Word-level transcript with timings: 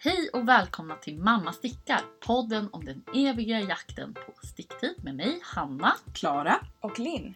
Hej 0.00 0.28
och 0.32 0.48
välkomna 0.48 0.94
till 0.96 1.18
Mamma 1.18 1.52
stickar, 1.52 2.00
podden 2.20 2.68
om 2.72 2.84
den 2.84 3.04
eviga 3.14 3.60
jakten 3.60 4.14
på 4.14 4.46
sticktid 4.46 4.94
med 5.04 5.14
mig, 5.14 5.40
Hanna. 5.42 5.96
Klara. 6.14 6.56
Och 6.80 6.98
Linn. 6.98 7.34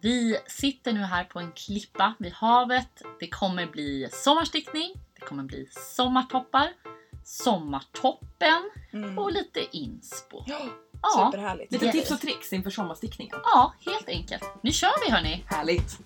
Vi 0.00 0.38
sitter 0.46 0.92
nu 0.92 1.00
här 1.00 1.24
på 1.24 1.38
en 1.38 1.52
klippa 1.52 2.14
vid 2.18 2.32
havet. 2.32 3.02
Det 3.20 3.28
kommer 3.28 3.66
bli 3.66 4.08
sommarstickning, 4.12 4.92
det 5.14 5.20
kommer 5.20 5.42
bli 5.42 5.68
sommartoppar, 5.96 6.72
sommartoppen 7.24 8.70
Mm. 8.92 9.18
och 9.18 9.32
lite 9.32 9.76
inspo. 9.76 10.42
Ja, 10.46 10.60
Ja, 11.02 11.30
Superhärligt. 11.32 11.72
Lite 11.72 11.92
tips 11.92 12.10
och 12.10 12.20
tricks 12.20 12.52
inför 12.52 12.70
sommarstickningen. 12.70 13.36
ja, 13.44 13.74
helt 13.86 14.08
enkelt. 14.08 14.42
Nu 14.62 14.72
kör 14.72 15.06
vi 15.06 15.12
hörni! 15.12 15.44
Härligt! 15.46 15.98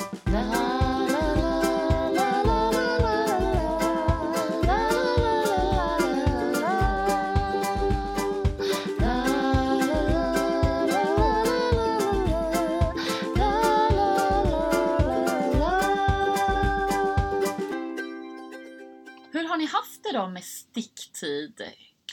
Då 20.24 20.28
med 20.28 20.44
sticktid? 20.44 21.62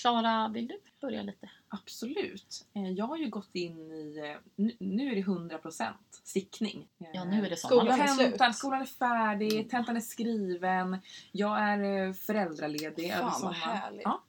Klara, 0.01 0.47
vill 0.53 0.67
du 0.67 0.79
börja 1.01 1.21
lite? 1.23 1.49
Absolut. 1.67 2.65
Eh, 2.75 2.91
Jag 2.91 3.05
har 3.05 3.17
ju 3.17 3.29
gått 3.29 3.55
in 3.55 3.91
i... 3.91 4.17
eh, 4.17 4.63
nu- 4.79 5.11
är 5.11 5.15
det 5.15 5.21
100% 5.21 5.93
stickning. 6.23 6.87
Eh, 6.99 7.07
Ja, 7.13 7.23
nu 7.23 7.45
är 7.45 7.49
det 7.49 7.57
Skolan 7.57 7.85
sommar. 7.97 8.07
slut. 8.07 8.29
Tentan, 8.29 8.53
skolan 8.53 8.81
är 8.81 8.85
färdig, 8.85 9.69
tentan 9.69 9.95
är 9.97 10.01
skriven, 10.01 10.97
jag 11.31 11.59
är 11.59 12.07
eh, 12.07 12.13
föräldraledig 12.13 13.05
över 13.09 13.15
Fan 13.21 13.25
vad 13.25 13.33
sommaren. 13.55 13.77
härligt. 13.77 14.01
Ja. 14.03 14.23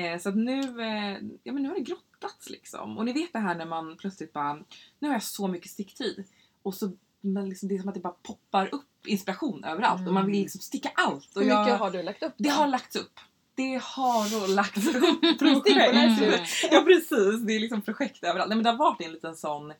Eh, 0.00 0.18
Så 0.18 0.28
att 0.28 0.36
nu, 0.36 0.60
eh, 0.82 1.18
ja, 1.42 1.52
men 1.52 1.62
nu 1.62 1.68
har 1.68 1.74
det 1.74 1.80
grottats 1.80 2.50
liksom. 2.50 2.98
Och 2.98 3.04
ni 3.04 3.12
vet 3.12 3.32
det 3.32 3.38
här 3.38 3.54
när 3.54 3.66
man 3.66 3.96
plötsligt 3.96 4.32
bara, 4.32 4.54
nu 4.98 5.08
har 5.08 5.12
jag 5.14 5.22
så 5.22 5.48
mycket 5.48 5.70
sticktid. 5.70 6.24
Och 6.62 6.74
så 6.74 6.92
liksom, 7.22 7.68
det 7.68 7.74
är 7.74 7.78
som 7.78 7.88
att 7.88 7.94
det 7.94 8.00
bara 8.00 8.14
poppar 8.22 8.74
upp 8.74 9.06
inspiration 9.06 9.64
överallt 9.64 10.06
och 10.08 10.14
man 10.14 10.26
vill 10.26 10.40
liksom 10.42 10.60
sticka 10.60 10.90
allt. 10.94 11.36
Och 11.36 11.42
Hur 11.42 11.48
mycket 11.48 11.68
jag, 11.68 11.78
har 11.78 11.90
du 11.90 12.02
lagt 12.02 12.22
upp? 12.22 12.32
det 12.36 12.48
då? 12.48 12.54
har 12.54 12.66
lagts 12.66 12.96
upp. 12.96 13.20
Det 13.56 13.80
har 13.82 14.48
lagts 14.48 14.86
upp 14.86 15.20
projekt. 15.38 16.18
slut. 16.18 16.70
Ja 16.72 16.80
precis, 16.82 17.46
det 17.46 17.52
är 17.52 17.60
liksom 17.60 17.82
projekt 17.82 18.24
överallt. 18.24 18.48
Nej, 18.48 18.56
men 18.56 18.64
det 18.64 18.70
har 18.70 18.76
varit 18.78 19.00
en 19.02 19.12
liten 19.12 19.36
sån 19.36 19.72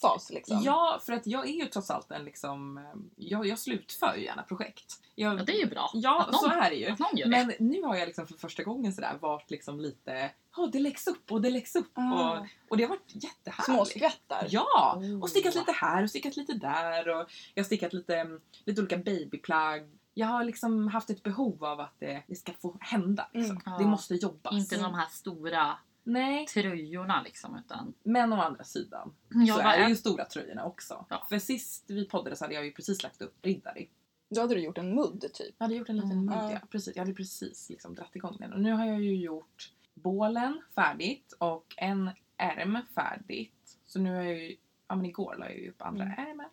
Fas 0.00 0.30
liksom. 0.30 0.62
Ja, 0.62 1.00
för 1.06 1.12
att 1.12 1.26
jag 1.26 1.48
är 1.48 1.52
ju 1.52 1.66
trots 1.66 1.90
allt 1.90 2.10
en 2.10 2.24
liksom... 2.24 2.78
eh, 2.78 2.84
Jag, 3.16 3.46
jag 3.46 3.58
slutför 3.58 4.14
ju 4.16 4.24
gärna 4.24 4.42
projekt. 4.42 5.02
Jag, 5.14 5.40
Ja, 5.40 5.44
det 5.44 5.52
är 5.52 5.60
ju 5.60 5.66
bra. 5.66 5.90
Ja, 5.94 6.20
att 6.22 6.32
någon, 6.32 6.40
så 6.40 6.50
är 6.50 6.70
det 6.70 6.76
ju. 6.76 7.28
Men 7.28 7.52
nu 7.58 7.82
har 7.82 7.96
jag 7.96 8.06
liksom 8.06 8.26
för 8.26 8.34
första 8.34 8.62
gången 8.62 8.92
sådär 8.92 9.18
varit 9.20 9.50
liksom 9.50 9.80
lite... 9.80 10.30
Ja, 10.56 10.68
det 10.72 10.78
läggs 10.78 11.06
upp 11.06 11.32
och 11.32 11.40
det 11.40 11.50
läggs 11.50 11.76
upp. 11.76 11.90
Ah. 11.94 12.38
Och, 12.38 12.46
och 12.68 12.76
det 12.76 12.82
har 12.82 12.88
varit 12.90 13.12
jättehärligt. 13.14 13.64
Små 13.64 13.84
skvättar. 13.84 14.46
Ja! 14.50 14.94
Oh. 14.96 15.22
Och 15.22 15.30
stickat 15.30 15.54
lite 15.54 15.72
här 15.72 16.02
och 16.02 16.10
stickat 16.10 16.36
lite 16.36 16.52
där. 16.52 17.08
Och 17.08 17.30
jag 17.54 17.62
har 17.62 17.66
stickat 17.66 17.92
lite, 17.92 18.26
lite 18.64 18.80
olika 18.80 18.96
babyplagg. 18.96 19.82
Jag 20.14 20.26
har 20.26 20.44
liksom 20.44 20.88
haft 20.88 21.10
ett 21.10 21.22
behov 21.22 21.64
av 21.64 21.80
att 21.80 21.94
det, 21.98 22.22
det 22.26 22.34
ska 22.34 22.52
få 22.52 22.76
hända. 22.80 23.28
Liksom. 23.32 23.56
Mm. 23.56 23.62
Ja. 23.66 23.78
Det 23.78 23.84
måste 23.84 24.14
jobbas. 24.14 24.54
Inte 24.54 24.76
de 24.80 24.94
här 24.94 25.06
stora 25.10 25.78
Nej, 26.08 26.46
tröjorna 26.46 27.22
liksom 27.22 27.58
utan... 27.58 27.94
men 28.02 28.32
å 28.32 28.36
andra 28.36 28.64
sidan 28.64 29.14
Jag 29.28 29.48
så 29.56 29.62
bara, 29.62 29.74
är 29.74 29.82
det 29.82 29.88
ju 29.88 29.96
stora 29.96 30.24
tröjorna 30.24 30.64
också. 30.64 31.06
Ja. 31.10 31.26
För 31.28 31.38
sist 31.38 31.84
vi 31.88 32.08
poddade 32.08 32.36
så 32.36 32.44
hade 32.44 32.54
jag 32.54 32.64
ju 32.64 32.72
precis 32.72 33.02
lagt 33.02 33.22
upp 33.22 33.34
Riddari. 33.42 33.88
Då 34.28 34.40
hade 34.40 34.54
du 34.54 34.60
gjort 34.60 34.78
en 34.78 34.94
mudd 34.94 35.24
typ. 35.34 35.54
Jag 35.58 35.64
hade 35.64 35.74
gjort 35.74 35.88
en 35.88 35.96
liten 35.96 36.10
Mm. 36.12 36.24
mudd, 36.24 36.52
Ja. 36.52 36.58
Precis. 36.70 36.96
Jag 36.96 37.02
hade 37.02 37.14
precis 37.14 37.70
liksom 37.70 37.94
dratt 37.94 38.16
igång 38.16 38.36
den. 38.40 38.52
Och 38.52 38.60
nu 38.60 38.72
har 38.72 38.86
jag 38.86 39.00
ju 39.00 39.16
gjort 39.16 39.72
bålen 39.94 40.60
färdigt 40.74 41.32
och 41.38 41.74
en 41.76 42.10
ärm 42.36 42.78
färdigt. 42.94 43.78
Så 43.86 43.98
nu 44.00 44.14
har 44.14 44.22
jag 44.22 44.34
ju, 44.42 44.56
ja 44.88 44.96
men 44.96 45.06
igår 45.06 45.36
la 45.38 45.44
jag 45.50 45.58
ju 45.58 45.70
upp 45.70 45.82
andra 45.82 46.04
Mm. 46.04 46.18
ärmen. 46.28 46.46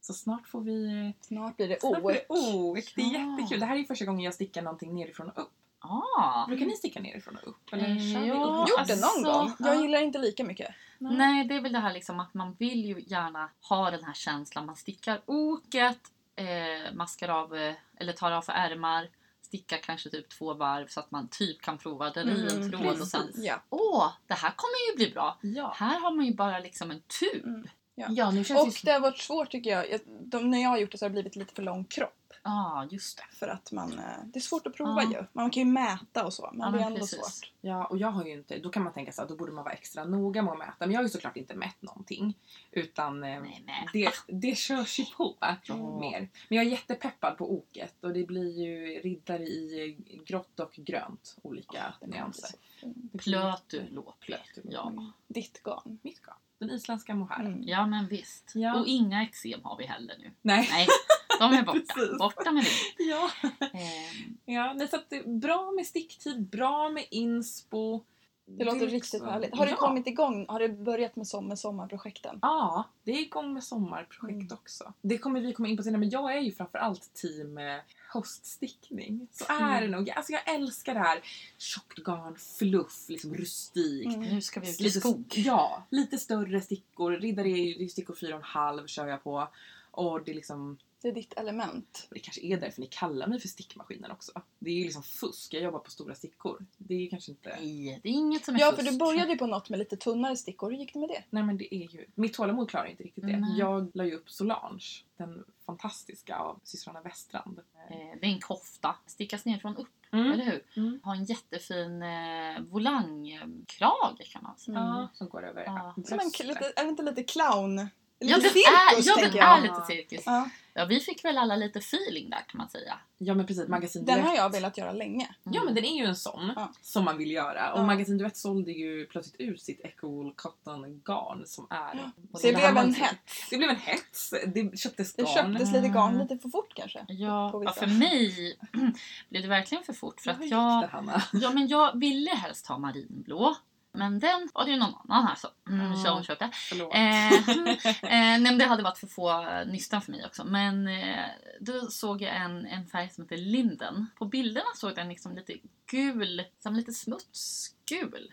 Så 0.00 0.12
snart 0.14 0.48
får 0.48 0.60
vi... 0.60 1.12
Snart 1.20 1.56
blir 1.56 1.68
det 1.68 1.78
blir 2.02 2.20
OS. 2.28 2.94
det 2.94 3.02
är 3.02 3.12
Ja. 3.14 3.36
jättekul. 3.36 3.60
Det 3.60 3.66
här 3.66 3.74
är 3.74 3.78
ju 3.78 3.84
första 3.86 4.04
gången 4.04 4.20
jag 4.24 4.34
stickar 4.34 4.62
någonting 4.62 4.94
nerifrån 4.94 5.28
och 5.30 5.42
upp. 5.42 5.52
Ah. 5.90 6.46
Brukar 6.48 6.66
ni 6.66 6.72
sticka 6.76 7.00
nerifrån 7.00 7.36
och 7.42 7.48
upp? 7.48 7.72
Eller 7.72 7.88
Eh, 7.88 8.12
kör 8.14 8.24
ja, 8.26 8.34
upp? 8.34 8.68
Gjort 8.68 8.86
det 8.86 8.94
någon 9.00 9.04
Alltså, 9.26 9.32
gång. 9.32 9.52
Jag 9.58 9.76
ja. 9.76 9.82
gillar 9.82 10.00
inte 10.00 10.18
lika 10.18 10.44
mycket. 10.44 10.74
Nej, 10.98 11.44
det 11.44 11.54
är 11.54 11.60
väl 11.60 11.72
det 11.72 11.78
här 11.78 11.92
liksom 11.92 12.20
att 12.20 12.34
man 12.34 12.56
vill 12.58 12.84
ju 12.84 13.00
gärna 13.06 13.50
ha 13.68 13.90
den 13.90 14.04
här 14.04 14.14
känslan. 14.14 14.66
Man 14.66 14.76
stickar 14.76 15.20
oket, 15.26 15.98
eh, 16.36 16.94
maskar 16.94 17.28
av, 17.28 17.56
eh, 17.56 17.74
eller 17.96 18.12
tar 18.12 18.32
av 18.32 18.42
för 18.42 18.52
ärmar, 18.52 19.08
stickar 19.42 19.78
kanske 19.78 20.10
typ 20.10 20.28
två 20.28 20.54
varv 20.54 20.86
så 20.88 21.00
att 21.00 21.10
man 21.10 21.28
typ 21.28 21.60
kan 21.62 21.78
prova 21.78 22.10
dra 22.10 22.20
i 22.20 22.22
en 22.22 22.48
Mm, 22.48 22.70
tråd 22.70 23.00
och 23.00 23.06
sen 23.08 23.26
precis. 23.26 23.44
Ja. 23.44 23.62
Åh, 23.70 24.12
det 24.26 24.34
här 24.34 24.52
kommer 24.56 24.90
ju 24.90 24.96
bli 24.96 25.14
bra. 25.14 25.38
Ja. 25.42 25.72
Här 25.76 26.00
har 26.00 26.10
man 26.16 26.26
ju 26.26 26.34
bara 26.34 26.58
liksom 26.58 26.90
en 26.90 27.00
tub. 27.20 27.44
Mm. 27.44 27.68
Ja, 27.94 28.30
nu 28.30 28.44
känns 28.44 28.60
Och 28.60 28.66
det 28.68 28.80
det 28.84 28.92
har 28.92 29.00
varit 29.00 29.18
svårt 29.18 29.50
tycker 29.50 29.70
jag. 29.70 29.90
jag 29.90 30.00
de, 30.06 30.50
när 30.50 30.62
jag 30.62 30.68
har 30.68 30.78
gjort 30.78 30.92
det 30.92 30.98
så 30.98 31.04
har 31.04 31.08
det 31.10 31.12
blivit 31.12 31.36
lite 31.36 31.54
för 31.54 31.62
lång 31.62 31.84
kropp. 31.84 32.27
Ja, 32.48 32.72
ah, 32.76 32.86
just 32.90 33.16
det. 33.18 33.36
För 33.36 33.48
att 33.48 33.72
man... 33.72 33.92
eh, 33.98 34.04
Det 34.24 34.38
är 34.38 34.40
svårt 34.40 34.66
att 34.66 34.74
prova 34.74 35.02
Ja. 35.02 35.10
ju. 35.10 35.24
Man 35.32 35.50
kan 35.50 35.62
ju 35.62 35.68
mäta 35.72 36.26
och 36.26 36.32
så. 36.32 36.50
Men 36.52 36.60
Ja, 36.60 36.66
det 36.70 36.76
är 36.76 36.78
men 36.78 36.86
ändå 36.86 37.00
precis. 37.00 37.18
svårt. 37.18 37.52
Ja, 37.60 37.84
och 37.86 37.98
jag 37.98 38.10
har 38.10 38.24
ju 38.24 38.32
inte, 38.32 38.58
då 38.58 38.70
kan 38.70 38.82
man 38.82 38.92
tänka 38.92 39.12
sig 39.12 39.22
att 39.22 39.28
då 39.28 39.36
borde 39.36 39.52
man 39.52 39.64
vara 39.64 39.74
extra 39.74 40.04
noga 40.04 40.42
med 40.42 40.52
att 40.52 40.58
mäta. 40.58 40.74
Men 40.78 40.90
jag 40.90 40.98
har 40.98 41.02
ju 41.02 41.08
såklart 41.08 41.36
inte 41.36 41.54
mätt 41.54 41.82
någonting. 41.82 42.34
Utan 42.70 43.24
eh, 43.24 43.40
Nej, 43.40 43.88
det, 43.92 44.10
det 44.28 44.54
körs 44.58 44.98
ju 44.98 45.04
på 45.04 45.36
Ja. 45.62 46.00
mer. 46.00 46.28
Men 46.48 46.56
jag 46.58 46.66
är 46.66 46.70
jättepeppad 46.70 47.36
på 47.38 47.52
oket 47.52 47.94
och 48.04 48.12
det 48.12 48.24
blir 48.26 48.50
ju 48.58 49.00
riddare 49.00 49.42
i 49.46 49.98
grått 50.26 50.60
och 50.60 50.72
grönt. 50.76 51.36
Olika 51.42 51.94
bli 52.00 52.08
nyanser. 52.10 52.48
så 52.80 53.18
Plötu 53.18 53.76
jätte- 53.76 53.94
låpig. 53.94 54.20
Plötu 54.26 54.60
låpig. 54.60 54.72
Ja. 54.74 54.88
Mm. 54.90 55.12
Ditt 55.26 55.62
garn. 55.62 55.98
Mitt 56.02 56.22
garn. 56.22 56.36
Den 56.58 56.70
isländska 56.70 57.14
mohairen. 57.14 57.46
Mm. 57.46 57.62
ja, 57.68 57.86
men 57.86 58.06
visst. 58.08 58.52
Ja. 58.54 58.80
Och 58.80 58.86
inga 58.86 59.22
eksem 59.22 59.60
har 59.64 59.76
vi 59.76 59.86
heller 59.86 60.14
nu. 60.18 60.30
Nej. 60.42 60.68
Nej, 60.72 60.86
de 61.50 61.52
är 61.52 61.62
borta. 61.62 62.16
Borta 62.18 62.52
med 62.52 62.64
det. 62.64 63.04
Ja. 63.04 63.30
Eh, 63.60 64.54
ja, 64.54 64.72
nej, 64.76 64.88
så 64.88 64.96
att 64.96 65.10
det 65.10 65.16
är 65.16 65.28
bra 65.28 65.70
med 65.70 65.86
sticktid, 65.86 66.42
bra 66.48 66.88
med 66.88 67.04
inspo. 67.10 68.04
Det 68.50 68.64
låter 68.64 68.86
är 68.86 68.90
riktigt 68.90 69.22
härligt. 69.24 69.56
Har 69.56 69.66
du 69.66 69.70
ja. 69.70 69.76
kommit 69.76 70.06
igång? 70.06 70.46
Har 70.48 70.60
du 70.60 70.68
börjat 70.68 71.16
med, 71.16 71.26
som, 71.26 71.46
med 71.48 71.58
sommarprojekten? 71.58 72.38
Ja, 72.42 72.84
det 73.04 73.12
är 73.12 73.20
igång 73.20 73.54
med 73.54 73.64
sommarprojekt 73.64 74.34
Mm. 74.40 74.52
också. 74.52 74.92
Det 75.02 75.18
kommer 75.18 75.40
vi 75.40 75.52
komma 75.52 75.68
in 75.68 75.76
på 75.76 75.82
senare, 75.82 76.00
men 76.00 76.10
jag 76.10 76.36
är 76.36 76.40
ju 76.40 76.52
framförallt 76.52 77.14
team 77.14 77.58
eh, 77.58 77.76
höststickning. 78.12 79.28
Så 79.32 79.52
Mm. 79.52 79.64
är 79.70 79.82
det 79.82 79.88
nog. 79.88 80.10
Alltså 80.10 80.32
jag 80.32 80.54
älskar 80.54 80.94
det 80.94 81.00
här 81.00 81.20
tjockt 81.58 81.98
garn, 81.98 82.36
fluff, 82.58 83.08
liksom 83.08 83.34
rustikt. 83.34 84.14
Mm. 84.14 84.20
nu 84.34 84.40
ska 84.40 84.60
vi 84.60 84.70
ut 84.70 84.80
i 84.80 84.82
Lite, 84.84 85.00
skog. 85.00 85.32
Ja, 85.36 85.82
lite 85.90 86.18
större 86.18 86.60
stickor. 86.60 87.12
Riddare 87.12 87.48
är 87.48 87.56
ju 87.56 87.74
det 87.84 87.88
stickor 87.88 88.14
fyra 88.14 88.34
och 88.34 88.40
en 88.40 88.44
halv 88.46 88.86
kör 88.86 89.06
jag 89.06 89.24
på. 89.24 89.48
Och 89.90 90.24
det 90.24 90.30
är 90.30 90.34
liksom, 90.34 90.78
Det 91.02 91.08
är 91.08 91.12
ditt 91.12 91.32
element. 91.32 92.08
det 92.10 92.18
kanske 92.18 92.40
är 92.40 92.56
därför 92.60 92.80
ni 92.80 92.86
kallar 92.86 93.26
mig 93.26 93.40
för 93.40 93.48
stickmaskinen 93.48 94.10
också. 94.10 94.32
Det 94.58 94.70
är 94.70 94.74
ju 94.74 94.84
liksom 94.84 95.02
fusk, 95.02 95.54
jag 95.54 95.62
jobbar 95.62 95.78
på 95.78 95.90
stora 95.90 96.14
stickor. 96.14 96.66
Det 96.78 96.94
är 96.94 96.98
ju 96.98 97.08
kanske 97.08 97.30
inte... 97.30 97.48
Nej, 97.60 98.00
det 98.02 98.08
är 98.08 98.12
inget 98.12 98.44
som 98.44 98.54
är 98.54 98.60
Ja, 98.60 98.70
fusk. 98.72 98.84
för 98.84 98.92
du 98.92 98.98
började 98.98 99.32
ju 99.32 99.38
på 99.38 99.46
något 99.46 99.70
med 99.70 99.78
lite 99.78 99.96
tunnare 99.96 100.36
stickor. 100.36 100.70
Hur 100.70 100.78
gick 100.78 100.92
det 100.92 100.98
med 100.98 101.08
det? 101.08 101.24
Nej 101.30 101.42
men 101.42 101.56
det 101.58 101.74
är 101.74 101.88
ju, 101.94 102.06
mitt 102.14 102.34
tålamod 102.34 102.70
klarar 102.70 102.86
inte 102.86 103.02
riktigt 103.02 103.26
det. 103.26 103.36
Nej. 103.36 103.58
Jag 103.58 103.90
la 103.94 104.04
ju 104.04 104.14
upp 104.14 104.30
Solange, 104.30 105.04
den 105.16 105.44
fantastiska 105.66 106.36
av 106.36 106.60
systrarna 106.64 107.00
Westrand. 107.02 107.58
Eh, 107.90 107.96
Det 108.20 108.26
är 108.26 108.30
en 108.32 108.40
kofta. 108.40 108.96
Stickas 109.06 109.44
ner 109.44 109.58
från 109.58 109.76
upp, 109.76 109.88
Mm. 110.12 110.32
eller 110.32 110.44
hur? 110.44 110.62
Mm. 110.76 111.00
Har 111.02 111.14
en 111.14 111.24
jättefin 111.24 112.02
eh, 112.02 112.60
volangkrage 112.60 114.32
kan 114.32 114.42
man 114.42 114.56
säga. 114.58 114.78
Mm. 114.78 114.88
Ja, 114.90 115.08
som 115.14 115.28
går 115.28 115.46
över 115.46 115.64
Ja. 115.64 115.94
ja. 115.96 116.02
Som 116.04 116.18
en, 116.20 116.48
lite, 116.48 116.72
är 116.76 116.84
det 116.84 116.90
inte 116.90 117.02
lite 117.02 117.22
clown? 117.22 117.88
Ja, 118.20 118.36
Lite 118.36 118.48
den 118.48 118.56
är, 118.56 119.02
cirkus, 119.02 119.06
ja, 119.34 119.56
den 119.56 119.58
är 119.58 119.62
lite 119.62 119.82
cirkus. 119.86 120.22
Ja, 120.26 120.48
Ja, 120.74 120.84
vi 120.84 121.00
fick 121.00 121.24
väl 121.24 121.38
alla 121.38 121.56
lite 121.56 121.78
feeling 121.78 122.30
där 122.30 122.38
kan 122.48 122.58
man 122.58 122.68
säga. 122.68 122.98
ja 123.18 123.34
men 123.34 123.46
precis, 123.46 123.68
Magasin 123.68 124.04
den 124.04 124.22
har 124.22 124.34
jag 124.34 124.52
velat 124.52 124.78
göra 124.78 124.92
länge. 124.92 125.28
Ja 125.44 125.64
men 125.64 125.74
den 125.74 125.84
är 125.84 125.96
ju 125.98 126.04
en 126.04 126.16
sån 126.16 126.52
Ja. 126.56 126.72
som 126.82 127.04
man 127.04 127.18
vill 127.18 127.30
göra. 127.30 127.72
Och 127.72 127.78
Ja. 127.80 127.84
Magasin 127.86 128.18
Duett 128.18 128.36
sålde 128.36 128.72
ju 128.72 129.06
plötsligt 129.06 129.40
ut 129.40 129.62
sitt 129.62 129.80
Ecowool 129.84 130.32
Cotton 130.36 131.00
garn 131.04 131.46
som 131.46 131.66
är... 131.70 131.94
Ja. 132.32 132.38
Så 132.38 132.46
det 132.46 132.56
här 132.56 132.72
blev 132.72 132.84
en 132.84 132.94
hets. 132.94 133.48
Det 133.50 133.56
blev 133.56 133.70
en 133.70 133.76
hets. 133.76 134.34
Det 134.46 134.78
köptes 134.78 135.14
Det 135.14 135.22
garn. 135.22 135.34
köptes 135.52 135.72
lite 135.72 135.88
garn 135.88 136.18
lite 136.18 136.38
för 136.38 136.48
fort 136.48 136.74
kanske. 136.74 137.04
Ja, 137.08 137.50
På 137.52 137.64
ja, 137.64 137.72
för 137.72 137.86
mig 137.86 138.58
blev 139.28 139.42
det 139.42 139.48
verkligen 139.48 139.84
för 139.84 139.92
fort. 139.92 140.20
För 140.20 140.30
att 140.30 140.44
jag, 140.50 140.82
det 140.82 140.86
Hanna? 140.86 141.22
ja, 141.32 141.50
men 141.50 141.68
jag 141.68 141.98
ville 142.00 142.30
helst 142.30 142.66
ha 142.66 142.78
marinblå. 142.78 143.56
Men 143.98 144.18
den 144.18 144.48
var 144.54 144.64
det 144.64 144.70
ju 144.70 144.76
någon 144.76 144.94
annan 145.08 145.26
här 145.26 145.34
som 145.34 145.50
mm, 145.68 145.96
som 145.96 146.22
köpte. 146.22 146.50
Förlåt. 146.52 146.94
Eh, 146.94 147.32
eh, 148.34 148.40
nej, 148.40 148.58
det 148.58 148.64
hade 148.64 148.82
varit 148.82 148.98
för 148.98 149.06
få 149.06 149.44
nystan 149.66 150.02
för 150.02 150.12
mig 150.12 150.26
också. 150.26 150.44
Men 150.44 150.88
eh, 150.88 151.24
då 151.60 151.90
såg 151.90 152.22
jag 152.22 152.36
en, 152.36 152.66
en 152.66 152.86
färg 152.86 153.10
som 153.10 153.24
heter 153.24 153.36
Linden. 153.36 154.06
På 154.18 154.24
bilderna 154.24 154.66
såg 154.74 154.94
den 154.94 155.08
liksom 155.08 155.34
lite 155.34 155.54
gul, 155.90 156.44
som 156.58 156.74
lite 156.74 156.92
smutsgul 156.92 157.74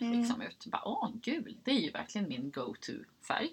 Mm. 0.02 0.20
liksom 0.20 0.42
ut. 0.42 0.66
Bara, 0.66 0.82
Åh, 0.86 1.10
gul, 1.22 1.58
det 1.64 1.72
är 1.72 1.80
ju 1.80 1.92
verkligen 1.92 2.28
min 2.30 2.52
go-to 2.52 2.92
färg. 3.28 3.50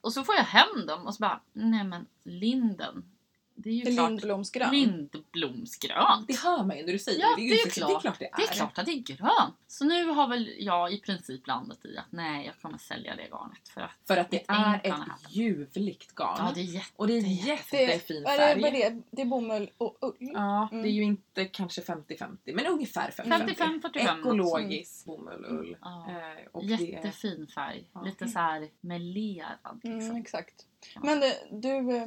Och 0.00 0.12
så 0.12 0.24
får 0.24 0.34
jag 0.34 0.44
hem 0.44 0.86
dem 0.86 1.06
och 1.06 1.14
så 1.14 1.20
bara, 1.20 1.40
nej 1.52 1.84
men 1.84 2.06
Linden, 2.24 3.04
Det 3.60 3.68
är 3.70 3.74
ju 3.74 3.82
Det 3.84 3.90
är 3.90 3.94
klart 3.94 4.10
lindblomsgrön. 4.10 4.70
lindblomsgrönt. 4.70 6.26
Det 6.28 6.38
hör 6.40 6.64
man 6.64 6.76
ju 6.78 6.86
när 6.86 6.92
du 6.92 6.98
säger 6.98 7.20
Ja, 7.20 7.34
det. 7.36 7.42
det 7.42 7.48
är 7.60 7.64
ju- 7.66 7.70
klart. 7.70 7.88
Det 7.88 7.94
är 7.96 8.00
klart 8.00 8.18
det 8.18 8.24
är. 8.26 8.36
Det 8.36 8.42
är 8.42 8.46
klart 8.54 8.78
att 8.78 8.86
det 8.86 8.92
är 8.92 9.02
grönt. 9.02 9.54
Så 9.66 9.84
nu 9.84 10.04
har 10.04 10.28
väl 10.28 10.54
jag 10.58 10.92
i 10.92 11.00
princip 11.00 11.46
landat 11.46 11.84
i 11.84 11.96
att 11.98 12.04
nej, 12.12 12.46
jag 12.46 12.54
kommer 12.62 12.78
sälja 12.78 13.16
det 13.16 13.22
garnet. 13.22 13.68
För 13.74 13.80
att 13.80 13.90
För 14.06 14.16
att 14.16 14.30
det 14.30 14.44
är 14.48 14.80
ett 14.84 14.92
hatt. 14.92 15.26
ljuvligt 15.30 16.14
garn. 16.14 16.36
ja, 16.38 16.52
det 16.54 16.60
är 16.60 16.64
jätte... 16.64 16.86
och 16.96 17.06
det 17.06 17.12
är 17.18 17.22
det 17.22 17.28
är 17.28 17.46
jättefin 17.46 18.22
det, 18.22 18.28
är 18.30 18.38
färg. 18.38 18.62
det, 18.62 18.68
är 18.84 18.90
det? 18.90 19.02
det 19.10 19.22
är 19.22 19.26
bomull 19.26 19.70
och 19.78 19.98
ull. 20.00 20.14
Ja, 20.18 20.68
Mm. 20.72 20.82
det 20.82 20.88
är 20.88 20.92
ju 20.92 21.02
inte 21.02 21.44
kanske 21.44 21.80
50-50 21.80 22.36
men 22.54 22.66
ungefär 22.66 23.10
50-50. 23.10 23.54
55-45. 23.54 24.18
Ekologisk 24.18 25.04
bomull 25.04 25.44
och 25.44 25.54
ull. 25.54 25.76
Ja. 25.80 26.06
Eh, 26.10 26.46
och 26.52 26.66
det, 26.66 26.74
Jättefin 26.74 27.46
färg. 27.54 27.84
Ja. 27.92 28.02
Lite 28.02 28.28
så 28.28 28.38
här 28.38 28.68
melerad. 28.80 29.80
Mm, 29.84 29.98
Liksom. 29.98 30.16
exakt. 30.16 30.66
Ja. 30.94 31.00
Men 31.04 31.22
eh, 31.22 31.28
du 31.52 31.96
eh, 31.96 32.06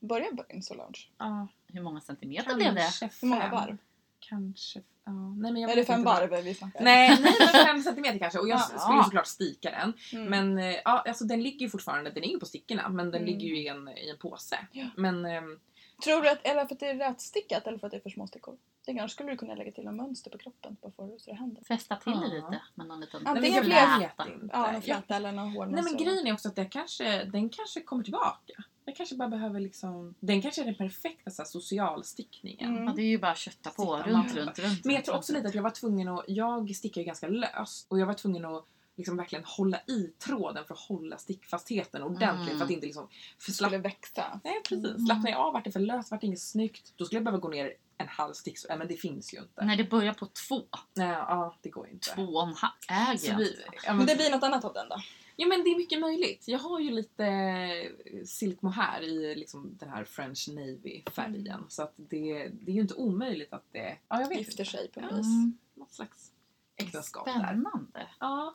börjar 0.00 0.30
på 0.36 0.42
din 0.48 0.62
Solange. 0.62 0.98
ja, 1.18 1.48
Hur 1.66 1.82
många 1.82 2.00
centimeter 2.00 2.54
blev 2.54 2.74
det? 2.74 2.80
kanske 2.80 3.10
Hur 3.20 3.28
många 3.28 3.42
fem. 3.42 3.50
varv? 3.50 3.76
Kanske, 4.20 4.82
ja. 5.04 5.12
Nej, 5.12 5.52
men 5.52 5.62
jag 5.62 5.70
Är 5.70 5.76
det 5.76 5.84
fem 5.84 6.04
varv 6.04 6.44
vi 6.44 6.54
snackar? 6.54 6.84
Nej, 6.84 7.08
nej 7.20 7.34
men 7.40 7.48
fem 7.66 7.82
centimeter 7.82 8.18
kanske. 8.18 8.38
Och 8.38 8.48
jag 8.48 8.58
Ja. 8.58 8.78
skulle 8.78 9.04
såklart 9.04 9.26
stika 9.26 9.70
den. 9.70 9.92
Mm. 10.12 10.30
Men 10.30 10.58
eh, 10.58 10.76
ja, 10.84 11.04
alltså, 11.08 11.24
den 11.24 11.42
ligger 11.42 11.60
ju 11.60 11.70
fortfarande, 11.70 12.10
den 12.10 12.24
är 12.24 12.28
ju 12.28 12.38
på 12.38 12.46
stickorna 12.46 12.88
men 12.88 13.10
den 13.10 13.22
Mm. 13.22 13.26
ligger 13.26 13.46
ju 13.48 13.58
i 13.62 13.68
en, 13.68 13.88
i 13.88 14.10
en 14.10 14.18
påse. 14.18 14.58
Ja. 14.72 14.86
Men 14.96 15.24
ehm, 15.26 15.60
Tror 16.04 16.22
du 16.22 16.28
att, 16.30 16.46
eller 16.46 16.66
för 16.66 16.74
att 16.74 16.80
det 16.80 16.86
är 16.88 16.94
rätstickat 16.94 17.66
eller 17.66 17.78
för 17.78 17.86
att 17.86 17.90
det 17.90 17.96
är 17.96 18.00
för 18.00 18.10
små 18.10 18.26
stickor? 18.26 18.56
Det 18.86 18.94
kanske 18.94 19.14
skulle 19.14 19.30
du 19.30 19.36
kunna 19.36 19.54
lägga 19.54 19.72
till 19.72 19.86
en 19.86 19.96
mönster 19.96 20.30
på 20.30 20.38
kroppen 20.38 20.76
bara 20.82 20.92
för 20.92 21.14
att 21.14 21.20
så 21.20 21.30
det 21.30 21.36
händer. 21.36 21.62
Fästa 21.64 21.96
till 21.96 22.12
det 22.12 22.18
Ja. 22.26 22.34
lite 22.34 22.60
med 22.74 22.86
någon 22.86 23.00
liten 23.00 23.26
Antingen 23.26 23.64
fläta. 23.64 24.26
inte. 24.32 24.48
Ja, 24.52 24.72
någon 24.72 24.82
fläta 24.82 25.16
eller 25.16 25.32
någon 25.32 25.52
hård 25.52 25.68
Nej 25.68 25.82
men 25.82 25.96
grejen 25.96 26.26
är 26.26 26.32
också 26.32 26.48
att 26.48 26.56
det 26.56 26.64
kanske, 26.64 27.24
den 27.24 27.48
kanske 27.48 27.80
kommer 27.80 28.04
tillbaka. 28.04 28.54
Jag 28.88 28.96
kanske 28.96 29.14
bara 29.16 29.28
behöver 29.28 29.60
liksom, 29.60 30.14
den 30.20 30.42
kanske 30.42 30.60
är 30.60 30.64
den 30.64 30.74
perfekta 30.74 31.30
så 31.30 31.42
här, 31.42 31.46
socialstickningen. 31.48 32.70
Mm. 32.70 32.84
Ja, 32.84 32.92
det 32.96 33.02
är 33.02 33.06
ju 33.06 33.18
bara 33.18 33.30
att 33.32 33.38
kötta 33.38 33.70
på. 33.70 33.96
Runt, 33.96 34.34
runt, 34.34 34.58
runt. 34.58 34.84
Men 34.84 34.94
jag 34.94 35.04
tror 35.04 35.16
också 35.16 35.32
lite 35.32 35.48
att 35.48 35.54
jag 35.54 35.62
var 35.62 35.70
tvungen 35.70 36.08
att, 36.08 36.24
jag 36.28 36.76
stickar 36.76 37.00
ju 37.00 37.04
ganska 37.06 37.28
löst 37.28 37.86
och 37.90 37.98
jag 38.00 38.06
var 38.06 38.14
tvungen 38.14 38.44
att 38.44 38.64
liksom 38.96 39.16
verkligen 39.16 39.44
hålla 39.44 39.80
i 39.86 40.12
tråden 40.18 40.64
för 40.64 40.74
att 40.74 40.80
hålla 40.80 41.18
stickfastheten 41.18 42.02
ordentligt 42.02 42.46
Mm. 42.48 42.58
för 42.58 42.64
att 42.64 42.70
inte 42.70 42.86
liksom 42.86 43.08
för 43.38 43.52
skulle 43.52 43.68
slapp, 43.70 43.84
växa. 43.84 44.40
Nej 44.44 44.60
precis, 44.68 44.86
Mm. 44.86 45.06
slappnar 45.06 45.30
jag 45.30 45.40
av 45.40 45.52
vart 45.52 45.64
det 45.64 45.72
för 45.72 45.80
löst, 45.80 46.10
vart 46.10 46.20
det 46.20 46.26
inget 46.26 46.40
snyggt 46.40 46.92
då 46.96 47.04
skulle 47.04 47.16
jag 47.16 47.24
behöva 47.24 47.40
gå 47.40 47.48
ner 47.48 47.72
en 47.98 48.08
halv 48.08 48.32
stick, 48.32 48.58
så, 48.58 48.68
men 48.78 48.88
det 48.88 48.96
finns 48.96 49.34
ju 49.34 49.38
inte. 49.38 49.64
Nej, 49.64 49.76
det 49.76 49.84
börjar 49.84 50.12
på 50.14 50.26
två. 50.26 50.62
Nej, 50.94 51.08
ja, 51.08 51.56
det 51.62 51.68
går 51.68 51.88
inte. 51.88 52.14
Två 52.14 52.22
och 52.22 52.48
en 52.48 52.54
halv. 52.54 52.72
Äger 53.08 53.18
Så 53.18 53.26
jag 53.30 53.36
vi, 53.38 53.56
ja, 53.72 53.80
Men 53.86 53.96
men, 53.96 54.06
det 54.06 54.16
blir 54.16 54.30
något 54.30 54.42
annat 54.42 54.64
av 54.64 54.72
den 54.74 54.88
då? 54.88 54.96
Ja 55.40 55.46
men 55.46 55.64
det 55.64 55.70
är 55.70 55.76
mycket 55.76 56.00
möjligt. 56.00 56.48
Jag 56.48 56.58
har 56.58 56.80
ju 56.80 56.90
lite 56.90 57.24
eh, 57.24 58.24
silk 58.24 58.62
mohair 58.62 59.02
i 59.02 59.34
liksom 59.34 59.76
den 59.80 59.88
här 59.88 60.04
French 60.04 60.48
Navy 60.48 61.02
färgen. 61.12 61.46
Mm. 61.46 61.64
Så 61.68 61.82
att 61.82 61.92
det, 61.96 62.48
det 62.60 62.70
är 62.72 62.74
ju 62.74 62.80
inte 62.80 62.94
omöjligt 62.94 63.52
att 63.52 63.64
det... 63.72 63.96
Ja, 64.08 64.20
jag 64.20 64.28
vet 64.28 64.38
Gifter 64.38 64.60
inte. 64.64 64.64
sig 64.76 64.88
på 64.88 65.00
något 65.00 65.10
Ja. 65.10 65.16
vis. 65.16 65.26
Mm. 65.26 65.58
Något 65.74 65.92
slags 65.92 66.32
äktenskap 66.76 67.24
där. 67.24 67.32
Spännande. 67.32 68.08
Ja. 68.20 68.54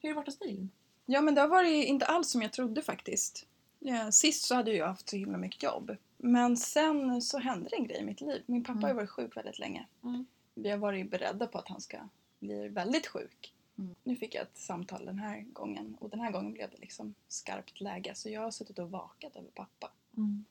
Hur 0.00 0.08
har 0.08 0.14
det 0.14 0.16
varit 0.16 0.26
hos 0.26 0.38
dig? 0.38 0.68
Ja 1.06 1.20
men 1.20 1.34
det 1.34 1.40
har 1.40 1.48
varit 1.48 1.84
inte 1.86 2.06
alls 2.06 2.30
som 2.30 2.42
jag 2.42 2.52
trodde 2.52 2.82
faktiskt. 2.82 3.46
Ja, 3.78 4.12
sist 4.12 4.44
så 4.44 4.54
hade 4.54 4.72
jag 4.72 4.86
haft 4.86 5.08
så 5.08 5.16
himla 5.16 5.38
mycket 5.38 5.62
jobb. 5.62 5.96
Men 6.18 6.56
sen 6.56 7.22
så 7.22 7.38
hände 7.38 7.68
det 7.70 7.76
en 7.76 7.86
grej 7.86 7.98
i 8.00 8.04
mitt 8.04 8.20
liv. 8.20 8.42
Min 8.46 8.64
pappa 8.64 8.78
har 8.80 8.88
ju 8.88 8.90
Mm. 8.92 8.96
varit 8.96 9.10
sjuk 9.10 9.36
väldigt 9.36 9.58
länge. 9.58 9.86
Mm. 10.04 10.26
Vi 10.54 10.70
har 10.70 10.78
varit 10.78 11.10
beredda 11.10 11.46
på 11.46 11.58
att 11.58 11.68
han 11.68 11.80
ska 11.80 11.98
bli 12.40 12.68
väldigt 12.68 13.06
sjuk. 13.06 13.54
Mm. 13.78 13.94
Nu 14.04 14.16
fick 14.16 14.34
jag 14.34 14.42
ett 14.42 14.58
samtal 14.58 15.04
den 15.04 15.18
här 15.18 15.40
gången 15.40 15.96
och 16.00 16.10
den 16.10 16.20
här 16.20 16.30
gången 16.32 16.52
blev 16.52 16.70
det 16.70 16.76
liksom 16.78 17.14
skarpt 17.28 17.80
läge. 17.80 18.14
Så 18.14 18.28
jag 18.30 18.40
har 18.40 18.50
suttit 18.50 18.78
och 18.78 18.90
vakat 18.90 19.36
över 19.36 19.48
pappa 19.50 19.90
Mm. 20.16 20.44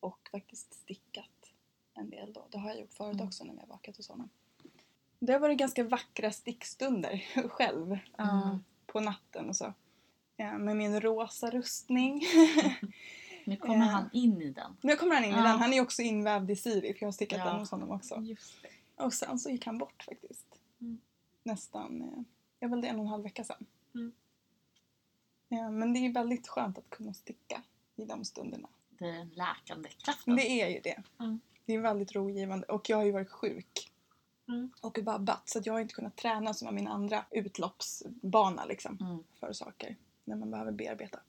och 0.00 0.28
faktiskt 0.32 0.74
stickat 0.74 1.52
en 1.94 2.10
del 2.10 2.32
då. 2.32 2.46
Det 2.50 2.58
har 2.58 2.68
jag 2.70 2.80
gjort 2.80 2.92
förut 2.92 3.14
Mm. 3.14 3.26
också 3.26 3.44
när 3.44 3.54
jag 3.54 3.60
har 3.60 3.66
vakat 3.68 3.96
hos 3.96 4.08
honom. 4.08 4.28
Det 5.18 5.32
har 5.32 5.40
varit 5.40 5.58
ganska 5.58 5.84
vackra 5.84 6.30
stickstunder 6.32 7.24
själv 7.48 7.98
Mm. 8.18 8.58
på 8.86 9.00
natten 9.00 9.48
och 9.48 9.56
så. 9.56 9.72
Ja, 10.36 10.58
med 10.58 10.76
min 10.76 11.00
rosa 11.00 11.50
rustning. 11.50 12.22
Nu 13.44 13.56
kommer 13.56 13.76
Eh. 13.86 13.90
han 13.92 14.10
in 14.12 14.42
i 14.42 14.50
den. 14.50 14.76
nu 14.80 14.96
kommer 14.96 15.14
han 15.14 15.24
in 15.24 15.30
i 15.30 15.34
den. 15.34 15.46
Han 15.46 15.72
är 15.72 15.80
också 15.80 16.02
invävd 16.02 16.50
i 16.50 16.56
Siri 16.56 16.92
för 16.94 17.00
jag 17.02 17.06
har 17.06 17.12
stickat 17.12 17.38
Ja. 17.38 17.44
den 17.44 17.58
hos 17.60 17.70
honom 17.70 17.90
också. 17.90 18.24
Och 18.96 19.12
sen 19.14 19.38
så 19.38 19.50
gick 19.50 19.66
han 19.66 19.78
bort 19.78 20.02
faktiskt. 20.02 20.46
Mm. 20.80 20.98
Nästan, 21.42 22.24
jag 22.60 22.68
väl 22.68 22.80
det 22.80 22.88
en 22.88 22.96
och 22.96 23.02
en 23.02 23.10
halv 23.10 23.22
vecka 23.22 23.44
sedan. 23.44 23.66
Mm. 23.94 24.12
Ja, 25.48 25.70
men 25.70 25.92
det 25.92 25.98
är 25.98 26.12
väldigt 26.12 26.48
skönt 26.48 26.78
att 26.78 26.90
kunna 26.90 27.14
sticka 27.14 27.62
i 27.96 28.04
de 28.04 28.24
stunderna. 28.24 28.68
Det 28.88 29.04
är 29.04 29.12
den 29.12 29.28
läkande 29.28 29.88
kraften. 29.88 30.36
Det 30.36 30.62
är 30.62 30.68
ju 30.68 30.80
det. 30.80 31.02
Mm. 31.20 31.40
Det 31.64 31.74
är 31.74 31.78
väldigt 31.78 32.12
rogivande 32.12 32.66
och 32.66 32.90
jag 32.90 32.96
har 32.96 33.04
ju 33.04 33.12
varit 33.12 33.30
sjuk. 33.30 33.92
Mm. 34.48 34.70
Och 34.80 34.98
vabbat 34.98 35.48
så 35.48 35.58
att 35.58 35.66
jag 35.66 35.72
har 35.72 35.80
inte 35.80 35.94
kunnat 35.94 36.16
träna 36.16 36.54
som 36.54 36.68
är 36.68 36.72
min 36.72 36.88
andra 36.88 37.24
utloppsbana 37.30 38.64
liksom. 38.64 38.98
Mm. 39.00 39.24
för 39.40 39.52
saker 39.52 39.96
när 40.24 40.36
man 40.36 40.50
behöver 40.50 40.72
bearbeta. 40.72 41.20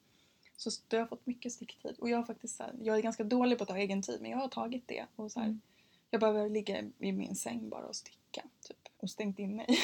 Så 0.56 0.72
jag 0.90 1.00
har 1.00 1.08
fått 1.08 1.26
mycket 1.26 1.54
sticktid. 1.54 1.96
Och 2.00 2.10
jag, 2.10 2.18
har 2.18 2.24
faktiskt 2.24 2.58
så 2.58 2.64
här, 2.64 2.74
jag 2.82 2.98
är 2.98 3.02
ganska 3.02 3.24
dålig 3.24 3.58
på 3.58 3.64
att 3.64 3.70
ta 3.70 3.78
egen 3.78 4.02
tid 4.02 4.22
men 4.22 4.32
jag 4.32 4.38
har 4.38 4.48
tagit 4.48 4.88
det. 4.88 5.06
Och 5.16 5.32
så 5.32 5.40
här, 5.40 5.48
Mm. 5.48 5.62
Jag 6.10 6.20
behöver 6.20 6.50
ligga 6.50 6.84
i 7.00 7.12
min 7.12 7.36
säng 7.36 7.70
bara 7.70 7.86
och 7.86 7.96
sticka. 7.96 8.44
Typ, 8.62 8.87
och 8.98 9.10
stängt 9.10 9.40
in 9.40 9.56
mig. 9.56 9.80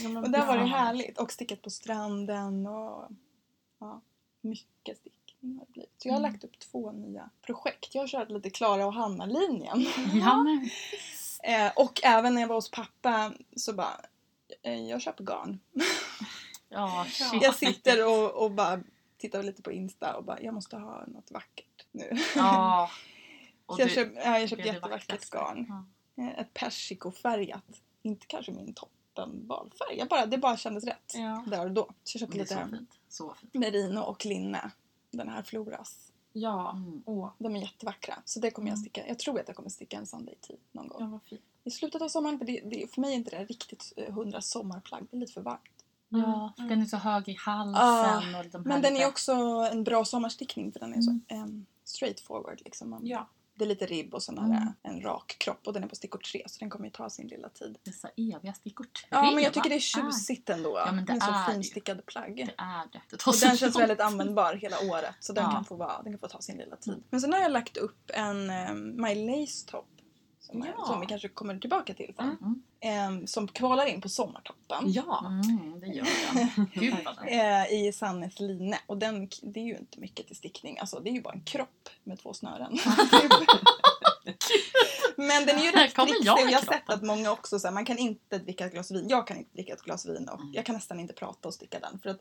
Ja, 0.00 0.18
och 0.22 0.30
det 0.30 0.38
har 0.38 0.46
varit 0.46 0.60
Ja. 0.70 0.76
härligt. 0.76 1.18
Och 1.18 1.32
stickat 1.32 1.62
på 1.62 1.70
stranden 1.70 2.66
och 2.66 3.08
ja, 3.78 4.00
mycket 4.40 4.98
stickning 4.98 5.58
har 5.58 5.66
det 5.66 5.72
blivit. 5.72 5.92
Så 6.02 6.08
jag 6.08 6.12
har 6.14 6.18
Mm. 6.20 6.32
lagt 6.32 6.44
upp 6.44 6.58
två 6.58 6.92
nya 6.92 7.30
projekt. 7.42 7.94
Jag 7.94 8.02
har 8.02 8.08
kört 8.08 8.30
lite 8.30 8.50
Klara 8.50 8.86
och 8.86 8.92
Hanna-linjen. 8.94 9.86
Ja, 10.14 10.42
men 10.42 10.70
Eh, 11.42 11.72
och 11.76 12.00
även 12.04 12.34
när 12.34 12.40
jag 12.40 12.48
var 12.48 12.54
hos 12.56 12.70
pappa 12.70 13.32
så 13.56 13.72
bara, 13.72 14.00
eh, 14.62 14.80
jag 14.88 15.02
köper 15.02 15.24
garn. 15.24 15.60
Ja, 16.68 17.06
shit. 17.10 17.42
Jag 17.42 17.54
sitter 17.54 18.06
och, 18.06 18.44
och 18.44 18.50
bara 18.50 18.80
tittar 19.18 19.42
lite 19.42 19.62
på 19.62 19.72
Insta 19.72 20.16
och 20.16 20.24
bara, 20.24 20.40
jag 20.42 20.54
måste 20.54 20.76
ha 20.76 21.04
något 21.06 21.30
vackert 21.30 21.86
nu. 21.92 22.10
Ja. 22.36 22.90
Och 23.66 23.74
så 23.74 23.80
jag, 23.82 23.88
du- 23.88 23.94
köp, 23.94 24.12
ja, 24.14 24.38
jag 24.38 24.48
köpte 24.48 24.64
det 24.64 24.70
det 24.70 24.74
jättevackert 24.74 25.30
garn. 25.30 25.66
Ja. 26.14 26.22
Eh, 26.24 26.38
Ett 26.40 26.54
persikofärgat. 26.54 27.64
Inte 28.02 28.26
kanske 28.26 28.52
min 28.52 28.74
toppenvalfärg. 28.74 29.98
Jag 29.98 30.08
bara, 30.08 30.26
det 30.26 30.38
bara 30.38 30.56
kändes 30.56 30.84
rätt 30.84 31.12
Ja. 31.14 31.44
där 31.46 31.64
och 31.64 31.72
då. 31.72 31.88
Så 32.04 32.16
jag 32.16 32.20
köpte 32.20 32.38
Det 32.38 32.42
är 32.42 32.46
så 32.46 32.54
lite 32.64 32.76
fint. 32.76 32.90
Så 33.08 33.34
fint. 33.34 33.54
merino 33.54 33.98
och 34.00 34.26
linne. 34.26 34.70
Den 35.10 35.28
här 35.28 35.42
Floras. 35.42 36.12
Ja. 36.32 36.70
Mm. 36.72 37.02
Åh, 37.06 37.30
De 37.38 37.56
är 37.56 37.60
jättevackra. 37.60 38.14
Så 38.24 38.40
det 38.40 38.50
kommer 38.50 38.68
jag 38.68 38.74
Mm. 38.74 38.82
sticka. 38.82 39.06
Jag 39.08 39.18
tror 39.18 39.40
att 39.40 39.48
jag 39.48 39.56
kommer 39.56 39.68
sticka 39.70 39.96
en 39.96 40.06
Sunday-tee 40.06 40.56
någon 40.72 40.88
gång. 40.88 41.00
ja, 41.02 41.06
vad 41.06 41.22
fint. 41.22 41.40
I 41.64 41.70
slutet 41.70 42.02
av 42.02 42.08
sommaren. 42.08 42.38
För, 42.38 42.44
det, 42.46 42.60
det, 42.64 42.94
för 42.94 43.00
mig 43.00 43.10
är 43.12 43.16
inte 43.16 43.30
det 43.38 43.44
riktigt 43.44 43.92
eh, 43.96 44.14
hundra 44.14 44.40
sommarplagg. 44.40 45.06
Det 45.10 45.16
är 45.16 45.20
lite 45.20 45.32
för 45.32 45.40
varmt. 45.40 45.60
Ja, 46.08 46.52
Mm. 46.58 46.68
den 46.68 46.80
är 46.82 46.86
så 46.86 46.96
hög 46.96 47.28
i 47.28 47.34
halsen 47.34 47.74
Ah, 47.84 48.38
och 48.38 48.46
de 48.52 48.62
Men 48.62 48.82
den 48.82 48.92
lite- 48.92 49.04
är 49.04 49.08
också 49.08 49.32
en 49.72 49.84
bra 49.84 50.04
sommarstickning 50.04 50.72
för 50.72 50.80
den 50.80 50.92
är 50.94 50.96
Mm. 50.96 51.20
så 51.28 51.34
um, 51.34 51.66
straight 51.84 52.20
forward. 52.20 52.60
Liksom. 52.64 52.90
Man, 52.90 53.06
Ja. 53.06 53.28
Det 53.58 53.64
är 53.64 53.66
lite 53.68 53.86
ribb 53.86 54.14
och 54.14 54.22
sen 54.22 54.38
är 54.38 54.42
Mm. 54.42 54.68
en 54.82 55.00
rak 55.00 55.36
kropp 55.40 55.66
och 55.66 55.72
den 55.72 55.84
är 55.84 55.88
på 55.88 55.96
stickor 55.96 56.18
3 56.18 56.42
så 56.46 56.58
den 56.60 56.70
kommer 56.70 56.84
ju 56.84 56.90
ta 56.90 57.10
sin 57.10 57.26
lilla 57.26 57.48
tid. 57.48 57.78
Dessa 57.84 58.08
eviga 58.16 58.54
stickor. 58.54 58.86
Ja 59.10 59.30
men 59.30 59.44
jag 59.44 59.54
tycker 59.54 59.68
det 59.70 59.76
är 59.76 59.80
tjusigt 59.80 60.50
ändå 60.50 60.78
Ja, 60.78 60.92
men 60.92 61.04
det 61.04 61.12
med 61.12 61.22
så 61.22 61.30
är 61.30 61.46
ju. 61.48 61.52
finstickade 61.52 62.02
plagg. 62.02 62.36
Det 62.36 62.42
är 62.58 62.82
det. 62.92 63.00
det 63.10 63.26
Och 63.26 63.34
så 63.34 63.46
den 63.46 63.56
känns 63.56 63.78
väldigt 63.78 64.00
användbar 64.00 64.54
hela 64.54 64.76
året 64.90 65.14
så 65.20 65.32
den, 65.32 65.44
Ja. 65.44 65.50
kan 65.50 65.64
få 65.64 65.76
vara, 65.76 66.02
den 66.02 66.12
kan 66.12 66.18
få 66.20 66.28
ta 66.28 66.40
sin 66.40 66.56
lilla 66.56 66.76
tid. 66.76 66.92
Mm. 66.92 67.04
Men 67.10 67.20
sen 67.20 67.32
har 67.32 67.40
jag 67.40 67.52
lagt 67.52 67.76
upp 67.76 68.10
en 68.14 68.50
um, 68.50 69.02
My 69.02 69.14
Lace 69.14 69.66
Top 69.66 69.88
som, 70.50 70.62
är, 70.62 70.74
Ja. 70.78 70.84
som 70.86 71.00
vi 71.00 71.06
kanske 71.06 71.28
kommer 71.28 71.58
tillbaka 71.58 71.94
till 71.94 72.12
sen. 72.16 72.36
Mm. 72.40 72.62
Em, 72.80 73.26
som 73.26 73.48
kvalar 73.48 73.86
in 73.86 74.00
på 74.00 74.08
sommartoppen. 74.08 74.92
Ja. 74.92 75.24
Mm, 75.26 75.80
det 75.80 75.86
gör 75.86 76.06
den. 76.34 76.66
Gud. 76.74 76.94
Eh, 77.26 77.72
I 77.72 77.92
Sannes 77.92 78.40
line. 78.40 78.74
Och 78.86 78.98
den, 78.98 79.28
det 79.42 79.60
är 79.60 79.64
ju 79.64 79.76
inte 79.78 80.00
mycket 80.00 80.26
till 80.26 80.36
stickning. 80.36 80.78
Alltså 80.78 81.00
det 81.00 81.10
är 81.10 81.14
ju 81.14 81.22
bara 81.22 81.34
en 81.34 81.40
kropp 81.44 81.88
med 82.04 82.18
två 82.18 82.34
snören. 82.34 82.78
Men 85.16 85.46
den 85.46 85.58
är 85.58 85.62
ju 85.62 85.70
rätt 85.70 85.94
trixig 85.94 86.26
jag 86.26 86.36
har 86.52 86.60
sett 86.72 86.90
att 86.90 87.02
många 87.02 87.32
också 87.32 87.58
så 87.58 87.66
här, 87.66 87.74
man 87.74 87.84
kan 87.84 87.98
inte 87.98 88.38
dricka 88.38 88.66
ett 88.66 88.72
glas 88.72 88.90
vin. 88.90 89.06
Jag 89.08 89.26
kan 89.26 89.36
inte 89.36 89.50
dricka 89.54 89.72
ett 89.72 89.82
glas 89.82 90.06
vin 90.06 90.28
och 90.28 90.40
Mm. 90.40 90.52
jag 90.54 90.66
kan 90.66 90.74
nästan 90.74 91.00
inte 91.00 91.12
prata 91.14 91.48
och 91.48 91.54
sticka 91.54 91.78
den. 91.80 91.98
För 92.02 92.10
att 92.10 92.20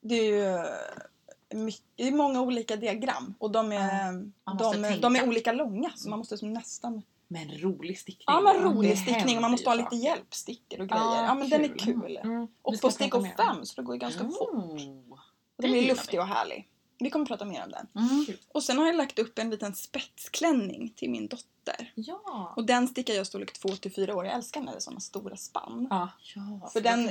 det 0.00 0.14
är 0.14 0.24
ju 0.24 0.46
eh, 0.56 1.58
mycket, 1.58 1.84
det 1.96 2.08
är 2.08 2.12
många 2.12 2.40
olika 2.40 2.76
diagram 2.76 3.34
och 3.38 3.50
de 3.50 3.72
är, 3.72 4.12
måste 4.54 4.78
de, 4.78 5.00
de 5.00 5.16
är 5.16 5.28
olika 5.28 5.52
långa 5.52 5.90
så 5.96 6.08
man 6.10 6.18
måste 6.18 6.38
som 6.38 6.52
nästan... 6.52 7.02
Men 7.32 7.58
rolig 7.58 7.98
stickning. 7.98 8.24
Ja 8.26 8.40
men 8.40 8.62
rolig 8.62 8.90
Det 8.90 8.96
stickning 8.96 9.36
och 9.36 9.42
man 9.42 9.50
måste 9.50 9.70
ha 9.70 9.74
lite 9.74 9.96
ju 9.96 10.02
hjälpstickor 10.02 10.80
och 10.80 10.88
grejer. 10.88 11.02
Ja, 11.04 11.24
Ja, 11.26 11.34
men 11.34 11.48
den 11.50 11.64
är 11.64 11.68
kul. 11.68 11.78
kul. 11.78 12.14
saker. 12.16 12.20
Mm. 12.28 12.46
Och 12.62 12.80
på 12.80 12.90
stickor 12.90 13.20
mer. 13.20 13.34
fem 13.36 13.66
så 13.66 13.80
det 13.80 13.82
går 13.82 13.94
ju 13.94 13.98
ganska 13.98 14.24
fort. 14.24 14.50
Oh. 14.52 15.12
Och 15.56 15.62
den 15.62 15.70
blir 15.70 15.88
luftig 15.88 16.16
vi. 16.16 16.22
och 16.22 16.26
härlig. 16.26 16.68
Vi 16.98 17.10
kommer 17.10 17.26
prata 17.26 17.44
mer 17.44 17.64
om 17.64 17.70
den. 17.70 17.86
Mm. 18.04 18.26
Och 18.48 18.62
sen 18.62 18.78
har 18.78 18.86
jag 18.86 18.96
lagt 18.96 19.18
upp 19.18 19.38
en 19.38 19.50
liten 19.50 19.74
spetsklänning 19.74 20.92
till 20.96 21.10
min 21.10 21.28
dotter. 21.28 21.92
Ja. 21.94 22.52
Och 22.56 22.64
den 22.64 22.88
stickar 22.88 23.14
jag 23.14 23.26
storlek 23.26 23.52
2 23.52 23.68
till 23.68 23.92
4 23.92 24.16
år. 24.16 24.24
Jag 24.26 24.34
älskar 24.34 24.60
när 24.60 24.72
det 24.72 24.78
är 24.78 24.80
såna 24.80 25.00
stora 25.00 25.36
spann. 25.36 25.86
ja. 25.90 26.08
Ja, 26.34 26.68
För 26.72 26.80
den, 26.80 27.06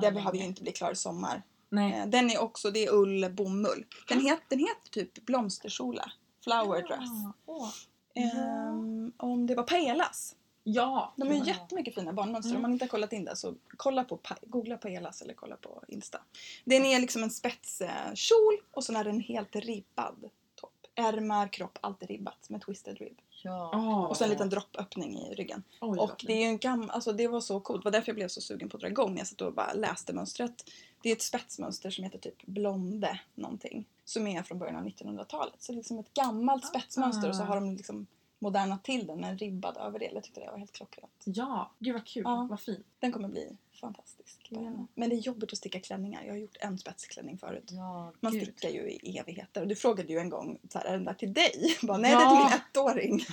den 0.00 0.14
behöver 0.14 0.38
ju 0.38 0.44
inte 0.44 0.62
bli 0.62 0.72
klar 0.72 0.92
i 0.92 0.96
sommar. 0.96 1.42
Nej. 1.68 1.92
Eh, 2.00 2.06
Den 2.06 2.30
är 2.30 2.38
också, 2.42 2.70
det 2.70 2.84
är 2.86 2.94
ull, 2.94 3.30
bomull. 3.30 3.86
Den, 4.08 4.20
het, 4.20 4.40
den 4.48 4.58
heter 4.58 4.90
typ 4.90 5.26
blomsterkjola. 5.26 6.12
Flower 6.44 6.82
dress. 6.82 7.08
Ja. 7.46 7.72
Ehm, 8.14 9.12
om 9.16 9.46
det 9.46 9.54
var 9.54 9.62
paellas. 9.64 10.36
Ja! 10.66 11.12
De 11.16 11.28
har 11.28 11.34
ju 11.34 11.40
jättemycket 11.44 11.94
fina 11.94 12.12
barnmönster. 12.12 12.50
Mm. 12.50 12.56
Om 12.56 12.62
man 12.62 12.72
inte 12.72 12.84
har 12.84 12.88
kollat 12.88 13.12
in 13.12 13.24
det 13.24 13.36
så 13.36 13.54
kolla 13.76 14.04
på, 14.04 14.16
pa- 14.16 14.36
googla 14.42 14.76
paellas 14.76 15.22
eller 15.22 15.34
kolla 15.34 15.56
på 15.56 15.82
Insta. 15.88 16.20
Den 16.64 16.84
är 16.84 17.00
liksom 17.00 17.22
en 17.22 17.30
spetskjol 17.30 18.60
och 18.70 18.84
sen 18.84 18.96
är 18.96 19.04
den 19.04 19.20
helt 19.20 19.56
ribbad 19.56 20.30
topp. 20.54 20.70
Ärmar, 20.94 21.48
kropp, 21.48 21.78
allt 21.80 22.02
är 22.02 22.06
ribbat 22.06 22.50
med 22.50 22.62
twisted 22.62 22.98
rib. 22.98 23.18
Ja. 23.42 23.70
Åh. 23.74 24.04
Och 24.04 24.16
så 24.16 24.24
en 24.24 24.30
liten 24.30 24.48
droppöppning 24.50 25.18
i 25.18 25.34
ryggen. 25.34 25.62
Oj, 25.80 25.98
Och 25.98 26.24
det 26.26 26.32
är 26.32 26.40
ju 26.40 26.46
en 26.46 26.58
gam- 26.58 26.90
alltså 26.90 27.12
det 27.12 27.28
var 27.28 27.40
så 27.40 27.60
coolt. 27.60 27.82
Det 27.82 27.84
var 27.84 27.92
därför 27.92 28.08
jag 28.08 28.16
blev 28.16 28.28
så 28.28 28.40
sugen 28.40 28.68
på 28.68 28.76
att 28.76 28.80
dra 28.80 28.88
igång 28.88 29.10
när 29.12 29.18
jag 29.18 29.26
satt 29.26 29.40
och 29.40 29.54
bara 29.54 29.72
läste 29.72 30.12
mönstret. 30.12 30.70
Det 31.02 31.08
är 31.08 31.12
ett 31.12 31.22
spetsmönster 31.22 31.90
som 31.90 32.04
heter 32.04 32.18
typ 32.18 32.42
blonde 32.46 33.20
någonting. 33.34 33.84
Som 34.04 34.26
är 34.26 34.42
från 34.42 34.58
början 34.58 34.76
av 34.76 34.84
1900-talet. 34.86 35.54
Så 35.58 35.72
det 35.72 35.74
är 35.74 35.76
liksom 35.76 35.98
ett 35.98 36.14
gammalt 36.14 36.66
spetsmönster 36.66 37.28
och 37.28 37.36
så 37.36 37.42
har 37.42 37.54
de 37.54 37.76
liksom 37.76 38.06
modernat 38.38 38.84
till 38.84 39.06
den 39.06 39.20
med 39.20 39.30
en 39.30 39.38
ribbad 39.38 39.76
överdel. 39.76 40.10
Jag 40.14 40.22
tyckte 40.24 40.40
det 40.40 40.50
var 40.50 40.58
helt 40.58 40.72
klockrent. 40.72 41.22
Ja, 41.24 41.70
gud 41.78 41.92
vad 41.92 42.06
kul. 42.06 42.22
Ja. 42.26 42.46
Vad 42.50 42.60
fint. 42.60 42.86
Den 42.98 43.12
kommer 43.12 43.28
bli 43.28 43.56
fantastisk. 43.80 44.48
henne. 44.50 44.86
Men 44.94 45.10
det 45.10 45.16
är 45.16 45.18
jobbigt 45.18 45.52
att 45.52 45.58
sticka 45.58 45.80
klänningar. 45.80 46.22
Jag 46.24 46.32
har 46.32 46.38
gjort 46.38 46.56
en 46.60 46.78
spetsklänning 46.78 47.38
förut. 47.38 47.64
Ja, 47.72 48.12
Man 48.20 48.32
gud. 48.32 48.42
stickar 48.42 48.68
ju 48.68 48.90
i 48.90 49.18
evigheter. 49.18 49.60
Och 49.62 49.68
du 49.68 49.76
frågade 49.76 50.12
ju 50.12 50.18
en 50.18 50.30
gång, 50.30 50.58
så 50.70 50.78
här, 50.78 50.84
är 50.86 50.92
den 50.92 51.04
där 51.04 51.14
till 51.14 51.32
dig? 51.32 51.76
Bara, 51.82 51.98
Nej, 51.98 52.12
Ja. 52.12 52.18
det 52.18 52.24
är 52.24 52.30
till 52.30 52.38
min 52.38 52.60
ettåring. 52.86 53.24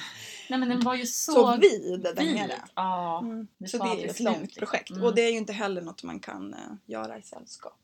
Nej 0.49 0.59
men 0.59 0.69
den 0.69 0.79
var 0.79 0.95
ju 0.95 1.05
så, 1.05 1.31
Så, 1.31 1.57
vid 1.57 2.01
där 2.01 2.15
vid. 2.15 2.51
Ja. 2.75 3.19
Mm. 3.19 3.47
Så 3.67 3.77
det 3.77 3.83
är 4.03 4.07
ett 4.09 4.19
långt 4.19 4.41
liksom. 4.41 4.59
projekt. 4.59 4.89
Mm. 4.89 5.03
Och 5.03 5.15
det 5.15 5.21
är 5.21 5.31
ju 5.31 5.37
inte 5.37 5.53
heller 5.53 5.81
något 5.81 6.03
man 6.03 6.19
kan 6.19 6.53
eh, 6.53 6.59
göra 6.85 7.17
i 7.17 7.21
sällskap. 7.21 7.80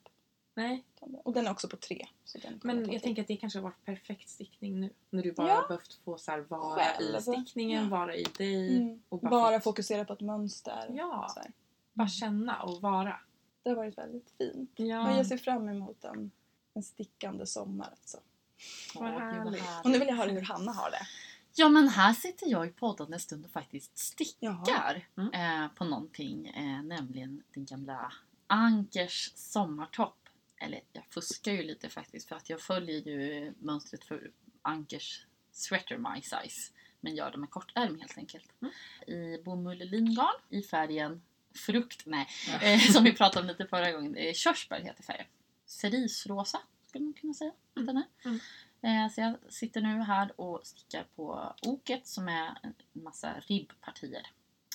Nej, 0.58 0.84
Och 1.24 1.34
den 1.34 1.48
är 1.48 1.52
också 1.52 1.68
på 1.70 1.78
tre. 1.78 2.08
Så 2.26 2.38
den 2.38 2.60
kommer 2.60 2.74
men 2.74 2.92
jag 2.92 3.04
tänker 3.04 3.22
att 3.22 3.28
det 3.28 3.36
kanske 3.38 3.60
har 3.60 3.64
varit 3.64 3.86
perfekt 3.86 4.30
stickning 4.30 4.80
nu. 4.80 4.90
När 5.10 5.24
du 5.24 5.32
bara 5.32 5.48
Ja. 5.50 5.66
behövt 5.68 5.94
få 6.06 6.18
så 6.18 6.32
här, 6.32 6.40
vara 6.40 6.76
Själv. 6.76 7.16
i 7.16 7.22
stickningen, 7.22 7.84
Ja. 7.84 7.90
vara 7.90 8.16
i 8.16 8.24
dig. 8.38 8.78
Mm. 8.78 9.02
Och 9.10 9.20
Bara, 9.20 9.30
bara, 9.30 9.60
få 9.60 9.64
fokusera 9.64 10.06
på 10.06 10.14
ett 10.14 10.22
mönster. 10.22 10.86
Ja. 10.94 11.28
Så 11.34 11.40
här. 11.40 11.52
bara 11.94 12.08
känna 12.08 12.62
och 12.64 12.82
vara. 12.82 13.20
Det 13.64 13.70
har 13.70 13.76
varit 13.78 13.98
väldigt 13.98 14.30
fint. 14.38 14.72
Ja. 14.76 15.12
Och 15.12 15.18
jag 15.20 15.26
ser 15.28 15.38
fram 15.38 15.70
emot 15.70 16.04
en, 16.04 16.32
en 16.74 16.84
stickande 16.84 17.46
sommar. 17.46 17.88
Alltså. 17.92 18.18
Åh, 18.96 19.02
Vad 19.02 19.12
gud, 19.14 19.22
härligt. 19.22 19.64
Och 19.84 19.90
nu 19.92 20.00
vill 20.00 20.08
jag 20.08 20.16
höra 20.16 20.30
hur 20.32 20.42
Hanna 20.42 20.72
har 20.72 20.92
det. 20.92 21.08
Ja 21.56 21.70
men 21.70 21.88
här 21.90 22.14
sitter 22.14 22.48
jag 22.48 22.68
i 22.68 22.70
podden 22.70 23.14
en 23.14 23.20
stund 23.20 23.46
och 23.46 23.52
faktiskt 23.52 23.98
stickar. 23.98 25.08
Mm. 25.18 25.64
eh, 25.64 25.72
på 25.76 25.84
någonting, 25.86 26.48
eh, 26.48 26.84
nämligen 26.84 27.44
den 27.54 27.66
gamla 27.66 28.14
Ankers 28.48 29.32
sommartopp. 29.36 30.27
Eller 30.58 30.82
jag 30.94 31.06
fuskar 31.06 31.52
ju 31.52 31.64
lite 31.64 31.90
faktiskt 31.90 32.30
för 32.30 32.36
att 32.36 32.50
jag 32.50 32.62
följer 32.62 33.08
ju 33.08 33.54
mönstret 33.60 34.04
för 34.04 34.32
Ankers 34.62 35.26
Sweater 35.52 35.98
My 35.98 36.22
Size. 36.22 36.74
Men 37.00 37.16
gör 37.16 37.32
det 37.32 37.38
med 37.38 37.50
kortärm 37.50 38.00
helt 38.00 38.18
enkelt. 38.18 38.52
Mm. 38.62 38.74
I 39.08 39.44
bomull 39.44 39.78
lingarn 39.78 40.36
i 40.50 40.62
färgen 40.62 41.22
frukt, 41.58 42.06
nej, 42.06 42.28
Ja. 42.48 42.60
eh, 42.62 42.80
som 42.80 43.04
vi 43.04 43.14
pratade 43.14 43.42
om 43.42 43.48
lite 43.48 43.68
förra 43.68 43.92
gången. 43.92 44.16
Eh, 44.16 44.34
körsbär 44.34 44.80
heter 44.80 45.04
färgen. 45.04 45.26
Cerisrosa 45.66 46.62
skulle 46.86 47.04
man 47.04 47.14
kunna 47.14 47.34
säga 47.34 47.52
den 47.74 47.98
är. 47.98 48.06
Mm. 48.26 48.40
Eh, 48.82 49.14
så 49.14 49.22
jag 49.22 49.54
sitter 49.54 49.82
nu 49.82 50.02
här 50.04 50.42
och 50.42 50.68
stickar 50.68 51.06
på 51.16 51.56
oket 51.62 52.08
som 52.08 52.28
är 52.28 52.58
en 52.64 52.74
massa 52.94 53.34
ribbpartier. 53.40 54.28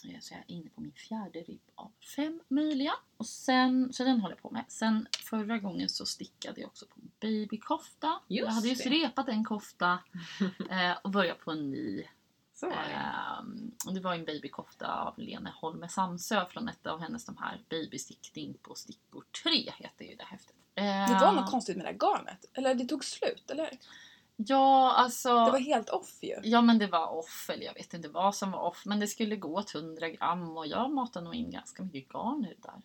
Eh, 0.05 0.21
Så 0.21 0.35
jag 0.35 0.41
är 0.41 0.45
inne 0.47 0.71
på 0.71 0.81
min 0.81 0.93
fjärde 0.93 1.39
ribb 1.39 1.61
av 1.75 1.93
fem 2.17 2.41
möjliga. 2.49 2.93
Och 3.17 3.27
sen, 3.27 3.93
så 3.93 4.05
den 4.05 4.21
håller 4.21 4.35
jag 4.35 4.43
på 4.43 4.51
med. 4.51 4.65
Sen 4.69 5.07
förra 5.25 5.59
gången 5.59 5.89
så 5.89 6.07
stickade 6.07 6.61
jag 6.61 6.69
också 6.69 6.87
på 6.87 7.01
babykofta. 7.21 8.21
Just 8.29 8.47
jag 8.47 8.53
hade 8.53 8.69
ju 8.69 8.75
det. 8.75 8.91
repat 8.91 9.29
en 9.29 9.45
kofta 9.45 9.99
eh, 10.71 10.93
och 11.05 11.11
börjat 11.11 11.41
på 11.41 11.51
en 11.51 11.71
ny. 11.71 12.05
Så 12.55 12.67
var 12.67 12.77
det. 12.77 12.81
Ehm, 12.93 13.73
och 13.87 13.95
det 13.95 14.01
var 14.01 14.15
en 14.15 14.25
babykofta 14.25 14.95
av 14.95 15.19
Lene 15.19 15.53
Holme 15.57 15.89
Samsö 15.89 16.47
från 16.47 16.69
ett 16.69 16.87
av 16.87 17.01
hennes 17.01 17.25
de 17.25 17.37
här 17.37 17.61
babystickning 17.69 18.55
på 18.63 18.75
stickor 18.75 19.25
3 19.43 19.51
heter 19.77 20.05
ju 20.05 20.15
det 20.17 20.25
häftet. 20.25 20.57
Det 20.75 21.19
var 21.21 21.33
något 21.33 21.51
konstigt 21.51 21.77
med 21.77 21.87
det 21.87 21.91
här 21.91 21.99
garnet. 21.99 22.45
Eller 22.53 22.75
det 22.75 22.85
tog 22.85 23.05
slut, 23.05 23.51
eller? 23.51 23.71
Ja, 24.37 24.93
alltså. 24.93 25.29
Det 25.45 25.51
var 25.51 25.59
helt 25.59 25.89
off 25.91 26.19
ju. 26.23 26.37
Ja 26.43 26.61
men 26.61 26.79
det 26.79 26.87
var 26.87 27.07
off, 27.19 27.51
eller 27.53 27.65
jag 27.67 27.75
vet 27.75 27.95
inte 27.95 28.09
vad 28.09 28.35
som 28.35 28.51
var 28.51 28.61
off. 28.61 28.83
Men 28.87 29.01
det 29.01 29.07
skulle 29.07 29.37
gå 29.37 29.59
åt 29.59 29.75
100 29.75 30.09
gram 30.09 30.57
och 30.57 30.67
jag 30.67 30.91
matade 30.93 31.25
nog 31.25 31.35
in 31.35 31.51
ganska 31.51 31.83
mycket 31.83 32.09
garn 32.13 32.45
i 32.45 32.49
det 32.49 32.63
där. 32.69 32.83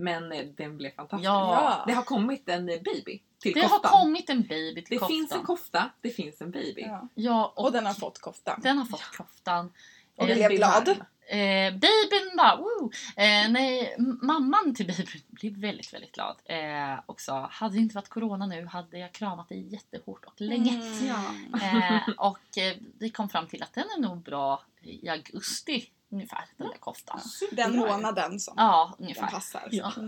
Men 0.00 0.32
eh, 0.32 0.44
den 0.56 0.76
blev 0.76 0.90
fantastisk. 0.90 1.26
Ja. 1.26 1.84
Det 1.86 1.92
har 1.92 2.02
kommit 2.02 2.48
en 2.48 2.68
eh, 2.68 2.80
baby 2.82 3.22
till 3.42 3.52
Det 3.52 3.60
har 3.60 3.68
koftan. 3.68 3.90
kommit 4.00 4.30
en 4.30 4.42
baby 4.42 4.74
till 4.84 4.94
det 4.94 4.98
koftan. 4.98 5.08
finns 5.16 5.32
en 5.32 5.42
kofta, 5.42 5.90
det 6.00 6.10
finns 6.10 6.40
en 6.40 6.50
baby. 6.50 6.80
Ja. 6.82 7.08
Ja, 7.14 7.52
och, 7.56 7.64
Och 7.64 7.72
den 7.72 7.86
har 7.86 7.94
fått 7.94 8.18
koftan. 8.18 8.60
den 8.62 8.78
har 8.78 8.84
fått 8.84 9.16
koftan. 9.16 9.72
Och 10.16 10.28
Eh, 10.28 10.34
blev 10.34 10.50
glad. 10.50 10.96
Eh, 11.30 11.72
babyn 11.72 12.36
bara 12.36 12.56
woo! 12.56 12.90
Eh, 13.16 13.50
nej, 13.50 13.94
mamman 14.22 14.74
till 14.74 14.86
babyn 14.86 15.22
blev 15.26 15.52
väldigt, 15.56 15.94
väldigt 15.94 16.12
glad. 16.12 16.36
Eh, 16.44 17.00
och 17.06 17.20
sa, 17.20 17.48
hade 17.52 17.74
det 17.74 17.80
inte 17.80 17.94
varit 17.94 18.08
corona 18.08 18.46
nu 18.46 18.66
hade 18.66 18.98
jag 18.98 19.12
kramat 19.12 19.48
dig 19.48 19.72
jättehårt 19.72 20.24
och 20.24 20.40
länge. 20.40 20.74
Mm. 20.74 21.06
Ja. 21.06 21.24
Eh, 21.62 22.08
och 22.16 22.58
eh, 22.58 22.76
vi 22.98 23.10
kom 23.10 23.28
fram 23.28 23.46
till 23.46 23.62
att 23.62 23.74
den 23.74 23.84
är 23.96 24.00
nog 24.00 24.22
bra 24.22 24.62
i 24.82 25.08
augusti 25.08 25.90
ungefär, 26.10 26.44
den 26.56 26.66
där 26.66 26.78
koftan. 26.78 27.20
Den 27.52 27.76
månaden 27.76 28.40
som 28.40 28.54
Ja, 28.56 28.94
den 28.98 29.04
ungefär. 29.04 29.26
passar. 29.26 29.68
Ja. 29.70 29.92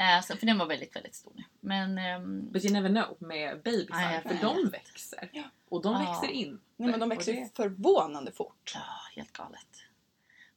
Eh, 0.00 0.22
så, 0.22 0.36
för 0.36 0.46
den 0.46 0.58
var 0.58 0.66
väldigt, 0.66 0.96
väldigt 0.96 1.14
stor 1.14 1.32
nu. 1.36 1.42
Men 1.60 1.98
ehm, 1.98 2.52
But 2.52 2.64
you 2.64 2.72
never 2.74 2.88
know 2.88 3.16
med 3.28 3.62
babysar, 3.62 3.94
Nej, 3.94 4.14
jag 4.14 4.22
för 4.22 4.46
de 4.46 4.68
växer. 4.70 5.30
Ja. 5.32 5.42
Och 5.68 5.82
de 5.82 5.98
växer 6.06 6.28
in. 6.28 6.60
Nej, 6.76 6.90
men 6.90 7.00
de 7.00 7.08
växer 7.08 7.32
det- 7.32 7.56
förvånande 7.56 8.32
fort. 8.32 8.72
ja, 8.74 8.80
helt 9.16 9.32
galet. 9.32 9.66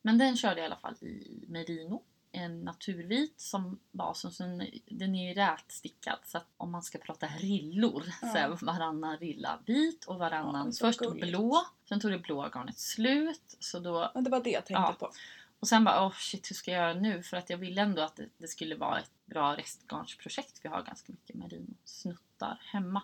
Men 0.01 0.17
den 0.17 0.37
körde 0.37 0.55
jag 0.55 0.63
i 0.63 0.65
alla 0.65 0.75
fall 0.79 0.95
i 1.01 1.45
merino. 1.47 2.03
En 2.33 2.61
naturvit 2.61 3.39
som 3.39 3.79
bas. 3.91 4.25
och 4.25 4.33
sen- 4.33 4.69
Den 4.85 5.15
är 5.15 5.27
ju 5.29 5.33
rätstickad 5.33 6.19
så 6.25 6.37
att 6.37 6.47
om 6.57 6.71
man 6.71 6.83
ska 6.83 6.97
prata 6.97 7.27
rillor 7.27 8.03
så 8.19 8.37
är 8.37 8.49
Ja. 8.49 8.57
varannan 8.61 9.17
rilla 9.17 9.59
vit 9.65 10.05
och 10.05 10.19
varannan 10.19 10.65
Ja, 10.79 10.87
först 10.87 10.99
gulligt. 10.99 11.27
blå. 11.27 11.65
Sen 11.89 11.99
tog 11.99 12.11
det 12.11 12.19
blåa 12.19 12.49
garnet 12.49 12.79
slut. 12.79 13.55
Så 13.59 13.79
då 13.79 14.11
Men 14.13 14.23
det 14.23 14.29
var 14.29 14.43
det 14.43 14.49
jag 14.49 14.65
tänkte 14.65 14.81
Ja. 14.81 14.93
på. 14.99 15.11
Och 15.59 15.67
sen 15.67 15.83
bara, 15.83 16.07
oh 16.07 16.13
shit, 16.13 16.49
hur 16.51 16.55
ska 16.55 16.71
jag 16.71 16.81
göra 16.81 16.93
nu? 16.93 17.23
För 17.23 17.37
att 17.37 17.49
jag 17.49 17.57
ville 17.57 17.81
ändå 17.81 18.01
att 18.01 18.15
det, 18.15 18.29
det 18.37 18.47
skulle 18.47 18.75
vara 18.75 18.99
ett 18.99 19.11
bra 19.25 19.55
restgarnsprojekt. 19.57 20.59
Vi 20.63 20.69
har 20.69 20.81
ganska 20.83 21.11
mycket 21.11 21.35
merino-snuttar 21.35 22.61
hemma. 22.65 23.01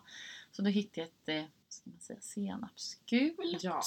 Så 0.52 0.62
då 0.62 0.70
hittade 0.70 1.02
jag 1.02 1.08
ett, 1.08 1.30
eh, 1.46 1.52
ska 1.70 1.90
man 1.90 2.00
säga, 2.00 2.20
senapsgult. 2.22 3.64
Ja. 3.64 3.82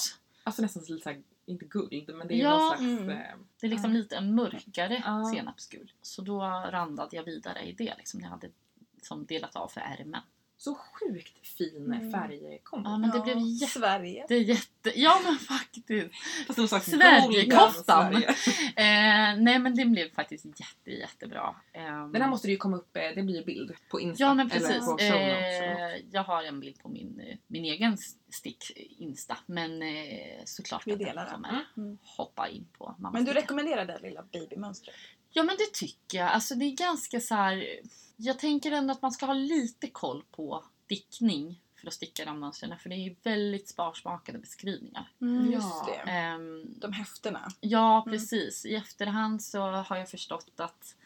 Alltså 0.44 0.62
nästan 0.62 0.82
lite 0.88 1.02
såhär, 1.02 1.22
inte 1.50 1.64
guld, 1.64 2.10
men 2.14 2.28
det 2.28 2.34
är 2.34 2.38
Ja, 2.38 2.50
någon 2.58 2.68
slags... 2.68 2.80
mm. 2.82 3.10
Eh, 3.10 3.36
Det 3.60 3.66
är 3.66 3.70
liksom 3.70 3.90
Ja. 3.90 3.98
lite 3.98 4.16
en 4.16 4.34
mörkare 4.34 5.02
Ja. 5.06 5.30
senapsgul. 5.34 5.92
Så 6.02 6.22
då 6.22 6.40
randade 6.70 7.16
jag 7.16 7.22
vidare 7.24 7.60
i 7.62 7.72
det. 7.72 7.94
Liksom. 7.98 8.20
Jag 8.20 8.28
hade 8.28 8.50
liksom 8.94 9.26
delat 9.26 9.56
av 9.56 9.68
för 9.68 9.80
ärmen. 9.80 10.22
Så 10.62 10.74
sjukt 10.74 11.46
fin 11.46 11.76
Mm. 11.86 12.12
färgkombo. 12.12 12.90
Ja, 12.90 12.98
men 12.98 13.10
det 13.10 13.20
blev 13.20 13.38
jätte, 13.38 13.78
Sverige. 13.78 14.26
jätte... 14.36 15.00
Ja 15.00 15.20
men 15.24 15.36
faktiskt! 15.36 16.10
Fast 16.46 16.58
någon 16.58 16.68
slags 16.68 16.86
Sverigekoftan. 16.86 18.12
Sverige. 18.12 18.28
Eh, 18.76 19.40
nej 19.42 19.58
men 19.58 19.74
det 19.74 19.84
blev 19.84 20.14
faktiskt 20.14 20.44
jätte, 20.44 20.90
jättebra. 20.90 21.56
Ehm, 21.72 22.12
Den 22.12 22.22
här 22.22 22.30
måste 22.30 22.48
det 22.48 22.52
ju 22.52 22.56
komma 22.56 22.76
upp, 22.76 22.96
eh, 22.96 23.02
det 23.14 23.22
blir 23.22 23.36
ju 23.36 23.44
bild 23.44 23.72
på 23.90 24.00
Insta. 24.00 24.24
Ja 24.24 24.34
men 24.34 24.50
precis. 24.50 24.88
Eh, 25.00 25.96
jag 26.10 26.24
har 26.24 26.42
en 26.42 26.60
bild 26.60 26.78
på 26.78 26.88
min, 26.88 27.20
eh, 27.20 27.36
min 27.46 27.64
egen 27.64 27.96
stick 28.32 28.72
Insta. 28.76 29.38
Men 29.46 29.82
eh, 29.82 30.42
såklart 30.44 30.86
Vi 30.86 30.92
att 30.92 30.98
den 30.98 31.08
delar 31.08 31.26
kommer 31.30 31.64
Mm. 31.76 31.98
hoppa 32.02 32.48
in 32.48 32.68
på 32.78 32.94
mamma 32.98 33.10
Men 33.12 33.24
du 33.24 33.32
rekommenderar 33.32 33.84
det 33.86 33.98
lilla 34.02 34.22
babymönstret? 34.32 34.94
Ja 35.32 35.42
men 35.42 35.56
det 35.58 35.72
tycker 35.72 36.18
jag. 36.18 36.28
Alltså 36.30 36.54
det 36.54 36.64
är 36.64 36.76
ganska 36.76 37.20
så 37.20 37.34
här. 37.34 37.80
Jag 38.22 38.38
tänker 38.38 38.72
ändå 38.72 38.92
att 38.92 39.02
man 39.02 39.12
ska 39.12 39.26
ha 39.26 39.34
lite 39.34 39.90
koll 39.90 40.24
på 40.30 40.64
stickning 40.84 41.62
för 41.80 41.86
att 41.86 41.92
sticka 41.94 42.24
de 42.24 42.40
mönstren. 42.40 42.78
För 42.78 42.88
det 42.88 42.94
är 42.94 43.04
ju 43.08 43.14
väldigt 43.22 43.68
sparsmakade 43.68 44.38
beskrivningar. 44.38 45.12
Mm, 45.20 45.52
just 45.52 45.86
det. 45.86 46.10
Ehm, 46.10 46.74
De 46.80 46.92
häftena. 46.92 47.48
Ja, 47.60 48.02
Mm. 48.02 48.12
precis. 48.12 48.66
I 48.66 48.74
efterhand 48.74 49.42
så 49.42 49.60
har 49.60 49.96
jag 49.96 50.08
förstått 50.10 50.52
att 50.60 50.96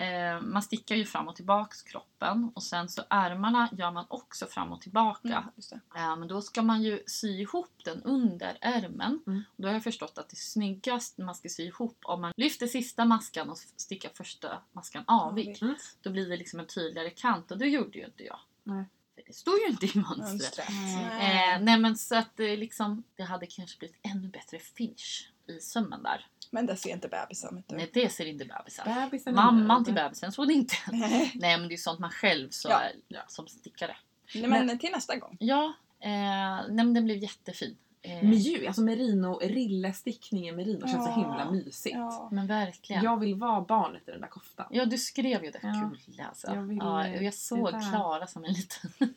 eh, 0.00 0.40
man 0.40 0.62
stickar 0.62 0.96
ju 0.96 1.04
fram 1.04 1.28
och 1.28 1.36
tillbaks 1.36 1.82
kroppen 1.82 2.52
och 2.54 2.62
sen 2.62 2.88
så 2.88 3.02
ärmarna 3.10 3.68
gör 3.72 3.90
man 3.90 4.04
också 4.08 4.46
fram 4.46 4.72
och 4.72 4.80
tillbaka. 4.80 5.50
Mm. 5.72 5.80
Eh, 5.94 6.16
men 6.16 6.28
då 6.28 6.42
ska 6.42 6.62
man 6.62 6.82
ju 6.82 7.02
sy 7.06 7.40
ihop 7.40 7.80
den 7.84 8.02
under 8.02 8.58
ärmen. 8.60 9.22
Mm. 9.26 9.42
Och 9.56 9.62
då 9.62 9.68
har 9.68 9.72
jag 9.72 9.84
förstått 9.84 10.18
att 10.18 10.28
det 10.28 10.34
är 10.34 10.36
snyggast 10.36 11.18
när 11.18 11.26
man 11.26 11.34
ska 11.34 11.48
sy 11.48 11.62
ihop 11.62 11.98
om 12.02 12.20
man 12.20 12.32
lyfter 12.36 12.66
sista 12.66 13.04
maskan 13.04 13.50
och 13.50 13.58
stickar 13.58 14.10
första 14.14 14.62
maskan 14.72 15.04
avig. 15.06 15.62
Mm. 15.62 15.76
Då 16.02 16.10
blir 16.10 16.28
det 16.28 16.36
liksom 16.36 16.60
en 16.60 16.66
tydligare 16.66 17.10
kant 17.10 17.50
och 17.50 17.58
det 17.58 17.66
gjorde 17.66 17.98
ju 17.98 18.04
inte 18.04 18.24
jag. 18.24 18.38
Nej. 18.62 18.84
Det 19.26 19.34
står 19.34 19.58
ju 19.58 19.66
inte 19.66 19.86
i 19.86 19.92
mönstret. 19.94 20.68
Eh, 20.68 21.60
nej 21.60 21.78
men 21.78 21.96
så 21.96 22.16
att 22.16 22.36
det 22.36 22.56
liksom, 22.56 23.02
det 23.16 23.22
hade 23.22 23.46
kanske 23.46 23.78
blivit 23.78 23.96
ännu 24.02 24.28
bättre 24.28 24.58
finish 24.58 25.28
i 25.46 25.60
sömmen 25.60 26.02
där. 26.02 26.26
Men 26.50 26.66
det 26.66 26.76
ser 26.76 26.90
inte 26.90 27.08
bebisen 27.08 27.58
ut. 27.58 27.70
Nej 27.70 27.90
det 27.92 28.08
ser 28.12 28.26
inte 28.26 28.44
bebisen. 28.44 28.84
Bebisen 29.10 29.34
Mamman 29.34 29.84
till 29.84 29.94
bebisen 29.94 30.32
såg 30.32 30.48
det 30.48 30.54
inte. 30.54 30.74
Nej. 30.92 31.32
Nej 31.34 31.58
men 31.58 31.68
det 31.68 31.74
är 31.74 31.76
sånt 31.76 31.98
man 32.00 32.10
själv 32.10 32.48
så 32.50 32.68
Ja. 32.68 32.80
är, 32.80 32.92
Ja. 33.08 33.20
som 33.28 33.46
stickare. 33.48 33.96
Nej, 34.34 34.46
men 34.48 34.78
till 34.78 34.90
nästa 34.92 35.16
gång. 35.16 35.36
Ja, 35.40 35.72
eh, 36.00 36.10
nej, 36.10 36.66
men 36.68 36.94
den 36.94 37.04
blev 37.04 37.16
jättefin. 37.16 37.76
Eh, 38.02 38.22
Mjuk, 38.28 38.66
alltså 38.66 38.82
merino, 38.82 39.38
rillestickning 39.42 40.48
i 40.48 40.52
merino 40.52 40.80
känns 40.86 41.04
så 41.04 41.10
Ja. 41.10 41.14
himla 41.14 41.50
mysigt. 41.50 41.96
Ja. 41.96 42.28
Men 42.32 42.46
verkligen. 42.46 43.04
Jag 43.04 43.20
vill 43.20 43.34
vara 43.34 43.60
barnet 43.60 44.08
i 44.08 44.10
den 44.10 44.20
där 44.20 44.28
koftan. 44.28 44.66
Ja, 44.70 44.84
du 44.84 44.98
skrev 44.98 45.44
ju 45.44 45.50
det. 45.50 45.60
Ja. 45.62 45.90
Kul 46.06 46.20
alltså. 46.28 46.46
Jag 46.54 46.62
vill, 46.62 46.78
ja, 46.80 47.16
och 47.16 47.22
jag 47.22 47.34
såg 47.34 47.72
där. 47.72 47.90
Klara 47.90 48.26
som 48.26 48.44
en 48.44 48.52
liten... 48.52 48.90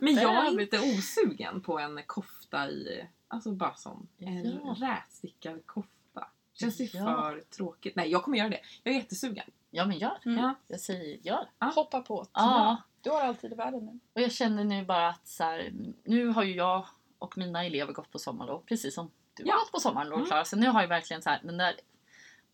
Men 0.00 0.14
jag 0.14 0.46
är 0.46 0.60
inte 0.60 0.78
osugen 0.78 1.60
på 1.60 1.78
en 1.78 2.02
kofta 2.06 2.68
i, 2.70 3.06
alltså 3.28 3.52
bara 3.52 3.74
som 3.74 4.08
en 4.18 4.44
Ja. 4.64 4.76
rätstickad 4.80 5.66
kofta. 5.66 5.90
Känns 6.60 6.76
det 6.76 6.94
Ja. 6.94 7.04
för 7.04 7.40
tråkigt? 7.40 7.96
Nej, 7.96 8.10
jag 8.10 8.22
kommer 8.22 8.38
göra 8.38 8.48
det. 8.48 8.60
Jag 8.82 8.94
är 8.94 8.98
jättesugen. 8.98 9.50
Ja, 9.70 9.84
men 9.86 9.98
gör. 9.98 10.18
Mm. 10.24 10.38
Ja. 10.44 10.54
Jag 10.66 10.80
säger 10.80 11.18
gör. 11.22 11.48
Hoppa 11.74 12.00
på. 12.02 12.26
Ja. 12.32 12.76
Du 13.00 13.10
har 13.10 13.20
alltid 13.22 13.52
i 13.52 13.54
världen 13.54 13.84
nu. 13.86 13.98
Och 14.14 14.20
jag 14.20 14.32
känner 14.32 14.64
nu 14.64 14.84
bara 14.84 15.08
att 15.08 15.28
så 15.28 15.44
här, 15.44 15.72
nu 16.04 16.28
har 16.28 16.42
ju 16.42 16.54
jag 16.54 16.86
och 17.18 17.38
mina 17.38 17.64
elever 17.64 17.92
gått 17.92 18.10
på 18.12 18.18
sommarlov 18.18 18.62
precis 18.66 18.94
som 18.94 19.10
du 19.34 19.42
Ja. 19.46 19.52
har 19.54 19.60
gått 19.60 19.72
på 19.72 19.80
sommarlov 19.80 20.14
Mm. 20.18 20.26
Klara. 20.26 20.44
Så 20.44 20.56
nu 20.56 20.66
har 20.68 20.82
ju 20.82 20.86
verkligen 20.88 21.22
så 21.22 21.30
här, 21.30 21.40
den 21.44 21.56
där, 21.56 21.74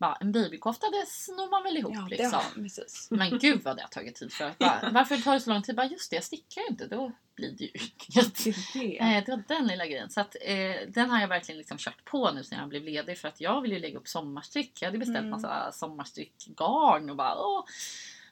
bara, 0.03 0.17
en 0.19 0.31
babykofta 0.31 0.87
det 0.89 1.05
snor 1.07 1.49
man 1.49 1.63
väl 1.63 1.77
ihop 1.77 1.93
Ja, 1.95 2.07
liksom. 2.09 2.39
har. 2.55 3.07
Men 3.09 3.39
gud 3.39 3.63
vad 3.63 3.75
det 3.77 3.81
har 3.81 3.89
tagit 3.89 4.15
tid 4.15 4.33
för. 4.33 4.51
Bara, 4.59 4.89
varför 4.91 5.17
tar 5.17 5.33
det 5.33 5.39
så 5.39 5.49
lång 5.49 5.61
tid? 5.61 5.75
Bara, 5.75 5.85
just 5.87 6.09
det, 6.09 6.15
jag 6.15 6.23
stickar 6.23 6.61
ju 6.61 6.67
inte. 6.67 6.87
Då 6.87 7.11
blir 7.35 7.51
det 7.51 7.63
ju 7.63 7.69
inget. 8.15 8.43
Det. 8.73 8.99
Eh, 8.99 9.23
var 9.27 9.43
den 9.47 9.67
lilla 9.67 9.85
grejen. 9.85 10.09
Så 10.09 10.21
att, 10.21 10.35
eh, 10.41 10.55
den 10.87 11.09
har 11.09 11.21
jag 11.21 11.27
verkligen 11.27 11.57
liksom 11.57 11.77
kört 11.77 12.05
på 12.05 12.31
nu 12.31 12.43
sen 12.43 12.59
jag 12.59 12.69
blev 12.69 12.83
ledig 12.83 13.17
för 13.17 13.27
att 13.27 13.41
jag 13.41 13.61
vill 13.61 13.71
ju 13.71 13.79
lägga 13.79 13.97
upp 13.99 14.07
sommarstrick. 14.07 14.81
Jag 14.81 14.87
hade 14.87 14.97
beställt 14.97 15.17
Mm. 15.17 15.29
massa 15.29 15.71
sommarstrickgarn 15.71 17.09
och 17.09 17.15
bara 17.15 17.35
åh. 17.35 17.63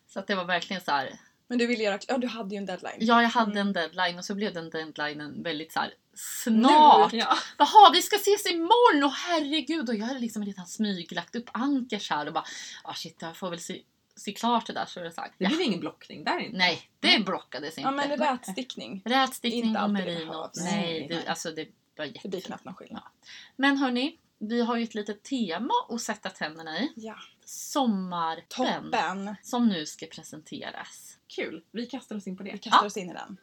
Så 0.08 0.20
att 0.20 0.28
det 0.28 0.36
var 0.36 0.46
verkligen 0.46 0.82
så 0.82 0.92
här. 0.92 1.20
Men 1.48 1.58
du 1.58 1.68
ville 1.68 1.84
göra... 1.84 2.00
Ja, 2.08 2.18
du 2.18 2.28
hade 2.28 2.56
ju 2.56 2.58
en 2.58 2.66
deadline. 2.66 2.98
Ja, 3.00 3.22
jag 3.22 3.30
hade 3.30 3.52
Mm. 3.52 3.68
en 3.68 3.74
deadline 3.74 4.18
och 4.18 4.26
så 4.26 4.36
blev 4.36 4.54
den 4.54 4.70
deadlinen 4.70 5.44
väldigt 5.44 5.72
så 5.72 5.80
här 5.80 5.94
snart. 6.14 7.14
Ja. 7.14 7.38
Jaha, 7.58 7.92
vi 7.94 8.02
ska 8.02 8.16
ses 8.16 8.46
imorgon! 8.52 9.04
Och 9.04 9.12
herregud! 9.14 9.90
Och 9.90 9.96
jag 9.96 10.06
hade 10.06 10.20
liksom 10.20 10.46
redan 10.46 10.66
smyglagt 10.68 11.36
upp 11.36 11.50
ankers 11.54 12.10
här 12.10 12.28
och 12.28 12.34
bara 12.34 12.46
ah 12.84 12.94
shit, 12.94 13.18
jag 13.22 13.38
får 13.38 13.50
väl 13.50 13.60
se, 13.60 13.82
se 14.16 14.34
klart 14.34 14.68
det 14.68 14.74
där 14.74 14.86
så 14.86 15.00
är 15.00 15.04
det 15.04 15.12
sagt. 15.12 15.36
Det 15.38 15.44
Ja. 15.44 15.50
blir 15.50 15.62
ingen 15.62 15.80
blockning 15.80 16.24
där 16.24 16.40
inte. 16.40 16.58
Nej, 16.58 16.90
det 17.00 17.20
blockades 17.26 17.78
inte. 17.78 17.82
Ja, 17.88 17.92
men 17.92 18.18
rätstickning. 18.18 19.02
Rätstickning 19.06 19.64
Inte 19.64 19.82
och 19.82 19.90
merino. 19.90 20.50
Nej, 20.56 21.08
det, 21.10 21.28
alltså 21.30 21.52
det 21.52 21.66
var 21.98 22.06
Det 22.06 22.12
blir 22.12 22.16
jättefint. 22.16 22.46
knappt 22.46 22.66
någon 22.66 22.76
skillnad. 22.76 23.04
Men 23.56 23.78
hörni, 23.78 24.18
vi 24.40 24.62
har 24.62 24.76
ju 24.76 24.84
ett 24.84 24.94
litet 24.96 25.24
tema 25.24 25.74
att 25.90 26.02
sätta 26.02 26.30
tänderna 26.30 26.80
i. 26.80 26.92
Ja. 26.96 27.16
Sommarpen. 27.46 28.46
Toppen! 28.92 29.36
Som 29.44 29.68
nu 29.68 29.86
ska 29.86 30.06
presenteras. 30.06 31.18
Kul. 31.28 31.64
Vi 31.72 31.86
kastar 31.86 32.16
oss 32.16 32.28
in 32.28 32.38
på 32.38 32.44
Vi 32.44 32.52
det. 32.52 32.58
kastar 32.58 32.80
Ja. 32.82 32.86
oss 32.86 32.98
in 32.98 33.10
i 33.10 33.14
den. 33.14 33.38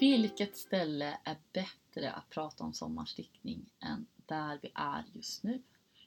Vilket 0.00 0.56
ställe 0.56 1.18
är 1.24 1.36
bättre 1.52 2.12
att 2.12 2.30
prata 2.30 2.64
om 2.64 2.74
sommarstickning 2.74 3.70
än 3.80 4.06
där 4.26 4.58
vi 4.62 4.70
är 4.74 5.04
just 5.14 5.42
nu? 5.42 5.62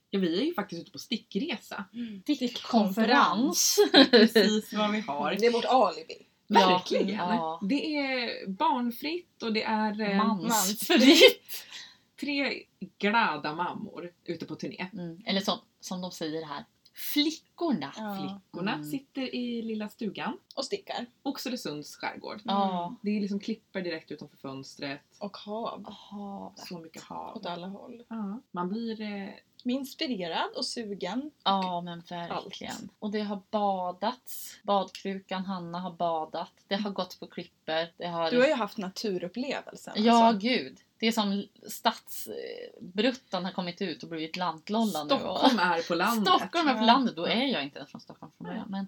Ja, 0.09 0.19
vi 0.19 0.41
är 0.41 0.45
ju 0.45 0.53
faktiskt 0.53 0.81
ute 0.81 0.91
på 0.91 0.99
stickresa. 0.99 1.85
Stickkonferens! 2.23 3.79
Precis 4.11 4.73
vad 4.77 4.91
vi 4.91 4.99
har. 4.99 5.35
Det 5.39 5.45
är 5.45 5.51
vårt 5.51 5.65
alibi. 5.65 6.27
Verkligen. 6.47 7.09
ja. 7.09 7.59
Det 7.63 7.95
är 7.97 8.47
barnfritt 8.47 9.43
och 9.43 9.53
det 9.53 9.63
är 9.63 10.01
eh, 10.01 10.17
Mansfritt! 10.17 11.65
tre 12.19 12.63
glada 12.99 13.55
mammor 13.55 14.11
ute 14.25 14.45
på 14.45 14.55
turné. 14.55 14.87
Mm. 14.93 15.21
Eller 15.25 15.41
som, 15.41 15.59
som 15.79 16.01
de 16.01 16.11
säger 16.11 16.45
här, 16.45 16.65
flickorna. 16.93 17.93
Ja. 17.97 18.17
Flickorna 18.19 18.73
Mm. 18.73 18.85
sitter 18.85 19.35
i 19.35 19.61
lilla 19.61 19.89
stugan. 19.89 20.37
Och 20.55 20.65
stickar. 20.65 21.05
Oxelösunds 21.23 21.95
skärgård. 21.95 22.41
Ja. 22.43 22.95
Det 23.01 23.09
är 23.17 23.21
liksom 23.21 23.39
klipper 23.39 23.81
direkt 23.81 24.11
utanför 24.11 24.37
fönstret. 24.37 25.01
Och 25.19 25.37
hav. 25.37 25.85
Havet. 25.89 26.59
Så 26.67 26.79
mycket 26.79 27.01
hav. 27.03 27.37
Åt 27.37 27.45
alla 27.45 27.67
håll. 27.67 28.03
Ja. 28.07 28.39
Man 28.51 28.69
blir... 28.69 29.01
Eh, 29.01 29.29
Inspirerad 29.63 30.49
och 30.55 30.65
sugen. 30.65 31.31
Ja 31.43 31.81
men 31.81 32.03
verkligen. 32.09 32.89
Och 32.99 33.11
det 33.11 33.19
har 33.19 33.41
badats. 33.51 34.57
Badkrukan 34.63 35.45
Hanna 35.45 35.79
har 35.79 35.91
badat. 35.91 36.51
Det 36.67 36.75
har 36.75 36.91
gått 36.91 37.19
på 37.19 37.27
klipper. 37.27 37.91
Det 37.97 38.07
har... 38.07 38.31
Du 38.31 38.39
har 38.39 38.47
ju 38.47 38.53
haft 38.53 38.77
naturupplevelsen. 38.77 39.93
Ja 39.97 40.23
alltså. 40.23 40.47
gud. 40.47 40.77
Det 40.99 41.07
är 41.07 41.11
som 41.11 41.47
stadsbruttan 41.67 43.45
har 43.45 43.51
kommit 43.51 43.81
ut 43.81 44.03
och 44.03 44.09
blivit 44.09 44.35
lantlolla 44.35 45.03
nu. 45.03 45.13
Och... 45.13 45.19
Stockholm 45.19 45.59
är 45.59 45.87
på 45.87 45.95
landet. 45.95 46.33
Stockholm 46.33 46.67
är 46.67 46.73
på 46.73 46.83
landet. 46.83 47.15
Då 47.15 47.25
är 47.25 47.45
jag 47.45 47.63
inte 47.63 47.77
ens 47.77 47.91
från 47.91 48.01
Stockholm 48.01 48.31
från 48.37 48.47
början. 48.47 48.67
Men 48.69 48.87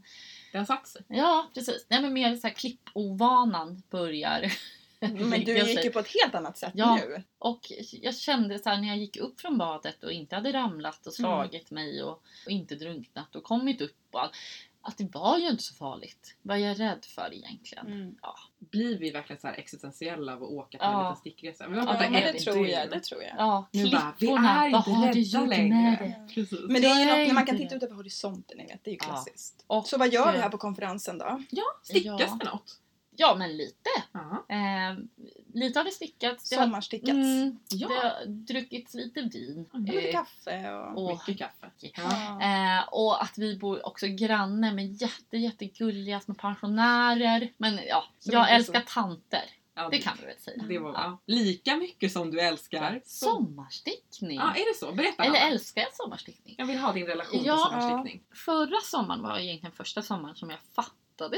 har 0.59 0.65
satt 0.65 0.87
sig. 0.87 1.01
ja 1.07 1.49
precis. 1.53 1.85
Nej 1.89 2.01
men 2.01 2.13
mer 2.13 2.35
så 2.35 2.47
här 2.47 2.53
klippovanan 2.53 3.83
börjar. 3.89 4.53
Men 4.99 5.43
du 5.43 5.57
gick 5.57 5.83
ju 5.83 5.91
på 5.91 5.99
ett 5.99 6.13
helt 6.21 6.35
annat 6.35 6.57
sätt 6.57 6.71
Ja. 6.75 6.95
nu. 6.95 7.23
Och 7.39 7.71
jag 7.91 8.15
kände 8.15 8.59
så 8.59 8.69
här 8.69 8.77
när 8.81 8.87
jag 8.87 8.97
gick 8.97 9.17
upp 9.17 9.41
från 9.41 9.57
badet 9.57 10.03
och 10.03 10.11
inte 10.11 10.35
hade 10.35 10.53
ramlat 10.53 11.07
och 11.07 11.13
slagit 11.13 11.71
mig 11.71 12.03
och, 12.03 12.21
och 12.45 12.51
inte 12.51 12.75
drunknat 12.75 13.35
och 13.35 13.43
kommit 13.43 13.81
upp 13.81 13.95
och 14.11 14.21
all, 14.23 14.29
att 14.81 14.97
det 14.97 15.13
var 15.13 15.37
ju 15.37 15.49
inte 15.49 15.63
så 15.63 15.73
farligt. 15.75 16.35
Vad 16.41 16.57
är 16.57 16.61
jag 16.61 16.79
rädd 16.79 17.05
för 17.05 17.33
egentligen? 17.33 17.87
Mm. 17.87 18.15
Ja. 18.21 18.35
Blir 18.59 18.97
vi 18.99 19.11
verkligen 19.11 19.39
så 19.41 19.47
här 19.47 19.53
existentiella 19.55 20.33
av 20.33 20.43
att 20.43 20.49
åka 20.49 20.77
på 20.77 20.83
Ja. 20.83 20.91
en 20.99 21.03
liten 21.05 21.15
stickresa? 21.15 21.63
Har 21.63 21.71
Ja, 21.75 21.77
Ja, 21.85 21.93
men 21.99 22.15
en 22.15 22.33
det 22.33 22.39
tror 22.39 22.67
jag. 22.67 22.89
Det 22.89 22.99
tror 22.99 23.23
jag. 23.23 23.33
Ja, 23.37 23.67
Nu 23.71 23.89
bara, 23.91 24.13
vi 24.19 24.27
är 24.27 24.31
vad 24.31 24.65
inte 24.65 24.77
har 24.91 25.01
du 25.01 25.07
rädda 25.07 25.19
gjort 25.19 25.47
med 25.49 25.49
längre. 25.49 26.15
det? 26.35 26.51
Men 26.67 26.81
det 26.81 26.87
är 26.87 26.99
ju 26.99 27.05
något 27.05 27.27
när 27.27 27.33
man 27.33 27.45
kan 27.45 27.55
det. 27.57 27.63
titta 27.63 27.75
ut 27.75 27.83
över 27.83 27.95
horisonten, 27.95 28.57
ni 28.57 28.65
vet. 28.65 28.83
Det 28.83 28.89
är 28.89 28.91
ju 28.91 28.97
Ja. 29.01 29.05
klassiskt. 29.05 29.63
Och, 29.67 29.87
Så 29.87 29.97
vad 29.97 30.13
gör 30.13 30.31
vi 30.31 30.37
här 30.39 30.49
på 30.49 30.57
konferensen 30.57 31.17
då? 31.17 31.41
Ja, 31.49 31.63
stickas 31.83 32.21
Ja. 32.21 32.37
det 32.39 32.45
något? 32.45 32.79
Ja, 33.17 33.35
men 33.35 33.57
lite. 33.57 33.89
Eh, 34.49 34.97
lite 35.53 35.79
har 35.79 35.83
det 35.83 35.91
stickats. 35.91 36.49
Det 36.49 36.55
har, 36.55 36.63
Sommarstickats. 36.63 37.11
mm, 37.11 37.59
Ja. 37.69 37.87
det 37.87 37.93
har 37.95 38.25
druckits 38.25 38.93
lite 38.93 39.21
vin. 39.21 39.69
Mm, 39.73 39.85
Lite 39.85 39.99
Eh, 40.07 40.11
kaffe 40.11 40.73
och... 40.73 41.03
och, 41.03 41.11
Mycket 41.27 41.37
kaffe. 41.37 41.71
Ja. 41.79 41.89
Ja. 42.41 42.77
Eh, 42.79 42.87
och 42.91 43.23
att 43.23 43.37
vi 43.37 43.57
bor 43.57 43.85
också 43.87 44.07
granne 44.07 44.73
med 44.73 45.01
jätte, 45.01 45.37
jättegulliga 45.37 46.19
små 46.19 46.33
pensionärer. 46.33 47.51
Men 47.57 47.79
ja, 47.87 48.03
Som 48.19 48.33
jag 48.33 48.51
älskar 48.51 48.79
så- 48.81 48.93
tanter. 48.93 49.43
Ja, 49.77 49.89
Det 49.89 49.97
kan 49.97 50.17
vi 50.19 50.25
väl 50.25 50.39
säga. 50.39 50.63
Det 50.67 50.79
var, 50.79 50.93
Ja. 50.93 51.17
Lika 51.25 51.75
mycket 51.77 52.11
som 52.11 52.31
du 52.31 52.39
älskar. 52.41 53.01
Sommarstickning. 53.05 54.37
Ja, 54.37 54.53
är 54.55 54.73
det 54.73 54.77
så? 54.79 54.91
Berätta 54.91 55.23
Eller 55.23 55.39
Hanna. 55.39 55.51
älskar 55.51 55.81
jag 55.81 55.93
sommarstickning? 55.93 56.55
Jag 56.57 56.65
vill 56.65 56.77
ha 56.77 56.93
din 56.93 57.05
relation 57.05 57.41
Ja. 57.45 57.55
till 57.55 57.63
sommarstickning. 57.79 58.23
Förra 58.45 58.81
sommaren 58.83 59.21
var 59.21 59.39
egentligen 59.39 59.71
första 59.75 60.01
sommaren 60.01 60.35
som 60.35 60.49
jag 60.49 60.59
fattade 60.75 60.95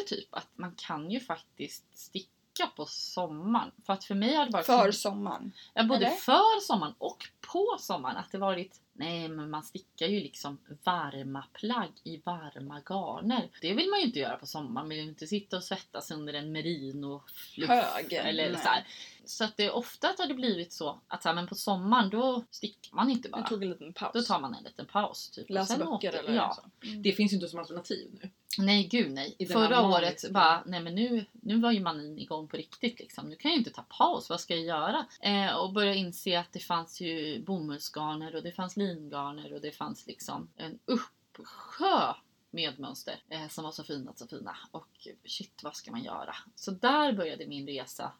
typ 0.08 0.28
att 0.36 0.48
man 0.56 0.76
kan 0.76 1.12
ju 1.12 1.20
faktiskt 1.20 1.98
sticka 1.98 2.68
på 2.76 2.86
sommaren. 2.86 3.72
För 3.86 3.94
att 3.94 4.04
för 4.04 4.16
mig 4.16 4.36
har 4.36 4.46
det 4.46 4.52
varit... 4.52 4.66
För 4.66 4.92
sommaren. 4.92 5.52
Ja, 5.74 5.84
både 5.84 6.06
Eller? 6.06 6.16
för 6.16 6.62
sommaren 6.62 6.94
och 6.98 7.30
på 7.42 7.78
sommaren. 7.80 8.18
Att 8.18 8.32
det 8.32 8.38
varit, 8.38 8.82
nej 8.94 9.28
men 9.28 9.50
man 9.50 9.63
stickar 9.63 10.08
ju 10.08 10.20
liksom 10.20 10.58
varma 10.84 11.46
plagg 11.54 11.92
i 12.04 12.22
varma 12.26 12.82
garner. 12.90 13.50
Det 13.62 13.74
vill 13.74 13.90
man 13.90 14.00
ju 14.00 14.06
inte 14.06 14.20
göra 14.20 14.38
på 14.38 14.46
sommaren. 14.46 14.74
Man 14.74 14.90
vill 14.90 14.98
ju 14.98 15.04
inte 15.04 15.28
sitta 15.28 15.58
och 15.58 15.63
svettas 15.63 16.12
under 16.12 16.34
en 16.34 16.52
merino 16.52 17.24
Hög. 17.68 18.13
Eller 18.13 18.52
Nej. 18.52 18.62
så 18.62 18.68
här. 18.68 18.88
Så 19.26 19.44
att 19.44 19.58
det 19.58 19.66
är 19.66 19.72
ofta 19.72 20.08
har 20.18 20.28
det 20.28 20.34
blivit 20.34 20.74
så 20.74 21.00
att 21.08 21.24
så 21.24 21.30
här, 21.30 21.36
men 21.36 21.48
på 21.48 21.56
sommaren 21.56 22.10
då 22.10 22.44
stickar 22.52 22.96
man 22.96 23.10
inte 23.10 23.30
bara. 23.30 23.42
Jag 23.42 23.50
tog 23.50 23.63
en 23.63 23.70
liten 23.70 23.94
paus. 23.94 24.12
Då 24.13 24.22
tar 24.22 24.40
man 24.40 24.56
en 24.56 24.63
liten 24.63 24.86
paus. 24.86 25.30
Typ, 25.30 25.50
Läsa 25.50 25.78
böcker 25.78 25.92
åker- 25.92 26.13
eller 26.13 26.34
ja. 26.36 26.54
så. 26.54 26.88
Mm. 26.88 27.02
Det 27.02 27.12
finns 27.12 27.32
ju 27.32 27.36
inte 27.36 27.48
som 27.48 27.60
alternativ 27.60 28.20
nu. 28.22 28.30
Nej 28.57 28.88
gud 28.88 29.12
nej. 29.12 29.47
Förra 29.47 29.81
året 29.81 30.31
bara, 30.31 30.63
nej 30.65 30.79
men 30.79 30.95
nu, 30.95 31.25
nu 31.31 31.60
var 31.60 31.71
ju 31.71 31.79
mannen 31.79 32.19
igång 32.19 32.47
på 32.47 32.57
riktigt 32.57 32.99
liksom. 32.99 33.29
Nu 33.29 33.36
kan 33.36 33.51
jag 33.51 33.55
ju 33.55 33.60
inte 33.60 33.71
ta 33.71 33.81
paus, 33.81 34.29
vad 34.29 34.39
ska 34.39 34.55
jag 34.55 34.65
göra? 34.65 35.05
Eh, 35.21 35.55
och 35.55 35.73
börja 35.73 35.93
inse 35.93 36.39
att 36.39 36.53
det 36.53 36.60
fanns 36.60 37.01
ju 37.01 37.43
bomullsgarner 37.43 38.36
och 38.36 38.43
det 38.43 38.51
fanns 38.51 38.77
lingarner 38.77 39.53
och 39.53 39.62
det 39.62 39.71
fanns 39.71 40.07
liksom 40.07 40.49
en 40.55 40.79
uppsjö 40.86 42.13
med 42.51 42.79
mönster 42.79 43.15
eh, 43.29 43.47
som 43.47 43.63
var 43.63 43.71
så 43.71 43.83
fina, 43.83 44.13
så 44.15 44.27
fina. 44.27 44.57
Och 44.71 45.07
shit, 45.25 45.63
vad 45.63 45.75
ska 45.75 45.91
man 45.91 46.03
göra? 46.03 46.36
Så 46.55 46.71
där 46.71 47.13
började 47.13 47.47
min 47.47 47.67
resa 47.67 48.12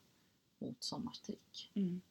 mot 0.60 0.84
sommarstrick. 0.84 1.72
Mm. 1.74 2.02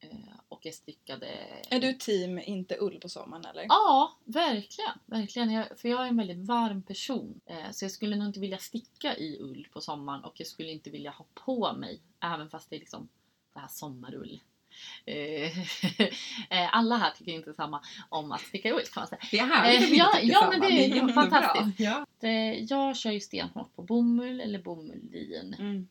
Eh, 0.00 0.08
och 0.48 0.66
jag 0.66 0.74
stickade... 0.74 1.26
Är 1.70 1.80
du 1.80 1.92
team 1.92 2.38
inte 2.38 2.76
ull 2.80 3.00
på 3.00 3.08
sommaren 3.08 3.44
eller? 3.44 3.66
Ja, 3.68 4.12
verkligen. 4.24 4.90
verkligen. 5.06 5.50
Jag, 5.50 5.78
för 5.80 5.88
jag 5.88 6.04
är 6.04 6.08
en 6.08 6.16
väldigt 6.16 6.46
varm 6.46 6.82
person. 6.82 7.40
Eh, 7.46 7.70
så 7.70 7.84
jag 7.84 7.92
skulle 7.92 8.16
nog 8.16 8.26
inte 8.28 8.40
vilja 8.40 8.58
sticka 8.58 9.16
i 9.16 9.38
ull 9.40 9.68
på 9.72 9.80
sommaren 9.80 10.24
och 10.24 10.40
jag 10.40 10.46
skulle 10.46 10.70
inte 10.70 10.90
vilja 10.90 11.10
ha 11.10 11.24
på 11.34 11.72
mig, 11.72 12.00
även 12.20 12.50
fast 12.50 12.70
det 12.70 12.76
är 12.76 12.80
liksom 12.80 13.08
det 13.54 13.60
här 13.60 13.68
sommarull. 13.68 14.40
Eh, 15.04 15.58
eh, 16.50 16.76
Alla 16.76 16.96
här 16.96 17.10
tycker 17.10 17.32
inte 17.32 17.54
samma 17.54 17.82
om 18.08 18.32
att 18.32 18.40
sticka 18.40 18.68
i 18.68 18.72
ull 18.72 18.80
kan 18.80 19.00
man 19.00 19.06
säga. 19.08 19.20
Det 19.30 19.38
är 19.38 19.46
härligt 19.46 19.90
Eh, 19.92 19.96
ja, 19.98 20.18
ja, 20.22 20.38
samma. 20.40 20.50
men 20.50 20.60
det 20.60 20.66
är 20.66 20.88
jättebra. 20.88 21.14
fantastiskt. 21.14 21.80
Ja. 21.80 22.06
Eh, 22.22 22.62
Jag 22.64 22.96
kör 22.96 23.10
ju 23.10 23.20
stenhårt 23.20 23.74
på 23.76 23.82
bomull 23.82 24.40
eller 24.40 24.58
bomulllin 24.62 25.54
Mm. 25.58 25.88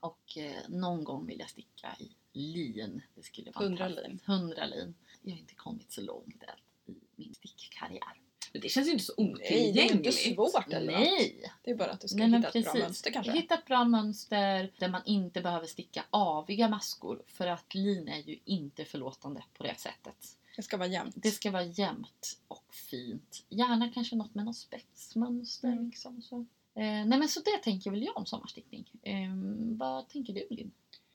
och 0.00 0.38
eh, 0.38 0.52
någon 0.68 1.04
gång 1.04 1.26
vill 1.26 1.38
jag 1.38 1.50
sticka 1.50 1.96
i 1.98 2.10
lin. 2.34 3.02
Det 3.14 3.22
skulle 3.22 3.50
vara 3.50 3.64
100 3.64 3.84
fantastiskt. 3.88 4.28
100 4.28 4.66
lin. 4.66 4.94
Jag 5.22 5.32
har 5.32 5.38
inte 5.38 5.54
kommit 5.54 5.92
så 5.92 6.00
långt 6.00 6.42
än 6.42 6.94
i 6.94 6.98
min 7.16 7.34
stickkarriär. 7.34 8.20
Men 8.52 8.60
det 8.62 8.68
känns 8.68 8.88
ju 8.88 8.92
inte 8.92 9.04
så 9.04 9.14
Nej, 9.18 9.36
det 9.40 9.80
är 9.80 9.82
inte 9.82 9.94
otillgängligt. 9.94 10.34
svårt 10.34 10.72
eller? 10.72 10.92
Nej! 10.92 11.52
Det 11.62 11.70
är 11.70 11.74
bara 11.74 11.90
att 11.90 12.00
du 12.00 12.08
ska 12.08 12.26
Nej, 12.26 12.26
hitta 12.26 12.48
ett 12.48 12.52
bra 12.52 12.62
precis. 12.62 12.82
mönster 12.82 13.10
kanske. 13.10 13.32
Hitta 13.32 13.54
ett 13.54 13.64
bra 13.66 13.84
mönster 13.84 14.72
där 14.78 14.88
man 14.88 15.02
inte 15.04 15.40
behöver 15.40 15.66
sticka 15.66 16.04
aviga 16.10 16.68
maskor. 16.68 17.22
För 17.26 17.46
att 17.46 17.74
lin 17.74 18.08
är 18.08 18.18
ju 18.18 18.38
inte 18.44 18.84
förlåtande 18.84 19.44
på 19.54 19.62
det 19.62 19.78
sättet. 19.78 20.36
Det 20.56 20.62
ska 20.62 20.76
vara 20.76 20.88
jämnt. 20.88 21.14
Det 21.18 21.30
ska 21.30 21.50
vara 21.50 21.64
jämnt 21.64 22.38
och 22.48 22.74
fint. 22.74 23.44
Gärna 23.48 23.90
kanske 23.94 24.16
något 24.16 24.34
med 24.34 24.44
något 24.44 24.56
spetsmönster. 24.56 25.68
Mm. 25.68 25.86
Liksom, 25.86 26.22
så. 26.22 26.36
Eh, 26.74 26.82
nej 26.82 27.18
men 27.18 27.28
så 27.28 27.40
det 27.40 27.58
tänker 27.62 27.90
väl 27.90 28.02
jag 28.02 28.16
om 28.16 28.26
sommarstickning. 28.26 28.90
Eh, 29.02 29.34
vad 29.78 30.08
tänker 30.08 30.32
du 30.32 30.46
Linn? 30.50 30.70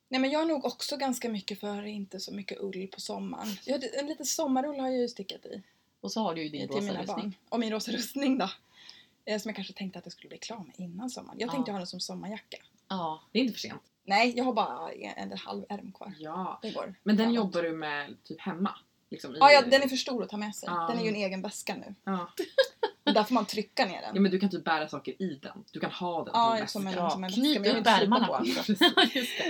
Nej 0.09 0.21
men 0.21 0.29
jag 0.31 0.41
är 0.41 0.45
nog 0.45 0.65
också 0.65 0.97
ganska 0.97 1.29
mycket 1.29 1.59
för 1.59 1.85
inte 1.85 2.19
så 2.19 2.33
mycket 2.33 2.57
ull 2.61 2.87
på 2.93 3.01
sommaren. 3.01 3.47
Jag, 3.65 3.83
en 3.99 4.07
liten 4.07 4.25
sommarull 4.25 4.79
har 4.79 4.87
jag 4.89 4.97
ju 4.97 5.07
stickat 5.07 5.45
i. 5.45 5.61
Och 6.01 6.11
så 6.11 6.21
har 6.21 6.35
du 6.35 6.43
ju 6.43 6.49
din 6.49 6.67
rosa 6.67 6.81
mina 6.81 7.01
rustning. 7.01 7.15
barn. 7.15 7.33
Och 7.49 7.59
min 7.59 7.71
rosa 7.71 7.91
rustning 7.91 8.37
då. 8.37 8.49
Eh, 9.25 9.39
Som 9.39 9.49
jag 9.49 9.55
kanske 9.55 9.73
tänkte 9.73 9.99
att 9.99 10.05
jag 10.05 10.11
skulle 10.11 10.29
bli 10.29 10.37
klar 10.37 10.57
med 10.59 10.75
innan 10.77 11.09
sommaren. 11.09 11.39
Jag 11.39 11.51
tänkte 11.51 11.69
Ja. 11.71 11.73
ha 11.73 11.79
den 11.79 11.87
som 11.87 11.99
sommarjacka. 11.99 12.57
Ja. 12.87 13.21
Det 13.31 13.39
är 13.39 13.41
inte 13.43 13.53
för 13.53 13.59
sent. 13.59 13.81
Nej, 14.03 14.33
jag 14.37 14.43
har 14.43 14.53
bara 14.53 14.91
en, 14.91 15.31
en 15.31 15.37
halv 15.37 15.65
ärm 15.69 15.91
kvar. 15.91 16.13
Ja. 16.19 16.59
Det 16.61 16.71
går. 16.71 16.95
Men 17.03 17.15
den 17.17 17.25
framåt. 17.25 17.35
jobbar 17.35 17.63
du 17.63 17.71
med 17.71 18.15
typ 18.23 18.41
hemma? 18.41 18.75
Liksom, 19.09 19.35
i- 19.35 19.37
Ja, 19.39 19.51
ja, 19.51 19.61
den 19.61 19.81
är 19.81 19.87
för 19.87 19.95
stor 19.95 20.23
att 20.23 20.29
ta 20.29 20.37
med 20.37 20.55
sig. 20.55 20.69
Ja. 20.71 20.87
Den 20.89 20.99
är 20.99 21.03
ju 21.03 21.09
en 21.09 21.15
egen 21.15 21.41
väska 21.41 21.75
nu. 21.75 21.95
ja. 22.03 22.29
Där 23.13 23.23
får 23.23 23.33
man 23.33 23.45
trycka 23.45 23.85
ner 23.85 24.01
den. 24.01 24.11
ja, 24.15 24.21
men 24.21 24.31
du 24.31 24.39
kan 24.39 24.49
typ 24.49 24.63
bära 24.63 24.87
saker 24.89 25.21
i 25.21 25.39
den. 25.41 25.63
Du 25.71 25.79
kan 25.79 25.91
ha 25.91 26.23
den 26.23 26.31
Ja, 26.33 26.67
som 26.67 26.85
väska. 26.85 27.09
som 27.09 27.23
en 27.23 27.31
Knyt 27.31 27.57
upp 27.67 27.87
ärmarna 27.87 28.27
på. 28.27 28.43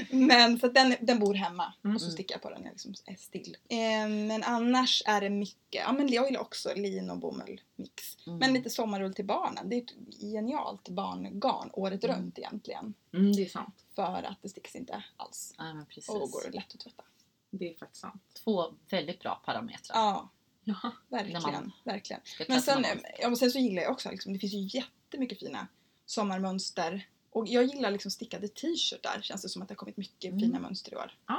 Men 0.16 0.60
så 0.60 0.66
att 0.66 0.74
den, 0.74 0.96
den 1.02 1.20
bor 1.20 1.34
hemma 1.34 1.74
Mm. 1.84 1.96
och 1.96 2.02
så 2.02 2.12
stickar 2.12 2.36
jag 2.36 2.42
på 2.42 2.50
den 2.50 2.60
när 2.62 2.68
jag 2.68 2.72
liksom 2.74 2.94
är 3.06 3.16
still. 3.16 3.58
Eh, 3.70 3.78
men 4.28 4.44
annars 4.44 5.04
är 5.06 5.22
det 5.22 5.30
mycket, 5.30 5.82
ja 5.86 5.92
men 5.94 6.08
jag 6.08 6.26
gillar 6.26 6.42
också 6.42 6.74
lin 6.76 7.10
och 7.10 7.18
bomullmix. 7.18 8.18
Mm. 8.28 8.40
Men 8.40 8.54
lite 8.54 8.70
sommarull 8.70 9.14
till 9.14 9.26
barnen. 9.26 9.70
Det 9.70 9.76
är 9.76 9.82
ett 9.82 10.22
genialt 10.22 10.90
barngarn 10.90 11.70
året 11.74 12.04
Mm. 12.04 12.16
runt 12.18 12.38
egentligen. 12.40 12.94
Mm, 13.14 13.36
det 13.36 13.42
är 13.46 13.50
sant. 13.50 13.76
För 13.96 14.24
att 14.24 14.38
det 14.42 14.50
sticks 14.50 14.76
inte 14.76 15.04
alls. 15.18 15.56
Ja, 15.58 15.74
men 15.74 15.86
precis. 15.86 16.10
Och 16.10 16.32
går 16.32 16.52
lätt 16.52 16.74
att 16.74 16.80
tvätta. 16.80 17.04
Det 17.52 17.70
är 17.74 17.78
faktiskt 17.78 18.02
sant. 18.02 18.22
Två 18.44 18.66
väldigt 18.90 19.20
bra 19.20 19.42
parametrar. 19.46 19.98
Ja, 19.98 20.30
Ja. 20.64 20.92
verkligen. 21.10 21.42
Man 21.42 21.72
verkligen. 21.84 22.22
Men 22.48 22.62
sen, 22.62 22.82
något. 22.82 23.02
ja, 23.20 23.28
men 23.28 23.38
sen 23.38 23.52
så 23.52 23.60
gillar 23.60 23.82
jag 23.84 23.92
också, 23.92 24.12
liksom, 24.12 24.34
det 24.34 24.40
finns 24.40 24.54
ju 24.54 24.80
jättemycket 24.80 25.40
fina 25.40 25.68
sommarmönster. 26.06 27.08
Och 27.32 27.48
jag 27.48 27.64
gillar 27.66 27.92
liksom 27.92 28.12
stickade 28.12 28.48
t-shirtar. 28.48 29.20
Känns 29.22 29.42
det 29.42 29.50
som 29.50 29.62
att 29.62 29.68
det 29.68 29.72
har 29.72 29.78
kommit 29.78 29.98
mycket 29.98 30.30
Mm. 30.32 30.40
fina 30.40 30.60
mönster 30.60 30.94
i 30.94 30.96
år. 30.96 31.02
Eller 31.30 31.38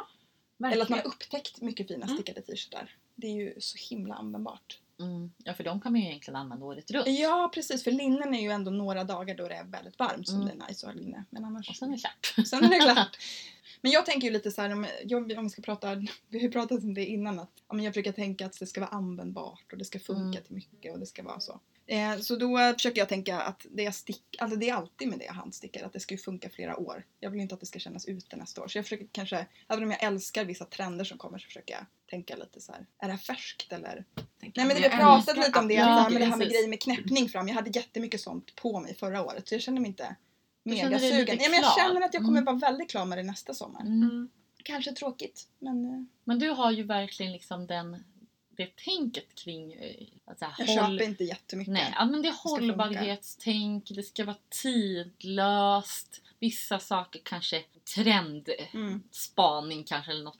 Verkligen. 0.59 0.83
att 0.83 0.88
man 0.88 0.98
har 0.98 1.06
upptäckt 1.06 1.61
mycket 1.61 1.88
fina 1.88 2.04
Mm. 2.06 2.16
stickade 2.16 2.40
t-shirtar. 2.42 2.96
Det 3.14 3.26
är 3.26 3.33
ju 3.35 3.54
så 3.61 3.78
himla 3.90 4.14
användbart. 4.14 4.78
Mm. 5.00 5.33
Ja, 5.44 5.54
för 5.54 5.64
de 5.64 5.80
kan 5.80 5.92
man 5.92 6.00
ju 6.00 6.06
egentligen 6.06 6.37
använda 6.37 6.66
året 6.66 6.90
runt. 6.90 7.06
Ja 7.09 7.50
precis, 7.54 7.85
för 7.85 7.90
linnen 7.90 8.35
är 8.35 8.40
ju 8.42 8.50
ändå 8.50 8.70
några 8.70 9.04
dagar 9.04 9.35
då 9.35 9.48
det 9.48 9.54
är 9.54 9.64
väldigt 9.64 9.98
varmt 9.98 10.28
som 10.28 10.42
Mm. 10.42 10.59
det 10.59 10.64
är 10.64 10.68
nice 10.68 10.87
att 10.87 10.94
ha 10.94 11.00
linne. 11.00 11.24
Men 11.30 11.44
annars... 11.44 11.68
Och 11.68 11.76
sen 11.76 11.88
är 11.88 11.92
det 11.96 11.98
klart. 12.00 12.46
Sen 12.48 12.64
är 12.64 12.68
det 12.68 12.80
klart. 12.94 13.16
Men 13.81 13.93
jag 13.93 14.07
tänker 14.07 14.27
ju 14.27 14.33
lite 14.33 14.51
så 14.51 14.62
här, 14.62 14.73
om, 14.73 14.87
jag, 15.05 15.38
om 15.38 15.45
vi 15.45 15.51
ska 15.51 15.62
prata, 15.62 15.95
vi 16.29 16.38
har 16.38 16.43
ju 16.43 16.51
pratat 16.51 16.83
om 16.83 16.95
det 16.95 17.07
innan 17.07 17.38
att 17.38 17.53
ja, 17.69 17.75
men 17.75 17.85
jag 17.85 17.93
brukar 17.93 18.12
tänka 18.12 18.47
att 18.47 18.59
det 18.59 18.66
ska 18.66 18.81
vara 18.81 18.90
användbart 18.90 19.73
och 19.73 19.79
det 19.79 19.85
ska 19.85 19.99
funka 19.99 20.38
Mm. 20.38 20.43
till 20.43 20.55
mycket 20.55 20.93
och 20.93 20.99
det 20.99 21.07
ska 21.07 21.23
vara 21.23 21.40
så. 21.40 21.61
Eh, 21.87 22.19
så 22.19 22.37
då 22.37 22.59
försöker 22.75 23.01
jag 23.01 23.09
tänka 23.09 23.40
att 23.40 23.66
det 23.71 23.83
jag 23.83 23.95
stick, 23.95 24.37
alltså 24.38 24.59
det 24.59 24.69
är 24.69 24.75
alltid 24.75 25.09
med 25.09 25.19
det 25.19 25.25
jag 25.25 25.33
handstickar, 25.33 25.85
att 25.85 25.93
det 25.93 26.01
ska 26.01 26.14
ju 26.14 26.19
funka 26.19 26.51
flera 26.51 26.77
år. 26.77 27.05
Jag 27.21 27.31
vill 27.31 27.40
inte 27.40 27.55
att 27.55 27.61
det 27.61 27.66
ska 27.66 27.79
kännas 27.79 28.07
ute 28.07 28.37
nästa 28.37 28.62
år. 28.62 28.69
Så 28.69 28.79
jag 28.79 28.85
försöker 28.85 29.07
kanske, 29.12 29.47
även 29.69 29.85
om 29.85 29.90
jag 29.90 30.03
älskar 30.03 30.45
vissa 30.45 30.64
trender 30.64 31.05
som 31.05 31.19
kommer 31.19 31.38
så 31.38 31.47
försöker 31.47 31.75
jag 31.75 31.87
tänka 32.11 32.37
lite 32.37 32.61
så 32.61 32.73
här, 32.73 32.87
är 32.99 33.07
det 33.07 33.12
här 33.12 33.19
färskt 33.19 33.73
eller? 33.73 34.05
Tänker 34.40 34.61
Nej 34.61 34.66
men 34.69 34.83
det, 34.83 34.88
vi 34.88 34.95
har 34.95 35.03
pratat 35.03 35.37
lite 35.37 35.59
om 35.59 35.69
det, 35.69 35.75
Ja, 35.75 35.87
det, 35.87 35.90
här 35.90 36.11
med 36.11 36.21
det 36.21 36.27
här 36.27 36.37
med 36.37 36.49
grejer 36.49 36.69
med 36.69 36.81
knäppning 36.81 37.29
fram. 37.29 37.49
Jag 37.49 37.55
hade 37.55 37.71
jättemycket 37.71 38.21
sånt 38.21 38.55
på 38.57 38.81
mig 38.81 38.95
förra 38.95 39.25
året 39.25 39.49
så 39.49 39.55
jag 39.55 39.62
känner 39.62 39.81
mig 39.81 39.88
inte 39.88 40.16
Megasugen. 40.62 41.38
Ja, 41.40 41.49
men 41.51 41.61
jag 41.62 41.77
känner 41.77 42.01
att 42.01 42.14
jag 42.14 42.23
kommer 42.23 42.40
Mm. 42.40 42.44
vara 42.44 42.57
väldigt 42.70 42.90
klar 42.90 43.05
med 43.05 43.18
det 43.18 43.23
nästa 43.23 43.55
sommar. 43.55 43.81
Mm. 43.81 44.03
Mm. 44.03 44.29
Kanske 44.62 44.92
tråkigt, 44.92 45.49
men 45.59 45.85
eh, 45.85 46.05
Men 46.25 46.38
du 46.38 46.51
har 46.51 46.70
ju 46.70 46.83
verkligen 46.83 47.33
liksom 47.33 47.66
den, 47.66 48.05
det 48.57 48.77
tänket 48.77 49.35
kring 49.35 49.73
eh, 49.73 49.94
att 50.25 50.38
så 50.38 50.44
här, 50.44 50.55
jag 50.59 50.83
håll- 50.83 50.99
köper 50.99 51.11
inte 51.11 51.25
jättemycket. 51.25 51.73
Nej, 51.75 51.94
men 51.99 52.23
det 52.23 52.29
är 52.29 52.33
hållbarhetstänk, 52.42 53.88
det 53.94 54.03
ska 54.03 54.25
vara 54.25 54.37
tidlöst. 54.49 56.23
Vissa 56.38 56.79
saker 56.79 57.20
kanske 57.25 57.62
trendspaning 57.94 59.79
Mm. 59.79 59.85
kanske 59.85 60.11
eller 60.11 60.25
något. 60.25 60.38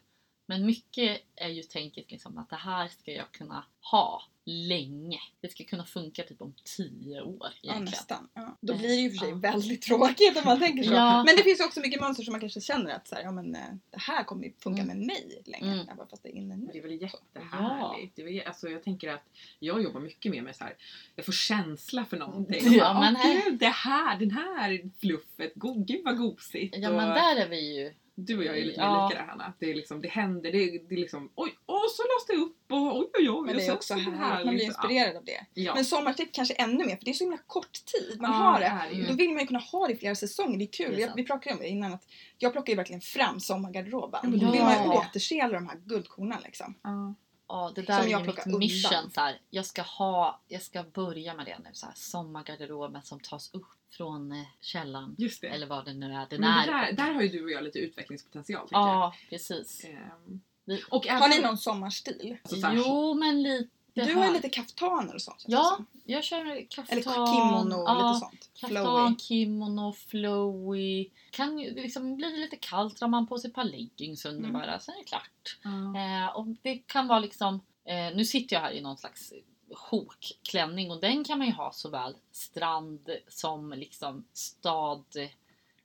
Men 0.50 0.66
mycket 0.66 1.20
är 1.36 1.48
ju 1.48 1.62
tänket 1.62 2.10
liksom 2.10 2.38
att 2.38 2.50
det 2.50 2.56
här 2.56 2.88
ska 2.88 3.12
jag 3.12 3.32
kunna 3.32 3.64
ha 3.90 4.22
länge. 4.44 5.18
Det 5.40 5.48
ska 5.52 5.64
kunna 5.64 5.84
funka 5.84 6.22
typ 6.22 6.42
om 6.42 6.54
tio 6.76 7.20
år 7.22 7.36
Ja, 7.40 7.48
egentligen. 7.72 7.84
nästan. 7.84 8.28
Ja. 8.34 8.56
Då 8.60 8.74
blir 8.74 8.88
det 8.88 8.94
ju 8.94 9.10
för 9.10 9.18
sig 9.18 9.28
Ja. 9.28 9.34
väldigt 9.36 9.82
tråkigt 9.82 10.36
om 10.36 10.42
man 10.44 10.58
tänker 10.60 10.82
så. 10.82 10.92
Ja. 10.94 11.24
Men 11.26 11.36
det 11.36 11.42
finns 11.42 11.60
ju 11.60 11.64
också 11.64 11.80
mycket 11.80 12.00
mönster 12.00 12.24
som 12.24 12.32
man 12.32 12.40
kanske 12.40 12.60
känner 12.60 12.90
att 12.94 13.08
så 13.08 13.14
här, 13.14 13.22
ja, 13.22 13.32
men, 13.32 13.54
eh, 13.54 13.60
det 13.90 14.00
här 14.00 14.24
kommer 14.24 14.44
ju 14.44 14.52
funka 14.62 14.82
Mm. 14.82 14.98
med 14.98 15.06
mig 15.06 15.42
länge. 15.44 15.72
Mm. 15.72 15.86
Ja, 15.88 15.94
bara 15.94 16.06
fast 16.06 16.22
det 16.22 16.28
är 16.28 16.32
inne 16.36 16.56
Det 16.56 16.78
är 16.78 16.82
nu. 16.82 16.88
väl 16.88 17.02
jättehärligt. 17.02 18.16
Det 18.16 18.22
är 18.22 18.48
alltså, 18.48 18.68
jag 18.68 18.82
tänker 18.82 19.08
att 19.08 19.24
jag 19.58 19.82
jobbar 19.82 20.00
mycket 20.00 20.32
mer 20.32 20.42
med 20.42 20.56
så 20.56 20.64
här. 20.64 20.74
jag 21.16 21.24
får 21.26 21.32
känsla 21.32 22.04
för 22.04 22.16
någonting. 22.16 22.72
Ja, 22.72 22.84
bara, 22.84 23.00
men 23.00 23.16
här- 23.16 23.44
gud, 23.50 23.58
det 23.58 23.66
här, 23.68 24.16
den 24.18 24.30
här 24.30 24.90
fluffet, 25.00 25.52
gud 25.86 26.04
vad 26.04 26.18
gosigt. 26.18 26.74
Ja 26.78 26.88
Och 26.90 26.96
men 26.96 27.08
där 27.08 27.36
är 27.36 27.48
vi 27.48 27.76
ju. 27.80 27.94
Du 28.14 28.38
och 28.38 28.44
jag 28.44 28.58
är 28.58 28.64
lite 28.64 28.80
Ja. 28.80 29.08
lika 29.08 29.20
där 29.20 29.26
Hanna. 29.28 29.52
Det, 29.58 29.70
är 29.70 29.74
liksom, 29.74 30.00
det 30.00 30.08
händer, 30.08 30.52
det, 30.52 30.58
är- 30.58 30.88
det 30.88 30.94
är 30.94 30.98
liksom 30.98 31.30
oj, 31.34 31.56
och 31.66 31.82
så 31.90 32.02
lades 32.02 32.26
det 32.28 32.34
upp 32.34 32.72
och 32.72 32.98
oj 32.98 33.10
oj 33.18 33.30
oj. 33.30 33.46
Men 33.46 33.56
det 33.56 33.66
är 33.66 33.72
också 33.74 33.94
så 33.94 34.00
härligt. 34.10 34.46
Man 34.46 34.54
blir 34.54 34.64
inspirerad 34.64 35.16
av 35.16 35.24
det. 35.24 35.46
Ja. 35.54 35.74
Men 35.74 35.84
sommarstick 35.84 36.32
kanske 36.34 36.54
ännu 36.54 36.84
mer 36.86 36.96
för 36.96 37.04
det 37.04 37.10
är 37.10 37.14
så 37.14 37.24
himla 37.24 37.38
kort 37.46 37.72
tid 37.72 38.20
man 38.20 38.30
Ja, 38.30 38.36
har 38.36 38.60
det 38.60 38.64
det. 38.90 39.02
är. 39.04 39.08
Då 39.08 39.14
vill 39.14 39.30
man 39.30 39.40
ju 39.40 39.46
kunna 39.46 39.58
ha 39.58 39.86
det 39.86 39.92
i 39.92 39.96
flera 39.96 40.14
säsonger. 40.14 40.58
Det 40.58 40.64
är 40.64 40.72
kul. 40.72 40.96
Det 40.96 41.02
är 41.02 41.06
jag, 41.06 41.16
vi 41.16 41.24
pratade 41.24 41.54
om 41.54 41.60
det 41.60 41.68
innan 41.68 41.92
att 41.94 42.06
jag 42.38 42.52
plockar 42.52 42.72
ju 42.72 42.76
verkligen 42.76 43.00
fram 43.00 43.40
sommargarderoben. 43.40 44.20
Ja, 44.22 44.28
Då 44.46 44.52
vill 44.52 44.62
man 44.62 44.72
ju 44.72 44.78
ja. 44.78 45.06
återse 45.10 45.40
alla 45.42 45.54
de 45.54 45.68
här 45.68 45.76
guldkornen 45.84 46.38
liksom. 46.44 46.74
Ja. 46.82 47.14
Ja, 47.48 47.72
det 47.74 47.84
Som 47.86 47.94
där 47.94 48.02
är 48.04 48.08
jag 48.08 48.20
ju 48.20 48.26
mitt 48.26 48.46
mission. 48.46 48.92
undan. 48.98 49.10
Så 49.10 49.20
här, 49.20 49.40
jag, 49.50 49.66
ska 49.66 49.82
ha, 49.82 50.40
jag 50.48 50.62
ska 50.62 50.82
börja 50.82 51.34
med 51.34 51.46
det 51.46 51.58
nu. 51.58 51.70
Så 51.72 51.86
här, 51.86 51.94
sommargarderoben 51.96 53.02
som 53.02 53.20
tas 53.20 53.54
upp 53.54 53.66
från 53.90 54.33
eh, 54.33 54.38
källaren. 54.61 55.14
Just 55.18 55.40
det. 55.40 55.48
Eller 55.48 55.66
vad 55.66 55.85
det 55.85 55.92
nu 55.94 56.07
är. 56.12 56.26
Den 56.31 56.40
Men 56.40 56.50
är 56.50 56.66
det 56.66 56.72
där, 56.72 56.92
där 56.92 57.12
har 57.14 57.22
ju 57.22 57.29
du 57.29 57.44
och 57.44 57.50
jag 57.50 57.64
lite 57.64 57.79
utvecklingspotential 57.79 58.68
Ja, 58.70 59.14
precis. 59.31 59.85
jag. 59.85 59.92
Ehm, 59.92 60.40
Vi- 60.64 60.83
Och 60.90 61.07
Har 61.07 61.29
ni 61.29 61.40
någon 61.40 61.59
sommarstil? 61.59 62.37
alltså, 62.42 62.70
Jo, 62.74 63.14
men 63.14 63.42
lite 63.42 63.68
Du 63.94 64.03
har 64.03 64.09
här. 64.22 64.26
ju 64.29 64.33
lite 64.35 64.48
kaftaner 64.48 65.14
och 65.14 65.22
sånt. 65.22 65.44
Ja, 65.48 65.79
jag 66.05 66.24
kör 66.24 66.66
kaftan. 66.70 66.98
Eller 66.98 67.03
kimono 67.12 67.74
och 67.74 67.88
ja, 67.90 68.09
lite 68.12 68.20
sånt. 68.20 68.50
Kaftan, 68.55 68.85
Flowy. 68.85 69.16
kimono, 69.18 69.92
flowy. 69.92 71.09
Kan 71.31 71.59
ju 71.59 71.74
liksom 71.74 72.16
bli 72.16 72.37
lite 72.37 72.57
kallt 72.57 72.96
drar 72.98 73.09
man 73.09 73.26
på 73.26 73.38
sig 73.38 73.48
ett 73.48 73.55
par 73.55 73.64
leggings 73.64 74.24
under 74.24 74.48
Mm. 74.48 74.53
bara, 74.53 74.81
sen 74.81 74.94
är 74.94 74.98
det 74.98 75.05
klart. 75.05 75.59
Ja. 75.62 75.70
Eh, 76.00 76.37
och 76.37 76.46
det 76.62 76.79
kan 76.79 77.07
vara 77.09 77.18
liksom, 77.18 77.55
eh, 77.85 78.16
nu 78.16 78.24
sitter 78.24 78.57
jag 78.57 78.61
här 78.61 78.70
i 78.72 78.81
någon 78.81 78.96
slags 78.98 79.33
sjokklänning 79.74 80.90
och 80.90 81.00
den 81.00 81.24
kan 81.24 81.38
man 81.38 81.46
ju 81.46 81.52
ha 81.52 81.72
såväl 81.72 82.16
strand 82.33 83.11
som 83.28 83.72
liksom 83.72 84.24
stad, 84.33 85.04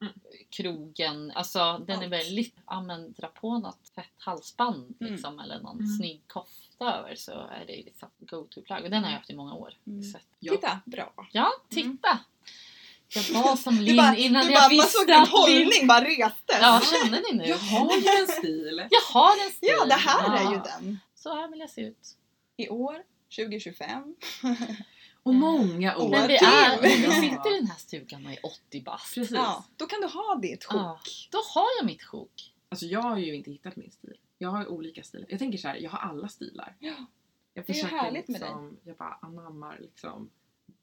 Mm. 0.02 0.14
krogen. 0.50 1.32
Alltså 1.36 1.78
den 1.88 2.00
är 2.00 2.04
Allt. 2.04 2.12
väldigt, 2.14 2.56
ja 2.68 2.82
men 2.82 3.14
dra 3.14 3.28
på 3.28 3.58
något 3.60 3.90
fett 3.96 4.06
halsband 4.18 4.96
Mm. 5.00 5.14
liksom 5.14 5.40
eller 5.40 5.60
någon 5.60 5.80
Mm. 5.80 5.98
snygg 5.98 6.22
kofta 6.28 6.94
över 6.94 7.16
så 7.16 7.32
är 7.32 7.64
det 7.68 7.76
liksom 7.76 8.10
go-to-plagg 8.20 8.84
och 8.84 8.90
den 8.90 9.04
har 9.04 9.12
jag 9.12 9.18
haft 9.18 9.30
i 9.30 9.36
många 9.36 9.54
år. 9.54 9.74
Mm. 9.88 10.04
Så, 10.04 10.18
att- 10.18 10.24
Ja. 10.40 10.54
Titta, 10.56 10.80
bra. 10.86 11.14
ja, 11.32 11.52
titta! 11.70 12.20
Jag 13.34 13.44
var 13.44 13.56
som 13.56 13.76
Linn 13.82 13.98
bara, 13.98 14.16
innan 14.16 14.46
du 14.46 14.52
jag 14.52 14.58
bara, 14.60 14.62
man 14.62 14.70
visste 14.70 14.92
såg 14.92 15.08
din 15.08 15.16
att 15.16 15.30
hållning 15.30 15.88
bara 15.88 16.02
restes. 16.06 16.58
Ja, 16.62 16.82
känner 16.92 17.22
ni 17.32 17.38
nu? 17.38 17.46
Jag 17.46 17.58
har 17.58 17.98
ju 17.98 18.22
en 18.22 18.28
stil. 18.28 18.88
Jag 18.90 19.02
har 19.14 19.46
en 19.46 19.52
stil! 19.52 19.70
Ja, 19.78 19.86
det 19.86 19.94
här 19.94 20.36
är 20.38 20.50
ju 20.52 20.56
Ja, 20.56 20.64
den. 20.80 21.00
Så 21.16 21.36
här 21.36 21.48
vill 21.48 21.60
jag 21.60 21.70
se 21.70 21.82
ut. 21.82 22.18
I 22.58 22.70
år, 22.70 23.04
2025. 23.36 24.16
Och 25.24 25.34
många 25.36 25.98
år 25.98 26.10
Men 26.10 26.28
vi, 26.28 26.36
är, 26.36 26.82
vi 26.82 27.12
sitter 27.12 27.56
i 27.56 27.60
den 27.60 27.68
här 27.68 27.78
stugan 27.78 28.26
och 28.26 28.32
är 28.32 28.46
80 28.46 28.84
bast. 28.84 29.16
Precis. 29.16 29.32
Ja, 29.36 29.66
då 29.78 29.86
kan 29.86 30.02
du 30.02 30.08
ha 30.08 30.36
ditt 30.42 30.64
sjok. 30.66 30.76
Ja, 30.82 31.00
då 31.32 31.38
har 31.38 31.68
jag 31.80 31.86
mitt 31.86 32.04
sjok. 32.04 32.54
Alltså 32.70 32.86
jag 32.86 33.02
har 33.02 33.18
ju 33.18 33.36
inte 33.36 33.52
hittat 33.52 33.76
min 33.76 33.92
stil. 33.92 34.18
Jag 34.38 34.50
har 34.50 34.60
ju 34.62 34.68
olika 34.68 35.04
stilar. 35.04 35.26
Jag 35.30 35.40
tänker 35.40 35.58
så 35.58 35.68
här, 35.68 35.76
jag 35.76 35.92
har 35.92 36.00
alla 36.00 36.28
stilar. 36.28 36.76
Ja. 36.80 36.96
Jag 37.54 37.66
Det 37.66 37.72
är 37.72 37.76
ju 37.76 37.82
försöker 37.82 37.98
härligt 38.04 38.28
med 38.28 38.42
liksom, 38.42 38.78
jag 38.84 38.98
bara 38.98 39.20
anammar 39.22 39.80
liksom 39.80 40.30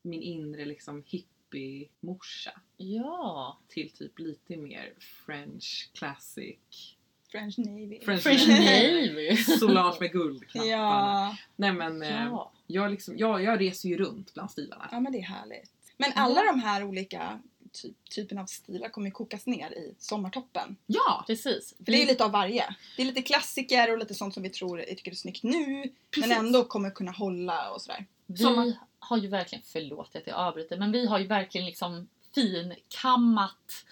min 0.03 0.23
inre 0.23 0.65
liksom 0.65 1.05
hippie-morsa 1.07 2.61
Ja. 2.77 3.59
till 3.69 3.91
typ 3.91 4.19
lite 4.19 4.57
mer 4.57 4.95
French 4.99 5.91
classic. 5.95 6.99
French 7.33 7.59
Navy. 7.59 8.01
French 8.05 8.23
Fresh 8.23 8.49
Navy. 8.49 9.37
Solange 9.59 9.97
med 10.01 10.13
guldknapparna. 10.13 10.71
Ja. 10.73 11.37
Nej 11.57 11.73
men 11.73 12.03
eh, 12.03 12.09
Ja. 12.25 12.53
jag, 12.67 12.91
liksom, 12.91 13.19
jag, 13.19 13.43
jag 13.43 13.61
reser 13.61 13.89
ju 13.89 13.97
runt 13.99 14.35
bland 14.35 14.51
stilarna. 14.51 14.89
ja, 14.93 15.01
men 15.01 15.13
det 15.13 15.19
är 15.19 15.23
härligt. 15.23 15.71
Men 15.97 16.13
alla 16.15 16.43
de 16.43 16.61
här 16.61 16.85
olika 16.85 17.41
ty 17.83 17.89
typen 18.15 18.39
av 18.39 18.47
stilar 18.47 18.89
kommer 18.89 19.07
ju 19.07 19.11
kokas 19.13 19.47
ner 19.47 19.71
i 19.71 19.95
sommartoppen. 19.99 20.77
Ja! 20.87 21.25
Precis. 21.27 21.75
För 21.77 21.85
det 21.93 22.03
är 22.03 22.07
lite 22.07 22.25
av 22.25 22.31
varje. 22.31 22.77
Det 22.97 23.03
är 23.03 23.07
lite 23.07 23.23
klassiker 23.23 23.93
och 23.93 23.99
lite 23.99 24.15
sånt 24.15 24.35
som 24.35 24.43
vi 24.43 24.49
tror 24.51 24.79
tycker 24.89 25.11
är 25.11 25.15
snyggt 25.15 25.43
nu. 25.43 25.83
Precis. 26.11 26.29
Men 26.29 26.39
ändå 26.47 26.65
kommer 26.65 26.91
kunna 26.91 27.11
hålla 27.13 27.71
och 27.71 27.83
sådär. 27.83 28.07
Vi 28.27 28.37
Sommar- 28.37 28.73
har 28.99 29.17
ju 29.19 29.29
verkligen, 29.29 29.63
förlåt 29.67 30.17
att 30.17 30.27
jag 30.27 30.37
avbryter, 30.37 30.77
men 30.79 30.93
vi 30.93 31.07
har 31.07 31.19
ju 31.19 31.27
verkligen 31.27 31.67
liksom 31.67 32.09
finkammat 32.35 33.85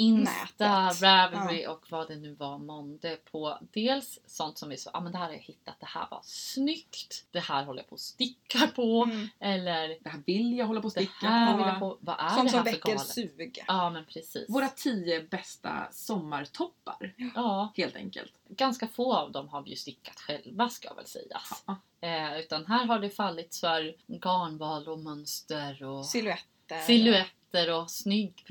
Insta. 0.00 0.88
Ravelry 0.90 1.66
och 1.66 1.86
vad 1.90 2.08
det 2.08 2.16
nu 2.16 2.34
var 2.34 2.58
månde 2.58 3.16
på 3.32 3.58
dels 3.72 4.18
sånt 4.26 4.58
som 4.58 4.68
vi 4.68 4.76
så, 4.76 4.90
ja 4.92 4.98
ah, 4.98 5.02
men 5.02 5.12
det 5.12 5.18
här 5.18 5.24
har 5.26 5.32
jag 5.32 5.40
hittat, 5.40 5.80
det 5.80 5.86
här 5.86 6.06
var 6.10 6.20
snyggt, 6.24 7.24
det 7.30 7.40
här 7.40 7.64
håller 7.64 7.80
jag 7.82 7.88
på 7.88 7.94
att 7.94 8.00
sticka 8.00 8.66
på 8.74 9.02
Mm. 9.04 9.28
eller 9.40 9.88
Det 9.88 10.08
här 10.08 10.22
vill 10.26 10.58
jag 10.58 10.66
hålla 10.66 10.80
på 10.80 10.88
att 10.88 10.94
det 10.94 11.00
sticka 11.00 11.26
här 11.28 11.52
på. 11.52 11.58
vill 11.58 11.66
jag 11.66 11.78
på, 11.78 11.98
vad 12.00 12.16
är 12.20 12.28
Sånt 12.28 12.44
det 12.44 12.50
som 12.50 12.58
här 12.58 12.64
för 12.64 12.72
väcker 12.72 12.88
galet? 12.88 13.06
sug. 13.06 13.64
Ja 13.66 13.90
men 13.90 14.04
precis. 14.04 14.44
Våra 14.48 14.68
tio 14.68 15.22
bästa 15.22 15.88
sommartoppar, 15.92 17.14
Ja, 17.34 17.72
helt 17.76 17.96
enkelt. 17.96 18.32
ganska 18.48 18.88
få 18.88 19.14
av 19.14 19.32
dem 19.32 19.48
har 19.48 19.62
vi 19.62 19.70
ju 19.70 19.76
stickat 19.76 20.20
själva 20.20 20.68
ska 20.68 20.94
väl 20.94 21.06
sägas. 21.06 21.64
Ja. 21.66 21.76
Eh, 22.00 22.38
utan 22.40 22.66
här 22.66 22.84
har 22.84 22.98
det 22.98 23.10
fallit 23.10 23.56
för 23.56 23.94
garnval 24.06 24.88
och 24.88 24.98
mönster 24.98 25.82
och 25.84 26.06
Silhuetter. 26.06 26.80
silhuetter 26.86 27.72
och 27.74 27.90
snygg 27.90 28.44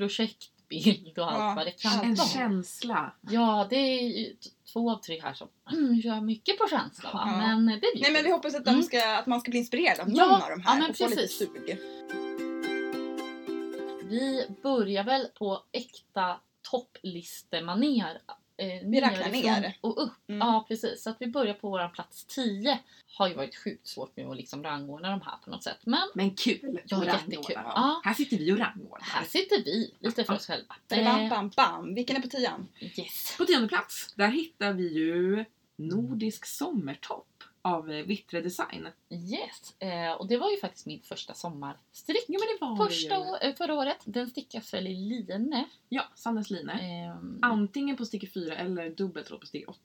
projektbild 0.69 1.19
och 1.19 1.32
allt 1.32 1.38
Ja, 1.39 1.53
vad 1.55 1.65
det 1.65 1.71
kan 1.71 1.99
En 2.05 2.15
vara. 2.15 2.27
känsla. 2.27 3.13
Ja, 3.29 3.67
det 3.69 3.75
är 3.75 4.01
ju 4.19 4.36
två 4.73 4.91
av 4.91 4.95
tre 5.01 5.21
här 5.21 5.34
som 5.34 5.47
gör 6.03 6.21
mycket 6.21 6.58
på 6.58 6.67
känsla 6.69 7.10
va? 7.13 7.23
Ja. 7.25 7.38
Men 7.38 7.65
det 7.65 7.79
blir 7.93 8.01
Nej 8.01 8.12
men 8.13 8.23
vi 8.23 8.32
hoppas 8.32 8.55
att, 8.55 8.65
de 8.65 8.69
Mm. 8.71 8.84
ska, 8.84 9.15
att 9.17 9.25
man 9.27 9.41
ska 9.41 9.49
bli 9.51 9.60
inspirerad 9.60 9.99
av 9.99 10.08
Ja, 10.10 10.25
någon 10.25 10.41
av 10.41 10.49
de 10.49 10.62
ja, 10.65 10.71
här 10.71 10.79
men 10.79 10.89
och 10.89 10.97
få 10.97 11.08
lite 11.08 11.21
precis. 11.21 11.38
sug. 11.38 11.77
Vi 14.10 14.45
börjar 14.63 15.03
väl 15.03 15.25
på 15.25 15.63
äkta 15.71 16.39
topplistemaner. 16.71 18.21
Eh, 18.60 18.82
Vi 18.89 19.02
räknar 19.02 19.30
ner. 19.32 19.78
Och 19.82 20.04
upp. 20.04 20.30
Mm. 20.30 20.48
Ja 20.48 20.65
precis. 20.67 21.04
Så 21.04 21.10
att 21.10 21.17
vi 21.19 21.28
börjar 21.28 21.54
på 21.54 21.69
våran 21.69 21.91
plats 21.91 22.26
10. 22.26 22.80
Har 23.17 23.28
ju 23.28 23.34
varit 23.34 23.56
sjukt 23.56 23.88
svårt 23.88 24.12
nu 24.15 24.26
att 24.26 24.38
liksom 24.38 24.63
rangordna 24.63 25.10
de 25.12 25.22
här 25.22 25.38
på 25.43 25.50
något 25.50 25.63
sätt. 25.63 25.78
Men 25.84 26.10
Men 26.13 26.36
kul! 26.36 26.82
Ja, 26.86 27.06
jättekul. 27.06 27.43
Ja. 27.56 28.02
Här 28.06 28.13
sitter 28.13 28.38
vi 28.38 28.52
och 28.54 28.58
rangordnar. 28.58 29.08
här 29.08 29.26
sitter 29.26 29.63
vi 29.63 29.93
lite 30.00 30.24
för 30.24 30.34
oss 30.34 30.48
själva. 30.48 30.76
Bam, 30.89 31.30
bam, 31.30 31.50
bam. 31.56 31.93
Vilken 31.95 32.15
är 32.15 32.22
på 32.22 32.28
tian? 32.28 32.67
yes. 32.80 33.36
På 33.38 33.45
tionde 33.45 33.67
plats, 33.67 34.13
där 34.15 34.28
hittar 34.28 34.74
vi 34.74 34.93
ju 34.93 35.45
Nordisk 35.76 36.45
sommartopp 36.45 37.38
av 37.62 37.91
eh, 37.91 38.06
Vittre 38.06 38.41
Design. 38.41 38.88
Yes. 39.10 39.76
Eh, 39.80 40.12
och 40.13 40.28
det 40.28 40.38
var 40.38 40.52
ju 40.52 40.58
faktiskt 40.60 40.86
min 40.86 41.02
första 41.02 41.34
sommarstrick. 41.34 42.26
Jo 42.28 42.39
men 42.39 42.48
det 42.60 42.65
var 42.65 42.88
Första, 42.88 43.19
det 43.19 43.26
ju. 43.26 43.32
å- 43.32 43.38
eh, 43.38 43.56
förra 43.56 43.74
året. 43.74 43.98
Den 44.06 44.30
stickas 44.30 44.74
väl 44.74 44.88
i 44.88 44.95
line. 44.95 45.63
Ja, 45.89 46.04
Sandnes 46.15 46.50
line. 46.50 46.69
Ehm, 46.69 47.39
Antingen 47.41 47.98
på 47.98 48.06
sticker 48.06 48.28
4 48.28 48.56
eller 48.56 48.89
dubbelt 48.89 49.30
på 49.39 49.45
sticker 49.48 49.69
8. 49.69 49.80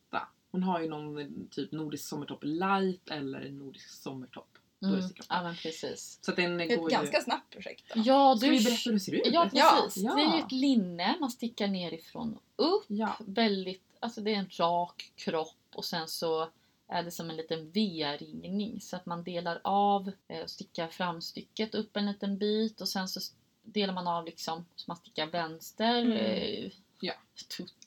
Hon 0.53 0.63
har 0.63 0.81
ju 0.81 0.89
någon 0.89 1.19
eh, 1.19 1.27
typ 1.51 1.73
nordisk 1.73 2.09
sommartopp 2.09 2.41
light 2.45 3.11
eller 3.11 3.51
nordisk 3.51 3.91
sommartopp. 3.91 4.49
Då 4.81 4.87
är 4.89 4.93
det 4.93 4.99
mm, 4.99 5.09
sticker 5.09 5.23
8. 5.23 5.35
ja 5.35 5.43
men 5.43 5.55
precis. 5.57 6.19
Så 6.23 6.31
att 6.31 6.37
den 6.37 6.61
Ett 6.61 6.79
går 6.79 6.91
ju... 6.91 6.97
ganska 6.97 7.21
snabbt 7.21 7.51
projekt. 7.53 7.85
Då. 7.95 8.03
Ja, 8.05 8.37
Ska 8.37 8.47
du... 8.47 8.53
vi 8.53 8.65
berätta 8.65 8.81
hur 8.85 8.93
det 8.93 9.01
ser 9.01 9.13
ut? 9.13 9.23
Ja, 9.33 9.49
precis. 9.53 10.03
ja. 10.05 10.15
Det 10.15 10.23
är 10.23 10.37
ju 10.37 10.43
ett 10.43 10.53
linne. 10.53 11.17
Man 11.21 11.31
stickar 11.31 11.69
nerifrån 11.69 12.39
och 12.57 12.77
upp. 12.77 12.85
Ja. 12.89 13.17
Väldigt, 13.27 13.83
alltså 14.01 14.21
det 14.21 14.31
är 14.35 14.39
en 14.39 14.49
rak 14.51 15.13
kropp 15.17 15.57
och 15.75 15.85
sen 15.85 16.09
så 16.09 16.49
är 16.88 17.03
det 17.03 17.11
som 17.11 17.31
en 17.31 17.37
liten 17.37 17.70
V-ringning 17.70 18.81
så 18.81 18.97
att 18.97 19.07
man 19.07 19.25
delar 19.25 19.61
av 19.64 20.11
eh, 20.29 20.42
och 20.42 20.51
stickar 20.51 20.88
framstycket 20.88 21.75
upp 21.75 21.97
en 21.97 22.07
liten 22.07 22.38
bit 22.38 22.81
och 22.81 22.88
sen 22.88 23.09
så 23.09 23.20
delar 23.62 23.94
man 23.94 24.07
av 24.07 24.25
liksom 24.25 24.66
så 24.77 24.85
man 24.90 24.97
stickar 24.97 25.27
vänster 25.27 26.03
Mm. 26.03 26.16
eh, 26.16 26.70
Ja. 27.01 27.14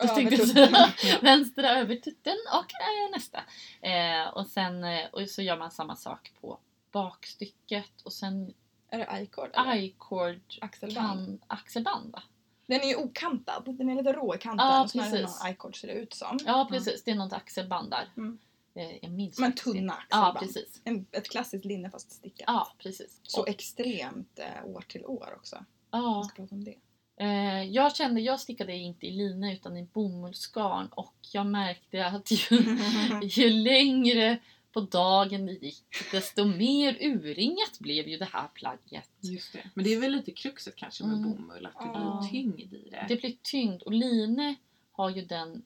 säga. 0.07 0.69
Ja. 1.03 1.17
vänster 1.21 1.63
över 1.63 1.95
tutten 1.95 2.36
och 2.53 2.71
eh, 2.73 3.12
nästa. 3.15 3.39
Eh, 3.81 4.27
och 4.33 4.47
sen 4.47 4.83
och 5.12 5.29
så 5.29 5.41
gör 5.41 5.57
man 5.57 5.71
samma 5.71 5.95
sak 5.95 6.31
på 6.41 6.60
bakstycket 6.91 8.01
och 8.03 8.13
sen 8.13 8.53
Är 8.89 8.97
det 8.97 9.21
I-cord? 9.21 9.49
I-cord 9.77 10.41
Axelband. 10.62 10.95
kan, 11.27 11.39
axelband 11.47 12.12
va? 12.12 12.23
Den 12.65 12.81
är 12.81 12.88
ju 12.88 12.95
okantad. 12.95 13.63
Den 13.77 13.89
är 13.89 13.95
lite 13.95 14.13
rå 14.13 14.36
i 14.36 14.38
kanten. 14.38 14.67
Ja, 14.67 14.88
som 14.88 14.99
är 14.99 15.12
precis. 15.12 15.39
någon 15.41 15.51
I-cord 15.51 15.75
ser 15.81 15.88
det 15.88 15.93
ut 15.93 16.13
som. 16.13 16.39
Ja 16.45 16.67
precis, 16.71 17.03
det 17.03 17.12
är 17.12 17.15
något 17.15 17.33
axelband 17.33 17.89
där. 17.91 18.10
Mm. 18.17 18.38
Eh, 18.77 18.97
Jag 19.01 19.11
minns 19.11 19.39
Men 19.39 19.51
faktiskt 19.51 19.63
tunna 19.77 19.93
axelband. 19.93 20.35
Ja 20.35 20.39
precis. 20.39 20.81
En, 20.83 21.05
ett 21.11 21.29
klassiskt 21.29 21.65
linne 21.65 21.89
fast 21.89 22.11
stickat. 22.11 22.43
Ja 22.47 22.71
precis. 22.77 23.19
Så 23.23 23.41
Och, 23.41 23.49
extremt 23.49 24.39
eh, 24.39 24.65
år 24.65 24.81
till 24.87 25.05
år 25.05 25.33
också. 25.37 25.65
Ja, 25.91 26.23
ska 26.29 26.35
prata 26.35 26.55
om 26.55 26.63
det. 26.63 26.75
eh, 27.23 27.63
jag 27.63 27.95
kände, 27.95 28.21
jag 28.21 28.39
stickade 28.39 28.73
inte 28.75 29.07
i 29.07 29.11
line 29.11 29.43
utan 29.43 29.77
i 29.77 29.83
bomullsgarn 29.83 30.87
och 30.87 31.15
jag 31.33 31.45
märkte 31.45 32.05
att 32.05 32.31
ju, 32.31 32.77
ju 33.23 33.49
längre 33.49 34.37
på 34.73 34.81
dagen 34.81 35.45
det 35.45 35.51
gick 35.53 36.11
desto 36.11 36.45
mer 36.45 36.97
urringat 37.01 37.79
blev 37.79 38.07
ju 38.07 38.17
det 38.17 38.29
här 38.33 38.47
plagget. 38.47 39.09
Just 39.19 39.53
det. 39.53 39.69
Men 39.73 39.83
det 39.85 39.93
är 39.93 39.99
väl 39.99 40.11
lite 40.11 40.31
kruxet 40.31 40.75
kanske 40.75 41.03
med 41.03 41.17
Mm. 41.17 41.31
bomull, 41.31 41.65
att 41.65 41.73
det 41.79 41.85
Ja. 41.93 42.19
blir 42.21 42.29
tyngd 42.29 42.73
i 42.73 42.89
det. 42.91 43.05
Det 43.09 43.15
blir 43.15 43.37
tyngd 43.41 43.81
och 43.83 43.91
line 43.93 44.55
har 44.91 45.09
ju 45.09 45.21
den 45.25 45.63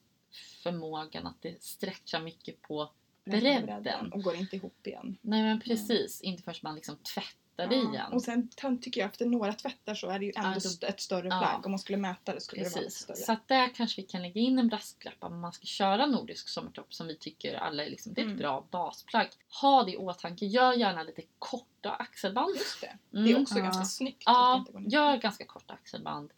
förmågan 0.62 1.26
att 1.26 1.42
det 1.42 1.62
stretchar 1.62 2.20
mycket 2.20 2.62
på 2.62 2.90
bredden. 3.24 4.12
Och 4.12 4.22
går 4.22 4.34
inte 4.36 4.56
ihop 4.56 4.86
igen. 4.86 5.18
Nej 5.22 5.42
men 5.42 5.60
precis, 5.60 6.20
inte 6.20 6.42
förrän 6.42 6.56
man 6.62 6.74
liksom 6.74 6.96
tvättar 6.96 7.66
det 7.68 7.74
igen. 7.76 8.12
Och 8.12 8.22
sen 8.22 8.48
tycker 8.82 9.00
jag 9.00 9.10
efter 9.10 9.26
några 9.26 9.52
tvättar 9.52 9.94
så 9.94 10.08
är 10.08 10.18
det 10.18 10.24
ju 10.24 10.32
ändå 10.36 10.60
Ja, 10.80 10.88
ett 10.88 11.00
större 11.00 11.28
Ja. 11.28 11.38
plagg. 11.38 11.66
Om 11.66 11.72
man 11.72 11.78
skulle 11.78 11.98
mäta 11.98 12.34
det 12.34 12.40
skulle 12.40 12.62
det 12.62 12.68
vara 12.74 12.84
Precis. 12.84 12.98
större. 13.02 13.16
Så 13.16 13.32
att 13.32 13.48
där 13.48 13.74
kanske 13.74 14.00
vi 14.02 14.06
kan 14.06 14.22
lägga 14.22 14.40
in 14.40 14.58
en 14.58 14.68
brasklapp 14.68 15.14
om 15.20 15.40
man 15.40 15.52
ska 15.52 15.64
köra 15.64 16.06
nordisk 16.06 16.48
sommartopp 16.48 16.94
som 16.94 17.06
vi 17.06 17.16
tycker 17.16 17.54
alla 17.54 17.84
är 17.84 17.90
liksom, 17.90 18.14
det 18.14 18.20
är 18.20 18.24
ett 18.24 18.26
Mm. 18.26 18.38
bra 18.38 18.66
basplagg. 18.70 19.28
Ha 19.60 19.84
det 19.84 19.92
i 19.92 19.96
åtanke. 19.96 20.46
Gör 20.46 20.72
gärna 20.72 21.02
lite 21.02 21.22
korta 21.38 21.90
axelband. 21.92 22.56
Just 22.56 22.80
det. 22.80 22.96
Mm. 23.18 23.24
Det 23.24 23.32
är 23.32 23.42
också 23.42 23.58
Ja. 23.58 23.64
ganska 23.64 23.84
snyggt. 23.84 24.22
Ja, 24.26 24.64
gör 24.88 25.16
ganska 25.16 25.44
korta 25.46 25.74
axelband. 25.74 26.30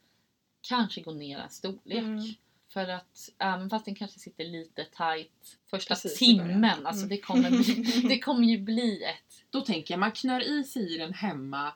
Kanske 0.60 1.00
gå 1.00 1.12
ner 1.12 1.38
en 1.38 1.50
storlek. 1.50 2.38
Mm. 2.76 2.86
För 2.86 2.92
att 2.92 3.30
även 3.38 3.70
fast 3.70 3.84
den 3.84 3.94
kanske 3.94 4.18
sitter 4.18 4.44
lite 4.44 4.84
tight 4.84 5.58
första 5.70 5.94
Precis 5.94 6.18
timmen, 6.18 6.86
alltså 6.86 7.04
Mm. 7.04 7.08
det 7.08 7.18
kommer, 7.20 7.50
bli, 7.50 8.02
det 8.08 8.18
kommer 8.18 8.46
ju 8.46 8.58
bli 8.58 9.02
ett 9.04 9.44
Då 9.50 9.60
tänker 9.60 9.94
jag, 9.94 9.98
man 10.00 10.12
knör 10.12 10.40
i 10.60 10.64
sig 10.64 10.94
i 10.94 10.98
den 10.98 11.14
hemma, 11.14 11.72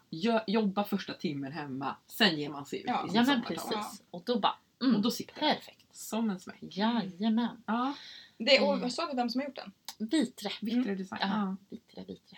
jobbar 0.47 0.85
första 0.85 1.15
timmen 1.15 1.53
hemma, 1.53 1.97
sen 2.07 2.39
ger 2.39 2.49
man 2.49 2.67
sig 2.67 2.79
ut 2.79 2.85
Ja. 2.89 3.09
Ja 3.13 3.23
men 3.25 3.43
precis. 3.43 4.03
Och 4.11 4.23
då 4.27 4.39
bara, 4.39 4.57
mm, 4.83 4.97
Och 4.97 5.03
då 5.03 5.11
sitter 5.11 5.35
det 5.35 5.41
perfekt. 5.41 5.97
som 5.97 6.31
en 6.31 6.41
smäck. 6.41 6.57
Jajamän. 6.61 7.63
Ja, 7.67 7.95
Det, 8.39 8.61
och 8.61 8.69
Mm. 8.69 8.81
vad 8.81 8.93
sa 8.93 9.07
vi 9.07 9.17
vem 9.17 9.31
som 9.31 9.41
har 9.41 9.47
gjort 9.49 9.57
den? 9.57 9.73
Vitre. 10.09 10.51
Vittre 10.61 10.95
design. 10.95 11.19
Ja. 11.23 11.29
Ja. 11.29 11.57
Vitre, 11.71 12.05
vitre. 12.09 12.37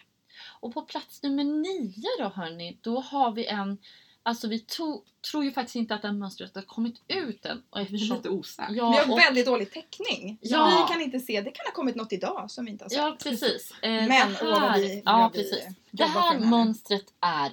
Och 0.60 0.74
på 0.74 0.82
plats 0.82 1.22
nummer 1.22 1.44
nio 1.44 2.08
då 2.18 2.28
hörni, 2.28 2.78
då 2.80 3.00
har 3.00 3.32
vi 3.32 3.46
en 3.46 3.78
Alltså 4.30 4.48
vi 4.48 4.58
to- 4.58 5.02
tror 5.30 5.44
ju 5.44 5.52
faktiskt 5.52 5.76
inte 5.76 5.94
att 5.94 6.02
den 6.02 6.18
mönstret 6.18 6.54
har 6.54 6.62
kommit 6.62 7.00
ut 7.08 7.46
än. 7.46 7.62
Och 7.70 7.78
Det 7.78 7.82
är 7.82 7.84
eftersom, 7.84 8.16
lite 8.16 8.28
osäkert. 8.28 8.74
vi 8.74 8.78
har 8.78 8.94
ja, 8.96 9.12
och, 9.12 9.18
väldigt 9.18 9.46
dålig 9.46 9.72
täckning. 9.72 10.38
Så 10.42 10.48
Ja. 10.54 10.86
vi 10.88 10.92
kan 10.92 11.02
inte 11.02 11.20
se. 11.20 11.40
Det 11.40 11.50
kan 11.50 11.66
ha 11.66 11.72
kommit 11.72 11.94
något 11.96 12.12
idag 12.12 12.50
som 12.50 12.64
vi 12.64 12.70
inte 12.70 12.84
har 12.84 12.88
sett. 12.88 12.98
ja 12.98 13.16
precis. 13.22 13.72
Eh, 13.82 13.90
Men 13.90 14.08
det 14.32 14.38
åh 14.42 14.60
vad 14.60 14.78
vi, 14.80 15.02
ja, 15.04 15.30
vi 15.34 15.38
precis. 15.42 15.64
Det 15.90 16.04
här 16.04 16.32
här. 16.32 16.38
mönstret 16.40 17.04
är 17.20 17.52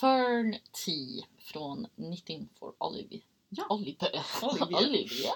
Fern 0.00 0.52
Tea 0.84 1.24
från 1.38 1.86
Knitting 1.96 2.48
for 2.58 2.72
Olive. 2.78 3.18
Ja. 3.48 3.66
Olive. 3.68 3.96
Olivier. 4.42 4.88
Olivier. 4.88 5.32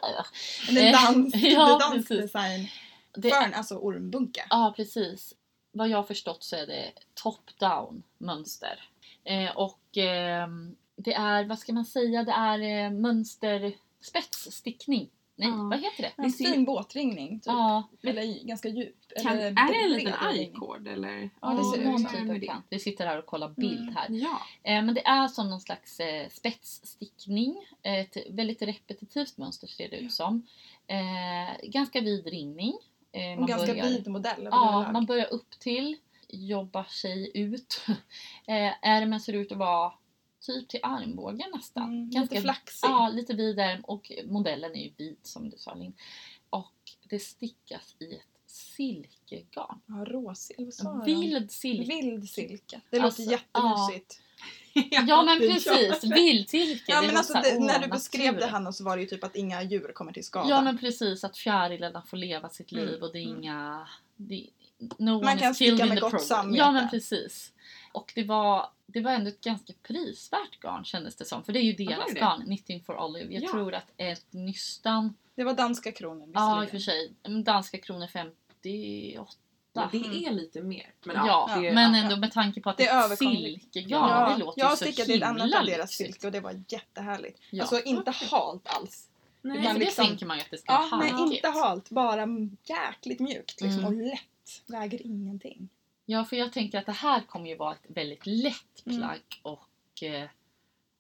Det 0.75 0.93
dans, 0.93 1.35
Eh, 1.35 1.41
det 1.41 1.49
ja, 1.49 1.79
dansk 1.79 2.09
design. 2.09 2.69
Det, 3.17 3.31
Fern, 3.31 3.55
alltså 3.55 3.75
ormbunke. 3.75 4.47
Ja, 4.51 4.73
precis. 4.77 5.35
Vad 5.73 5.89
jag 5.89 5.97
har 5.99 6.03
förstått 6.05 6.45
så 6.45 6.57
är 6.57 6.67
det 6.67 6.93
top-down 7.23 8.03
mönster. 8.19 8.89
Eh, 9.29 9.57
och 9.57 9.97
ehm, 9.97 10.77
det 10.97 11.15
är, 11.15 11.45
vad 11.45 11.59
ska 11.59 11.73
man 11.73 11.85
säga, 11.85 12.23
det 12.25 12.33
är 12.33 12.85
eh, 12.85 12.91
mönster 12.91 13.73
spetsstickning. 14.01 15.09
Nej, 15.37 15.49
Ja. 15.49 15.55
vad 15.57 15.81
heter 15.81 16.03
det? 16.03 16.13
En 16.17 16.25
Det 16.25 16.31
ser- 16.31 16.45
fin 16.53 16.65
båtringning. 16.65 17.41
Typ. 17.41 17.47
Ja, 17.47 17.83
Eller 18.03 18.45
ganska 18.45 18.69
djup. 18.69 18.97
Kan, 19.23 19.33
eller 19.39 19.47
är 19.51 19.73
det 19.73 19.85
en 19.85 19.91
liten 19.91 20.13
eller? 20.87 21.31
Ja, 21.41 21.49
det 21.51 21.65
ser 21.65 21.79
ut 21.79 21.85
någon 21.87 21.99
som 21.99 22.11
typ 22.41 22.51
av. 22.51 22.57
Vi 22.71 22.79
sitter 22.79 23.07
här 23.07 23.19
och 23.19 23.27
kollar 23.27 23.49
bild 23.49 23.81
Mm. 23.83 23.95
här. 23.97 24.07
Ja. 24.11 24.41
Eh, 24.63 24.83
men 24.83 24.95
det 24.95 25.07
är 25.07 25.29
som 25.29 25.51
någon 25.51 25.61
slags 25.61 26.01
eh, 26.01 26.29
spetsstickning. 26.29 27.57
Ett 27.83 28.17
väldigt 28.31 28.63
repetitivt 28.63 29.37
mönster 29.39 29.67
ser 29.67 29.89
det 29.89 29.97
ut 29.97 30.13
som. 30.13 30.47
Eh, 30.87 31.69
ganska 31.71 32.01
vid 32.01 32.27
ringning. 32.27 32.75
Eh, 33.13 33.41
Och 33.43 33.49
ganska 33.49 33.67
börjar- 33.67 33.85
vid 33.89 34.09
modell. 34.09 34.49
Ja, 34.51 34.91
man 34.93 35.07
börjar 35.07 35.27
upp 35.33 35.51
till, 35.61 35.97
jobbar 36.29 36.85
sig 36.85 37.31
ut. 37.35 37.81
Eh, 38.47 38.73
ärmen 38.83 39.21
ser 39.21 39.33
ut 39.33 39.53
att 39.53 39.59
vara 39.59 39.93
typ 40.41 40.69
till 40.69 40.81
armbågen 40.83 41.51
nästan. 41.55 41.85
Mm, 41.85 42.11
Ganska, 42.11 42.35
lite 42.35 42.43
flaxig. 42.43 42.89
Ja, 42.89 43.09
lite 43.09 43.35
vid 43.35 43.59
ärm 43.59 43.81
och 43.81 44.13
modellen 44.25 44.75
är 44.75 44.85
ju 44.85 44.91
vit 44.97 45.27
som 45.27 45.51
du 45.51 45.57
sa 45.59 45.75
Linn. 45.75 45.93
Och 46.51 46.73
det 47.09 47.19
stickas 47.19 47.97
i 47.99 48.15
ett 48.15 48.23
silkegarn. 48.47 49.81
Ja, 49.87 50.05
råsilke. 50.05 51.05
Vild 51.05 51.51
silke. 51.51 51.95
Vild 51.95 52.29
silke. 52.29 52.81
Det 52.91 53.01
Alltså, 53.01 53.23
låter 53.23 53.33
jättemysigt. 53.33 54.21
Ja 54.91 55.23
men 55.23 55.39
det 55.39 55.47
gör 55.47 55.55
precis, 55.55 56.11
vildsilke. 56.13 56.93
Ja, 56.93 57.03
men 57.03 57.17
alltså, 57.17 57.33
det, 57.33 57.59
när 57.59 57.79
du 57.79 57.89
beskrev 57.89 58.37
det. 58.37 58.47
Hanna 58.47 58.73
så 58.73 58.85
var 58.85 58.97
det 58.97 59.03
ju 59.03 59.09
typ 59.09 59.25
att 59.25 59.37
inga 59.37 59.63
djur 59.63 59.93
kommer 59.93 60.13
till 60.13 60.25
skada. 60.25 60.49
Ja 60.49 60.61
men 60.61 60.79
precis, 60.79 61.25
att 61.25 61.37
fjärilarna 61.37 62.03
får 62.03 62.17
leva 62.17 62.49
sitt 62.49 62.73
liv 62.73 62.89
Mm, 62.89 63.03
och 63.03 63.13
det 63.13 63.19
är 63.19 63.27
mm. 63.27 63.39
inga... 63.39 63.89
Det, 64.21 64.47
no 64.99 65.23
Man 65.23 65.39
kan 65.39 65.55
sticka 65.55 65.87
med 65.87 65.97
the 65.97 66.01
gott 66.01 66.23
samvete. 66.23 66.59
Ja 66.59 66.71
men 66.73 66.89
precis. 66.91 67.53
och 67.93 68.13
det 68.15 68.25
var, 68.25 68.71
det 68.87 69.01
var 69.01 69.11
ändå 69.13 69.29
ett 69.29 69.41
ganska 69.41 69.73
prisvärt 69.83 70.61
garn 70.63 70.85
kändes 70.85 71.17
det 71.17 71.25
som. 71.25 71.45
För 71.45 71.53
det 71.53 71.59
är 71.59 71.63
ju 71.63 71.73
deras 71.73 72.15
det? 72.15 72.21
garn, 72.21 72.43
Knitting 72.45 72.83
for 72.83 73.01
Olive. 73.05 73.35
Jag 73.35 73.43
Ja. 73.43 73.51
tror 73.51 73.75
att 73.75 73.87
ett 73.97 74.27
nystan, 74.33 75.15
Det 75.35 75.45
var 75.45 75.55
danska 75.55 75.93
kronor 75.93 76.31
ja 76.35 76.65
i 76.65 76.69
och 76.69 76.75
visserligen. 76.75 77.15
för 77.23 77.33
sig, 77.33 77.43
danska 77.43 77.79
kronor 77.79 78.07
58. 78.07 79.33
Ja, 79.73 79.89
det 79.93 79.99
är 80.27 80.31
lite 80.33 80.63
mer. 80.63 80.93
Men 81.05 81.17
Ja, 81.27 81.51
det, 81.61 81.73
men 81.73 81.95
ja. 81.95 82.01
ändå 82.03 82.17
med 82.17 82.33
tanke 82.33 82.61
på 82.61 82.71
att 82.71 82.77
Det 82.77 82.85
det 82.85 82.89
är 82.91 83.09
är 83.09 83.13
ett 83.13 83.19
silkegarn, 83.19 84.33
det 84.39 84.45
låter 84.45 84.61
jag 84.61 84.71
ju 84.71 84.77
så 84.77 84.85
stickade 84.85 85.15
ett 85.15 85.23
annat 85.23 85.55
av 85.55 85.67
deras 85.67 85.91
silke 85.93 86.27
och 86.27 86.33
det 86.33 86.41
var 86.41 86.65
jättehärligt. 86.69 87.39
Ja. 87.51 87.63
Alltså 87.63 87.83
inte 87.83 88.11
halt 88.11 88.67
alls. 88.67 89.08
Nej, 89.43 89.57
man 89.63 89.73
för 89.73 89.79
det 89.79 89.85
liksom- 89.85 90.07
tänker 90.07 90.27
man 90.27 90.37
ju 90.37 90.43
att 90.43 90.51
det 90.51 90.59
ska 90.59 90.73
Ja, 90.73 90.89
vara 90.91 91.01
nej 91.01 91.35
inte 91.37 91.49
halt. 91.49 91.91
Bara 91.91 92.27
jäkligt 92.65 93.21
mjukt 93.21 93.61
liksom, 93.61 93.85
Mm. 93.85 93.85
och 94.01 94.07
lätt. 94.07 94.63
Väger 94.67 95.07
ingenting. 95.07 95.69
Ja, 96.07 96.25
för 96.25 96.37
jag 96.37 96.53
tänker 96.53 96.79
att 96.79 96.87
det 96.87 96.93
här 96.93 97.21
kommer 97.21 97.49
ju 97.49 97.57
vara 97.57 97.73
ett 97.75 97.85
väldigt 97.89 98.27
lätt 98.27 98.87
Mm. 98.87 98.99
plagg 98.99 99.21
och 99.43 100.03
eh, 100.03 100.29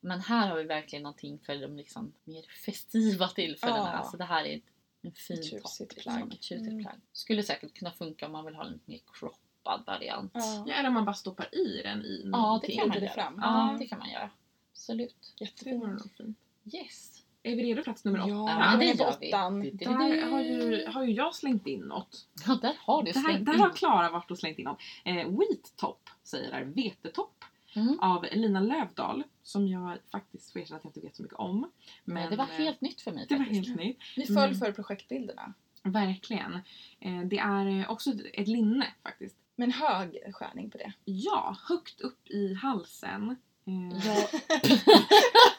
men 0.01 0.21
här 0.21 0.49
har 0.49 0.57
vi 0.57 0.65
verkligen 0.65 1.03
någonting 1.03 1.39
för 1.39 1.55
de 1.57 1.77
liksom 1.77 2.13
mer 2.25 2.43
festiva 2.65 3.29
tillfällena. 3.29 3.79
Ja. 3.79 3.99
Alltså 3.99 4.17
det 4.17 4.25
här 4.25 4.45
är 4.45 4.57
ett, 4.57 4.63
en 5.03 5.13
fin 5.13 5.39
Ett 5.39 5.51
topp. 5.51 5.61
tjusigt 5.71 5.95
Liksom, 5.97 6.15
plagg. 6.17 6.33
tjusigt 6.41 6.69
Mm. 6.73 6.85
plagg. 6.85 6.97
Skulle 7.13 7.43
säkert 7.43 7.75
kunna 7.75 7.91
funka 7.91 8.27
om 8.27 8.33
man 8.33 8.45
vill 8.45 8.55
ha 8.55 8.65
en 8.65 8.73
lite 8.73 8.91
mer 8.91 9.01
croppad 9.13 9.83
variant. 9.87 10.31
Ja. 10.35 10.65
Ja, 10.67 10.75
eller 10.75 10.89
om 10.89 10.95
man 10.95 11.05
bara 11.05 11.15
stoppar 11.15 11.55
i 11.55 11.83
den 11.83 12.03
i 12.05 12.21
Ja, 12.25 12.25
det 12.25 12.29
någonting. 12.31 12.79
kan 12.79 12.89
man 12.89 12.99
det 12.99 13.05
göra. 13.05 13.15
fram. 13.15 13.39
Ja, 13.43 13.77
det 13.79 13.87
kan 13.87 13.99
man 13.99 14.11
göra. 14.11 14.31
Absolut. 14.73 15.35
Jättefint. 15.41 15.83
nog 15.83 16.11
fint. 16.17 16.39
Yes. 16.75 17.18
Är 17.53 17.57
vi 17.57 17.63
redo 17.63 17.83
plats 17.83 18.05
nummer 18.05 18.19
åtta? 18.21 18.29
Ja, 18.31 18.77
det 18.79 18.91
är 18.91 19.09
åttan. 19.09 19.61
Där 19.73 20.31
har 20.31 20.41
ju, 20.41 20.87
har 20.87 21.05
ju 21.05 21.13
jag 21.13 21.35
slängt 21.35 21.67
in 21.67 21.81
något. 21.81 22.27
Ja, 22.47 22.59
där 22.63 22.77
har 22.81 23.03
du 23.03 23.13
Där, 23.13 23.21
slängt 23.21 23.47
där 23.47 23.55
in. 23.55 23.61
har 23.61 23.71
Klara 23.71 24.11
varit 24.11 24.31
och 24.31 24.39
slängt 24.39 24.59
in 24.59 24.65
något. 24.65 24.81
Eh, 25.05 25.15
Wheat 25.15 25.73
Top 25.77 26.11
säger 26.25 26.51
där, 26.51 26.65
vetetopp. 26.65 27.45
Mm. 27.75 27.99
Av 28.01 28.27
Lina 28.33 28.61
Lövdahl. 28.61 29.23
Som 29.43 29.69
jag 29.69 29.99
faktiskt 30.13 30.53
får 30.53 30.61
erkänna 30.61 30.77
att 30.77 30.85
jag 30.85 30.91
inte 30.91 31.01
vet 31.01 31.17
så 31.17 31.23
mycket 31.23 31.39
om. 31.39 31.71
Men 32.05 32.31
det 32.31 32.37
var 32.37 32.45
eh, 32.45 32.51
helt 32.51 32.81
nytt 32.81 33.01
för 33.01 33.13
mig 33.13 33.27
det 33.29 33.35
var 33.35 33.45
faktiskt. 33.45 33.69
helt 33.69 33.81
nytt. 33.81 33.99
Vi 34.17 34.27
föll 34.27 34.37
Mm. 34.49 34.55
för 34.59 34.73
projektbilderna. 34.73 35.53
Verkligen. 35.83 36.55
Eh, 37.01 37.21
det 37.25 37.39
är 37.39 37.67
eh, 37.81 37.91
också 37.91 38.11
ett- 38.11 38.27
ett 38.33 38.49
linne 38.49 38.87
faktiskt. 39.03 39.37
Men 39.57 39.73
hög 39.73 40.19
skärning 40.35 40.71
på 40.71 40.79
det. 40.79 40.93
Ja, 41.05 41.57
högt 41.69 42.01
upp 42.01 42.29
i 42.31 42.55
halsen. 42.55 43.37
Eh, 43.67 44.07
Ja, 44.07 44.29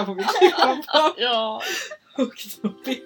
Där 0.00 0.06
får 0.06 0.14
vi 0.14 0.22
klippa 0.24 0.76
på. 0.92 1.14
ja. 1.20 1.62
högt 2.16 2.58
upp 2.64 2.88
i. 2.88 3.02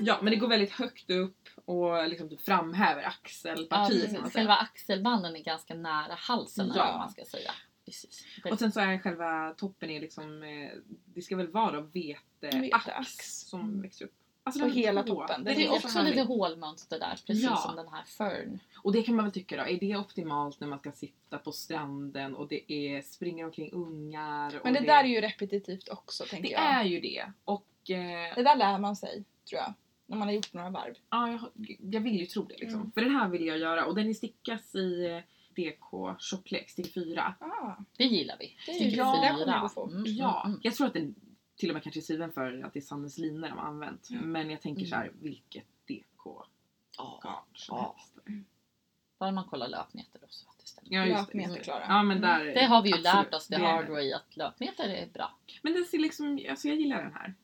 Ja, 0.00 0.18
men 0.22 0.30
det 0.30 0.36
går 0.36 0.48
väldigt 0.48 0.72
högt 0.72 1.10
upp 1.10 1.48
och 1.64 2.08
liksom 2.08 2.28
typ 2.28 2.40
framhäver 2.40 3.02
Ja, 3.02 3.08
axelpartiet. 3.08 4.10
säga. 4.10 4.30
Själva 4.30 4.54
axelbanden 4.56 5.36
är 5.36 5.40
ganska 5.42 5.74
nära 5.74 6.14
halsen 6.14 6.72
Ja. 6.74 6.96
man 6.98 7.10
ska 7.10 7.24
säga. 7.24 7.52
Precis. 7.84 8.24
Och 8.50 8.58
sen 8.58 8.72
så 8.72 8.80
är 8.80 8.98
själva 8.98 9.54
toppen 9.56 9.90
är 9.90 10.00
liksom, 10.00 10.42
eh, 10.42 10.70
det 11.14 11.22
ska 11.22 11.36
väl 11.36 11.48
vara 11.48 11.80
veteax 11.80 12.24
Veteax. 12.40 13.16
som 13.40 13.60
Mm. 13.60 13.82
växer 13.82 14.04
upp. 14.04 14.14
Alltså 14.44 14.60
På 14.60 14.66
den 14.68 14.76
är 14.78 14.80
hela 14.80 15.02
toppen. 15.02 15.44
det 15.44 15.50
Den 15.50 15.60
är 15.60 15.64
är 15.64 15.68
så 15.68 15.74
också 15.74 15.88
härligt. 15.98 16.14
lite 16.14 16.26
hålmönster 16.26 16.98
där, 16.98 17.20
precis 17.26 17.44
Ja. 17.44 17.56
som 17.56 17.76
den 17.76 17.88
här 17.88 18.02
fern. 18.04 18.58
Och 18.76 18.92
det 18.92 19.02
kan 19.02 19.14
man 19.16 19.24
väl 19.24 19.32
tycka 19.34 19.56
då, 19.56 19.62
är 19.62 19.80
det 19.80 19.96
optimalt 19.96 20.60
när 20.60 20.68
man 20.68 20.78
ska 20.78 20.92
sitta 20.92 21.38
på 21.38 21.52
stranden 21.52 22.34
och 22.34 22.48
det 22.48 22.72
är, 22.72 23.02
springer 23.02 23.44
omkring 23.44 23.72
ungar? 23.72 24.56
Och 24.58 24.64
Men 24.64 24.74
det 24.74 24.80
där 24.80 25.04
är 25.04 25.08
ju 25.08 25.20
repetitivt 25.20 25.88
också 25.88 26.24
tänker 26.24 26.48
Det 26.48 26.52
jag. 26.54 26.62
är 26.62 26.84
ju 26.84 27.00
det. 27.00 27.32
Och 27.44 27.90
eh, 27.90 28.34
Det 28.34 28.42
där 28.42 28.56
lär 28.56 28.78
man 28.78 28.96
sig, 28.96 29.24
tror 29.48 29.60
jag. 29.60 29.74
När 30.06 30.16
man 30.16 30.28
har 30.28 30.34
gjort 30.34 30.52
några 30.52 30.70
varv. 30.70 30.94
ja, 31.10 31.28
jag, 31.30 31.76
jag 31.92 32.00
vill 32.00 32.20
ju 32.20 32.26
tro 32.26 32.42
det 32.42 32.56
liksom. 32.58 32.80
Mm. 32.80 32.92
För 32.92 33.00
den 33.00 33.10
här 33.14 33.28
vill 33.28 33.46
jag 33.46 33.58
göra 33.58 33.84
och 33.86 33.94
den 33.94 34.08
är 34.08 34.14
stickas 34.14 34.74
i 34.74 35.22
DK 35.56 36.16
tjocklek, 36.18 36.70
stick 36.70 36.94
4. 36.94 37.34
Ah, 37.40 37.72
Det 37.96 38.04
gillar 38.04 38.36
vi. 38.38 38.56
Det 38.66 38.72
är 38.72 38.74
Stick 38.74 38.92
ju- 38.92 38.96
ja, 38.98 39.20
det. 39.20 39.26
Mm, 39.82 40.04
Ja, 40.06 40.40
mm, 40.40 40.50
mm. 40.52 40.60
jag 40.62 40.74
tror 40.74 40.86
att 40.86 40.92
den 40.94 41.14
till 41.62 41.70
och 41.70 41.74
med 41.74 41.82
kanske 41.82 42.02
skriven 42.02 42.32
för 42.32 42.62
att 42.64 42.72
det 42.72 42.78
är 42.78 42.80
Sandnes 42.80 43.18
linor 43.18 43.48
de 43.48 43.58
har 43.58 43.64
använt. 43.66 44.10
Mm. 44.10 44.32
Men 44.32 44.50
jag 44.50 44.60
tänker 44.60 44.80
Mm. 44.80 44.90
så 44.90 44.96
här, 44.96 45.12
vilket 45.20 45.64
DK 45.88 46.44
Ja, 46.98 47.20
garn 47.22 47.44
som 47.54 47.78
helst. 47.78 48.14
bara 49.18 49.32
man 49.32 49.44
kollar 49.44 49.68
löpmeter 49.68 50.18
då 50.20 50.26
så 50.28 50.48
att 50.50 50.58
det 50.58 50.66
stämmer. 50.66 50.88
Ja, 50.96 51.04
det. 51.04 51.08
löpmeter 51.10 51.62
Klara. 51.62 51.84
Ja 51.88 52.02
men 52.02 52.20
där, 52.20 52.44
Det 52.44 52.64
har 52.64 52.82
vi 52.82 52.88
ju 52.88 52.94
absolut. 52.94 53.14
lärt 53.24 53.34
oss 53.34 53.48
Det- 53.48 53.56
hard 53.56 53.88
way 53.88 54.12
att 54.12 54.36
löpmeter 54.36 54.88
är 54.88 55.06
bra. 55.06 55.34
Men 55.62 55.72
den 55.72 55.84
ser 55.84 55.98
liksom, 55.98 56.40
alltså 56.50 56.68
jag 56.68 56.76
gillar 56.76 57.02
den 57.02 57.12
här. 57.14 57.34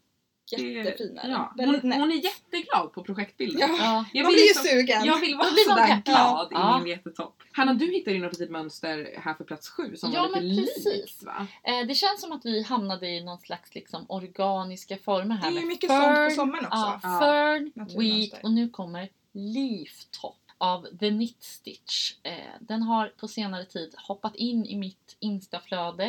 Det- 0.57 0.63
Jättefin 0.63 1.19
är 1.19 1.23
den. 1.23 1.31
Ja. 1.31 1.55
Hon, 1.57 1.93
hon 1.93 2.13
är 2.13 2.25
jätteglad 2.25 2.93
på 2.93 3.03
projektbilden. 3.05 3.61
Ja. 3.61 3.77
Ja, 3.81 4.05
Jag 4.13 4.23
man 4.25 4.33
vill 4.33 4.37
blir 4.37 4.43
ju 4.43 4.49
liksom- 4.49 4.65
sugen. 4.65 5.05
Jag 5.05 5.21
vill 5.21 5.37
vara 5.37 5.47
sådär 5.69 6.03
glad 6.05 6.49
Ja. 6.51 6.81
i 6.81 6.85
min 6.85 6.97
vetetopp. 6.97 7.43
Hanna, 7.53 7.75
du 7.75 7.87
hittade 7.87 8.17
ju 8.17 8.23
något 8.23 8.33
litet 8.33 8.51
mönster 8.51 9.15
här 9.23 9.35
för 9.35 9.45
plats 9.45 9.69
sju 9.69 9.97
som 9.97 10.13
Ja, 10.13 10.29
var 10.33 10.41
lite 10.41 10.57
men 10.57 10.65
precis. 10.75 10.85
likt 10.87 11.23
va? 11.23 11.47
Eh, 11.65 11.87
det 11.87 11.95
känns 11.95 12.21
som 12.21 12.33
att 12.33 12.45
vi 12.45 12.63
hamnade 12.63 13.09
i 13.09 13.25
någon 13.25 13.39
slags 13.39 13.75
liksom, 13.75 14.07
organiska 14.09 14.97
former 14.97 15.35
Det 15.37 15.41
här 15.43 15.57
är 15.57 15.61
ju 15.61 15.67
mycket 15.67 15.91
fern, 15.91 16.15
sånt 16.17 16.29
på 16.29 16.35
sommaren 16.35 16.65
också. 16.67 17.01
Ja, 17.03 17.19
fern, 17.21 17.73
wheat 17.99 18.45
och 18.45 18.51
nu 18.51 18.69
kommer 18.69 19.09
leaf 19.33 20.05
top 20.11 20.35
av 20.59 20.87
The 21.01 21.09
Knit 21.11 21.43
Stitch. 21.43 22.13
Eh, 22.23 22.33
den 22.61 22.83
har 22.83 23.07
på 23.21 23.29
senare 23.29 23.65
tid 23.65 23.95
hoppat 23.97 24.37
in 24.37 24.67
i 24.67 24.77
mitt 24.77 25.17
instaflöde. 25.21 26.05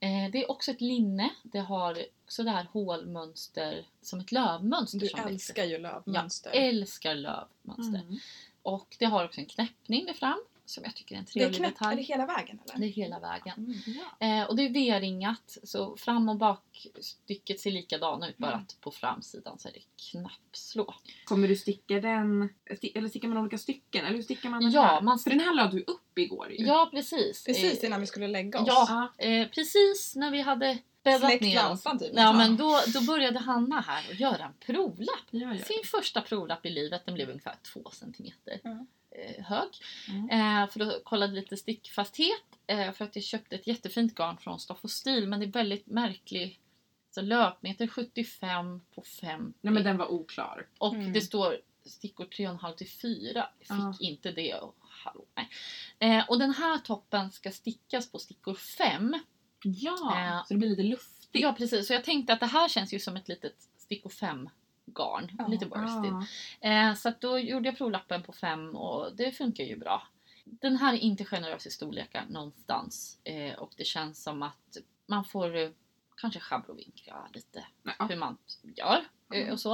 Eh, 0.00 0.30
det 0.32 0.44
är 0.44 0.50
också 0.50 0.70
ett 0.70 0.80
linne. 0.80 1.30
Det 1.42 1.58
har 1.58 1.98
också 2.28 2.42
det 2.42 2.50
här 2.50 2.66
hålmönster 2.72 3.86
som 4.02 4.20
ett 4.20 4.32
lövmönster. 4.32 4.98
Du 4.98 5.06
som 5.06 5.16
växer. 5.16 5.32
älskar 5.32 5.64
ju 5.64 5.78
lövmönster. 5.78 6.50
Jag 6.54 6.66
älskar 6.66 7.14
lövmönster. 7.14 8.00
Mm. 8.00 8.18
Och 8.62 8.96
det 8.98 9.04
har 9.04 9.24
också 9.24 9.40
en 9.40 9.46
knäppning 9.46 10.06
där 10.06 10.12
fram 10.14 10.38
som 10.64 10.84
jag 10.84 10.94
tycker 10.96 11.14
är 11.14 11.18
en 11.18 11.24
det 11.24 11.30
är 11.30 11.32
trevlig 11.40 11.56
knäppt, 11.58 11.80
är 11.80 11.84
det 11.84 11.90
detalj. 11.90 12.02
hela 12.02 12.26
vägen 12.26 12.58
eller? 12.64 12.80
Det 12.80 12.86
är 12.86 12.92
hela 12.92 13.18
vägen. 13.18 13.54
Mm. 13.56 13.98
Ja. 14.20 14.26
Eh, 14.26 14.48
och 14.48 14.56
det 14.56 14.62
är 14.62 14.70
V-ringat 14.70 15.58
så 15.62 15.96
fram 15.96 16.28
och 16.28 16.36
bakstycket 16.36 17.60
ser 17.60 17.70
likadana 17.70 18.28
ut 18.28 18.38
bara 18.38 18.50
Mm. 18.52 18.62
att 18.62 18.80
på 18.80 18.90
framsidan 18.90 19.58
så 19.58 19.68
är 19.68 19.72
det 19.72 19.82
knappslå. 20.10 20.94
Kommer 21.24 21.48
du 21.48 21.56
sticka 21.56 22.00
den, 22.00 22.48
sti- 22.70 22.92
eller 22.98 23.08
stickar 23.08 23.28
man 23.28 23.38
olika 23.38 23.58
stycken? 23.58 24.04
Eller 24.04 24.16
hur 24.16 24.22
stickar 24.22 24.48
man 24.48 24.62
den 24.62 24.70
Ja, 24.70 24.82
här? 24.82 25.00
man 25.00 25.18
För 25.18 25.30
den 25.30 25.40
här 25.40 25.54
la 25.54 25.66
du 25.66 25.80
upp 25.82 26.18
igår 26.18 26.52
ju. 26.52 26.66
Ja 26.66 26.88
precis. 26.90 27.44
Precis 27.44 27.82
Eh, 27.82 27.86
innan 27.86 28.00
vi 28.00 28.06
skulle 28.06 28.28
lägga 28.28 28.60
oss. 28.60 28.68
Ja, 28.68 29.12
eh, 29.18 29.48
precis 29.48 30.16
när 30.16 30.30
vi 30.30 30.40
hade 30.40 30.78
bäddat 31.12 31.30
Släckt 31.30 31.42
ner 31.42 31.54
lampan 31.54 31.98
typ. 31.98 32.10
Ja 32.14 32.32
men 32.32 32.56
då, 32.56 32.80
då 32.94 33.00
började 33.00 33.38
Hanna 33.38 33.80
här 33.80 34.04
och 34.08 34.14
göra 34.14 34.44
en 34.44 34.54
provlapp. 34.66 35.26
Ja, 35.30 35.54
ja. 35.54 35.64
Sin 35.64 35.84
första 35.84 36.20
provlapp 36.20 36.66
i 36.66 36.70
livet, 36.70 37.02
den 37.06 37.14
blev 37.14 37.28
ungefär 37.28 37.54
två 37.72 37.90
centimeter 37.92 38.60
Mm. 38.64 38.86
hög. 39.44 39.68
Mm. 40.08 40.30
Eh, 40.62 40.70
för 40.70 40.78
då 40.78 41.00
kollade 41.04 41.32
lite 41.32 41.56
stickfasthet. 41.56 42.42
Eh, 42.66 42.92
för 42.92 43.04
att 43.04 43.16
jag 43.16 43.24
köpte 43.24 43.56
ett 43.56 43.66
jättefint 43.66 44.14
garn 44.14 44.36
från 44.38 44.60
Stoff 44.60 44.84
och 44.84 44.90
Stil 44.90 45.28
men 45.28 45.40
det 45.40 45.46
är 45.46 45.50
väldigt 45.52 45.86
märklig 45.86 46.60
så 47.10 47.20
löpmeter 47.20 47.86
75 47.86 48.80
på 48.94 49.02
50. 49.02 49.58
Nej 49.60 49.74
men 49.74 49.84
den 49.84 49.96
var 49.96 50.06
oklar. 50.12 50.66
Och 50.78 50.94
Mm. 50.94 51.12
det 51.12 51.20
står 51.20 51.56
stickor 51.84 52.24
3,5 52.24 52.74
till 52.76 52.88
4. 52.90 53.48
Jag 53.58 53.66
fick 53.68 54.00
Ja. 54.00 54.06
inte 54.08 54.32
det. 54.32 54.54
Och, 54.54 54.76
hallå, 54.80 55.24
nej. 55.34 55.48
Eh, 56.18 56.28
och 56.28 56.38
den 56.38 56.54
här 56.54 56.78
toppen 56.78 57.30
ska 57.32 57.50
stickas 57.50 58.10
på 58.12 58.18
stickor 58.18 58.54
5. 58.54 59.16
Ja, 59.62 60.16
Eh, 60.18 60.44
så 60.46 60.54
det 60.54 60.58
blir 60.58 60.68
lite 60.68 60.82
luftigt. 60.82 61.42
Ja 61.42 61.54
precis, 61.58 61.86
så 61.86 61.92
jag 61.92 62.04
tänkte 62.04 62.32
att 62.32 62.40
det 62.40 62.46
här 62.46 62.68
känns 62.68 62.94
ju 62.94 62.98
som 62.98 63.16
ett 63.16 63.28
litet 63.28 63.56
stickor 63.78 64.10
5 64.10 64.48
garn. 64.86 65.30
Ja. 65.38 65.46
Lite 65.46 65.66
worsted. 65.66 66.12
Ja. 66.60 66.68
Eh, 66.88 66.94
så 66.94 67.12
då 67.20 67.38
gjorde 67.38 67.68
jag 67.68 67.76
provlappen 67.78 68.22
på 68.22 68.32
5 68.32 68.76
och 68.76 69.16
det 69.16 69.32
funkar 69.32 69.64
ju 69.64 69.76
bra. 69.76 70.02
Den 70.44 70.76
här 70.76 70.94
är 70.94 70.98
inte 70.98 71.24
generös 71.24 71.66
i 71.66 71.70
storlekar 71.70 72.24
någonstans. 72.28 73.18
Eh, 73.24 73.54
och 73.58 73.72
det 73.76 73.84
känns 73.84 74.22
som 74.22 74.42
att 74.42 74.76
man 75.06 75.24
får 75.24 75.56
eh, 75.56 75.70
kanske 76.16 76.40
schablovinka 76.40 77.16
lite 77.34 77.64
Ja. 77.98 78.06
hur 78.06 78.16
man 78.16 78.36
gör 78.76 78.96
eh, 79.34 79.40
Mm. 79.40 79.52
och 79.52 79.60
så. 79.60 79.72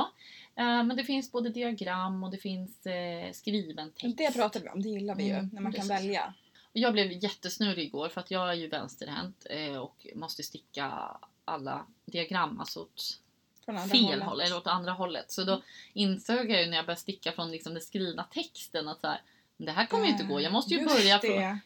Eh, 0.54 0.82
men 0.84 0.96
det 0.96 1.04
finns 1.04 1.32
både 1.32 1.48
diagram 1.50 2.24
och 2.24 2.30
det 2.30 2.38
finns 2.38 2.86
skriven 3.32 3.90
text. 3.92 4.16
Det 4.18 4.34
pratade 4.34 4.64
vi 4.64 4.70
om, 4.70 4.82
det 4.82 4.88
gillar 4.88 5.14
vi 5.14 5.24
ju. 5.24 5.30
Mm, 5.32 5.50
när 5.52 5.60
man 5.62 5.72
kan 5.72 5.88
precis. 5.88 6.04
välja. 6.04 6.34
Jag 6.76 6.92
blev 6.92 7.12
jättesnurrig 7.24 7.84
igår 7.86 8.08
för 8.08 8.20
att 8.20 8.30
jag 8.30 8.48
är 8.50 8.54
ju 8.54 8.68
vänsterhänt 8.68 9.46
eh, 9.50 9.76
och 9.76 10.06
måste 10.14 10.42
sticka 10.42 10.92
alla 11.44 11.86
diagram 12.06 12.60
alltså 12.60 12.80
åt 12.80 13.20
fel 13.66 14.02
hållet. 14.04 14.22
håll 14.22 14.40
eller 14.40 14.56
åt 14.56 14.66
andra 14.66 14.92
hållet. 14.92 15.30
Så 15.32 15.44
då 15.44 15.62
insåg 15.92 16.50
jag 16.50 16.60
ju 16.62 16.66
när 16.66 16.76
jag 16.76 16.86
började 16.86 17.00
sticka 17.00 17.32
från 17.32 17.50
liksom 17.50 17.74
den 17.74 17.82
skrivna 17.82 18.24
texten 18.24 18.88
att 18.88 19.00
så 19.00 19.06
här, 19.06 19.20
"Men 19.56 19.66
det 19.66 19.72
här 19.72 19.86
kommer 19.86 20.04
ju 20.04 20.10
inte 20.10 20.24
gå. 20.24 20.40
Jag 20.40 20.52
måste 20.52 20.74
ju 20.74 20.80
Just 20.80 20.94
börja 20.96 21.18
från 21.18 21.30
det. 21.30 21.60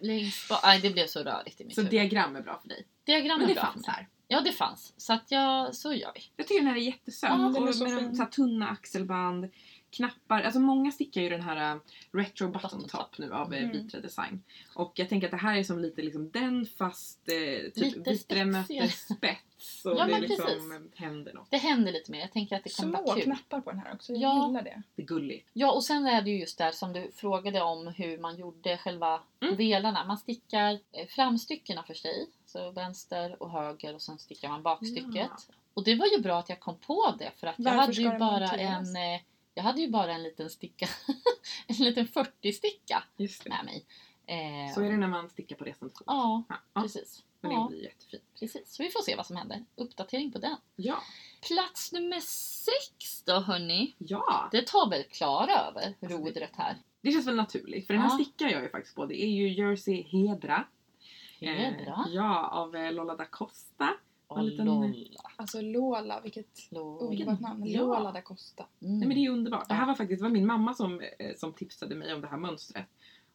längst 0.00 0.48
bak. 0.48 0.60
Nej, 0.64 0.80
det 0.80 0.90
blev 0.90 1.06
så 1.06 1.22
rörigt 1.22 1.60
i 1.60 1.64
mitt 1.64 1.74
Så 1.74 1.80
huvud. 1.80 1.90
diagram 1.90 2.36
är 2.36 2.40
bra 2.40 2.58
för 2.62 2.68
dig. 2.68 2.86
Diagram 3.04 3.38
Men 3.38 3.44
är 3.50 3.54
det 3.54 3.60
bra 3.60 3.62
fanns 3.72 3.86
här. 3.86 4.08
Ja, 4.28 4.40
det 4.40 4.52
fanns. 4.52 4.92
Så 4.96 5.12
att 5.12 5.30
jag, 5.30 5.74
så 5.74 5.92
gör 5.92 6.12
vi. 6.14 6.20
Jag 6.36 6.46
tycker 6.48 6.60
den 6.60 6.68
här 6.70 6.76
är 6.76 6.80
jättesöt. 6.80 7.30
Ja, 7.30 7.36
den 7.36 7.68
är 7.68 7.72
så 7.72 7.84
med 7.88 8.16
så 8.16 8.24
tunna 8.24 8.68
axelband. 8.68 9.50
Knappar. 9.94 10.42
Alltså 10.42 10.60
många 10.60 10.92
stickar 10.92 11.20
ju 11.20 11.28
den 11.28 11.42
här 11.42 11.74
äh, 11.74 11.80
retro 12.12 12.48
button 12.48 12.88
top 12.88 13.18
nu 13.18 13.32
av 13.32 13.46
Mm. 13.54 13.64
mm. 13.70 13.72
Vitra 13.82 14.00
Design. 14.00 14.42
Och 14.74 14.92
jag 14.94 15.08
tänker 15.08 15.26
att 15.26 15.30
det 15.30 15.36
här 15.36 15.56
är 15.58 15.62
som 15.62 15.78
lite 15.78 16.02
liksom 16.02 16.30
den 16.30 16.66
fast 16.66 17.28
eh, 17.28 17.70
typ 17.70 17.76
Lite 17.96 18.10
Vitre 18.10 18.44
möter 18.44 18.86
spets. 18.88 19.84
Och 19.84 19.92
Ja, 19.98 20.04
det 20.06 20.20
liksom 20.20 20.46
precis. 20.46 20.98
händer 21.00 21.32
något. 21.32 21.46
Det 21.50 21.56
händer 21.56 21.92
lite 21.92 22.10
mer. 22.10 22.20
Jag 22.20 22.32
tänker 22.32 22.56
att 22.56 22.64
det 22.64 22.76
kan 22.76 22.90
Små 22.92 23.02
vara 23.02 23.14
kul. 23.14 23.24
knappar 23.24 23.60
på 23.60 23.70
den 23.70 23.78
här 23.80 23.94
också. 23.94 24.12
Jag 24.12 24.20
Ja. 24.22 24.46
gillar 24.46 24.62
det. 24.62 24.82
Det 24.96 25.02
är 25.02 25.06
gulligt. 25.06 25.50
Ja, 25.52 25.72
och 25.72 25.84
sen 25.84 26.06
är 26.06 26.22
det 26.22 26.30
ju 26.30 26.38
just 26.40 26.58
där 26.58 26.72
som 26.72 26.92
du 26.92 27.10
frågade 27.14 27.60
om 27.62 27.86
hur 27.86 28.18
man 28.18 28.36
gjorde 28.36 28.76
själva 28.78 29.20
Mm. 29.40 29.56
delarna. 29.56 30.04
Man 30.04 30.18
stickar 30.18 30.72
eh, 30.72 31.06
framstyckena 31.08 31.82
för 31.82 31.94
sig, 31.94 32.26
så 32.46 32.70
vänster 32.70 33.42
och 33.42 33.50
höger 33.50 33.94
och 33.94 34.02
sen 34.02 34.18
stickar 34.18 34.48
man 34.48 34.62
bakstycket. 34.62 35.14
Ja. 35.14 35.54
Och 35.74 35.84
det 35.84 35.94
var 35.94 36.06
ju 36.06 36.18
bra 36.22 36.38
att 36.38 36.48
jag 36.48 36.60
kom 36.60 36.78
på 36.78 37.14
det 37.18 37.30
för 37.36 37.46
att 37.46 37.54
jag 37.58 37.64
Varför 37.64 37.78
hade 37.78 37.92
ska 37.92 38.02
ju 38.02 38.18
bara 38.18 38.48
en 38.50 38.96
eh, 38.96 39.20
jag 39.54 39.62
hade 39.62 39.80
ju 39.80 39.90
bara 39.90 40.12
en 40.12 40.22
liten 40.22 40.50
sticka, 40.50 40.88
en 41.66 41.76
liten 41.76 42.06
40-sticka 42.06 43.02
Just 43.16 43.44
det. 43.44 43.50
med 43.50 43.64
mig. 43.64 43.84
Eh, 44.26 44.74
Så 44.74 44.80
är 44.80 44.90
det 44.90 44.96
när 44.96 45.08
man 45.08 45.28
stickar 45.30 45.56
på 45.56 45.64
resan 45.64 45.88
till 45.90 45.96
fot. 45.98 46.04
Ja, 46.06 46.42
Ja, 46.74 46.82
precis. 46.82 47.24
men 47.40 47.50
det 47.50 47.56
Ja, 47.56 47.66
blir 47.68 47.82
jättefint. 47.82 48.22
precis. 48.40 48.74
Så 48.74 48.82
vi 48.82 48.90
får 48.90 49.00
se 49.02 49.16
vad 49.16 49.26
som 49.26 49.36
händer. 49.36 49.64
Uppdatering 49.76 50.32
på 50.32 50.38
den. 50.38 50.56
Ja. 50.76 51.02
Plats 51.48 51.92
nummer 51.92 52.20
sex 52.20 53.22
då 53.22 53.40
hörni. 53.40 53.94
ja, 53.98 54.48
Det 54.52 54.66
tar 54.66 54.90
väl 54.90 55.02
Klara 55.04 55.52
över 55.52 55.86
Alltså, 55.86 56.06
det- 56.06 56.14
rodret 56.14 56.50
här. 56.56 56.76
det 57.00 57.10
känns 57.12 57.26
väl 57.26 57.36
naturligt. 57.36 57.86
För 57.86 57.94
den 57.94 58.02
här 58.02 58.18
Ja. 58.18 58.24
stickar 58.24 58.48
jag 58.48 58.62
ju 58.62 58.68
faktiskt 58.70 58.96
på. 58.96 59.06
Det 59.06 59.22
är 59.24 59.28
ju 59.30 59.48
Jersey 59.54 60.02
Hedra. 60.02 60.64
Hedra. 61.40 62.04
Eh, 62.06 62.12
ja, 62.14 62.48
av 62.48 62.76
eh, 62.76 62.92
Lola 62.92 63.16
da 63.16 63.24
Costa. 63.24 63.90
Och 64.26 64.38
en 64.38 64.46
liten- 64.46 64.66
Lolla. 64.66 65.20
Alltså 65.36 65.60
Lola, 65.60 66.20
vilket 66.20 66.72
Lola. 66.72 67.06
underbart 67.06 67.40
namn. 67.40 67.66
Ja. 67.66 67.80
Lola 67.80 68.12
da 68.12 68.20
Costa. 68.22 68.66
Mm. 68.82 68.98
Nej 68.98 69.08
men 69.08 69.16
det 69.16 69.24
är 69.26 69.30
underbart. 69.30 69.68
Det 69.68 69.74
här 69.74 69.86
var 69.86 69.94
faktiskt 69.94 70.18
det 70.20 70.24
var 70.24 70.30
min 70.30 70.46
mamma 70.46 70.74
som, 70.74 71.00
eh, 71.18 71.34
som 71.36 71.52
tipsade 71.52 71.94
mig 71.94 72.14
om 72.14 72.20
det 72.20 72.26
här 72.26 72.36
mönstret. 72.36 72.86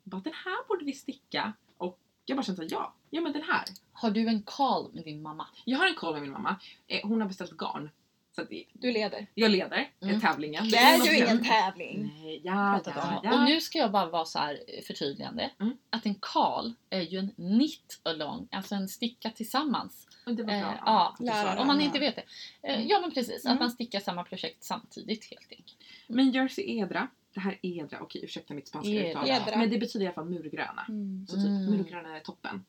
Hon 0.03 0.09
bara 0.09 0.21
den 0.21 0.33
här 0.33 0.67
borde 0.67 0.85
vi 0.85 0.93
sticka. 0.93 1.53
Och 1.77 1.99
jag 2.25 2.37
bara 2.37 2.43
kände 2.43 2.69
såhär, 2.69 2.81
ja, 2.83 2.93
ja 3.09 3.21
men 3.21 3.33
den 3.33 3.43
här. 3.43 3.63
Har 3.93 4.11
du 4.11 4.27
en 4.27 4.41
call 4.43 4.91
med 4.93 5.03
din 5.03 5.21
mamma? 5.21 5.47
Jag 5.65 5.77
har 5.77 5.87
en 5.87 5.95
koll 5.95 6.13
med 6.13 6.21
min 6.21 6.31
mamma. 6.31 6.55
Eh, 6.87 7.07
hon 7.07 7.21
har 7.21 7.27
beställt 7.27 7.51
garn. 7.57 7.89
Så 8.35 8.41
att 8.41 8.49
det- 8.49 8.65
Du 8.73 8.91
leder. 8.91 9.27
jag 9.33 9.51
leder 9.51 9.91
Mm. 10.01 10.15
eh, 10.15 10.21
tävlingen. 10.21 10.69
Det 10.69 10.77
är 10.77 11.05
ju 11.05 11.17
ingen 11.17 11.43
tävling. 11.43 12.11
Nej, 12.23 12.41
ja, 12.43 12.81
ja, 12.85 13.21
ja. 13.23 13.33
Och 13.39 13.45
nu 13.49 13.61
ska 13.61 13.77
jag 13.77 13.91
bara 13.91 14.09
vara 14.09 14.25
så 14.25 14.39
här 14.39 14.59
eh, 14.67 14.81
förtydligande. 14.83 15.51
Mm. 15.59 15.77
Att 15.89 16.05
en 16.05 16.15
call 16.15 16.73
är 16.89 17.01
ju 17.01 17.17
en 17.19 17.29
knit 17.35 17.99
along, 18.03 18.47
alltså 18.51 18.75
en 18.75 18.87
sticka 18.87 19.29
tillsammans. 19.29 20.07
Det 20.35 20.43
var 20.43 20.47
bra. 20.61 20.71
Eh, 20.71 20.77
ja. 20.85 21.15
Lärare. 21.19 21.59
Om 21.59 21.67
man 21.67 21.81
inte 21.81 21.99
vet 21.99 22.15
det. 22.15 22.23
Eh, 22.63 22.75
Mm. 22.75 22.87
Ja 22.87 22.99
men 23.01 23.11
precis, 23.11 23.45
Mm. 23.45 23.53
att 23.53 23.59
man 23.59 23.71
stickar 23.71 23.99
samma 23.99 24.23
projekt 24.23 24.63
samtidigt 24.63 25.25
helt 25.25 25.51
enkelt. 25.51 25.77
Men 26.07 26.31
Jersey 26.31 26.77
Edra. 26.77 27.07
Det 27.33 27.39
här 27.39 27.59
är 27.61 27.77
Edra. 27.79 27.97
Okej 28.01 28.23
ursäkta 28.23 28.53
mitt 28.53 28.67
spanska 28.67 29.09
uttal. 29.09 29.29
Edra. 29.29 29.57
Men 29.57 29.69
det 29.69 29.77
betyder 29.77 30.03
i 30.05 30.07
alla 30.07 30.15
fall 30.15 30.29
murgröna. 30.29 30.85
Mm. 30.89 31.27
Så 31.27 31.35
typ 31.35 31.45
Mm. 31.45 31.65
murgröna 31.65 32.15
är 32.15 32.19
toppen. 32.19 32.65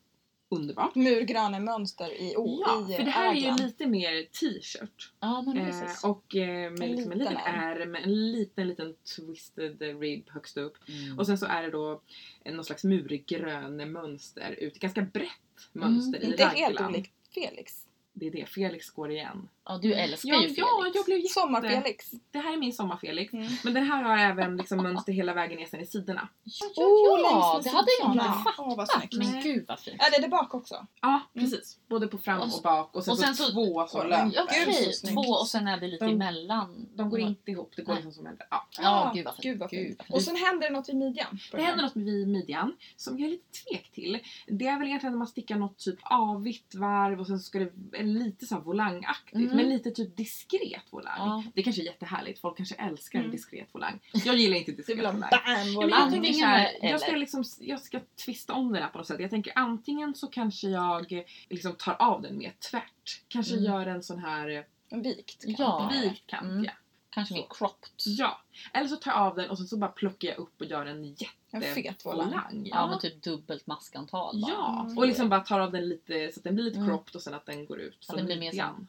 Underbart. 0.53 0.95
Murgröna 0.95 1.59
mönster 1.61 2.23
i, 2.23 2.35
o, 2.37 2.63
Ja, 2.67 2.87
i 2.91 2.97
för 2.97 3.03
det 3.05 3.11
här 3.11 3.33
är 3.35 3.37
ädlan. 3.39 3.57
ju 3.57 3.65
lite 3.65 3.87
mer 3.87 4.23
t-shirt. 4.23 5.13
Ja 5.21 5.43
men 5.43 5.55
precis. 5.67 6.05
Eh, 6.05 6.11
och 6.11 6.37
eh, 6.37 6.71
med 6.71 6.83
En 6.83 6.91
liksom 6.93 7.13
en 7.13 7.19
liten 7.19 7.35
liten 7.35 7.55
ärm. 7.55 7.95
en 7.95 8.33
liten 8.33 8.69
liten 8.69 8.95
twisted 9.17 9.83
rib 10.01 10.31
högst 10.31 10.57
upp. 10.57 10.77
Mm. 10.89 11.19
Och 11.19 11.27
sen 11.27 11.39
så 11.39 11.47
är 11.47 11.63
det 11.63 11.71
då 11.71 12.01
en- 12.45 12.55
någon 12.57 12.65
slags 12.65 12.85
murgrön 12.85 13.93
mönster 13.93 14.51
ut. 14.59 14.79
Ganska 14.79 15.03
brett 15.03 15.29
mönster 15.73 16.19
i 16.19 16.23
Mm. 16.25 16.33
Inte 16.33 16.45
helt 16.47 16.75
raglan. 16.81 16.91
olikt 16.95 17.13
Felix. 17.35 17.87
Det 18.13 18.27
är 18.27 18.31
det, 18.31 18.47
Felix 18.47 18.91
går 18.91 19.11
igen 19.11 19.49
ja, 19.73 19.79
du 19.83 19.95
älskar 19.95 20.29
Ja, 20.29 20.35
ju 20.37 20.41
Felix. 20.41 20.59
ja 20.59 20.91
jag 20.95 21.05
blev 21.05 21.19
jätte... 21.19 21.33
Sommar-Felix. 21.41 22.11
Det 22.31 22.39
här 22.39 22.53
är 22.53 22.57
min 22.57 22.73
sommar-Felix. 22.73 23.33
Mm. 23.33 23.49
Men 23.65 23.75
den 23.75 23.87
här 23.87 24.03
har 24.03 24.19
även 24.19 24.57
liksom 24.57 24.79
mönster 24.83 25.13
hela 25.13 25.35
vägen 25.35 25.59
ner 25.59 25.67
sen 25.67 25.81
i 25.81 25.87
sidorna. 25.87 26.29
Ja, 26.45 26.67
Oh, 26.85 27.21
ja, 27.21 27.53
längs 27.55 27.65
det 27.65 27.71
hade 27.71 27.89
jag 28.01 28.13
inte 28.13 28.53
Åh, 28.59 28.77
vad 28.77 28.89
fattat. 28.89 29.01
snyggt. 29.11 29.33
Men 29.33 29.43
gud 29.43 29.65
vad 29.69 29.81
fint. 29.81 29.97
Ja, 29.99 30.07
det 30.11 30.17
är 30.17 30.23
det 30.23 30.29
bak 30.29 30.55
också. 30.55 30.87
Ja, 31.01 31.09
Mm. 31.35 31.51
precis. 31.51 31.79
Både 31.89 32.07
på 32.09 32.19
fram 32.19 32.41
Och 32.41 32.63
bak 32.63 32.97
och 32.97 33.05
sen, 33.05 33.13
och 33.13 33.19
sen 33.19 33.35
så, 33.35 33.45
så- 33.45 33.53
två 33.53 33.87
Oj, 33.95 34.09
löper. 34.09 34.31
Ja, 34.35 34.47
Gud, 34.55 34.69
Okej, 34.69 34.85
så 34.85 34.93
snyggt. 34.93 35.15
två 35.15 35.21
och 35.33 35.49
sen 35.49 35.69
är 35.69 35.81
det 35.81 35.87
lite 35.89 36.05
De- 36.05 36.13
emellan. 36.13 36.89
De 36.97 37.11
går 37.11 37.21
inte 37.21 37.51
ihop, 37.51 37.73
det 37.77 37.83
går 37.83 37.95
liksom 37.95 38.13
som 38.13 38.27
en... 38.27 38.37
Ja. 38.51 38.67
Ja, 38.83 39.13
gud 39.15 39.25
vad 39.25 39.35
fint. 39.35 39.43
Gud 39.43 39.59
vad 39.59 39.71
Gud 39.71 39.87
fint. 39.87 39.99
vad 39.99 40.07
fint. 40.07 40.15
Och 40.17 40.23
sen 40.23 40.37
händer 40.37 40.69
det 40.69 40.73
något 40.77 40.89
i 40.89 40.95
midjan. 40.95 41.39
Det 41.53 41.63
händer 41.63 41.83
något 41.85 41.97
vid 41.97 42.29
midjan 42.29 42.77
som 42.97 43.19
jag 43.19 43.27
är 43.27 43.31
lite 43.31 43.53
tvek 43.71 43.91
till. 43.93 44.19
Det 44.47 44.67
är 44.67 44.79
väl 44.79 44.89
egentligen 44.89 45.13
när 45.13 45.19
man 45.19 45.27
stickar 45.29 45.57
något 45.57 45.79
typ 45.79 45.99
avigt 46.03 46.75
varv 46.75 47.21
och 47.21 47.27
sen 47.27 47.39
så 47.39 47.45
ska 47.45 47.59
det 47.59 47.73
är 47.93 48.05
lite 48.05 48.47
så 48.47 48.55
här 48.55 48.63
volangaktigt 48.63 49.53
Mm. 49.53 49.60
Men 49.61 49.69
lite 49.69 49.91
typ 49.91 50.17
diskret 50.17 50.83
volang. 50.91 51.13
Ja. 51.19 51.45
Det 51.55 51.63
kanske 51.63 51.83
är 51.83 51.85
jättehärligt, 51.85 52.41
folk 52.41 52.57
kanske 52.57 52.75
älskar 52.75 53.19
Mm. 53.19 53.31
diskret 53.31 53.69
volang. 53.75 54.01
Jag 54.25 54.37
gillar 54.37 54.57
inte 54.57 54.71
Du 54.71 54.77
diskret 54.77 54.99
vill 54.99 55.07
ha 55.07 55.13
volang. 55.13 55.31
bam, 55.31 55.41
Ja, 55.47 55.55
men 55.57 55.73
jag, 55.73 55.81
volang. 55.83 56.11
tänker 56.11 56.47
här, 56.47 56.71
jag, 56.83 57.01
ska 57.01 57.13
liksom, 57.13 57.45
jag 57.61 57.81
ska 57.81 58.01
twista 58.25 58.53
om 58.53 58.73
den 58.73 58.83
här 58.83 58.91
på 58.91 58.99
något 58.99 59.07
sätt. 59.07 59.21
Jag 59.21 59.31
tänker 59.31 59.53
antingen 59.57 60.15
så 60.15 60.27
kanske 60.27 60.69
jag 60.69 61.25
liksom 61.49 61.73
tar 61.75 61.97
av 61.99 62.23
den 62.23 62.39
mer 62.39 62.53
tvärt. 62.71 63.23
Kanske 63.29 63.53
Mm. 63.53 63.65
gör 63.65 63.87
en 63.87 64.03
sån 64.03 64.19
här 64.19 64.67
En 64.89 65.03
vikt 65.03 65.43
kant. 65.45 65.59
Ja. 65.59 65.91
vikt 66.03 66.27
kant. 66.27 66.43
Mm. 66.45 66.65
Ja. 66.65 66.71
Kanske 67.13 67.35
mer 67.35 67.47
cropped. 67.51 67.89
ja. 68.05 68.41
Eller 68.73 68.89
så 68.89 68.97
tar 68.97 69.11
jag 69.11 69.21
av 69.21 69.37
den 69.37 69.51
och 69.51 69.59
sen 69.59 69.67
så 69.67 69.77
bara 69.77 69.91
plockar 69.91 70.29
jag 70.29 70.39
upp 70.39 70.61
och 70.61 70.67
gör 70.67 70.87
en 70.87 71.05
En 71.53 71.63
fet 71.63 71.77
volang. 71.77 71.85
jättevolang. 71.85 72.63
Ja, 72.71 72.87
men 72.87 72.99
typ 72.99 73.23
dubbelt 73.23 73.67
maskantal. 73.67 74.41
bara. 74.43 74.51
Ja, 74.53 74.81
Mm. 74.85 74.99
och 74.99 75.07
liksom 75.07 75.29
bara 75.29 75.41
tar 75.41 75.61
av 75.61 75.73
den 75.73 75.89
lite 75.89 76.31
så 76.33 76.41
att 76.41 76.45
den 76.45 76.55
blir 76.55 76.65
lite 76.65 76.77
Mm. 76.79 76.89
cropped 76.89 77.17
och 77.17 77.23
sen 77.23 77.35
att 77.35 77.47
den 77.47 77.67
går 77.67 77.81
ut 77.81 78.07
Att 78.09 78.17
den 78.17 78.27
blir 78.27 78.37
mer 78.39 78.47
midjan. 78.51 78.87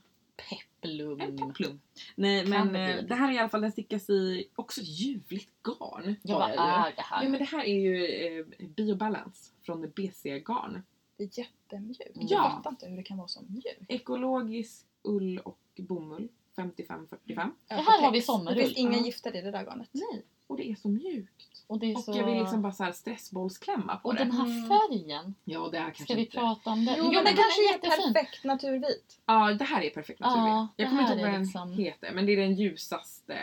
Peplum. 0.50 1.22
En 1.22 1.38
peplum. 1.38 1.82
Nej 2.16 2.46
men 2.46 2.74
det 2.74 2.94
eh, 2.94 3.04
det 3.06 3.16
här 3.16 3.30
är 3.30 3.36
i 3.36 3.38
alla 3.40 3.50
fall, 3.50 3.62
den 3.62 3.72
stickas 3.72 4.10
i 4.10 4.48
också 4.56 4.82
ljuvligt 4.82 5.50
garn. 5.64 6.16
Ja, 6.24 6.40
vad 6.40 6.50
är 6.52 6.56
det 6.96 7.02
här? 7.02 7.24
Ja 7.24 7.30
men 7.30 7.40
det 7.40 7.46
här 7.46 7.64
är 7.64 7.80
ju 7.80 8.06
eh, 8.06 8.46
Biobalance 8.68 9.52
från 9.62 9.82
BC 9.96 10.40
Garn. 10.40 10.84
Det 11.18 11.24
är 11.24 11.40
jättemjukt. 11.40 12.02
Ja. 12.14 12.28
Jag 12.30 12.52
fattar 12.52 12.70
inte 12.72 12.86
hur 12.86 12.98
det 12.98 13.04
kan 13.04 13.18
vara 13.18 13.28
så 13.28 13.42
mjukt. 13.42 13.86
Ekologisk 13.88 14.86
ull 15.04 15.40
och 15.40 15.60
bomull 15.78 16.28
55-45. 16.56 17.08
Det 17.26 17.34
här 17.74 18.02
har 18.02 18.12
vi 18.12 18.20
Det 18.20 18.26
sommarull. 18.26 18.60
finns 18.60 18.78
inga 18.78 18.98
gifter 18.98 19.36
i 19.36 19.42
det 19.42 19.52
där 19.52 19.64
garnet. 19.66 19.90
Nej, 19.92 20.24
och 20.52 20.58
det 20.58 20.72
är 20.72 20.76
så 20.76 20.90
mjukt. 20.90 21.48
Och, 21.68 21.80
det 21.80 21.92
är 21.92 21.96
Och 21.98 22.04
så... 22.04 22.12
jag 22.18 22.26
vill 22.26 22.38
liksom 22.40 22.62
bara 22.62 22.72
så 22.72 22.84
här 22.84 22.92
stressbollsklämma 22.92 23.96
på 23.98 24.08
och 24.10 24.16
det. 24.16 24.24
den 24.24 24.32
här 24.32 24.46
Mm. 24.46 24.68
färgen. 24.70 25.36
Ja, 25.44 25.70
det 25.72 25.78
här 25.78 25.86
kanske 25.86 26.04
Ska 26.04 26.14
vi 26.14 26.20
inte... 26.22 26.38
prata 26.38 26.70
om 26.70 26.86
den? 26.86 26.96
Jo, 26.98 27.04
Jo, 27.06 27.12
men 27.12 27.24
det 27.24 27.30
den 27.30 27.36
kanske 27.38 27.62
är 27.70 27.72
jättefin. 27.74 28.14
perfekt 28.14 28.44
naturvit. 28.44 29.20
Ja, 29.26 29.54
det 29.54 29.64
här 29.66 29.82
är 29.82 29.90
perfekt 29.90 30.20
Ja, 30.24 30.36
naturligt. 30.36 30.78
det 30.78 30.84
jag 30.84 30.90
kommer 30.90 31.02
inte 31.02 31.14
ihåg 31.14 31.22
vad 31.22 31.32
den 31.34 31.42
liksom- 31.44 31.74
heter, 31.74 32.12
men 32.14 32.26
det 32.26 32.32
är 32.32 32.38
den 32.38 32.54
ljusaste. 32.56 33.38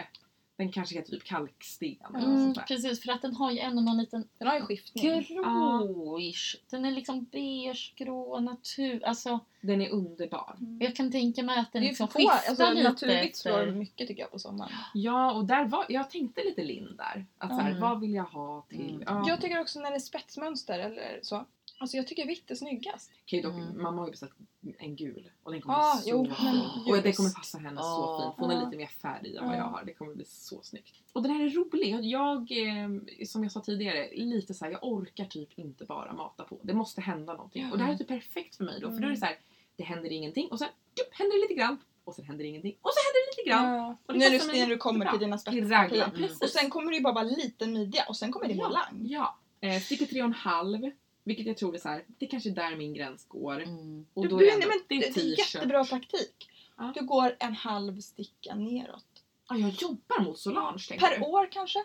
Den 0.58 0.72
kanske 0.72 0.94
heter 0.94 1.10
typ 1.12 1.24
kalksten 1.24 1.88
eller 1.88 2.18
något 2.18 2.24
Mm, 2.24 2.44
sånt 2.44 2.54
där. 2.54 2.62
precis, 2.62 3.02
för 3.02 3.12
att 3.12 3.22
den 3.22 3.34
har 3.36 3.50
ju 3.50 3.58
ändå 3.58 3.82
någon 3.82 3.96
liten 3.98 4.28
Den 4.38 4.48
har 4.48 4.54
ju 4.54 4.62
skiftning. 4.62 5.04
gråish. 5.28 6.56
Den 6.70 6.84
är 6.84 6.90
liksom 6.90 7.24
beige, 7.24 7.92
grå, 7.96 8.40
natur. 8.40 9.04
Alltså, 9.04 9.40
Den 9.60 9.82
är 9.82 9.90
underbar. 9.90 10.56
Mm. 10.60 10.78
jag 10.80 10.96
kan 10.96 11.12
tänka 11.12 11.42
mig 11.42 11.58
att 11.58 11.72
den 11.72 11.82
Det 11.82 11.88
liksom 11.88 12.08
på, 12.08 12.12
skiftar 12.18 12.34
alltså, 12.48 12.70
lite 12.70 12.88
naturvitt 12.88 13.36
slår 13.36 13.58
efter... 13.60 13.72
mycket 13.72 14.08
tycker 14.08 14.22
jag 14.22 14.30
på 14.30 14.38
sommaren. 14.38 14.72
Ja, 14.94 15.32
och 15.32 15.44
där 15.44 15.64
var, 15.64 15.86
jag 15.88 16.10
tänkte 16.10 16.44
lite 16.44 16.64
Linn 16.64 16.96
där. 16.96 17.26
Att 17.38 17.50
så 17.50 17.56
här, 17.60 17.68
Mm. 17.70 17.80
vad 17.82 18.00
vill 18.00 18.14
jag 18.14 18.24
ha 18.24 18.66
till? 18.68 18.90
Mm. 18.90 19.02
Ja. 19.06 19.24
Jag 19.28 19.40
tycker 19.40 19.60
också 19.60 19.80
när 19.80 19.90
det 19.90 19.96
är 19.96 20.00
spetsmönster 20.00 20.78
eller 20.78 21.18
så. 21.22 21.44
Alltså 21.80 21.96
jag 21.96 22.06
tycker 22.06 22.26
vitt 22.26 22.50
är 22.50 22.54
snyggast. 22.54 23.10
Okej, 23.24 23.42
dock, 23.42 23.54
Mm. 23.54 23.82
mamma 23.82 23.98
har 24.00 24.06
ju 24.06 24.10
beställt 24.10 24.32
en 24.78 24.96
gul 24.96 25.30
och 25.42 25.52
den 25.52 25.60
kommer 25.60 25.78
Ah, 25.78 25.94
bli 25.96 26.02
så 26.02 26.10
jo, 26.10 26.22
men 26.42 26.60
Och 26.96 27.02
det 27.02 27.08
ljus. 27.08 27.16
kommer 27.16 27.30
passa 27.30 27.58
henne 27.58 27.80
så 27.80 27.86
Ah. 27.86 28.22
fint. 28.22 28.34
för 28.36 28.42
Hon 28.42 28.50
Ja. 28.54 28.64
lite 28.64 28.76
mer 28.76 28.86
färg 28.86 29.36
än 29.36 29.44
vad 29.46 29.54
Ja. 29.54 29.58
jag 29.58 29.64
har. 29.64 29.84
Det 29.84 29.92
kommer 29.94 30.14
bli 30.14 30.24
så 30.24 30.62
snyggt. 30.62 30.94
Och 31.12 31.22
den 31.22 31.32
här 31.32 31.44
är 31.44 31.50
rolig. 31.50 32.04
Jag, 32.04 32.38
eh, 32.52 32.88
som 33.26 33.42
jag 33.42 33.52
sa 33.52 33.60
tidigare, 33.60 34.08
lite 34.16 34.54
så 34.54 34.64
här, 34.64 34.72
jag 34.72 34.84
orkar 34.84 35.24
typ 35.24 35.58
inte 35.58 35.84
bara 35.84 36.12
mata 36.12 36.44
på. 36.44 36.58
Det 36.62 36.74
måste 36.74 37.00
hända 37.00 37.32
någonting. 37.34 37.62
Ja. 37.62 37.70
Och 37.72 37.78
det 37.78 37.84
här 37.84 37.92
är 37.92 37.96
typ 37.96 38.08
perfekt 38.08 38.56
för 38.56 38.64
mig 38.64 38.80
då. 38.80 38.86
För 38.90 38.92
då 38.92 38.96
är 38.96 39.00
det 39.00 39.06
Mm. 39.06 39.16
så 39.16 39.24
här, 39.26 39.38
det 39.76 39.84
händer 39.84 40.12
ingenting 40.12 40.48
och 40.50 40.58
sen 40.58 40.68
jup, 40.98 41.08
händer 41.14 41.36
det 41.36 41.40
lite 41.42 41.54
grann. 41.54 41.78
Och 42.04 42.14
sen 42.14 42.24
händer 42.24 42.44
det 42.44 42.48
ingenting. 42.48 42.76
Och 42.82 42.90
så 42.94 43.00
händer 43.06 43.18
det 43.24 43.40
lite 43.40 43.50
grann. 43.50 43.74
Ja. 43.78 43.96
Och 44.06 44.12
det 44.12 44.18
När, 44.18 44.30
du, 44.54 44.60
när 44.60 44.66
du 44.66 44.76
kommer 44.76 44.98
jättebra. 44.98 45.12
till 45.12 45.26
dina 45.26 45.38
spetspartier. 45.38 46.10
Precis. 46.10 46.42
Och 46.42 46.48
sen 46.48 46.70
kommer 46.70 46.90
det 46.90 46.96
ju 46.96 47.02
bara 47.02 47.14
vara 47.14 47.24
liten 47.24 47.72
midja 47.72 48.04
och 48.08 48.16
sen 48.16 48.32
kommer 48.32 48.48
det 48.48 48.54
Ja. 48.54 48.66
volang. 48.66 49.06
Ja. 49.08 49.38
Eh, 49.60 49.80
sticker 49.80 50.06
tre 50.06 50.20
och 50.22 50.26
en 50.26 50.32
halv. 50.32 50.90
Vilket 51.28 51.46
jag 51.46 51.56
tror 51.56 51.74
är 51.74 51.78
så 51.78 51.88
här, 51.88 52.04
det 52.18 52.26
kanske 52.26 52.48
är 52.50 52.54
där 52.54 52.76
min 52.76 52.94
gräns 52.94 53.24
går. 53.28 53.62
Mm. 53.62 54.06
Och 54.14 54.22
Du, 54.22 54.28
då 54.28 54.38
du, 54.38 54.46
är 54.48 54.50
nej, 54.52 54.60
det, 54.60 54.66
men, 54.66 54.78
det 55.00 55.06
är 55.08 55.14
det 55.14 55.20
är 55.20 55.38
jättebra 55.38 55.84
taktik. 55.84 56.50
Ja. 56.76 56.92
Du 56.94 57.04
går 57.06 57.36
en 57.38 57.54
halv 57.54 58.00
sticka 58.00 58.54
neråt. 58.54 59.04
Ja, 59.48 59.56
jag 59.56 59.70
jobbar 59.70 60.20
mot 60.24 60.38
Solange 60.38 60.78
tänker 60.88 61.06
Per 61.06 61.18
du. 61.18 61.24
år 61.24 61.48
kanske? 61.52 61.78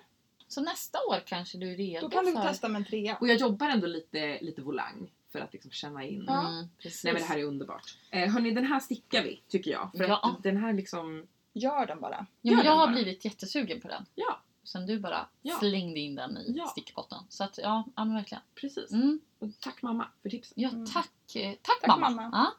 Så 0.47 0.61
nästa 0.61 0.99
år 1.09 1.23
kanske 1.25 1.57
du 1.57 1.71
är 1.71 1.77
redo 1.77 2.01
Då 2.07 2.09
kan 2.09 2.25
du 2.25 2.31
för... 2.31 2.41
testa 2.41 2.67
med 2.69 2.79
en 2.79 2.85
trea. 2.85 3.17
Och 3.21 3.27
jag 3.27 3.37
jobbar 3.37 3.69
ändå 3.69 3.87
lite, 3.87 4.39
lite 4.41 4.61
volang 4.61 5.11
för 5.31 5.39
att 5.39 5.53
liksom 5.53 5.71
känna 5.71 6.03
in. 6.03 6.23
Ja. 6.27 6.47
Mm, 6.49 6.69
precis. 6.79 7.03
Nej 7.03 7.13
men 7.13 7.21
det 7.21 7.27
här 7.27 7.37
är 7.39 7.43
underbart. 7.43 7.97
Eh, 8.11 8.29
hörni, 8.31 8.51
den 8.51 8.65
här 8.65 8.79
stickar 8.79 9.23
vi 9.23 9.41
tycker 9.47 9.71
jag. 9.71 9.91
För 9.97 10.03
Ja. 10.07 10.19
att 10.37 10.43
den 10.43 10.57
här 10.57 10.73
liksom... 10.73 11.27
Gör 11.53 11.85
den 11.85 12.01
bara. 12.01 12.25
ja, 12.41 12.51
gör 12.51 12.55
men 12.57 12.65
jag 12.65 12.73
den 12.73 12.79
har 12.79 12.87
bara. 12.87 12.93
blivit 12.95 13.25
jättesugen 13.25 13.81
på 13.81 13.87
den. 13.87 14.05
Ja, 14.15 14.39
Sen 14.63 14.85
du 14.85 14.99
bara 14.99 15.27
Ja. 15.41 15.55
slängde 15.59 15.99
in 15.99 16.15
den 16.15 16.37
i 16.37 16.53
Ja. 16.57 16.67
stickpotten. 16.67 17.19
Så 17.29 17.43
att 17.43 17.57
ja, 17.57 17.83
ja 17.95 18.05
men 18.05 18.15
verkligen. 18.15 18.41
precis. 18.55 18.91
Mm. 18.91 19.19
Och 19.43 19.49
tack 19.59 19.81
mamma 19.81 20.07
för 20.21 20.29
tipsen. 20.29 20.53
Ja, 20.57 20.69
Mm. 20.69 20.85
tack, 20.85 21.35
eh, 21.35 21.51
tack, 21.61 21.81
Tack, 21.81 21.87
mamma. 21.87 22.09
mamma. 22.09 22.29
Ja. 22.33 22.53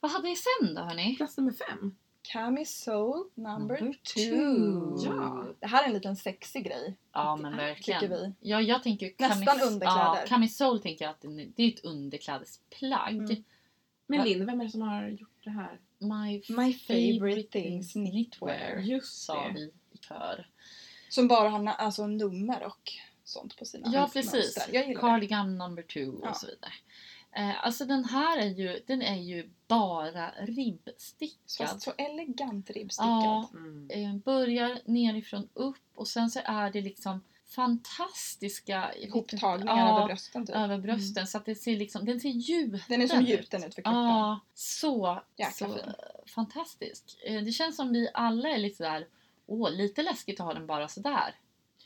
Vad 0.00 0.10
hade 0.10 0.28
vi 0.28 0.36
sen 0.36 0.74
då 0.74 0.82
hörni? 0.82 1.16
Plats 1.16 1.36
nummer 1.36 1.52
fem. 1.52 1.96
Camisole 2.22 3.24
number, 3.34 3.80
Number 3.80 3.98
two. 4.14 5.00
two. 5.00 5.06
Ja. 5.06 5.44
Det 5.60 5.66
här 5.66 5.82
är 5.82 5.86
en 5.88 5.92
liten 5.94 6.16
sexig 6.16 6.64
grej. 6.64 6.96
Ja 7.12 7.36
men 7.36 7.56
verkligen. 7.56 8.00
Tycker 8.00 8.14
vi. 8.16 8.32
Ja, 8.40 8.60
jag 8.60 8.82
tänker 8.82 9.12
Nästan 9.18 9.60
underkläder. 9.60 10.20
Ja, 10.20 10.24
camisole 10.26 10.80
tänker 10.80 11.04
jag 11.04 11.10
att 11.12 11.24
det 11.56 11.62
är 11.62 11.68
ett 11.72 11.84
underklädesplagg. 11.84 13.14
Mm. 13.30 13.44
Men 14.06 14.24
Linn, 14.24 14.46
vem 14.46 14.60
är 14.60 14.64
det 14.64 14.70
som 14.70 14.82
har 14.82 15.08
gjort 15.08 15.44
det 15.44 15.50
här? 15.50 15.80
My, 15.98 16.42
My 16.48 16.72
favorite 16.74 17.48
things 17.60 17.92
knitwear. 17.92 18.76
Just 18.78 19.22
sa 19.24 19.48
det. 19.48 19.52
vi 19.54 19.60
i 19.92 19.98
kör. 20.08 20.48
Som 21.08 21.28
bara 21.28 21.48
har 21.48 21.66
alltså, 21.68 22.06
nummer 22.06 22.64
och 22.66 22.92
sånt 23.24 23.56
på 23.56 23.64
sina 23.64 23.90
Ja 23.92 24.10
precis. 24.12 24.58
Cardigan 25.00 25.58
number 25.58 25.82
two 25.82 26.20
Ja. 26.22 26.30
och 26.30 26.36
så 26.36 26.46
vidare. 26.46 26.72
Eh, 27.36 27.64
alltså 27.66 27.84
den 27.84 28.04
här 28.04 28.38
är 28.38 28.46
ju, 28.46 28.80
den 28.86 29.02
är 29.02 29.16
ju 29.22 29.50
bara 29.68 30.30
ribbstickad. 30.30 31.68
Fast 31.68 31.82
så 31.82 31.92
elegant 31.98 32.70
ribbstickad. 32.70 33.08
Ja, 33.08 33.48
Mm. 33.52 33.90
eh, 33.90 34.14
börjar 34.16 34.80
nerifrån 34.84 35.48
upp 35.54 35.76
och 35.94 36.08
sen 36.08 36.30
så 36.30 36.40
är 36.44 36.70
det 36.70 36.80
liksom 36.80 37.20
fantastiska 37.46 38.94
Ihoptagningar 38.94 39.76
Ja, 39.76 39.96
över 39.96 40.06
brösten 40.06 40.46
typ. 40.46 40.56
över 40.56 40.78
brösten 40.78 41.26
så 41.26 41.38
att 41.38 41.44
det 41.46 41.54
ser 41.54 41.76
liksom, 41.76 42.04
den 42.04 42.20
ser 42.20 42.28
gjuten 42.28 42.80
Den 42.88 43.02
är 43.02 43.06
som 43.06 43.20
ut. 43.20 43.28
gjuten 43.28 43.64
ut 43.64 43.74
för 43.74 43.82
kroppen. 43.82 44.00
Ja, 44.04 44.40
så, 44.54 45.22
Jäkla 45.36 45.68
så 45.68 45.74
fin. 45.74 45.92
fantastisk. 46.34 47.04
Eh, 47.26 47.42
Det 47.42 47.52
känns 47.52 47.76
som 47.76 47.92
vi 47.92 48.08
alla 48.14 48.48
är 48.48 48.58
lite 48.58 48.82
där, 48.84 49.06
åh 49.46 49.70
lite 49.70 50.02
läskigt 50.02 50.40
att 50.40 50.46
ha 50.46 50.54
den 50.54 50.66
bara 50.66 50.88
sådär. 50.88 51.34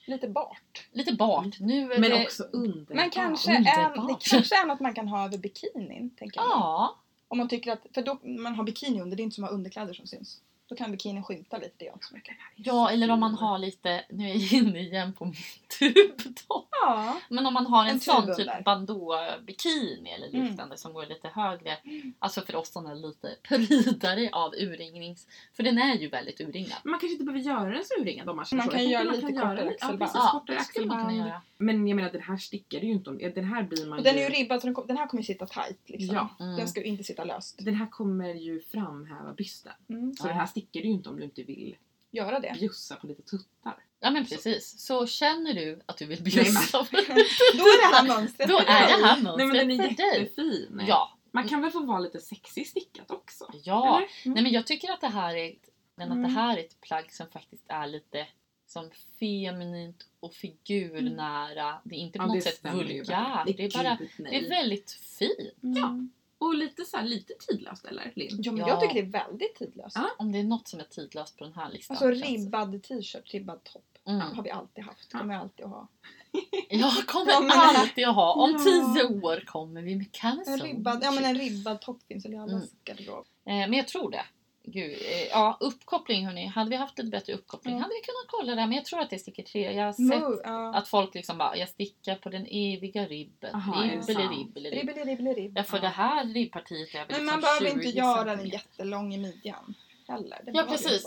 Lite 0.09 0.29
bart. 0.29 0.89
Lite 0.93 1.13
bart. 1.13 1.61
Nu 1.61 1.93
är 1.93 2.01
Men 2.01 2.11
det... 2.11 2.25
också 2.25 2.43
under. 2.43 2.95
Men 2.95 3.11
kanske 3.11 3.57
underbart. 3.57 3.97
en, 3.97 4.07
det 4.07 4.31
kanske 4.31 4.63
är 4.63 4.67
något 4.67 4.81
man 4.81 4.95
kan 4.95 5.09
ha 5.09 5.25
över 5.25 5.39
bikinin. 5.39 6.11
Tänker 6.19 6.41
jag. 6.41 6.47
Ja, 6.49 6.97
Om 7.29 7.39
man 7.39 7.49
tycker 7.49 7.73
att, 7.73 7.87
för 7.95 8.03
då 8.03 8.19
man 8.23 8.55
har 8.55 8.65
bikini 8.65 9.01
under, 9.01 9.17
det 9.17 9.23
är 9.23 9.25
inte 9.25 9.35
som 9.35 9.45
att 9.45 9.51
ha 9.51 9.55
underkläder 9.55 9.95
som 9.95 10.07
syns. 10.07 10.41
Då 10.69 10.77
kan 10.77 10.91
bikinin 10.91 11.23
skymta 11.25 11.57
lite, 11.59 11.75
det 11.79 11.85
gör 11.85 11.93
inte 11.93 12.07
så 12.07 12.15
mycket. 12.15 12.37
ja, 12.57 12.91
eller 12.91 13.11
om 13.11 13.21
man 13.21 13.35
har 13.35 13.59
lite, 13.59 14.05
nu 14.11 14.25
är 14.31 14.35
jag 14.35 14.53
inne 14.63 14.79
igen 14.81 15.13
på 15.13 15.25
min 15.25 15.35
tubtopp. 15.79 16.69
Ja. 16.71 17.21
Men 17.29 17.47
om 17.47 17.55
man 17.55 17.67
har 17.67 17.83
en, 17.85 17.91
En 17.91 18.01
sån 18.01 18.27
tub 18.27 18.37
typ 18.37 18.65
bandå-bikini 18.65 20.11
eller 20.15 20.29
Mm. 20.29 20.47
liknande 20.47 20.77
som 20.77 20.93
går 20.93 21.07
lite 21.07 21.29
högre. 21.29 21.77
Alltså 22.19 22.41
för 22.43 22.57
oss 22.57 22.73
som 22.73 22.87
är 22.87 22.95
lite 22.95 23.35
prydare 23.49 24.29
av 24.33 24.55
urringnings... 24.55 25.27
För 25.53 25.63
den 25.63 25.79
är 25.79 25.95
ju 25.95 26.09
väldigt 26.09 26.41
urringad. 26.41 26.79
Man 26.85 27.01
kanske 27.01 27.13
inte 27.13 27.25
behöver 27.25 27.45
göra 27.45 27.71
den 27.71 27.85
så 27.85 28.01
urringad 28.03 28.29
om 28.29 28.37
man 28.37 28.47
Man 28.53 28.67
så. 28.67 28.71
kan 28.73 28.83
Jag 28.83 28.91
göra 29.05 29.13
lite 29.13 29.23
man 29.27 29.33
kortare 29.35 29.69
axelband. 29.71 30.01
Ja, 30.03 30.07
precis, 30.07 30.15
Ja, 30.15 30.31
kortare 30.33 30.57
man 30.57 30.61
axelband. 31.01 31.17
göra. 31.17 31.43
Men 31.59 31.89
jag 31.89 31.97
menar 31.97 32.11
den 32.13 32.23
här 32.23 32.37
stickar 32.37 32.81
ju 32.81 32.91
inte 32.91 33.11
om. 33.11 33.19
Den 33.19 33.45
här 33.45 33.63
blir 33.63 33.87
man 33.87 33.99
Och 33.99 34.05
den 34.05 34.17
är 34.17 34.23
ju 34.23 34.29
ribbad 34.29 34.61
så 34.61 34.67
den, 34.67 34.75
kom- 34.75 34.87
den 34.87 34.97
här 34.97 35.07
kommer 35.07 35.23
ju 35.23 35.27
sitta 35.27 35.47
tight 35.47 35.79
liksom. 35.87 36.15
Ja. 36.17 36.29
Mm. 36.45 36.57
Den 36.57 36.69
ska 36.69 36.81
ju 36.81 36.87
inte 36.87 37.05
sitta 37.05 37.25
löst. 37.25 37.65
Den 37.65 37.75
här 37.75 37.87
kommer 37.87 38.35
ju 38.35 38.61
framhäva 38.63 39.33
bysten. 39.33 39.73
Mm. 39.89 40.13
Så 40.17 40.25
Ja. 40.27 40.29
den 40.29 40.39
här 40.39 40.47
stickar 40.61 40.81
du 40.81 40.87
ju 40.87 40.93
inte 40.95 41.09
om 41.09 41.17
du 41.17 41.25
inte 41.25 41.43
vill 41.43 41.77
Göra 42.11 42.41
det. 42.41 42.57
bjussa 42.59 42.97
på 42.97 43.07
lite 43.07 43.23
tuttar. 43.23 43.85
Ja 44.01 44.11
men 44.11 44.27
precis. 44.27 44.81
Så 44.87 45.07
känner 45.07 45.55
du 45.55 45.81
att 45.87 45.97
du 45.97 46.07
vill 46.07 46.23
Nej, 46.23 46.33
bjussa 46.33 46.79
Då 46.91 46.99
är 46.99 47.91
det 47.91 47.97
här 47.97 48.07
mönstret 48.21 48.49
Då 48.49 48.59
är 48.59 48.65
det 48.65 48.73
här 48.73 49.03
Nej 49.03 49.23
men 49.23 49.25
mönstret 49.25 49.69
den 49.69 49.71
är 49.81 50.15
jättefin. 50.15 50.83
Ja, 50.89 51.19
Man 51.31 51.49
kan 51.49 51.63
väl 51.63 51.71
få 51.71 51.81
vara 51.85 51.99
lite 51.99 52.21
sexig 52.21 52.67
stickat 52.67 53.11
också? 53.11 53.51
ja. 53.65 53.97
Mm. 53.99 54.35
Nej 54.35 54.43
men 54.43 54.53
jag 54.53 54.67
tycker 54.67 54.93
att 54.93 55.01
det 55.01 55.09
här 55.09 55.35
är, 55.37 55.55
men 55.97 56.09
att 56.09 56.17
Mm. 56.17 56.23
det 56.31 56.41
här 56.41 56.57
är 56.57 56.61
ett 56.61 56.81
plagg 56.81 57.13
som 57.13 57.27
faktiskt 57.29 57.65
är 57.69 57.87
lite 57.87 58.27
som 58.67 58.91
feminint 59.21 60.07
och 60.21 60.35
figurnära. 60.35 61.81
Det 61.85 61.95
är 61.95 61.99
inte 61.99 62.19
på 62.19 62.25
Ja, 62.25 62.35
något 62.35 62.43
sätt 62.43 62.61
vulgärt. 62.75 63.47
Det 63.47 63.65
är 63.65 63.83
bara, 63.83 63.97
Gud, 64.01 64.09
nej. 64.19 64.31
det 64.41 64.47
är 64.47 64.51
väldigt 64.51 64.91
fint. 64.93 65.63
Mm. 65.79 66.11
Och 66.39 66.55
lite 66.55 66.85
så 66.85 66.97
här, 66.97 67.05
lite 67.05 67.33
tidlöst 67.49 67.85
eller 67.85 68.13
Linn? 68.17 68.39
Ja 68.43 68.53
men 68.53 68.61
Ja. 68.61 68.69
jag 68.69 68.81
tycker 68.81 68.95
det 68.95 69.01
är 69.19 69.27
väldigt 69.29 69.55
tidlöst. 69.55 69.97
Ja. 69.97 70.11
Om 70.19 70.33
det 70.33 70.39
är 70.39 70.45
något 70.45 70.69
som 70.69 70.81
är 70.81 70.85
tidlöst 70.85 71.37
på 71.37 71.45
den 71.45 71.53
här 71.53 71.71
listan. 71.71 71.97
Alltså 71.97 72.09
känns 72.11 72.21
det. 72.23 72.27
ribbad 72.29 72.83
t-shirt, 72.83 73.35
ribbad 73.35 73.65
topp. 73.65 73.85
Mm. 74.07 74.21
Har 74.21 74.43
vi 74.43 74.51
alltid 74.51 74.85
haft. 74.85 75.13
Kommer 75.13 75.35
jag 75.35 75.43
alltid 75.43 75.65
att 75.65 75.71
ha. 75.71 75.89
Jag 76.69 77.07
kommer 77.07 77.33
Ja, 77.33 77.41
men- 77.41 77.51
alltid 77.51 78.09
att 78.09 78.15
ha. 78.15 78.33
Om 78.35 78.51
Ja. 78.53 78.59
tio 78.59 79.05
år 79.23 79.45
kommer 79.47 79.83
vi 79.83 79.97
med 79.97 80.07
En 80.47 80.61
ribbad, 80.61 81.01
ja 81.03 81.11
men 81.11 81.25
en 81.25 81.35
ribbad 81.39 81.81
topp 81.81 82.03
finns 82.09 82.25
väl 82.25 82.35
i 82.35 82.37
allas 82.37 82.53
Mm. 82.53 82.69
garderob. 82.85 83.27
Eh, 83.47 83.55
men 83.55 83.73
jag 83.73 83.89
tror 83.89 84.11
det. 84.11 84.25
Gud, 84.71 84.93
eh, 84.93 85.27
ja, 85.31 85.57
uppkoppling 85.61 86.27
hörni. 86.27 86.47
Hade 86.47 86.71
vi 86.71 86.77
haft 86.77 86.99
lite 86.99 87.11
bättre 87.11 87.33
uppkoppling 87.33 87.75
Ja. 87.75 87.81
hade 87.83 87.95
vi 87.95 88.01
kunnat 88.01 88.27
kolla 88.29 88.55
det. 88.55 88.67
Men 88.67 88.73
jag 88.77 88.85
tror 88.85 89.01
att 89.01 89.11
det 89.11 89.17
är 89.17 89.21
sticker 89.21 89.43
tre. 89.43 89.73
Jag 89.73 89.85
har 89.85 89.93
sett 89.93 90.21
Mo, 90.23 90.41
ja. 90.45 90.75
att 90.75 90.89
folk 90.89 91.15
liksom 91.15 91.39
bara, 91.39 91.57
jag 91.57 91.69
stickar 91.69 92.15
på 92.15 92.29
den 92.29 92.47
eviga 92.51 93.07
ribben. 93.07 93.55
Aha, 93.55 93.83
ribbeli, 93.83 94.23
ribbeli, 94.29 94.71
ribb. 94.71 94.89
Ribbeli, 94.89 95.05
ribbeli, 95.11 95.35
ribb. 95.35 95.59
Ja, 95.59 95.63
för 95.65 95.79
det 95.81 95.89
här 95.89 96.25
ribbpartiet 96.25 96.95
är 96.95 96.99
väl 96.99 97.07
Men 97.09 97.17
liksom 97.17 97.27
man 97.27 97.41
behöver 97.41 97.67
inte 97.67 97.83
20 97.93 97.99
göra 97.99 98.25
den 98.37 98.49
jättelång 98.49 99.15
i 99.15 99.19
midjan. 99.19 99.75
Heller. 100.09 100.41
Det 100.45 100.51
Ja, 100.55 100.63
precis. 100.63 101.05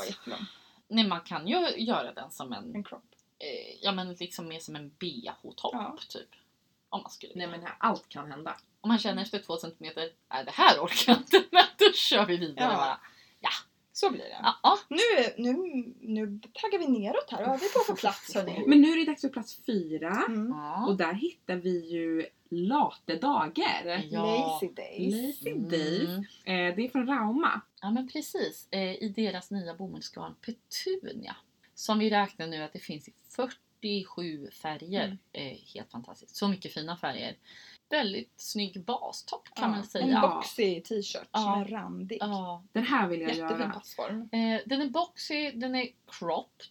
Nej, 0.87 1.07
man 1.07 1.21
kan 1.21 1.47
ju 1.47 1.67
göra 1.77 2.13
den 2.13 2.31
som 2.31 2.53
en, 2.53 2.75
En 2.75 2.83
crop. 2.83 3.03
eh, 3.39 3.77
ja 3.81 3.91
men 3.91 4.13
liksom 4.13 4.47
mer 4.47 4.59
som 4.59 4.75
en 4.75 4.91
bh-topp 4.99 5.73
Ja. 5.73 5.97
typ. 6.09 6.29
Om 6.89 7.01
man 7.01 7.11
skulle 7.11 7.33
Nej 7.35 7.47
men 7.47 7.61
här, 7.61 7.75
allt 7.79 8.09
kan 8.09 8.31
hända. 8.31 8.55
Om 8.81 8.87
man 8.87 8.99
känner 8.99 9.21
efter 9.21 9.39
två 9.39 9.57
centimeter, 9.57 10.09
nej 10.33 10.45
det 10.45 10.51
här 10.51 10.79
orkar 10.79 11.11
jag 11.13 11.17
inte 11.17 11.43
men 11.51 11.63
då 11.77 11.85
kör 11.93 12.25
vi 12.25 12.37
vidare 12.37 12.69
Ja. 12.71 12.77
bara. 12.77 12.99
Så 14.01 14.11
blir 14.11 14.21
det. 14.21 14.53
Ja. 14.63 14.77
Nu, 14.89 14.97
nu, 15.37 15.53
nu 16.01 16.39
taggar 16.53 16.79
vi 16.79 16.87
neråt 16.87 17.29
här. 17.31 17.39
Vad 17.39 17.47
har 17.47 17.57
vi 17.57 17.69
på 17.69 17.79
för 17.79 17.95
plats 17.95 18.35
hörni? 18.35 18.63
Men 18.67 18.81
nu 18.81 18.91
är 18.91 18.97
det 18.97 19.05
dags 19.05 19.21
för 19.21 19.29
plats 19.29 19.59
fyra. 19.65 20.23
Mm. 20.27 20.53
Och 20.87 20.97
där 20.97 21.13
hittar 21.13 21.55
vi 21.55 21.89
ju 21.89 22.25
Latedagar. 22.49 24.03
Ja. 24.09 24.59
Lazy 24.61 24.73
days. 24.73 25.43
Lazy 25.43 25.53
Days. 25.53 26.09
Mm. 26.09 26.69
Eh, 26.69 26.75
det 26.75 26.85
är 26.85 26.89
från 26.89 27.07
Rauma. 27.07 27.61
Ja 27.81 27.91
men 27.91 28.07
precis, 28.07 28.67
eh, 28.71 29.03
i 29.03 29.13
deras 29.15 29.51
nya 29.51 29.73
bomullsgarn 29.73 30.35
Petunia. 30.45 31.35
Som 31.73 31.99
vi 31.99 32.09
räknar 32.09 32.47
nu 32.47 32.63
att 32.63 32.73
det 32.73 32.79
finns 32.79 33.07
i 33.07 33.13
47 33.29 34.49
färger. 34.51 35.05
Mm. 35.05 35.17
Eh, 35.31 35.57
helt 35.73 35.91
fantastiskt. 35.91 36.35
Så 36.35 36.47
mycket 36.47 36.73
fina 36.73 36.97
färger. 36.97 37.35
Väldigt 37.91 38.33
snygg 38.37 38.83
bastopp 38.85 39.47
kan 39.53 39.63
Ja, 39.63 39.67
man 39.69 39.77
En 39.79 39.85
säga. 39.85 40.21
boxy 40.21 40.81
t-shirt 40.81 41.27
Ja. 41.31 41.39
som 41.39 41.61
är 41.61 41.65
randig. 41.65 42.17
Ja. 42.21 42.63
Den 42.71 42.83
här 42.83 43.07
vill 43.07 43.21
jag 43.21 43.29
Jättefin 43.29 43.59
göra. 43.59 43.69
passform. 43.69 44.21
Eh, 44.31 44.59
den 44.65 44.81
är 44.81 44.89
boxy, 44.89 45.51
den 45.51 45.75
är 45.75 45.87
cropped. 46.07 46.65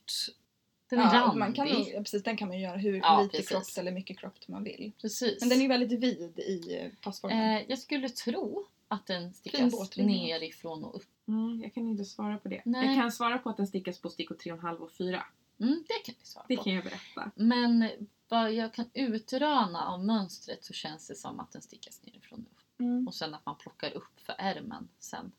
Den 0.91 0.99
är 0.99 1.03
Ja, 1.15 1.21
randig. 1.21 1.39
man 1.39 1.53
kan 1.53 1.67
precis, 1.95 2.23
den 2.23 2.37
kan 2.37 2.49
man 2.49 2.57
ju 2.57 2.63
göra 2.65 2.77
hur 2.77 2.97
Ja, 2.97 3.23
lite 3.23 3.43
cropped 3.43 3.79
eller 3.79 3.93
mycket 3.93 4.19
cropped 4.19 4.43
man 4.47 4.65
vill. 4.65 4.93
Precis. 5.01 5.41
Men 5.41 5.49
den 5.49 5.61
är 5.63 5.69
väldigt 5.69 6.01
vid 6.01 6.39
i 6.39 6.91
passformen. 7.01 7.57
eh, 7.57 7.63
jag 7.69 7.79
skulle 7.79 8.09
tro 8.09 8.67
att 8.89 9.07
den 9.07 9.33
stickas 9.35 9.97
nerifrån 9.97 10.85
och 10.85 10.97
upp. 10.97 11.07
Mm, 11.29 11.61
jag 11.63 11.75
kan 11.75 11.89
inte 11.89 12.05
svara 12.05 12.39
på 12.39 12.49
det. 12.49 12.63
Nej. 12.65 12.87
Jag 12.87 12.97
kan 12.97 13.13
svara 13.13 13.39
på 13.39 13.51
att 13.51 13.57
den 13.57 13.67
stickas 13.67 13.99
på 13.99 14.11
stickor 14.11 14.35
3,5 14.35 14.77
och 14.77 14.93
4. 14.93 15.25
Mm, 15.61 15.85
det 15.89 15.95
kan 16.05 16.15
vi 16.21 16.27
svara 16.27 16.45
Det 16.49 16.57
på. 16.57 16.63
kan 16.63 16.73
jag 16.73 16.85
berätta. 16.85 17.31
Men 17.35 17.89
vad 18.31 18.53
jag 18.53 18.75
kan 18.75 18.91
utröna 18.95 19.87
av 19.87 20.05
mönstret 20.05 20.65
så 20.65 20.73
känns 20.73 21.07
det 21.09 21.15
som 21.15 21.41
att 21.41 21.53
den 21.53 21.63
stickas 21.63 22.03
nerifrån 22.03 22.47
och 22.51 22.61
upp. 22.61 22.81
Mm. 22.81 23.09
Och 23.09 23.15
sen 23.15 23.35
att 23.35 23.47
man 23.47 23.57
plockar 23.57 23.91
upp 23.91 24.21
för 24.21 24.35
ärmen 24.39 24.89
sen. 24.99 25.33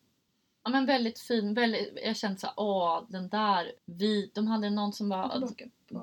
Ja 0.64 0.70
men 0.70 0.86
väldigt 0.86 1.20
fin. 1.20 1.54
Väldigt, 1.54 1.98
jag 2.06 2.18
kände 2.18 2.40
såhär, 2.40 2.54
åh 2.58 3.04
den 3.10 3.30
där 3.30 3.72
vit. 3.86 4.36
De 4.36 4.48
hade 4.48 4.70
någon 4.70 4.94
som 4.94 5.10
var 5.10 5.50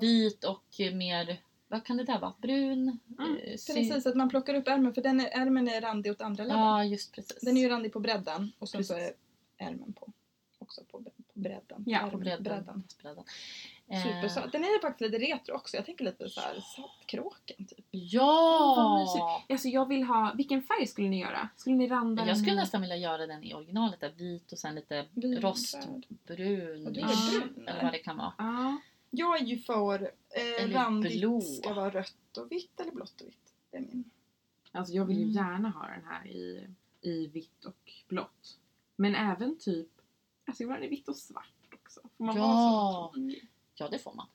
vit 0.00 0.44
och 0.44 0.64
mer, 0.92 1.42
vad 1.68 1.84
kan 1.84 1.96
det 1.96 2.04
där 2.04 2.20
vara? 2.20 2.34
Brun? 2.38 2.98
Mm, 3.18 3.36
Precis, 3.50 4.06
att 4.06 4.16
man 4.16 4.28
plockar 4.28 4.54
upp 4.54 4.68
ärmen 4.68 4.94
för 4.94 5.02
den 5.02 5.20
är, 5.20 5.26
ärmen 5.26 5.68
är 5.68 5.80
randig 5.80 6.12
åt 6.12 6.20
andra 6.20 6.44
ledden. 6.44 6.58
Ja 6.58 6.84
just 6.84 7.12
precis. 7.12 7.38
Den 7.40 7.56
är 7.56 7.60
ju 7.60 7.68
randig 7.68 7.92
på 7.92 8.00
bredden 8.00 8.52
och 8.58 8.68
sen 8.68 8.84
så 8.84 8.94
Precis. 8.94 9.14
är 9.58 9.66
ärmen 9.66 9.92
på. 9.92 10.12
Också 10.58 10.84
på, 10.84 11.02
på 11.02 11.10
bredden. 11.34 11.84
Ja, 11.86 12.08
på 12.10 12.18
bredden. 12.18 12.42
bredden. 12.42 12.82
bredden. 13.02 13.24
Supersöt. 14.02 14.44
Eh, 14.44 14.50
Den 14.50 14.64
är 14.64 14.68
ju 14.68 14.80
faktiskt 14.80 15.12
lite 15.12 15.24
retro 15.24 15.54
också. 15.54 15.76
Jag 15.76 15.86
tänker 15.86 16.04
lite 16.04 16.28
så 16.28 16.40
här 16.40 16.60
saltkråken 16.76 17.66
typ. 17.66 17.86
Ja! 17.90 19.44
Alltså 19.48 19.68
jag 19.68 19.88
vill 19.88 20.02
ha, 20.02 20.32
vilken 20.36 20.62
färg 20.62 20.86
skulle 20.86 21.08
ni 21.08 21.20
göra? 21.20 21.48
Skulle 21.56 21.76
ni 21.76 21.88
randa 21.88 22.26
Jag 22.26 22.38
skulle 22.38 22.54
nästan 22.54 22.80
vilja 22.80 22.96
göra 22.96 23.26
den 23.26 23.44
i 23.44 23.54
originalet 23.54 24.00
där 24.00 24.10
vit 24.10 24.52
och 24.52 24.58
sen 24.58 24.74
lite 24.74 25.06
rostbrun. 25.40 26.02
Och 26.26 26.36
du 26.36 26.42
är 26.56 26.90
brun, 26.90 27.68
Eller 27.68 27.82
vad 27.82 27.92
det 27.92 27.98
kan 27.98 28.16
vara. 28.16 28.32
Ja. 28.38 28.78
Jag 29.10 29.40
är 29.40 29.44
ju 29.44 29.58
för 29.58 30.10
eh, 30.30 30.68
randigt 30.72 31.20
blå. 31.20 31.40
ska 31.40 31.74
vara 31.74 31.90
rött 31.90 32.36
och 32.38 32.52
vitt 32.52 32.80
eller 32.80 32.92
blått 32.92 33.20
och 33.20 33.26
vitt. 33.28 33.52
Det 33.70 33.76
är 33.76 33.80
min. 33.80 34.10
Alltså 34.72 34.94
jag 34.94 35.04
vill 35.04 35.16
ju 35.16 35.22
Mm. 35.22 35.34
gärna 35.34 35.70
ha 35.70 35.86
den 35.86 36.04
här 36.04 36.26
i, 36.26 36.66
i 37.00 37.26
vitt 37.26 37.64
och 37.64 37.92
blått. 38.08 38.58
Men 38.96 39.14
även 39.14 39.58
typ, 39.58 39.88
alltså 40.46 40.62
jag 40.62 40.68
vill 40.68 40.74
ha 40.76 40.80
den 40.80 40.86
i 40.92 40.96
vitt 40.96 41.08
och 41.08 41.16
svart 41.16 41.74
också. 41.84 42.00
Får 42.18 42.24
man 42.24 42.36
Ja. 42.36 42.42
vara 42.46 43.08
så 43.08 43.12
tråkig? 43.12 43.48
Ja 43.78 43.88
det 43.88 43.98
får 43.98 44.14
man. 44.14 44.26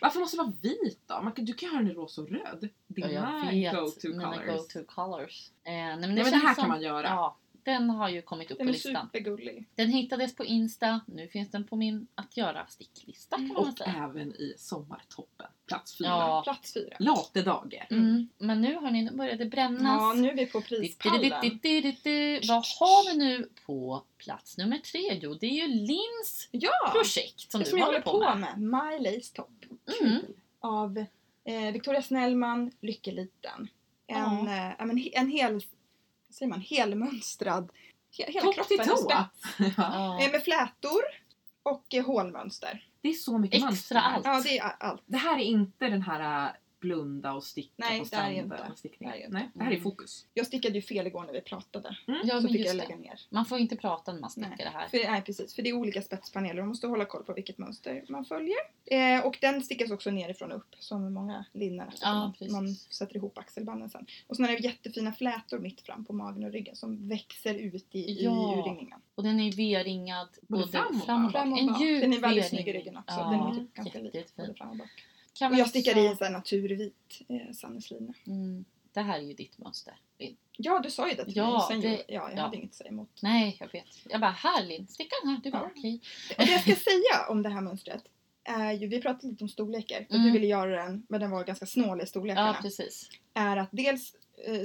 Varför 0.00 0.20
måste 0.20 0.36
det 0.36 0.42
vara 0.42 0.52
vit 0.62 1.00
då? 1.06 1.22
Man 1.22 1.32
kan, 1.32 1.44
du 1.44 1.54
kan 1.54 1.68
ha 1.70 1.76
den 1.78 1.90
i 1.90 1.94
rosa 1.94 2.22
och 2.22 2.28
röd. 2.28 2.68
Ja, 2.86 2.94
Dina 3.08 3.52
jag 3.52 3.72
vet 3.72 3.74
go-to 3.80 4.08
mina 4.08 4.38
colors. 4.38 4.46
go-to 4.74 4.84
colors. 4.94 5.50
Eh, 5.64 5.72
nej, 5.72 5.96
men 5.96 6.00
Nej, 6.00 6.08
men 6.24 6.32
det 6.32 6.36
här 6.38 6.54
som- 6.54 6.62
kan 6.62 6.68
man 6.68 6.82
göra. 6.82 7.06
Ja, 7.06 7.36
den 7.64 7.90
har 7.90 8.08
ju 8.08 8.22
kommit 8.22 8.50
upp 8.50 8.58
Den 8.58 8.66
på 8.66 8.70
är 8.70 8.72
listan. 8.72 9.06
supergullig. 9.06 9.68
Den 9.74 9.88
hittades 9.88 10.34
på 10.34 10.44
Insta, 10.44 11.00
nu 11.06 11.28
finns 11.28 11.50
den 11.50 11.64
på 11.64 11.76
min 11.76 12.06
att 12.14 12.36
göra-sticklista 12.36 13.36
kan 13.36 13.48
man 13.48 13.56
Och 13.56 13.78
säga. 13.78 13.94
även 14.10 14.32
i 14.34 14.54
sommartoppen. 14.58 15.46
Plats 15.66 15.98
fyra. 15.98 16.08
Ja. 16.08 16.40
Plats 16.44 16.72
fyra. 16.74 16.96
Late 16.98 17.42
dagar. 17.42 17.86
Mm. 17.90 18.28
Men 18.38 18.60
nu 18.60 18.74
har 18.74 18.90
ni, 18.90 19.02
nu 19.02 19.10
börjar 19.10 19.36
det 19.36 19.44
Ja, 19.44 19.50
brännas. 19.50 20.16
nu 20.16 20.28
är 20.30 20.34
vi 20.36 20.46
på 20.46 20.60
prispallen. 20.60 21.30
Vad 22.48 22.64
har 22.66 23.12
vi 23.12 23.18
nu 23.18 23.48
på 23.66 24.02
plats 24.18 24.58
nummer 24.58 24.78
tre? 24.78 25.18
Jo, 25.22 25.34
det 25.34 25.46
är 25.46 25.68
ju 25.68 25.68
Lins 25.68 26.48
Ja! 26.50 26.70
projekt 26.92 27.52
som 27.52 27.64
som 27.64 27.72
du 27.72 27.78
jag 27.78 27.86
håller 27.86 28.00
på 28.00 28.18
med. 28.20 28.38
med. 28.38 28.58
My 28.60 28.98
Lace 29.10 29.34
Top. 29.34 29.50
Mm. 30.02 30.20
Av 30.60 31.04
eh, 31.44 31.72
Victoria 31.72 32.02
Snellman, 32.02 32.70
Lyckeliten. 32.80 33.68
En, 34.06 34.48
eh, 34.48 34.70
ja, 34.78 34.84
men, 34.84 34.98
he- 34.98 35.10
en 35.14 35.28
hel, 35.30 35.60
säger 36.32 36.50
man, 36.50 36.60
helmönstrad, 36.60 37.70
he, 38.18 38.32
hela 38.32 38.52
Topp 38.52 38.68
till 38.68 38.78
kroppen 38.78 39.18
är 39.18 39.24
tå. 39.58 39.72
Ja. 39.82 40.20
Eh, 40.22 40.32
med 40.32 40.42
flätor 40.42 41.02
och 41.62 41.94
eh, 41.94 42.06
hålmönster. 42.06 42.86
Det 43.00 43.08
är 43.08 43.12
så 43.12 43.38
mycket 43.38 43.54
Extra 43.54 43.70
mönster 43.70 43.96
allt. 43.96 44.26
Ja, 44.26 44.40
det 44.44 44.58
är 44.58 44.74
allt. 44.78 45.02
Det 45.06 45.16
här 45.16 45.38
är 45.38 45.44
inte 45.44 45.88
den 45.88 46.02
här 46.02 46.46
äh, 46.46 46.52
blunda 46.82 47.32
och 47.32 47.44
sticka 47.44 47.72
Nej, 47.76 47.88
på 47.98 48.04
det 48.04 48.16
är 48.16 48.18
stranden. 48.20 48.44
inte. 48.44 48.68
och 48.72 48.78
stickningen. 48.78 49.14
Det 49.16 49.22
är 49.22 49.26
inte. 49.26 49.38
Nej, 49.38 49.48
det 49.54 49.60
här 49.64 49.70
är 49.70 49.74
Mm. 49.76 49.82
fokus. 49.82 50.26
Jag 50.34 50.46
stickade 50.46 50.74
ju 50.74 50.82
fel 50.82 51.06
igår 51.06 51.24
när 51.24 51.32
vi 51.32 51.40
pratade. 51.40 51.96
Ja, 52.24 52.40
så 52.40 52.48
fick 52.48 52.60
jag 52.66 52.66
det. 52.66 52.72
lägga 52.72 52.96
ner. 52.96 53.20
Man 53.30 53.44
får 53.46 53.58
inte 53.58 53.76
prata 53.76 54.12
när 54.12 54.20
man 54.20 54.30
Nej. 54.36 54.48
stickar 54.48 54.70
det 54.70 54.78
här. 54.78 54.88
För, 54.88 55.10
nej, 55.10 55.22
precis. 55.22 55.54
För 55.54 55.62
det 55.62 55.68
är 55.70 55.74
olika 55.74 56.02
spetspaneler 56.02 56.54
och 56.54 56.62
man 56.64 56.68
måste 56.68 56.86
hålla 56.86 57.04
koll 57.04 57.24
på 57.24 57.32
vilket 57.34 57.58
mönster 57.58 58.04
man 58.08 58.24
följer. 58.24 58.56
Eh, 58.84 59.26
och 59.26 59.38
den 59.40 59.62
stickas 59.62 59.90
också 59.90 60.10
nerifrån 60.10 60.52
och 60.52 60.56
upp 60.58 60.74
som 60.78 61.12
många 61.14 61.44
linnen 61.52 61.90
Ja, 62.00 62.14
man, 62.14 62.32
precis. 62.32 62.52
man 62.52 62.74
sätter 62.74 63.16
ihop 63.16 63.38
axelbanden 63.38 63.90
sen. 63.90 64.06
Och 64.26 64.36
sen 64.36 64.44
är 64.44 64.48
det 64.48 64.58
jättefina 64.58 65.12
flätor 65.12 65.58
mitt 65.58 65.80
fram 65.80 66.04
på 66.04 66.12
magen 66.12 66.44
och 66.44 66.52
ryggen 66.52 66.76
som 66.76 67.08
växer 67.08 67.54
ut 67.54 67.86
i, 67.94 68.24
Ja. 68.24 68.54
i 68.56 68.58
urringningen. 68.60 69.00
Och 69.14 69.22
den 69.22 69.40
är 69.40 69.52
V-ringad 69.52 70.28
Både 70.42 70.62
både 70.62 70.72
fram 70.72 70.96
och 70.96 71.04
fram 71.06 71.24
och 71.26 71.32
bak. 71.32 71.42
Fram 71.42 71.52
och 71.52 71.58
En 71.58 71.66
bak. 71.66 71.80
djup 71.82 72.00
Den 72.02 72.12
är 72.12 72.18
väldigt 72.20 72.48
snygg 72.48 72.68
i 72.68 72.72
ryggen 72.72 72.96
också. 72.96 73.14
Ja, 73.20 73.30
Den 73.30 73.40
är 73.40 73.54
typ 73.64 73.74
ganska 73.74 73.98
lik 73.98 74.14
jättefin. 74.14 74.44
både 74.46 74.54
fram 74.58 74.70
och 74.70 74.76
bak. 74.76 74.88
Kan 75.34 75.52
Och 75.52 75.58
jag 75.58 75.68
stickade 75.68 76.00
i 76.00 76.02
också- 76.02 76.10
en 76.10 76.16
sån 76.16 76.24
här 76.26 76.32
naturvit 76.32 77.22
eh, 77.28 77.52
Sannesline. 77.54 78.14
Mm, 78.26 78.64
det 78.92 79.00
här 79.00 79.18
är 79.18 79.22
ju 79.22 79.32
ditt 79.34 79.58
mönster. 79.58 79.94
Linn. 80.18 80.36
Ja, 80.56 80.78
du 80.78 80.90
sa 80.90 81.08
ju 81.08 81.14
det 81.14 81.24
till 81.24 81.36
Ja, 81.36 81.50
mig. 81.50 81.62
Sen 81.68 81.80
det- 81.80 82.04
ja, 82.08 82.28
jag 82.30 82.38
ja. 82.38 82.42
hade 82.42 82.56
inget 82.56 82.70
att 82.70 82.74
säga 82.76 82.90
emot. 82.90 83.18
Nej, 83.22 83.56
jag 83.60 83.72
vet. 83.72 83.86
Jag 84.08 84.20
bara, 84.20 84.30
här 84.30 84.66
Linn, 84.66 84.86
sticka 84.88 85.14
den 85.22 85.30
här. 85.30 85.40
Du 85.44 85.50
bara, 85.50 85.62
Ja. 85.62 85.70
okej. 85.76 86.00
Och 86.38 86.44
det 86.46 86.52
jag 86.52 86.60
ska 86.60 86.74
säga 86.74 87.26
om 87.28 87.42
det 87.42 87.48
här 87.48 87.60
mönstret 87.60 88.04
är 88.44 88.72
ju, 88.72 88.86
vi 88.86 89.00
pratade 89.02 89.28
lite 89.28 89.44
om 89.44 89.48
storlekar, 89.48 90.04
för 90.08 90.14
Mm. 90.14 90.26
du 90.26 90.32
ville 90.32 90.46
göra 90.46 90.84
den 90.84 91.06
men 91.08 91.20
den 91.20 91.30
var 91.30 91.44
ganska 91.44 91.66
snål 91.66 92.00
i 92.02 92.06
storlekarna. 92.06 92.46
Ja, 92.56 92.62
precis. 92.62 93.08
är 93.34 93.56
att 93.56 93.68
dels 93.72 94.14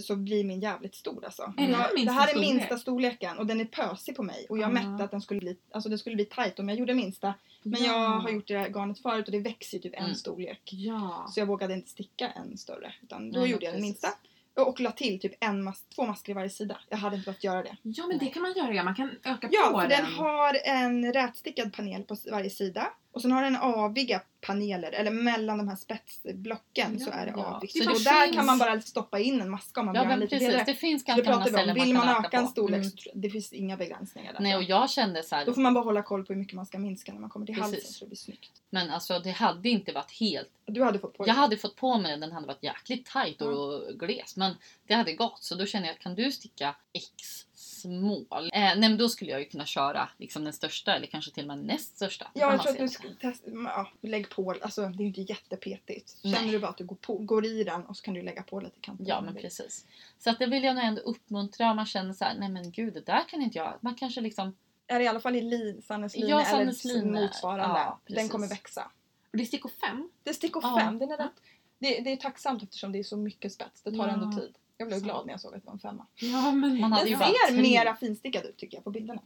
så 0.02 0.16
blir 0.16 0.44
min 0.44 0.60
jävligt 0.60 0.96
stor 0.96 1.26
alltså. 1.26 1.54
Här 1.58 1.70
Jag- 1.70 2.06
det 2.06 2.12
här 2.12 2.24
är 2.28 2.28
storlek? 2.32 2.50
minsta 2.54 2.78
storleken 2.78 3.38
och 3.38 3.46
den 3.46 3.62
är 3.62 3.66
pösig 3.66 4.16
på 4.16 4.24
mig. 4.24 4.46
Och 4.50 4.58
jag 4.58 4.70
Ah. 4.70 4.72
mätte 4.74 5.04
att 5.04 5.12
den 5.12 5.22
skulle 5.22 5.40
bli, 5.40 5.58
alltså 5.72 5.90
det 5.90 5.98
skulle 5.98 6.16
bli 6.16 6.26
tight 6.26 6.60
om 6.60 6.70
jag 6.70 6.78
gjorde 6.78 6.94
minsta. 6.94 7.34
Men 7.64 7.84
Ja. 7.84 7.88
jag 8.04 8.10
har 8.20 8.30
gjort 8.30 8.48
det 8.48 8.58
här 8.58 8.70
garnet 8.70 9.00
förut 9.00 9.26
och 9.26 9.32
det 9.32 9.40
växer 9.40 9.78
ju 9.78 9.82
typ 9.84 9.94
en 9.96 10.04
Mm. 10.04 10.16
storlek. 10.16 10.62
Ja. 10.74 11.26
Så 11.34 11.40
jag 11.40 11.46
vågade 11.46 11.74
inte 11.74 11.90
sticka 11.90 12.28
en 12.30 12.58
större. 12.58 12.94
Utan 13.02 13.32
då 13.32 13.40
Nej, 13.40 13.50
gjorde 13.52 13.66
jag 13.66 13.74
den 13.74 13.82
minsta. 13.82 14.08
Och, 14.56 14.80
la 14.80 14.92
till 14.92 15.20
typ 15.20 15.34
en 15.40 15.64
mas- 15.64 15.84
två 15.96 16.06
masker 16.06 16.32
i 16.32 16.34
varje 16.34 16.50
sida. 16.50 16.78
Jag 16.90 16.98
hade 16.98 17.16
inte 17.16 17.26
behövt 17.26 17.44
göra 17.44 17.64
det. 17.64 17.78
ja, 17.82 18.08
men 18.08 18.18
det 18.18 18.26
kan 18.26 18.42
man 18.42 18.54
göra. 18.54 18.74
Ja. 18.74 18.84
Man 18.84 18.96
kan 18.96 19.10
öka 19.24 19.50
Ja, 19.52 19.70
på 19.72 19.80
för 19.82 19.88
den. 19.88 20.04
den 20.04 20.14
har 20.14 20.58
en 20.66 21.14
rätstickad 21.14 21.74
panel 21.74 22.04
på 22.04 22.16
varje 22.32 22.50
sida. 22.50 22.88
Och 23.18 23.22
sen 23.22 23.32
har 23.32 23.43
den 23.43 23.55
aviga 23.55 24.22
paneler, 24.41 24.91
eller 24.91 25.11
mellan 25.11 25.57
de 25.57 25.68
här 25.68 25.76
spetsblocken 25.76 26.99
så 26.99 27.09
Ja, 27.09 27.13
är 27.13 27.26
det 27.26 27.34
ja. 27.36 27.61
Så 27.70 27.80
det 27.80 27.88
och 27.88 27.99
där 28.01 28.24
finns- 28.26 28.36
kan 28.36 28.45
man 28.45 28.57
bara 28.57 28.82
stoppa 28.82 29.20
in 29.20 29.41
en 29.41 29.49
maska 29.49 29.80
om 29.80 29.86
man 29.86 29.95
Ja, 29.95 30.01
vill 30.01 30.09
ha 30.11 30.15
lite 30.18 30.38
precis. 30.39 30.65
Det 30.65 30.74
finns 30.74 31.05
Så 31.05 31.11
det 31.15 31.22
ganska 31.22 31.32
många 31.34 31.45
ställen 31.45 31.78
man 31.78 31.86
Vill 31.86 31.93
man 31.95 32.26
öka 32.26 32.38
en 32.38 32.47
storlek 32.47 32.78
Mm. 32.78 32.89
så 32.89 33.09
det 33.13 33.30
finns 33.30 33.53
inga 33.53 33.78
begränsningar 33.78 34.34
där. 34.34 34.39
Nej, 34.39 34.55
och 34.55 34.63
jag 34.63 34.89
kände 34.89 35.24
så 35.24 35.36
här, 35.36 35.45
Då 35.45 35.53
får 35.53 35.61
man 35.61 35.74
bara 35.74 35.84
hålla 35.84 36.03
koll 36.03 36.26
på 36.26 36.34
hur 36.34 36.39
mycket 36.39 36.53
man 36.53 36.65
ska 36.65 36.80
minska 36.80 37.13
när 37.13 37.20
man 37.20 37.30
kommer 37.30 37.45
till 37.45 37.55
halsen 37.55 37.76
Precis. 37.76 37.95
så 37.97 38.05
det 38.05 38.09
blir 38.09 38.18
snyggt. 38.18 38.51
men 38.70 38.89
alltså 38.89 39.20
det 39.20 39.32
hade 39.32 39.70
inte 39.70 39.91
varit 39.91 40.11
helt... 40.11 40.49
Du 40.65 40.84
hade 40.84 40.99
fått 40.99 41.18
på 41.18 41.24
dig 41.24 41.30
Jag 41.30 41.36
hade 41.36 41.57
fått 41.57 41.76
på 41.76 41.97
mig 41.97 42.11
den, 42.11 42.20
den 42.20 42.32
hade 42.32 42.47
varit 42.47 42.63
jäkligt 42.63 43.05
tight 43.11 43.41
och 43.41 43.82
gles. 43.99 44.38
Men 44.38 44.55
det 44.88 44.93
hade 44.93 45.13
gått. 45.13 45.43
Så 45.43 45.55
då 45.55 45.65
känner 45.65 45.88
jag, 45.88 45.99
kan 45.99 46.15
du 46.15 46.32
sticka 46.32 46.76
X 46.93 47.45
small? 47.78 48.46
Eh, 48.54 48.60
nej 48.62 48.80
men 48.80 48.98
då 48.98 49.10
skulle 49.10 49.32
jag 49.32 49.40
ju 49.40 49.46
kunna 49.46 49.66
köra 49.66 50.10
liksom 50.18 50.44
den 50.44 50.54
största 50.54 50.96
eller 50.96 51.08
kanske 51.08 51.32
till 51.32 51.44
och 51.44 51.48
med 51.58 51.66
näst 51.66 51.96
största. 51.96 52.28
Ja, 52.34 52.52
jag 52.52 52.62
tror 52.62 52.72
att 52.72 52.78
du 52.80 52.90
ska 52.90 53.08
testa, 53.22 53.50
ja, 53.52 53.88
lägg 54.02 54.30
på, 54.30 54.56
alltså 54.62 54.82
det 54.82 54.88
är 54.98 55.02
ju 55.02 55.08
inte 55.08 55.22
jättepetigt. 55.22 56.18
Nej. 56.24 56.34
Känner 56.34 56.52
du 56.52 56.60
bara 56.60 56.68
att 56.70 56.78
du 56.78 56.86
går, 56.86 56.96
på, 56.96 57.18
går 57.18 57.46
i 57.46 57.64
den 57.64 57.86
och 57.86 57.98
så 57.98 58.04
kan 58.04 58.14
du 58.14 58.22
lägga 58.22 58.44
på 58.44 58.60
lite 58.60 58.80
kanter. 58.82 59.06
Ja 59.08 59.18
om 59.18 59.26
men 59.26 59.36
precis. 59.36 59.86
Så 60.20 60.30
att 60.30 60.40
det 60.40 60.46
vill 60.46 60.64
jag 60.64 60.76
nog 60.76 60.84
ändå 60.84 61.02
uppmuntra. 61.02 61.74
Man 61.74 61.86
känner 61.86 62.14
så 62.14 62.26
här, 62.26 62.36
nej 62.40 62.50
men 62.50 62.72
gud 62.72 62.94
det 62.94 63.02
där 63.06 63.24
kan 63.30 63.42
inte 63.42 63.58
jag. 63.58 63.74
Man 63.82 63.96
kanske 63.96 64.22
liksom, 64.22 64.56
Är 64.88 65.00
det 65.00 65.06
i 65.06 65.08
alla 65.08 65.20
fall 65.20 65.36
i 65.36 65.42
lin, 65.42 65.82
Sannesline 65.82 66.28
Ja, 66.30 66.42
eller 66.42 66.50
Sannesline. 66.58 67.12
motsvarande. 67.12 67.80
Ja, 67.80 68.00
den 68.06 68.30
kommer 68.30 68.48
växa. 68.48 68.92
Och 69.32 69.38
det 69.38 69.44
är 69.44 69.46
stickor 69.46 69.70
fem. 69.82 70.10
Det 70.24 70.30
är 70.30 70.34
stickor 70.34 70.64
Ja. 70.66 70.80
fem. 70.80 71.00
Den 71.00 71.12
är 71.12 71.18
rätt, 71.18 71.32
det, 71.80 72.00
det 72.00 72.12
är 72.12 72.18
tacksamt 72.18 72.64
eftersom 72.64 72.92
det 72.92 73.00
är 73.00 73.04
så 73.04 73.18
mycket 73.18 73.54
spets. 73.54 73.82
Det 73.82 73.92
tar 73.92 74.08
Ja. 74.08 74.14
ändå 74.14 74.32
tid. 74.42 74.54
Jag 74.78 74.88
blev 74.88 74.98
Så. 75.00 75.04
glad 75.06 75.26
när 75.26 75.34
jag 75.34 75.42
såg 75.42 75.56
att 75.56 75.62
det 75.62 75.66
var 75.66 75.74
en 75.74 75.80
femma. 75.80 76.08
Ja, 76.16 76.52
men 76.52 76.80
Man 76.82 76.92
hade 76.92 77.04
Den 77.06 77.12
ju 77.12 77.18
bara 77.18 77.30
ser 77.30 77.54
tre. 77.54 77.62
mera 77.62 77.96
finstickad 77.96 78.46
ut 78.46 78.58
tycker 78.58 78.78
jag 78.78 78.84
på 78.84 78.92
bilderna. 78.92 79.22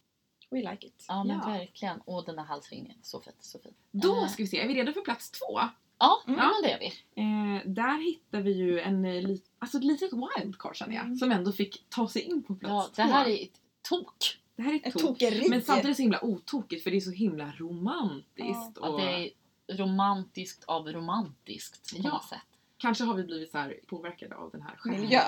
We 0.50 0.58
like 0.72 0.88
it. 0.88 1.06
ja 1.08 1.24
men 1.24 1.38
Ja. 1.44 1.48
verkligen. 1.50 2.02
Och 2.02 2.26
den 2.26 2.36
där 2.36 2.44
halsringen, 2.44 2.98
så 3.02 3.22
fett, 3.22 3.36
så 3.40 3.60
fin. 3.60 3.74
Då 3.92 4.16
Eh, 4.16 4.28
ska 4.28 4.44
vi 4.44 4.48
se, 4.48 4.60
är 4.62 4.68
vi 4.68 4.74
redo 4.74 4.94
för 4.94 5.02
plats 5.02 5.32
två? 5.32 5.60
Ja, 6.00 6.22
Mm. 6.28 6.40
ja 6.40 6.46
men 6.52 6.62
det 6.64 6.72
är 6.72 6.80
vi. 6.80 6.86
Eh, 7.22 7.72
där 7.74 8.02
hittar 8.06 8.42
vi 8.42 8.52
ju 8.52 8.80
en, 8.80 9.06
eh, 9.06 9.38
alltså 9.60 9.78
ett 9.78 9.84
litet 9.84 10.10
wildcard 10.14 10.76
känner 10.76 10.96
jag. 10.96 11.06
Mm. 11.06 11.18
Som 11.18 11.32
ändå 11.32 11.52
fick 11.52 11.86
ta 11.90 12.08
sig 12.08 12.22
in 12.22 12.44
på 12.44 12.56
plats 12.56 12.94
Ja, 12.98 13.04
det 13.04 13.10
två. 13.10 13.16
här 13.18 13.26
är 13.28 13.44
ett 13.44 13.62
tok. 13.90 14.40
det 14.56 14.62
här 14.64 14.72
är 14.74 14.76
Ett 14.78 14.86
ett 14.86 14.94
tok. 14.94 15.02
tokeri. 15.02 15.50
Men 15.50 15.62
samtidigt 15.62 15.96
så 15.98 16.02
himla 16.02 16.24
otokigt 16.24 16.84
för 16.84 16.92
det 16.92 16.98
är 16.98 17.02
så 17.02 17.12
himla 17.12 17.52
romantiskt. 17.58 18.78
Ja, 18.82 18.90
och 18.90 19.00
det 19.02 19.12
är 19.14 19.30
romantiskt 19.78 20.64
av 20.64 20.88
romantiskt 20.88 21.96
på 21.96 22.02
Ja. 22.04 22.10
något 22.10 22.26
sätt. 22.26 22.40
Kanske 22.82 23.04
har 23.04 23.14
vi 23.14 23.24
blivit 23.24 23.52
så 23.52 23.58
här 23.58 23.76
påverkade 23.88 24.36
av 24.36 24.52
den 24.52 24.62
här 24.62 24.76
Miljön. 24.86 25.22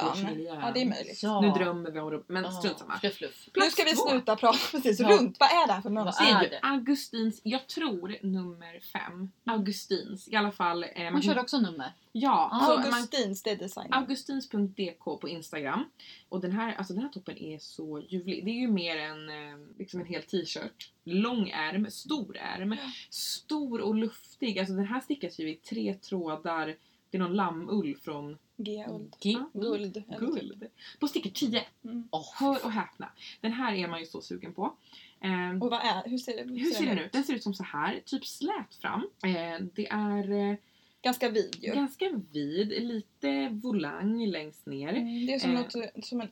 Ja, 0.61 0.71
det 0.73 0.81
är 0.81 0.85
möjligt. 0.85 1.23
Ja. 1.23 1.41
Nu 1.41 1.49
drömmer 1.49 1.91
vi 1.91 1.99
om 1.99 2.11
det, 2.11 2.23
men 2.27 2.51
strunt 2.51 2.79
samma. 2.79 2.99
Fluff, 2.99 3.13
fluff. 3.15 3.49
Nu 3.55 3.61
ska 3.69 3.83
vi 3.83 3.95
sluta 3.95 4.35
prata 4.35 4.57
precis 4.71 4.99
Ja. 4.99 5.09
runt. 5.09 5.37
Vad 5.39 5.49
är 5.49 5.67
det 5.67 5.73
här 5.73 5.81
för 5.81 5.89
mönster? 5.89 6.59
Augustins, 6.61 7.41
jag 7.43 7.67
tror 7.67 8.17
nummer 8.21 8.79
fem. 8.79 9.31
Augustins 9.45 10.27
i 10.27 10.35
alla 10.35 10.51
fall. 10.51 10.83
Eh, 10.83 10.89
man 10.95 11.05
Hon 11.05 11.13
kan- 11.13 11.21
körde 11.21 11.41
också 11.41 11.59
nummer. 11.59 11.93
Ja, 12.11 12.49
Ah, 12.51 12.65
så 12.65 12.71
man, 12.79 12.93
Augustins, 12.93 13.43
det 13.43 13.49
är 13.51 13.55
designen. 13.55 13.93
Augustins.dk 13.93 15.03
på 15.21 15.29
Instagram. 15.29 15.85
Och 16.29 16.41
den 16.41 16.51
här, 16.51 16.75
alltså 16.75 16.93
den 16.93 17.03
här 17.03 17.09
toppen 17.09 17.37
är 17.37 17.59
så 17.59 17.99
ljuvlig. 18.09 18.45
Det 18.45 18.51
är 18.51 18.59
ju 18.61 18.67
mer 18.67 18.97
en, 18.97 19.29
eh, 19.29 19.57
liksom 19.77 19.99
en 19.99 20.05
hel 20.05 20.23
t-shirt. 20.23 20.91
Lång 21.03 21.49
ärm, 21.49 21.91
stor 21.91 22.37
ärm. 22.37 22.75
Stor 23.09 23.81
och 23.81 23.95
luftig. 23.95 24.59
Alltså 24.59 24.73
den 24.73 24.85
här 24.85 24.99
stickas 24.99 25.39
ju 25.39 25.49
i 25.49 25.55
tre 25.55 25.93
trådar. 25.93 26.75
Det 27.13 27.17
är 27.17 27.19
någon 27.19 27.33
lammull 27.35 27.95
från 28.03 28.37
G-uld. 28.57 29.15
G. 29.21 29.31
Ja. 29.31 29.49
Guld. 29.61 29.93
typ. 29.93 30.19
guld. 30.19 30.67
På 30.99 31.07
stickor 31.07 31.29
10. 31.29 31.63
Mm. 31.83 32.07
Åh, 32.11 32.25
Hör 32.39 32.65
och 32.65 32.71
häpna. 32.71 33.09
Den 33.41 33.51
här 33.51 33.73
är 33.73 33.87
man 33.87 33.99
ju 33.99 34.05
så 34.05 34.21
sugen 34.21 34.53
på. 34.53 34.73
Eh, 35.21 35.63
Och 35.63 35.69
vad 35.71 35.79
är, 35.79 36.09
hur 36.09 36.17
ser, 36.17 36.45
hur 36.45 36.71
ser 36.71 36.85
den 36.85 36.99
ut? 36.99 37.11
Den 37.11 37.23
ser 37.23 37.33
ut 37.33 37.43
som 37.43 37.53
så 37.53 37.63
här, 37.63 38.01
typ 38.05 38.25
slät 38.25 38.75
fram. 38.81 39.07
Eh, 39.25 39.65
det 39.75 39.87
är 39.89 40.31
eh, 40.51 40.55
Ganska 41.01 41.29
vid 41.29 41.55
ju. 41.61 41.73
ganska 41.73 42.21
vid, 42.31 42.83
lite 42.83 43.49
volang 43.49 44.25
längst 44.25 44.65
ner. 44.65 44.89
Mm, 44.93 45.25
Det 45.25 45.33
är 45.33 45.39
som, 45.39 45.51
Eh. 45.51 45.59
något, 45.61 46.05
som 46.05 46.21
en 46.21 46.29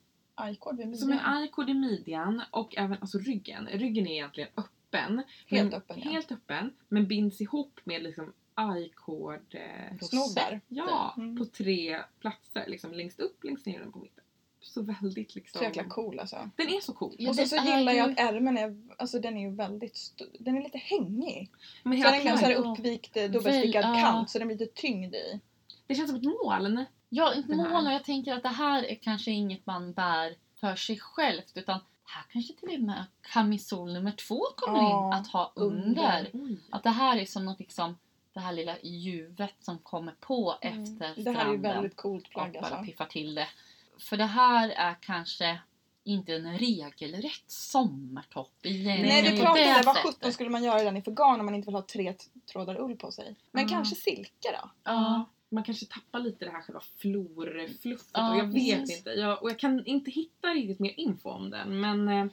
i-cord 0.52 0.78
vid 0.78 0.88
midjan. 0.88 1.00
Som 1.02 1.12
en 1.12 1.44
i-cord 1.44 1.70
i 1.70 1.74
midjan 1.74 2.42
och 2.52 2.78
även 2.78 2.98
alltså 3.02 3.18
ryggen. 3.18 3.68
Ryggen 3.68 4.08
är 4.08 4.12
egentligen 4.12 4.50
öppen. 4.58 5.24
Helt 5.48 5.72
men, 5.72 5.74
öppen, 5.74 6.00
ja. 6.04 6.12
Helt 6.12 6.32
öppen. 6.32 6.74
Men 6.88 7.08
binds 7.08 7.42
ihop 7.42 7.80
med 7.84 8.04
liksom 8.04 8.34
i-cord 8.58 9.56
eh, 9.56 9.98
Snoddar. 10.02 10.62
Ja, 10.68 11.14
Mm. 11.18 11.38
på 11.38 11.46
tre 11.46 12.00
platser. 12.20 12.66
Liksom 12.68 12.92
längst 12.94 13.20
upp, 13.20 13.44
längst 13.44 13.66
ner 13.66 13.82
och 13.88 13.94
på 13.94 14.00
mitten. 14.00 14.24
Så 14.64 14.82
väldigt 14.82 15.36
liksom... 15.36 15.60
Så 15.60 15.64
jäkla 15.64 15.84
cool 15.84 16.20
alltså. 16.20 16.50
Den 16.56 16.68
är 16.68 16.80
så 16.82 16.94
cool. 16.94 17.16
Ja, 17.20 17.30
och 17.30 17.36
så, 17.36 17.46
så 17.46 17.56
gillar 17.56 17.94
jag 17.94 18.12
att 18.12 18.20
ärmen 18.20 18.58
är, 18.58 18.82
alltså 18.98 19.20
den 19.20 19.38
är 19.38 19.42
ju 19.50 19.56
väldigt, 19.56 19.96
st- 19.96 20.26
den 20.40 20.58
är 20.58 20.64
lite 20.64 20.78
hängig. 20.78 21.52
Men 21.84 22.02
Så 22.02 22.04
den 22.10 22.14
är 22.14 22.22
så 22.22 22.28
här 22.28 22.38
klänningen- 22.38 22.72
uppvikt 22.72 23.18
eh, 23.18 23.24
dubbelstickad 23.32 23.84
ja. 23.86 24.02
kant 24.02 24.30
så 24.30 24.40
den 24.40 24.48
blir 24.48 24.58
lite 24.58 24.82
tyngd 24.82 25.16
i. 25.16 25.40
det 25.88 25.96
känns 25.96 26.10
som 26.10 26.18
ett 26.20 26.24
moln. 26.46 26.86
Ja, 27.10 27.34
ett 27.34 27.48
mål 27.48 27.86
och 27.86 27.92
jag 27.94 28.04
tänker 28.04 28.34
att 28.34 28.44
det 28.44 28.50
här 28.50 28.84
är 28.84 28.96
kanske 28.96 29.32
inget 29.32 29.66
man 29.66 29.94
bär 29.94 30.36
för 30.60 30.76
sig 30.76 31.00
självt 31.00 31.52
utan 31.56 31.80
här 32.04 32.24
kanske 32.32 32.54
till 32.54 32.78
och 32.80 32.84
med 32.86 33.06
kamisol 33.22 33.94
nummer 33.94 34.12
två 34.12 34.40
kommer 34.56 34.78
Ja, 34.80 35.08
in 35.08 35.14
att 35.14 35.28
ha 35.28 35.52
under. 35.56 36.30
under. 36.34 36.58
Att 36.70 36.84
det 36.84 36.90
här 36.90 37.18
är 37.18 37.26
som 37.26 37.46
något 37.46 37.60
liksom 37.60 37.98
det 38.34 38.40
här 38.40 38.54
lilla 38.54 38.80
ljuvet 38.84 39.56
som 39.60 39.78
kommer 39.80 40.12
på 40.20 40.58
Mm. 40.62 40.84
efter 40.84 41.24
Det 41.24 41.32
här 41.32 41.46
är 41.46 41.52
ju 41.52 41.58
stranden 41.58 41.62
väldigt 41.62 41.96
coolt 41.96 42.26
och 42.26 42.32
plagg 42.32 42.54
bara 42.54 42.62
alltså. 42.62 42.84
piffar 42.86 43.06
till 43.06 43.36
det. 43.36 43.48
För 44.00 44.18
det 44.18 44.26
här 44.26 44.70
är 44.70 44.96
kanske 45.02 45.60
inte 46.04 46.34
en 46.36 46.58
regelrätt 46.58 47.44
sommartopp 47.48 48.54
egentligen. 48.64 49.02
Nej, 49.02 49.22
Nej, 49.24 49.32
du 49.32 49.42
pratade, 49.42 49.60
det 49.78 49.84
vad 49.86 49.96
sjutton 49.98 50.34
skulle 50.34 50.50
man 50.50 50.64
göra 50.64 50.84
den 50.84 50.98
i 50.98 51.02
för 51.02 51.12
garn 51.12 51.40
om 51.40 51.46
man 51.46 51.56
inte 51.56 51.66
vill 51.66 51.76
ha 51.76 51.82
tre 51.82 52.16
trådar 52.52 52.80
ull 52.82 52.96
på 52.98 53.12
sig? 53.12 53.36
Men 53.52 53.64
Ja. 53.64 53.70
kanske 53.70 53.96
silke 53.96 54.52
då? 54.62 54.70
Ja. 54.84 55.26
man 55.54 55.64
kanske 55.64 55.86
tappar 55.86 56.20
lite 56.20 56.46
det 56.46 56.52
här 56.52 56.62
själva 56.62 56.82
florfluffet 56.98 58.10
Ja, 58.14 58.32
och 58.32 58.38
jag 58.40 58.46
vet 58.54 58.80
precis. 58.80 58.98
inte. 58.98 59.10
Jag, 59.10 59.44
och 59.44 59.50
jag 59.50 59.60
kan 59.60 59.86
inte 59.86 60.12
hitta 60.12 60.48
riktigt 60.48 60.80
mer 60.80 60.94
info 61.00 61.30
om 61.30 61.50
den 61.50 61.80
men, 61.82 62.08
eh, 62.08 62.26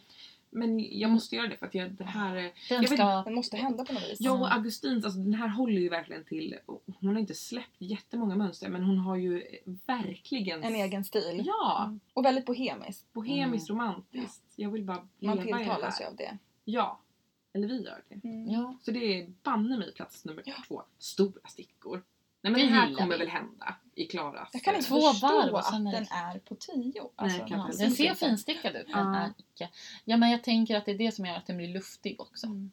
men 0.51 0.99
jag 0.99 1.11
måste 1.11 1.37
göra 1.37 1.47
det 1.49 1.57
för 1.57 1.67
att 1.67 1.75
jag, 1.75 1.93
det 1.93 2.05
här... 2.05 2.37
eh, 2.37 2.43
Den 2.43 2.53
Jag 2.69 2.81
vet 2.81 2.91
ska... 2.93 3.23
Den 3.23 3.35
måste 3.35 3.57
hända 3.57 3.85
på 3.85 3.93
något 3.93 4.03
vis. 4.03 4.21
Jag 4.21 4.41
och 4.41 4.53
Augustins, 4.55 5.05
alltså 5.05 5.21
den 5.21 5.35
här 5.35 5.49
håller 5.49 5.81
ju 5.81 5.89
verkligen 5.89 6.25
till. 6.25 6.55
Hon 7.01 7.11
har 7.15 7.19
inte 7.19 7.35
släppt 7.35 7.75
jättemånga 7.79 8.35
mönster 8.37 8.69
men 8.69 8.83
hon 8.83 8.99
har 8.99 9.17
ju 9.17 9.43
verkligen... 9.87 10.63
En 10.65 10.75
egen 10.75 11.05
stil. 11.05 11.43
Ja! 11.47 11.95
Och 12.15 12.25
väldigt 12.25 12.47
bohemiskt. 12.47 13.13
Bohemiskt 13.13 13.71
romantiskt. 13.71 14.43
Jag 14.57 14.71
vill 14.71 14.85
bara 14.85 14.97
Man 15.19 15.37
leva 15.37 15.59
det 15.59 15.65
tilltalas 15.65 16.01
ju 16.01 16.05
av 16.05 16.17
det. 16.17 16.39
Ja. 16.65 17.01
Eller 17.53 17.69
vi 17.69 17.83
gör 17.85 18.03
det. 18.09 18.29
Mm. 18.29 18.51
Ja. 18.51 18.77
Så 18.83 18.91
det 18.91 18.99
är 19.21 19.27
banne 19.43 19.77
mig 19.79 19.93
plats 19.95 20.25
nummer 20.25 20.43
Ja. 20.47 20.55
två. 20.69 20.83
Stora 20.99 21.49
stickor. 21.49 22.03
Nej 22.43 22.53
men 22.53 22.61
Det 22.61 22.67
det 22.67 22.73
här 22.73 22.95
kommer 22.95 23.13
vi. 23.13 23.19
väl 23.19 23.29
hända 23.29 23.77
i 23.99 24.07
Klaras... 24.07 24.49
Jag 24.53 24.63
kan 24.63 24.75
inte 24.75 24.89
Två 24.89 25.13
förstå 25.13 25.27
varv 25.27 25.53
och 25.53 25.59
att 25.59 25.71
sen 25.71 25.87
är 25.87 25.93
det- 25.93 25.99
den 25.99 26.07
är 26.13 26.39
på 26.39 26.55
tio. 26.55 27.03
Alltså, 27.17 27.39
Ja, 27.49 27.65
precis 27.67 27.81
den 27.81 27.91
ser 27.91 28.15
finstickad 28.15 28.77
ut 28.77 28.87
men 28.89 29.15
Ja. 29.15 29.17
är 29.21 29.33
icke. 29.39 29.69
Ja 30.05 30.17
men 30.17 30.31
jag 30.31 30.43
tänker 30.45 30.77
att 30.77 30.85
det 30.85 30.91
är 30.91 30.99
det 30.99 31.13
som 31.13 31.27
gör 31.27 31.35
att 31.37 31.47
den 31.47 31.57
blir 31.57 31.69
luftig 31.69 32.21
också. 32.21 32.47
Mm. 32.47 32.71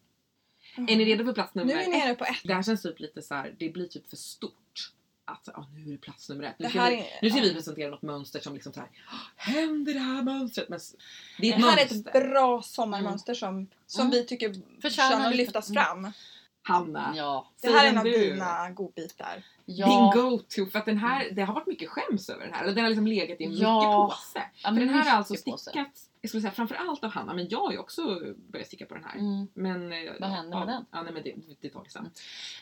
Är 0.76 0.96
ni 0.96 1.04
redo 1.04 1.24
för 1.24 1.32
plats 1.32 1.54
nummer 1.54 1.74
Nu 1.74 1.80
är 1.80 2.08
ni 2.08 2.14
på 2.14 2.24
ett. 2.24 2.36
Det 2.44 2.54
här 2.54 2.62
känns 2.62 2.82
typ 2.82 3.00
lite 3.00 3.22
så 3.22 3.34
här, 3.34 3.54
det 3.58 3.68
blir 3.68 3.86
typ 3.88 4.08
för 4.10 4.16
stort. 4.16 4.92
Att 5.24 5.48
ja, 5.54 5.66
nu 5.74 5.82
är 5.88 5.92
det 5.92 5.98
plats 5.98 6.28
nummer 6.28 6.44
ett. 6.44 6.54
Nu 6.58 6.64
Det 6.64 6.70
ska, 6.70 6.80
här 6.80 6.90
vi, 6.90 6.96
är- 6.96 7.18
nu 7.22 7.30
ska 7.30 7.40
vi 7.40 7.48
ja. 7.48 7.54
presentera 7.54 7.90
något 7.90 8.02
mönster 8.02 8.40
som 8.40 8.54
liksom 8.54 8.72
så 8.72 8.80
här. 8.80 8.88
Händer 9.36 9.94
det 9.94 10.00
här 10.00 10.22
mönstret? 10.22 10.68
Men 10.68 10.78
det 11.38 11.46
är 11.48 11.50
Det 11.52 11.56
ett 11.58 11.64
här 11.64 11.72
är 11.86 11.90
mönster. 11.90 12.20
ett 12.20 12.30
bra 12.30 12.62
sommarmönster 12.62 13.34
som, 13.34 13.66
som 13.86 14.00
Mm. 14.00 14.10
vi 14.10 14.24
tycker 14.26 14.54
Förtjänar 14.82 15.28
att 15.30 15.36
lyftas 15.36 15.70
mm. 15.70 15.84
fram. 15.84 16.12
Hanna, 16.66 17.12
Ja. 17.16 17.50
Det 17.62 17.68
här 17.68 17.84
är 17.86 17.90
en 17.90 17.98
av 17.98 18.04
du. 18.04 18.10
dina 18.12 18.70
godbitar. 18.70 19.42
ja. 19.64 19.86
din 19.86 20.22
go-to. 20.22 20.66
För 20.66 20.78
att 20.78 20.84
den 20.86 20.98
här, 20.98 21.30
det 21.32 21.42
har 21.42 21.54
varit 21.54 21.66
mycket 21.66 21.88
skäms 21.88 22.28
över 22.30 22.44
den 22.44 22.54
här. 22.54 22.62
Eller 22.64 22.74
Den 22.74 22.84
har 22.84 22.90
liksom 22.90 23.06
legat 23.06 23.40
i 23.40 23.44
en 23.44 23.52
Ja. 23.56 23.78
mycket 23.78 23.92
påse. 24.16 24.38
Ja, 24.62 24.68
För 24.68 24.72
men 24.74 24.86
den 24.86 24.94
här 24.94 25.06
är 25.12 25.16
alltså 25.16 25.34
stickats, 25.34 26.10
jag 26.20 26.28
skulle 26.28 26.40
säga 26.40 26.52
framförallt 26.52 27.04
av 27.04 27.10
Hanna, 27.10 27.34
men 27.34 27.48
jag 27.48 27.60
har 27.60 27.72
ju 27.72 27.78
också 27.78 28.20
börjat 28.52 28.66
sticka 28.66 28.86
på 28.86 28.94
den 28.94 29.04
här. 29.04 29.14
Mm. 29.18 29.48
Men, 29.54 29.92
eh, 29.92 30.12
Vad 30.20 30.30
händer 30.30 30.58
med 30.58 30.62
ja, 30.68 30.72
den? 30.72 30.86
Ja, 30.90 31.02
nej, 31.02 31.12
men 31.12 31.22
det, 31.22 31.34
det 31.60 31.68
tar 31.68 31.82
vi 31.84 31.90
sen. 31.90 32.10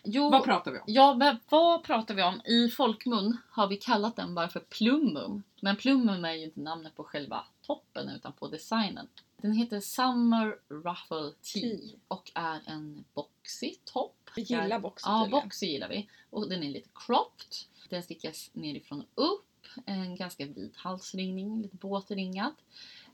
Jo, 0.05 0.31
Vad 0.31 0.45
pratar 0.45 0.71
vi 0.71 0.79
om? 0.79 0.85
Ja, 0.87 1.15
men 1.15 1.37
vad 1.49 1.83
pratar 1.85 2.15
vi 2.15 2.23
om? 2.23 2.41
I 2.45 2.71
folkmun 2.71 3.37
har 3.51 3.67
vi 3.67 3.77
kallat 3.77 4.17
den 4.17 4.35
bara 4.35 4.49
för 4.49 4.61
plummum. 4.61 5.43
Men 5.61 5.77
plummum 5.77 6.25
är 6.25 6.33
ju 6.33 6.45
inte 6.45 6.61
namnet 6.61 6.97
på 6.97 7.05
själva 7.05 7.45
toppen 7.67 8.09
utan 8.09 8.33
på 8.33 8.49
designen. 8.49 9.09
Den 9.37 9.53
heter 9.53 9.81
Summer 9.81 10.57
Ruffle 10.69 11.33
Tea 11.53 11.79
och 12.09 12.31
är 12.35 12.61
en 12.67 13.05
boxy 13.45 13.75
topp. 13.85 14.31
Vi 14.37 14.43
gillar 14.43 14.79
boxy 14.79 15.09
Ja, 15.09 15.25
tydligen. 15.25 15.45
boxy 15.45 15.67
gillar 15.67 15.89
vi. 15.89 16.09
Och 16.31 16.49
den 16.49 16.63
är 16.63 16.71
lite 16.71 16.89
cropped. 16.95 17.57
Den 17.89 18.03
stickas 18.03 18.51
nerifrån 18.53 19.05
och 19.15 19.25
upp. 19.25 19.47
En 19.87 20.17
ganska 20.17 20.47
vid 20.47 20.73
halsringning, 20.77 21.63
lite 21.63 21.77
båtringad. 21.77 22.55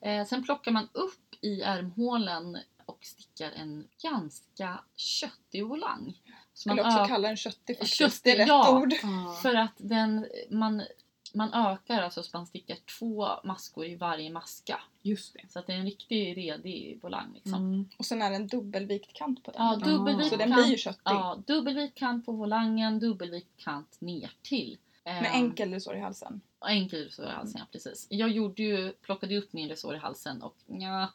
Eh, 0.00 0.26
sen 0.26 0.44
plockar 0.44 0.72
man 0.72 0.88
upp 0.92 1.34
i 1.40 1.62
ärmhålen 1.62 2.58
och 2.86 2.98
stickar 3.04 3.50
en 3.50 3.88
ganska 4.02 4.84
köttig 4.96 5.66
volang. 5.66 6.20
Så 6.54 6.68
Skulle 6.68 6.82
också 6.82 7.04
kalla 7.08 7.28
den 7.28 7.36
köttig 7.36 7.78
faktiskt. 7.78 7.98
Köttig, 7.98 8.20
det 8.22 8.30
är 8.32 8.36
rätt 8.36 8.48
ja. 8.48 8.78
ord. 8.80 8.92
för 9.42 9.54
att 9.54 9.74
den, 9.76 10.26
man, 10.50 10.82
man 11.34 11.52
ökar 11.54 12.02
alltså 12.02 12.22
så 12.22 12.30
man 12.36 12.46
stickar 12.46 12.76
två 12.98 13.28
maskor 13.44 13.86
i 13.86 13.96
varje 13.96 14.30
maska. 14.30 14.80
Just 15.02 15.34
det. 15.34 15.40
Så 15.52 15.58
att 15.58 15.66
det 15.66 15.72
är 15.72 15.76
en 15.76 15.84
riktig 15.84 16.36
redig 16.36 16.98
volang 17.02 17.32
liksom. 17.34 17.54
Mm. 17.54 17.88
Och 17.98 18.06
sen 18.06 18.22
är 18.22 18.30
det 18.30 18.36
en 18.36 18.46
dubbelvikt 18.46 19.12
kant 19.12 19.42
på 19.44 19.50
den. 19.50 19.62
Ja, 19.66 19.76
dubbelvikt 19.76 20.28
Så 20.30 20.36
den 20.36 20.50
kant. 20.52 20.62
blir 20.62 20.72
ju 20.72 20.78
köttig. 20.78 21.00
Ja, 21.04 21.42
dubbelvit 21.46 21.94
kant 21.94 22.26
på 22.26 22.32
volangen, 22.32 22.98
dubbelvit 22.98 23.48
kant 23.56 23.96
ner 24.00 24.32
till. 24.42 24.78
Med 25.04 25.18
Ehm, 25.18 25.24
enkel 25.24 25.72
resår 25.72 25.96
i 25.96 26.00
halsen. 26.00 26.40
och 26.58 26.70
enkel 26.70 27.04
resår 27.04 27.26
i 27.26 27.30
halsen, 27.30 27.58
ja 27.60 27.66
precis. 27.72 28.06
Jag 28.10 28.30
gjorde 28.30 28.62
ju, 28.62 28.92
plockade 28.92 29.36
upp 29.38 29.52
min 29.52 29.68
resår 29.68 29.94
i 29.94 29.98
halsen 29.98 30.42
och 30.42 30.56
ja, 30.66 31.08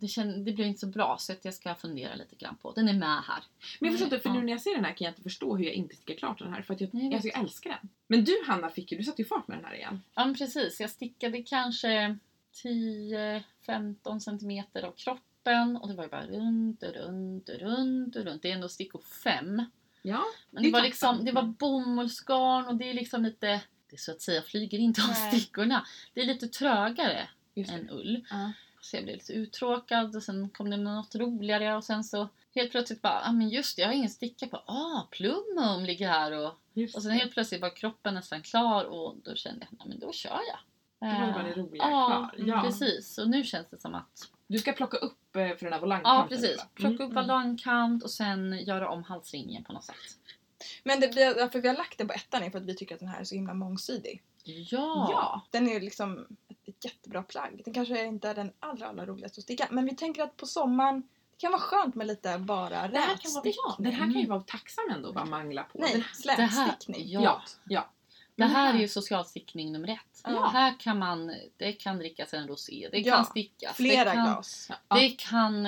det, 0.00 0.08
känd, 0.08 0.44
det 0.44 0.52
blev 0.52 0.66
inte 0.66 0.80
så 0.80 0.86
bra 0.86 1.16
så 1.18 1.32
att 1.32 1.44
jag 1.44 1.54
ska 1.54 1.74
fundera 1.74 2.14
lite 2.14 2.36
grann 2.36 2.56
på. 2.56 2.72
Den 2.72 2.88
är 2.88 2.92
med 2.92 3.22
här. 3.22 3.44
Men 3.80 3.90
jag 3.90 3.98
förstår 3.98 4.06
inte, 4.06 4.18
för 4.20 4.28
Ja. 4.28 4.34
nu 4.34 4.42
när 4.42 4.52
jag 4.52 4.60
ser 4.60 4.74
den 4.74 4.84
här 4.84 4.92
kan 4.92 5.04
jag 5.04 5.12
inte 5.12 5.22
förstå 5.22 5.56
hur 5.56 5.64
jag 5.64 5.74
inte 5.74 5.96
stickar 5.96 6.14
klart 6.14 6.38
den 6.38 6.52
här. 6.52 6.62
För 6.62 6.74
att 6.74 6.80
jag, 6.80 6.94
Nej, 6.94 7.04
jag 7.04 7.14
alltså, 7.14 7.28
jag 7.28 7.38
älskar 7.40 7.70
den. 7.70 7.88
Men 8.06 8.24
du 8.24 8.32
Hanna, 8.46 8.70
fick 8.70 8.92
ju, 8.92 8.98
du 8.98 9.04
satte 9.04 9.22
ju 9.22 9.28
fart 9.28 9.48
med 9.48 9.58
den 9.58 9.64
här 9.64 9.74
igen. 9.74 10.02
Ja 10.14 10.24
men 10.24 10.34
precis, 10.34 10.80
jag 10.80 10.90
stickade 10.90 11.42
kanske 11.42 12.18
10-15 12.64 14.18
centimeter 14.18 14.82
av 14.82 14.92
kroppen 14.92 15.76
och 15.76 15.88
det 15.88 15.94
var 15.94 16.04
ju 16.04 16.10
bara 16.10 16.26
runt 16.26 16.82
och 16.82 16.94
runt 16.94 17.48
och 17.48 17.58
runt 17.60 18.16
och 18.16 18.24
runt. 18.24 18.42
Det 18.42 18.50
är 18.50 18.54
ändå 18.54 18.68
stickor 18.68 19.00
5. 19.24 19.64
Ja. 20.02 20.22
Men 20.50 20.62
Det 20.62 20.68
det 20.68 20.70
är 20.70 20.72
var 20.72 20.82
liksom, 20.82 21.24
det 21.24 21.32
var 21.32 21.42
bomullsgarn 21.42 22.66
och 22.66 22.74
det 22.74 22.90
är 22.90 22.94
liksom 22.94 23.24
lite, 23.24 23.60
det 23.90 24.00
så 24.00 24.12
att 24.12 24.20
säga 24.20 24.42
flyger 24.42 24.78
inte 24.78 25.02
av 25.02 25.14
stickorna. 25.14 25.86
Det 26.14 26.20
är 26.20 26.26
lite 26.26 26.48
trögare 26.48 27.28
än 27.54 27.90
ull. 27.90 28.26
Ja. 28.30 28.52
Så 28.84 28.96
jag 28.96 29.04
blev 29.04 29.16
lite 29.16 29.32
uttråkad 29.32 30.16
och 30.16 30.22
sen 30.22 30.48
kom 30.48 30.70
det 30.70 30.76
något 30.76 31.14
roligare 31.14 31.76
och 31.76 31.84
sen 31.84 32.04
så 32.04 32.28
helt 32.54 32.70
plötsligt 32.70 33.02
bara, 33.02 33.20
ah 33.24 33.32
men 33.32 33.48
just 33.48 33.76
det, 33.76 33.82
jag 33.82 33.88
har 33.88 33.94
ingen 33.94 34.10
sticka 34.10 34.46
på. 34.46 34.56
Ah, 34.56 35.08
plummum 35.10 35.84
ligger 35.84 36.08
här 36.08 36.32
och, 36.32 36.52
Just 36.72 36.96
och 36.96 37.02
sen 37.02 37.12
helt 37.12 37.32
plötsligt 37.32 37.60
var 37.62 37.76
kroppen 37.76 38.14
nästan 38.14 38.42
klar 38.42 38.84
och 38.84 39.16
då 39.24 39.34
kände 39.34 39.66
jag, 39.70 39.78
nej 39.78 39.88
men 39.88 39.98
då 39.98 40.12
kör 40.12 40.30
jag. 40.48 40.58
Då 41.00 41.18
var 41.18 41.26
det 41.26 41.32
bara 41.32 41.42
det 41.42 41.50
Eh, 41.50 41.56
roliga 41.56 41.82
ja, 41.84 42.30
kvar. 42.36 42.46
Ja. 42.46 42.62
precis. 42.62 43.18
Och 43.18 43.28
nu 43.30 43.44
känns 43.44 43.70
det 43.70 43.78
som 43.80 43.94
att, 43.94 44.30
Du 44.46 44.58
ska 44.58 44.72
plocka 44.72 44.96
upp 44.96 45.36
eh, 45.36 45.48
för 45.48 45.60
den 45.60 45.72
här 45.72 45.72
ja 45.72 45.80
volangkanten. 45.80 46.28
precis, 46.28 46.58
va? 46.58 46.64
plocka 46.74 46.94
Mm, 46.94 47.06
upp 47.06 47.12
mm. 47.12 47.14
ballongkant 47.14 48.02
och 48.02 48.10
sen 48.10 48.64
göra 48.64 48.88
om 48.90 49.02
halsringen 49.04 49.64
på 49.64 49.72
något 49.72 49.84
sätt. 49.84 49.96
Men 50.84 51.00
det 51.00 51.06
därför 51.14 51.60
vi 51.60 51.68
har 51.68 51.76
lagt 51.76 51.98
den 51.98 52.06
på 52.06 52.12
ettan 52.14 52.42
är 52.42 52.50
för 52.50 52.58
att 52.58 52.64
vi 52.66 52.74
tycker 52.76 52.94
att 52.94 53.00
den 53.00 53.08
här 53.08 53.20
är 53.20 53.24
så 53.24 53.34
himla 53.34 53.54
mångsidig. 53.54 54.22
Ja! 54.44 55.08
Ja. 55.10 55.42
Den 55.50 55.68
är 55.68 55.80
liksom 55.80 56.26
ett, 56.48 56.84
jättebra 56.84 57.22
plagg. 57.22 57.62
Den 57.64 57.74
kanske 57.74 58.04
inte 58.04 58.28
är 58.28 58.34
den 58.34 58.52
allra, 58.60 58.86
allra 58.88 59.06
roligaste 59.06 59.38
att 59.38 59.42
sticka. 59.44 59.68
Men 59.70 59.84
vi 59.84 59.96
tänker 59.96 60.22
att 60.22 60.36
på 60.36 60.46
sommaren 60.46 61.00
det 61.30 61.36
kan 61.38 61.52
vara 61.52 61.60
skönt 61.62 61.94
med 61.94 62.06
lite 62.06 62.38
bara 62.38 62.68
Det 62.68 62.76
här 62.76 62.90
kan 62.90 63.00
vara, 63.00 63.14
rätstickning. 63.14 63.54
ja, 63.56 63.76
den 63.78 63.92
här 63.92 64.12
kan 64.12 64.20
ju 64.20 64.26
vara 64.26 64.40
tacksam 64.40 64.84
ändå 64.90 65.08
att 65.08 65.14
bara 65.14 65.24
mangla 65.24 65.62
på. 65.62 65.78
Nej, 65.78 65.94
Det 65.96 66.14
slätstickning. 66.22 67.10
ja. 67.10 67.20
ja. 67.22 67.42
ja. 67.68 67.88
Det 68.34 68.44
här 68.44 68.74
är 68.74 68.78
ju 68.78 68.88
socialstickning 68.88 69.72
nummer 69.72 69.88
ett. 69.88 70.20
Ja. 70.24 70.46
Här 70.52 70.74
kan 70.78 70.98
man, 70.98 71.34
det 71.56 71.72
kan 71.72 71.98
drickas 71.98 72.34
en 72.34 72.48
rosé, 72.48 72.88
det 72.92 72.98
Ja, 72.98 73.14
kan 73.14 73.24
stickas. 73.24 73.76
Flera 73.76 74.04
det 74.04 74.10
kan, 74.10 74.24
glas. 74.26 74.70
Ja. 74.88 74.96
Det 74.96 75.08
kan, 75.08 75.66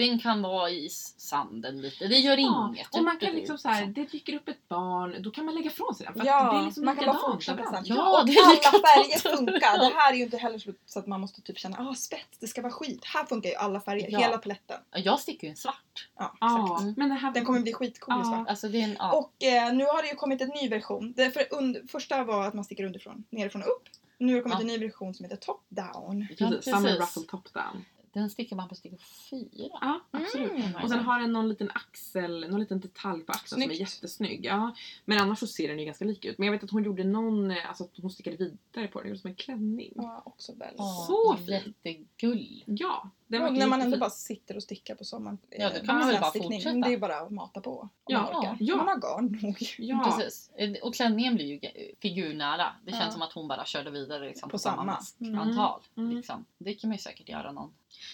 den 0.00 0.18
kan 0.18 0.42
vara 0.42 0.70
i 0.70 0.88
sanden 1.16 1.80
lite, 1.82 2.06
det 2.06 2.16
gör 2.18 2.36
Ja, 2.36 2.68
inget. 2.72 2.94
och 2.94 3.04
man 3.04 3.16
kan 3.18 3.34
liksom 3.34 3.58
så 3.58 3.68
här, 3.68 3.86
liksom. 3.86 4.02
det 4.04 4.10
dyker 4.12 4.34
upp 4.36 4.48
ett 4.48 4.68
barn, 4.68 5.16
då 5.22 5.30
kan 5.30 5.44
man 5.44 5.54
lägga 5.54 5.70
ifrån 5.70 5.94
sig 5.94 6.04
den. 6.06 6.12
För 6.14 6.20
att 6.20 6.26
Ja, 6.26 6.52
det 6.52 6.58
är 6.58 6.62
liksom 6.64 6.84
man 6.84 6.96
kan 6.96 7.06
bara 7.06 7.32
fortsätta 7.32 7.64
sen. 7.70 7.82
Ja, 7.86 8.22
det 8.26 8.32
är 8.32 8.44
alla 8.44 8.60
färger 8.88 9.36
funkar. 9.36 9.78
Det 9.78 9.94
här 9.96 10.12
är 10.12 10.16
ju 10.16 10.22
inte 10.22 10.36
heller 10.36 10.58
så- 10.86 10.98
att 10.98 11.06
man 11.06 11.20
måste 11.20 11.42
typ 11.42 11.58
känna 11.58 11.76
ah 11.90 11.94
spets, 11.94 12.38
det 12.40 12.46
ska 12.46 12.62
vara 12.62 12.72
skit. 12.72 13.04
Här 13.04 13.24
funkar 13.24 13.50
ju 13.50 13.56
alla 13.56 13.80
färger, 13.80 14.10
Ja. 14.10 14.18
hela 14.18 14.38
paletten. 14.38 14.80
Jag 14.94 15.20
stickar 15.20 15.46
ju 15.48 15.50
en 15.50 15.56
svart. 15.56 16.08
Ja, 16.18 16.34
exakt. 16.34 16.80
Mm. 16.82 16.94
men 16.96 17.08
det 17.08 17.14
här... 17.14 17.32
Den 17.32 17.44
kommer 17.44 17.60
bli 17.60 17.72
skitcool 17.72 18.14
i 18.14 18.18
Ja. 18.18 18.24
svart. 18.24 18.48
Alltså 18.48 18.68
det 18.68 18.78
är 18.80 18.84
en, 18.84 18.96
ja. 18.98 19.12
Och 19.12 19.44
eh, 19.44 19.72
nu 19.72 19.84
har 19.84 20.02
det 20.02 20.08
ju 20.08 20.14
kommit 20.14 20.40
en 20.40 20.48
ny 20.48 20.68
version. 20.68 21.12
Det 21.16 21.30
för 21.30 21.42
und- 21.54 21.90
första 21.90 22.24
var 22.24 22.46
att 22.46 22.54
man 22.54 22.64
stickar 22.64 22.84
underifrån, 22.84 23.24
nerifrån 23.30 23.62
och 23.62 23.68
upp. 23.68 23.82
Nu 24.18 24.32
har 24.32 24.36
det 24.36 24.42
kommit 24.42 24.58
Ja. 24.58 24.60
en 24.60 24.66
ny 24.66 24.86
version 24.86 25.14
som 25.14 25.24
heter 25.24 25.36
top 25.36 25.62
down. 25.68 26.26
ja, 26.38 26.48
Precis, 26.48 26.64
Summer 26.74 26.96
ruffle 26.96 27.22
top 27.22 27.52
down. 27.54 27.84
Den 28.12 28.30
stickar 28.30 28.56
man 28.56 28.68
på 28.68 28.74
stickor 28.74 28.98
fyra. 29.30 29.78
Ja, 29.80 30.00
absolut. 30.10 30.50
Mm. 30.50 30.82
Och 30.82 30.88
sen 30.88 30.98
har 30.98 31.20
den 31.20 31.32
någon 31.32 31.48
liten 31.48 31.70
axel, 31.74 32.50
någon 32.50 32.60
liten 32.60 32.80
detalj 32.80 33.24
på 33.24 33.32
axeln 33.32 33.48
som 33.48 33.68
Snyggt. 33.68 33.80
är 33.80 33.80
jättesnygg. 33.80 34.44
Ja. 34.44 34.74
Men 35.04 35.18
annars 35.20 35.38
så 35.38 35.46
ser 35.46 35.68
den 35.68 35.78
ju 35.78 35.84
ganska 35.84 36.04
lik 36.04 36.24
ut. 36.24 36.38
Men 36.38 36.46
jag 36.46 36.52
vet 36.52 36.64
att 36.64 36.70
hon 36.70 36.84
gjorde 36.84 37.04
någon, 37.04 37.50
alltså 37.50 37.84
att 37.84 37.96
hon 37.96 38.10
stickade 38.10 38.36
vidare 38.36 38.88
på 38.88 39.00
den, 39.00 39.08
gjorde 39.08 39.20
som 39.20 39.30
en 39.30 39.36
klänning. 39.36 39.92
Ja, 39.96 40.22
också 40.26 40.52
väldigt. 40.54 40.80
Så 41.06 41.36
fin. 41.36 41.74
Jättegull. 41.84 42.64
Ja, 42.66 43.10
den 43.30 43.42
Ja, 43.42 43.50
när 43.50 43.66
man 43.66 43.80
ändå 43.80 43.98
bara 43.98 44.10
sitter 44.10 44.56
och 44.56 44.62
stickar 44.62 44.94
på 44.94 45.04
sommaren. 45.04 45.38
Ja, 45.50 45.70
då 45.70 45.76
eh, 45.76 45.84
kan 45.84 45.98
man 45.98 46.06
väl 46.08 46.20
bara 46.20 46.30
slätstickning. 46.30 46.60
fortsätta. 46.60 46.88
Det 46.88 46.94
är 46.94 46.98
bara 46.98 47.16
att 47.20 47.30
mata 47.30 47.60
på. 47.60 47.80
Om 47.80 47.88
Ja, 48.06 48.22
man 48.22 48.36
orkar. 48.40 48.56
ja. 48.60 48.76
Man 48.76 48.88
har 48.88 48.96
garn 48.96 49.38
nog. 49.42 49.56
Ja, 49.78 50.04
Precis. 50.18 50.50
Eh, 50.56 50.72
Och 50.82 50.94
klänningen 50.94 51.34
blir 51.34 51.46
ju 51.46 51.60
figurnära. 52.00 52.66
Det 52.84 52.90
känns 52.90 53.04
Ja. 53.04 53.10
som 53.10 53.22
att 53.22 53.32
hon 53.32 53.48
bara 53.48 53.64
körde 53.64 53.90
vidare 53.90 54.26
liksom, 54.26 54.48
på, 54.48 54.54
På 54.54 54.58
samma 54.58 54.76
samma. 54.76 55.32
maskantal. 55.32 55.80
Mm. 55.96 56.16
Liksom. 56.16 56.44
Det 56.58 56.74
kan 56.74 56.88
man 56.90 56.96
ju 56.96 57.02
säkert 57.02 57.28
göra 57.28 57.52
någon. 57.52 57.72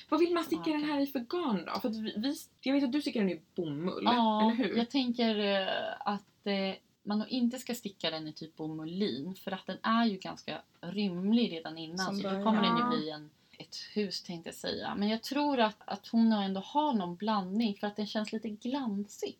Vad 0.08 0.20
vill 0.20 0.34
man 0.34 0.44
sticka 0.44 0.70
den 0.70 0.84
här 0.84 1.00
i 1.00 1.06
för 1.06 1.18
garn 1.18 1.64
då? 1.74 1.80
För 1.80 1.88
att 1.88 1.96
vi, 1.96 2.14
vi, 2.16 2.34
jag 2.60 2.74
vet 2.74 2.84
att 2.84 2.92
du 2.92 3.00
stickar 3.02 3.20
den 3.20 3.30
i 3.30 3.40
bomull, 3.54 4.02
Ja, 4.04 4.40
eller 4.42 4.54
hur? 4.54 4.76
jag 4.76 4.90
tänker 4.90 5.38
eh, 5.38 5.68
att 6.00 6.46
eh, 6.46 6.74
man 7.02 7.18
nog 7.18 7.28
inte 7.28 7.58
ska 7.58 7.74
sticka 7.74 8.10
den 8.10 8.26
i 8.28 8.32
typ 8.32 8.56
bomullin 8.56 9.34
för 9.34 9.50
att 9.52 9.66
den 9.66 9.76
är 9.82 10.04
ju 10.06 10.16
ganska 10.18 10.58
rymlig 10.80 11.52
redan 11.52 11.78
innan 11.78 11.98
Som 12.06 12.16
så 12.20 12.30
då 12.30 12.42
kommer 12.44 12.62
den 12.62 12.76
ju 12.78 12.84
bli 12.98 13.10
en, 13.10 13.30
ett 13.58 13.76
hus 13.94 14.22
tänkte 14.22 14.48
jag 14.48 14.54
säga. 14.54 14.94
Men 14.94 15.08
jag 15.08 15.22
tror 15.22 15.60
att, 15.60 15.76
att 15.84 16.06
hon 16.08 16.32
ändå 16.32 16.60
har 16.60 16.92
någon 16.92 17.16
blandning 17.16 17.74
för 17.80 17.86
att 17.86 17.96
den 17.96 18.06
känns 18.06 18.32
lite 18.32 18.48
glansig. 18.48 19.36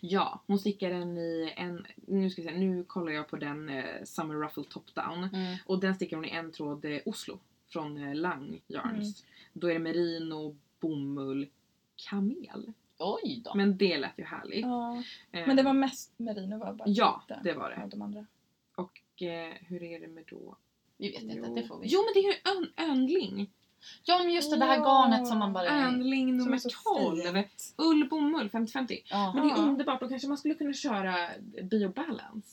Ja, 0.00 0.40
hon 0.46 0.58
stickar 0.58 0.90
den 0.90 1.18
i 1.18 1.52
en, 1.56 1.86
nu 2.06 2.30
ska 2.30 2.42
vi 2.42 2.48
se, 2.48 2.54
nu 2.54 2.84
kollar 2.84 3.12
jag 3.12 3.28
på 3.28 3.36
den 3.36 3.68
eh, 3.68 4.04
Summer 4.04 4.34
Ruffle 4.34 4.64
Top 4.64 4.94
Down. 4.94 5.24
Mm. 5.24 5.56
Och 5.66 5.80
den 5.80 5.94
stickar 5.94 6.16
hon 6.16 6.24
i 6.26 6.30
en 6.30 6.52
tråd 6.52 6.84
eh, 6.84 6.98
Oslo 7.06 7.38
från 7.68 7.96
eh, 8.08 8.14
Lang 8.14 8.60
Yarns. 8.68 9.24
Då 9.52 9.66
är 9.70 9.72
det 9.72 9.78
merino, 9.80 10.56
bomull, 10.80 11.48
kamel. 11.96 12.72
Oj 12.98 13.40
då. 13.44 13.54
Men 13.54 13.76
det 13.76 13.98
lät 13.98 14.18
ju 14.18 14.24
härligt. 14.24 14.60
Ja. 14.66 15.02
Eh, 15.32 15.46
Men 15.46 15.56
det 15.56 15.62
var 15.62 15.72
mest 15.72 16.12
merino 16.16 16.58
var 16.58 16.72
bara 16.72 16.88
Ja, 16.88 17.24
lite 17.28 17.40
det 17.44 17.52
var 17.58 17.70
det. 17.70 17.82
av 17.82 17.88
de 17.88 18.02
andra. 18.02 18.26
Och 18.74 19.22
eh, 19.22 19.52
hur 19.60 19.82
är 19.82 20.00
det 20.00 20.08
med 20.08 20.24
då? 20.30 20.56
Vi 20.98 21.10
vet 21.12 21.22
inte, 21.22 21.34
Jo. 21.36 21.54
det 21.54 21.62
får 21.66 21.78
vi. 21.78 21.86
Jo 21.90 22.00
men 22.04 22.12
det 22.22 22.28
är 22.28 22.32
ju 22.32 22.58
ön, 22.58 22.90
öndling. 22.90 23.50
Ja 24.04 24.18
men 24.18 24.32
just 24.32 24.50
det, 24.50 24.56
det 24.56 24.64
här 24.64 24.76
Ja. 24.76 24.84
garnet 24.84 25.28
som 25.28 25.38
man 25.38 25.52
bara... 25.52 25.68
Öndling 25.68 26.28
Som 26.28 26.36
nummer 26.36 26.54
är 26.56 26.58
så 26.60 26.70
12. 26.98 27.16
fint. 27.34 27.74
Ull 27.76 28.08
bomull 28.08 28.48
50-50. 28.50 28.98
Ja, 29.10 29.32
Men 29.34 29.46
det 29.48 29.54
är 29.54 29.56
Ja. 29.56 29.62
underbart, 29.62 30.00
då 30.00 30.08
kanske 30.08 30.28
man 30.28 30.38
skulle 30.38 30.54
kunna 30.54 30.72
köra 30.72 31.14
biobalance. 31.62 32.48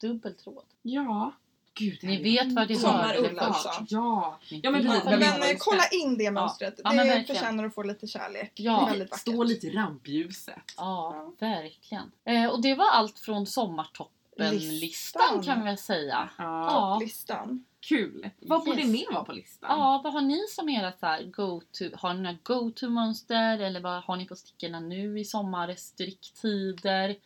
dubbeltråd. 0.00 0.64
Ja. 0.82 1.32
Gud, 1.76 1.98
det 2.00 2.06
Ni 2.06 2.16
är 2.16 2.22
vet 2.44 2.52
vad 2.52 2.68
det 2.68 2.76
Sommarull 2.76 3.22
hör. 3.24 3.30
eller 3.30 3.42
alltså. 3.42 3.68
vart. 3.68 3.90
Ja. 3.90 4.38
Ja, 4.48 4.70
men 4.70 4.82
precis, 4.86 5.04
men 5.04 5.18
Men 5.20 5.42
eh, 5.42 5.48
ju 5.48 5.56
kolla 5.58 5.82
in 5.92 6.18
det 6.18 6.30
mönstret. 6.30 6.80
Ja, 6.84 6.92
men 6.92 7.06
det 7.06 7.14
verkligen. 7.14 7.40
förtjänar 7.40 7.64
att 7.64 7.74
få 7.74 7.82
lite 7.82 8.06
kärlek. 8.06 8.52
Ja. 8.54 8.72
Det 8.72 8.86
är 8.86 8.90
väldigt 8.90 9.10
vackert. 9.10 9.20
Stå 9.20 9.42
lite 9.42 9.66
i 9.66 9.70
rampljuset. 9.70 10.54
Ja, 10.76 11.32
verkligen. 11.38 12.10
Eh, 12.24 12.46
och 12.46 12.62
det 12.62 12.74
var 12.74 12.90
allt 12.90 13.18
från 13.18 13.46
sommartoppen-listan 13.46 14.10
Listan. 14.38 15.42
kan 15.42 15.64
vi 15.64 15.76
säga. 15.76 16.28
Ja. 16.38 16.44
Ja. 16.70 16.98
Listan. 17.00 17.64
Kul. 17.80 18.30
Vad 18.40 18.64
borde 18.64 18.80
Yes. 18.80 18.92
mer 18.92 19.12
vara 19.14 19.24
på 19.24 19.32
listan? 19.32 19.78
Ja, 19.78 20.00
vad 20.04 20.12
har 20.12 20.20
ni 20.20 20.40
som 20.48 20.68
era 20.68 20.92
så 20.92 21.06
här 21.06 21.22
go-to? 21.24 21.84
Har 21.94 22.14
ni 22.14 22.20
några 22.20 22.38
go-to-mönster 22.42 23.58
eller 23.58 23.80
vad 23.80 24.02
har 24.02 24.16
ni 24.16 24.26
på 24.26 24.36
stickorna 24.36 24.80
nu 24.80 25.20
i 25.20 25.24
sommarstricktider? 25.24 27.16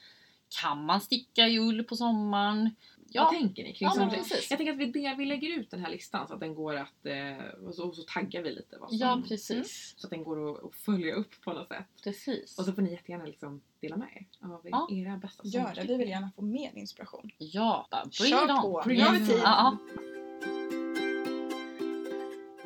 Kan 0.60 0.84
man 0.84 1.00
sticka 1.00 1.48
i 1.48 1.58
ull 1.58 1.84
på 1.84 1.96
sommaren? 1.96 2.70
Vad 3.14 3.24
Ja, 3.24 3.30
tänker 3.30 3.64
ni 3.64 3.72
kring 3.74 3.88
ja 3.88 3.94
men 3.96 4.10
sånt? 4.10 4.28
precis. 4.28 4.50
Jag 4.50 4.58
tänker 4.58 4.72
att 4.72 4.78
vi, 4.78 4.86
det, 4.86 5.14
vi 5.18 5.24
lägger 5.26 5.48
ut 5.58 5.70
den 5.70 5.80
här 5.80 5.90
listan 5.90 6.28
så 6.28 6.34
att 6.34 6.40
den 6.40 6.54
går 6.54 6.74
att... 6.76 7.06
Eh, 7.06 7.36
och, 7.66 7.74
så, 7.74 7.88
och 7.88 7.96
så 7.96 8.02
taggar 8.02 8.42
vi 8.42 8.50
lite 8.50 8.78
vad 8.78 8.88
som... 8.88 8.98
Ja, 8.98 9.22
precis. 9.28 9.94
Så 9.96 10.06
att 10.06 10.10
den 10.10 10.24
går 10.24 10.50
att, 10.58 10.64
att 10.64 10.74
följa 10.74 11.14
upp 11.14 11.40
på 11.44 11.52
något 11.52 11.68
sätt. 11.68 11.86
Precis. 12.04 12.58
Och 12.58 12.64
så 12.64 12.72
får 12.72 12.82
ni 12.82 12.90
jättegärna 12.90 13.24
liksom 13.24 13.60
dela 13.80 13.96
med 13.96 14.08
er 14.14 14.26
av 14.48 14.60
Ja. 14.64 14.88
era 14.90 15.16
bästa 15.16 15.42
Gör 15.46 15.74
det. 15.74 15.84
Vi 15.84 15.96
vill 15.96 16.08
gärna 16.08 16.30
få 16.36 16.42
mer 16.42 16.70
inspiration. 16.74 17.30
Ja, 17.38 17.88
bring 18.20 18.30
Kör 18.30 18.44
it 18.44 18.50
on. 18.50 18.62
på. 18.62 18.82
Bring 18.84 18.98
Nu 18.98 19.04
har 19.04 19.16
it 19.16 19.30
on. 19.30 19.38
Ja, 19.44 19.78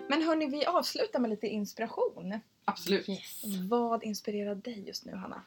Men 0.09 0.23
hörni, 0.23 0.47
vi 0.47 0.65
avslutar 0.67 1.21
med 1.21 1.31
lite 1.31 1.47
inspiration. 1.47 2.41
Absolut. 2.65 3.09
yes. 3.09 3.43
Vad 3.71 4.05
inspirerar 4.05 4.55
dig 4.55 4.85
just 4.87 5.05
nu, 5.05 5.13
Hanna? 5.15 5.43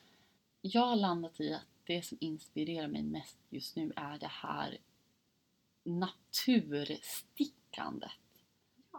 Jag 0.62 0.82
har 0.82 0.96
landat 0.96 1.40
i 1.40 1.54
att 1.54 1.62
det 1.86 2.02
som 2.06 2.18
inspirerar 2.22 2.88
mig 2.88 3.04
mest 3.04 3.38
just 3.50 3.76
nu 3.76 3.94
är 3.96 4.18
det 4.18 4.30
här 4.32 4.78
naturstickandet. 5.86 8.12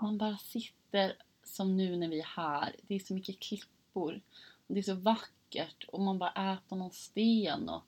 Man 0.03 0.19
bara 0.19 0.39
sitter 0.39 1.17
som 1.45 1.77
nu 1.77 1.97
när 1.97 2.09
vi 2.09 2.21
är 2.21 2.25
här. 2.25 2.77
Det 2.83 2.95
är 2.95 2.99
så 2.99 3.15
mycket 3.15 3.41
klippor. 3.41 4.21
Och 4.67 4.75
det 4.75 4.81
är 4.81 4.83
så 4.83 4.95
vackert 4.95 5.85
och 5.89 6.01
man 6.01 6.19
bara 6.19 6.31
är 6.31 6.57
på 6.69 6.77
någon 6.77 6.91
sten 6.91 7.69
och 7.69 7.85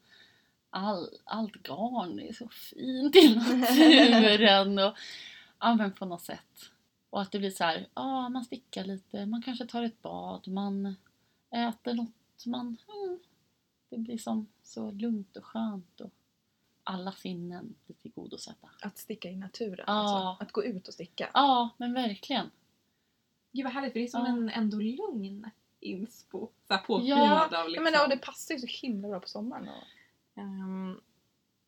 all, 0.70 1.09
allt 1.24 1.62
garn 1.62 2.20
är 2.20 2.32
så 2.32 2.49
fint 2.49 3.16
i 3.16 3.34
naturen. 3.34 4.78
Och, 4.78 4.96
ja, 5.59 5.74
men 5.74 5.92
på 5.92 6.05
något 6.05 6.22
sätt. 6.22 6.70
Och 7.11 7.22
att 7.22 7.32
det 7.32 7.38
blir 7.38 7.51
så 7.51 7.64
här, 7.64 7.86
ja 7.94 8.28
man 8.28 8.44
stickar 8.44 8.84
lite, 8.84 9.26
man 9.26 9.42
kanske 9.42 9.66
tar 9.66 9.82
ett 9.82 10.03
bad, 10.03 10.49
man 10.49 10.96
äter 11.51 11.94
något, 11.94 12.46
man... 12.46 12.76
Mm, 12.88 13.18
det 13.90 13.99
blir 13.99 14.18
som 14.18 14.46
så 14.62 14.90
lugnt 14.90 15.36
och 15.36 15.44
skönt 15.44 16.01
och 16.01 16.11
alla 16.89 17.12
sinnen 17.12 17.74
blir 17.86 17.97
tillgodosedda. 17.97 18.70
Att 18.82 18.99
sticka 18.99 19.28
i 19.30 19.36
naturen. 19.36 19.84
Ja. 19.86 19.93
Alltså. 19.93 20.45
Att 20.45 20.53
gå 20.53 20.64
ut 20.64 20.89
och 20.89 20.95
sticka. 20.95 21.30
Ja, 21.34 21.68
men 21.76 21.95
verkligen. 21.95 22.51
Gud 23.53 23.64
vad 23.64 23.72
härligt 23.72 23.93
för 23.93 24.01
det 24.01 24.07
är 24.07 24.09
som 24.09 24.20
Ja. 24.26 24.28
en 24.32 24.49
ändå 24.49 24.78
lugn 24.78 25.51
inspo. 25.80 26.49
Så 26.68 26.74
här 26.74 26.80
påskyndad 26.82 27.18
Ja, 27.18 27.45
av 27.47 27.53
Ja, 27.53 27.64
liksom. 27.66 27.84
men, 27.84 27.93
ja, 27.93 28.07
det 28.07 28.16
passar 28.16 28.55
ju 28.55 28.61
så 28.61 28.86
himla 28.86 29.09
bra 29.09 29.20
på 29.20 29.28
sommaren. 29.28 29.68
Och... 29.68 29.84
Ehm, 30.43 31.01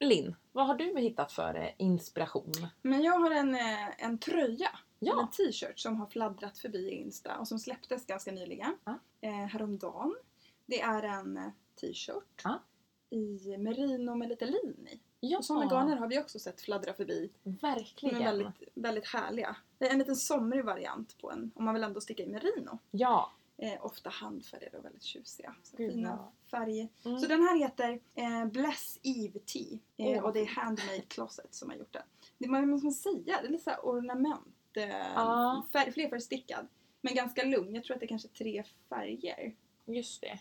Linn, 0.01 0.35
vad 0.53 0.67
har 0.67 0.75
du 0.75 1.01
hittat 1.01 1.33
för 1.33 1.55
eh, 1.55 1.69
inspiration? 1.79 2.53
Men 2.83 3.03
jag 3.03 3.19
har 3.19 3.31
en, 3.31 3.55
eh, 3.55 4.05
en 4.05 4.19
tröja, 4.19 4.79
Ja. 4.99 5.21
en 5.23 5.31
t-shirt 5.31 5.79
som 5.79 5.97
har 5.97 6.07
fladdrat 6.07 6.59
förbi 6.59 6.91
Insta 6.91 7.39
och 7.39 7.49
som 7.49 7.59
släpptes 7.59 8.07
ganska 8.07 8.33
nyligen. 8.33 8.77
Ja. 8.85 8.99
Eh, 9.21 9.31
häromdagen. 9.47 10.15
Det 10.67 10.81
är 10.81 11.03
en 11.03 11.53
t-shirt 11.81 12.41
Ja. 12.45 12.63
i 13.11 13.57
merino 13.57 14.15
med 14.15 14.29
lite 14.29 14.47
lin 14.47 14.89
i. 14.93 15.01
Ja, 15.21 15.43
sådana 15.43 15.67
garner 15.67 15.97
har 15.97 16.09
vi 16.09 16.19
också 16.19 16.39
sett 16.39 16.61
fladdra 16.61 16.95
förbi. 16.95 17.31
De 17.43 17.57
Verkligen. 17.57 18.17
är 18.17 18.25
väldigt, 18.25 18.69
väldigt 18.75 19.07
härliga. 19.07 19.57
Det 19.79 19.87
är 19.87 19.91
en 19.93 19.99
liten 19.99 20.17
somrig 20.17 20.65
variant 20.65 21.19
på 21.19 21.31
en, 21.31 21.51
om 21.55 21.65
man 21.65 21.75
vill 21.75 21.85
ändå 21.85 22.01
sticka 22.01 22.23
i 22.23 22.27
merino. 22.27 22.79
Ja. 22.91 23.33
Eh, 23.57 23.85
ofta 23.85 24.11
handfärgade 24.11 24.79
och 24.79 24.85
väldigt 24.85 25.03
tjusiga. 25.03 25.55
Så 25.63 25.77
Gud, 25.77 25.93
fina 25.93 26.09
ja. 26.09 26.33
färger. 26.51 26.89
Mm. 27.05 27.19
Så 27.19 27.27
den 27.27 27.43
här 27.43 27.59
heter 27.59 28.01
eh, 28.15 28.47
Bless 28.47 28.99
Eve 29.03 29.39
Tea. 29.39 29.79
Eh, 29.97 30.15
vad 30.23 30.25
och 30.25 30.33
det 30.33 30.41
är. 30.41 30.47
Handmade 30.47 31.01
Closet 31.09 31.55
som 31.55 31.71
har 31.71 31.77
gjort 31.77 31.93
den. 31.93 32.03
Det 32.39 32.49
måste 32.49 32.85
man 32.87 32.93
säga? 32.93 33.41
Det 33.41 33.47
är 33.47 33.51
lite 33.51 33.65
så 33.65 33.71
här 33.71 33.81
ornament. 33.83 34.55
Eh, 34.77 34.89
Ja. 35.15 35.67
färg, 35.73 35.93
flerfärgstickad. 35.93 36.69
Men 37.01 37.15
ganska 37.15 37.45
lugn. 37.45 37.75
Jag 37.75 37.85
tror 37.85 37.95
att 37.95 38.01
det 38.01 38.07
är 38.07 38.09
kanske 38.09 38.29
tre 38.29 38.65
färger. 38.89 39.55
Just 39.87 40.21
det. 40.21 40.39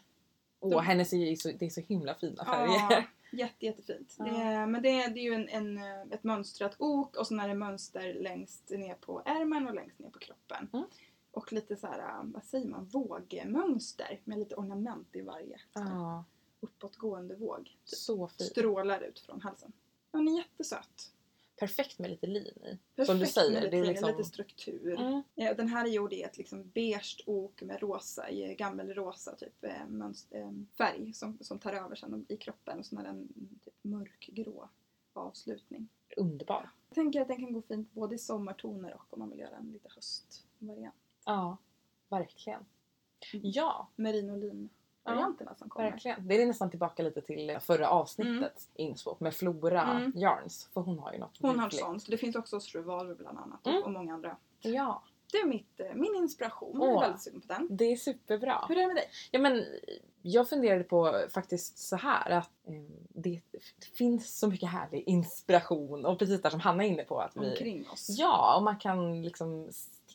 Åh, 0.60 0.70
De- 0.72 0.86
hennes 0.86 1.14
är 1.14 1.36
så, 1.36 1.52
det 1.60 1.66
är 1.66 1.70
så 1.70 1.82
himla 1.82 2.16
fina 2.16 2.46
färger. 2.46 2.74
Ja, 2.90 3.04
jätte, 3.32 3.66
jättefint. 3.66 4.16
Ja. 4.18 4.26
Det 4.26 4.32
är, 4.32 4.68
men 4.68 4.82
det 4.82 4.90
är, 4.90 5.10
det 5.10 5.20
är 5.20 5.24
ju 5.24 5.34
en, 5.34 5.50
en, 5.50 5.78
eh, 5.78 6.02
ett 6.12 6.24
mönstrat 6.24 6.76
ok 6.78 7.18
och 7.18 7.28
sen 7.28 7.40
är 7.40 7.48
det 7.48 7.56
mönster 7.56 8.14
längst 8.14 8.70
ner 8.70 8.96
på 8.96 9.22
ärmen 9.26 9.68
och 9.68 9.76
längst 9.76 10.00
ner 10.00 10.10
på 10.10 10.20
kroppen. 10.20 10.70
Mm. 10.74 10.86
Och 11.32 11.54
lite 11.54 11.76
så 11.76 11.88
här, 11.88 12.00
eh, 12.00 12.24
vad 12.24 12.44
säger 12.44 12.68
man, 12.68 12.86
vågmönster 12.86 14.22
med 14.24 14.40
lite 14.40 14.56
ornament 14.56 15.16
i 15.16 15.22
varje. 15.22 15.60
Ja, 15.74 16.26
Uppåtgående 16.60 17.36
våg. 17.36 17.64
Typ. 17.64 17.80
så 17.84 18.28
fint. 18.28 18.50
Strålar 18.50 19.02
ut 19.02 19.20
från 19.20 19.42
halsen. 19.42 19.72
Hon 20.12 20.28
är 20.28 20.38
jättesöt. 20.38 21.14
Perfekt 21.60 22.00
med 22.00 22.10
lite 22.10 22.28
lin 22.28 22.46
i. 22.46 22.80
Som 22.96 23.06
Perfekt 23.06 23.20
du 23.20 23.26
säger. 23.26 23.52
med 23.52 23.64
lite, 23.64 23.76
det 23.76 23.82
är 23.82 23.86
liksom... 23.86 24.10
lite 24.10 24.24
struktur. 24.24 25.00
Mm. 25.00 25.24
Ja, 25.36 25.54
den 25.54 25.68
här 25.68 25.86
är 25.86 25.90
gjord 25.90 26.14
i 26.14 26.22
ett 26.22 26.38
liksom 26.38 26.70
beige 26.70 27.24
ok 27.26 27.62
med 27.62 27.82
rosa, 27.82 28.30
i 28.30 28.56
gammelrosa 28.56 29.36
typ, 29.36 29.64
eh, 29.64 29.88
mönster, 29.88 30.40
eh, 30.40 30.52
färg 30.78 31.14
som, 31.14 31.38
som 31.42 31.60
tar 31.60 31.74
över 31.74 31.96
sen 31.96 32.26
i 32.30 32.38
kroppen 32.38 32.80
och 32.80 32.86
så 32.86 32.96
har 32.96 33.04
den 33.04 33.28
typ 33.66 33.74
mörkgrå 33.82 34.70
avslutning. 35.14 35.90
Underbar. 36.18 36.70
Jag 36.90 36.96
tänker 36.96 37.22
att 37.22 37.28
den 37.28 37.38
kan 37.38 37.54
gå 37.54 37.62
fint 37.62 37.92
både 37.92 38.16
i 38.16 38.18
sommartoner 38.18 38.94
och 38.94 39.14
om 39.14 39.20
man 39.20 39.30
vill 39.30 39.40
göra 39.40 39.58
en 39.58 39.72
lite 39.72 39.90
höstvariant. 39.96 40.96
Ja, 41.26 41.58
verkligen. 42.10 42.66
Ja, 43.32 43.88
Merino-lin-varianterna 45.10 45.56
som 45.56 45.70
kommer. 45.70 45.92
verkligen. 45.92 46.28
Det 46.28 46.42
är 46.42 46.46
nästan 46.46 46.70
tillbaka 46.70 47.04
lite 47.04 47.22
till 47.22 47.58
förra 47.62 47.90
avsnittets 47.90 48.70
inspo 48.76 49.16
med 49.20 49.34
Flora 49.34 49.82
Mm. 49.82 50.12
Yarns. 50.16 50.70
För 50.74 50.82
hon 50.82 51.00
har 51.00 51.14
ju 51.14 51.20
något 51.20 51.38
Hon 51.42 51.50
har 51.60 51.66
verkligt. 51.66 51.82
sånt. 51.82 52.06
Det 52.08 52.18
finns 52.18 52.36
också 52.36 52.56
hos 52.56 52.76
Revolver 52.76 53.16
bland 53.16 53.38
annat 53.38 53.60
och, 53.68 53.72
Mm. 53.72 53.84
och 53.84 53.92
många 53.92 54.14
andra. 54.14 54.38
Ja, 54.62 55.04
Det 55.32 55.38
är 55.38 55.48
mitt, 55.48 55.80
eh, 55.80 55.86
min 55.96 56.16
inspiration. 56.16 56.80
Jag 56.82 56.90
är 56.90 56.94
Åh. 56.96 57.02
väldigt 57.02 57.22
sugen 57.22 57.42
på 57.42 57.48
den. 57.54 57.68
det 57.70 57.86
är 57.86 57.96
superbra. 57.96 58.66
Hur 58.68 58.78
är 58.78 58.82
det 58.82 58.88
med 58.88 58.96
dig? 58.96 59.10
Ja, 59.32 59.40
men 59.40 59.66
jag 60.22 60.50
funderade 60.50 60.84
på 60.84 61.26
faktiskt 61.34 61.78
så 61.78 61.96
här 61.96 62.30
att 62.32 62.52
eh, 62.68 62.74
det 63.10 63.42
finns 63.94 64.40
så 64.40 64.48
mycket 64.48 64.70
härlig 64.70 65.04
inspiration 65.08 66.06
och 66.06 66.20
precis 66.20 66.42
där 66.42 66.50
som 66.50 66.60
Hanna 66.60 66.84
är 66.86 66.88
inne 66.88 67.04
på 67.04 67.20
att 67.22 67.32
vi... 67.36 67.50
Omkring 67.50 67.86
oss. 67.94 68.06
Ja, 68.10 68.56
och 68.58 68.64
man 68.64 68.78
kan 68.78 69.22
liksom 69.22 69.70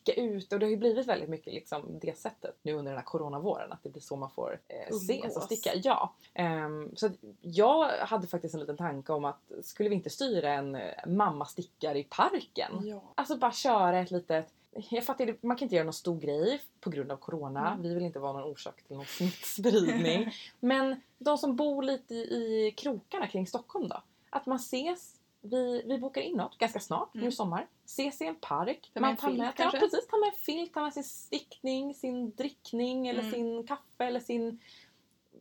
sticka 0.04 0.20
ut 0.20 0.52
och 0.52 0.58
det 0.58 0.66
har 0.66 0.70
ju 0.70 0.76
blivit 0.76 1.06
väldigt 1.06 1.28
mycket 1.28 1.52
liksom 1.52 1.98
det 2.00 2.18
sättet 2.18 2.56
nu 2.62 2.72
under 2.72 2.92
den 2.92 2.98
här 2.98 3.04
coronavåren 3.04 3.72
att 3.72 3.82
det 3.82 3.88
blir 3.88 4.02
så 4.02 4.16
man 4.16 4.30
får 4.30 4.60
eh, 4.68 4.96
ses 4.96 5.36
och 5.36 5.42
sticka. 5.42 5.70
Ja. 5.74 6.14
Ehm, 6.34 6.96
så 6.96 7.10
jag 7.40 7.88
hade 7.88 8.26
faktiskt 8.26 8.54
en 8.54 8.60
liten 8.60 8.76
tanke 8.76 9.12
om 9.12 9.24
att 9.24 9.52
skulle 9.62 9.88
vi 9.88 9.94
inte 9.94 10.10
styra 10.10 10.52
en 10.52 10.74
eh, 10.74 11.06
mamma 11.06 11.46
stickar 11.46 11.94
i 11.94 12.04
parken? 12.04 12.72
Ja. 12.82 13.02
Alltså 13.14 13.36
bara 13.36 13.52
köra 13.52 13.98
ett 13.98 14.10
litet 14.10 14.52
jag 14.90 15.04
fattar, 15.04 15.26
det, 15.26 15.42
man 15.42 15.56
kan 15.56 15.66
inte 15.66 15.74
göra 15.74 15.84
någon 15.84 15.92
stor 15.92 16.20
grej 16.20 16.60
på 16.80 16.90
grund 16.90 17.12
av 17.12 17.16
corona. 17.16 17.68
Mm. 17.68 17.82
Vi 17.82 17.94
vill 17.94 18.04
inte 18.04 18.18
vara 18.18 18.32
någon 18.32 18.52
orsak 18.52 18.82
till 18.82 18.96
någon 18.96 19.06
smittspridning. 19.06 20.32
Men 20.60 21.00
de 21.18 21.38
som 21.38 21.56
bor 21.56 21.82
lite 21.82 22.14
i, 22.14 22.66
i 22.66 22.74
krokarna 22.76 23.26
kring 23.26 23.46
Stockholm 23.46 23.88
då? 23.88 24.02
Att 24.30 24.46
man 24.46 24.56
ses, 24.56 25.13
vi, 25.50 25.82
vi 25.86 25.98
bokar 25.98 26.20
in 26.20 26.36
något 26.36 26.58
ganska 26.58 26.80
snart, 26.80 27.14
Mm. 27.14 27.22
nu 27.24 27.28
i 27.28 27.32
sommar. 27.32 27.66
Ses 27.84 28.20
i 28.20 28.26
en 28.26 28.34
park. 28.36 28.90
Ta 28.94 29.00
man 29.00 29.16
tar 29.16 29.30
med, 29.30 29.52
ja, 29.58 29.70
precis, 29.70 30.06
ta 30.06 30.16
med 30.16 30.26
en 30.28 30.34
filt, 30.34 30.74
ta 30.74 30.82
med 30.82 30.92
sin 30.94 31.04
stickning, 31.04 31.94
sin 31.94 32.30
drickning 32.34 33.08
eller 33.08 33.20
Mm. 33.20 33.32
sin 33.32 33.66
kaffe 33.66 34.04
eller 34.04 34.20
sin 34.20 34.60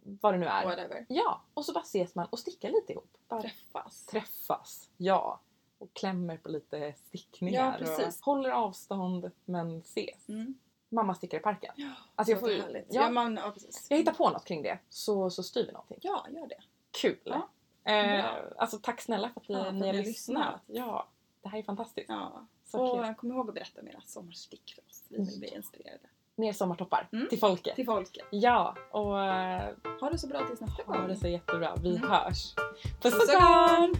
vad 0.05 0.33
det 0.33 0.37
nu 0.37 0.45
är. 0.45 0.65
Whatever. 0.65 1.05
Ja, 1.09 1.41
och 1.53 1.65
så 1.65 1.73
bara 1.73 1.83
ses 1.83 2.15
man 2.15 2.27
och 2.29 2.39
stickar 2.39 2.69
lite 2.69 2.93
ihop. 2.93 3.17
Bara 3.27 3.41
Träffas. 3.41 4.05
träffas. 4.05 4.89
Ja. 4.97 5.39
Och 5.77 5.93
klämmer 5.93 6.37
på 6.37 6.49
lite 6.49 6.93
stickningar. 7.07 7.81
Ja. 7.85 8.07
Och 8.07 8.13
håller 8.21 8.49
avstånd 8.49 9.31
men 9.45 9.79
ses. 9.79 10.29
Mm. 10.29 10.53
Mamma 10.89 11.15
stickar 11.15 11.37
i 11.37 11.41
parken. 11.41 11.73
Ja, 11.77 11.89
Alltså 12.15 12.31
jag, 12.31 12.39
får, 12.39 12.51
ja, 12.51 12.65
Ja, 12.89 13.09
man, 13.09 13.35
ja, 13.35 13.53
jag 13.89 13.97
hittar 13.97 14.13
på 14.13 14.29
något 14.29 14.45
kring 14.45 14.61
det 14.63 14.79
så, 14.89 15.29
så 15.29 15.43
styr 15.43 15.65
vi 15.65 15.71
någonting. 15.71 15.97
Ja, 16.01 16.25
gör 16.29 16.47
det. 16.47 16.61
Kul! 16.91 17.19
Ja. 17.23 17.49
Eh. 17.85 18.25
Alltså 18.57 18.79
tack 18.81 19.01
snälla 19.01 19.29
för 19.29 19.41
att 19.41 19.49
ni, 19.49 19.55
ja, 19.55 19.63
för 19.63 19.71
ni 19.71 19.87
har 19.87 19.93
lyssnat. 19.93 20.61
Ja, 20.67 21.07
det 21.41 21.49
här 21.49 21.59
är 21.59 21.63
fantastiskt. 21.63 22.09
Ja. 22.09 22.47
Så 22.65 22.81
och 22.81 22.97
kul. 22.99 23.09
Eh, 23.09 23.15
kom 23.15 23.31
ihåg 23.31 23.49
att 23.49 23.55
berätta 23.55 23.81
om 23.81 23.87
era 23.87 24.01
sommarstick 24.05 24.73
för 24.75 24.89
oss. 24.89 25.03
Vi 25.09 25.17
vill 25.17 25.39
bli 25.39 25.47
mm. 25.47 25.57
inspirerade. 25.57 25.99
Mer 26.35 26.53
sommartoppar 26.53 27.09
mm. 27.11 27.29
till 27.29 27.39
folket. 27.39 27.75
Till 27.75 27.85
folket. 27.85 28.25
Ja, 28.31 28.75
och 28.91 29.23
eh, 29.23 29.73
ha 30.01 30.09
det 30.09 30.17
så 30.17 30.27
bra 30.27 30.47
tills 30.47 30.61
nästa 30.61 30.83
gång. 30.83 30.95
Ha 30.95 31.07
det 31.07 31.15
så 31.15 31.27
jättebra. 31.27 31.75
Vi 31.81 31.95
mm. 31.97 32.09
hörs. 32.09 32.55
Puss 33.01 33.13
och 33.13 33.29
kram! 33.29 33.95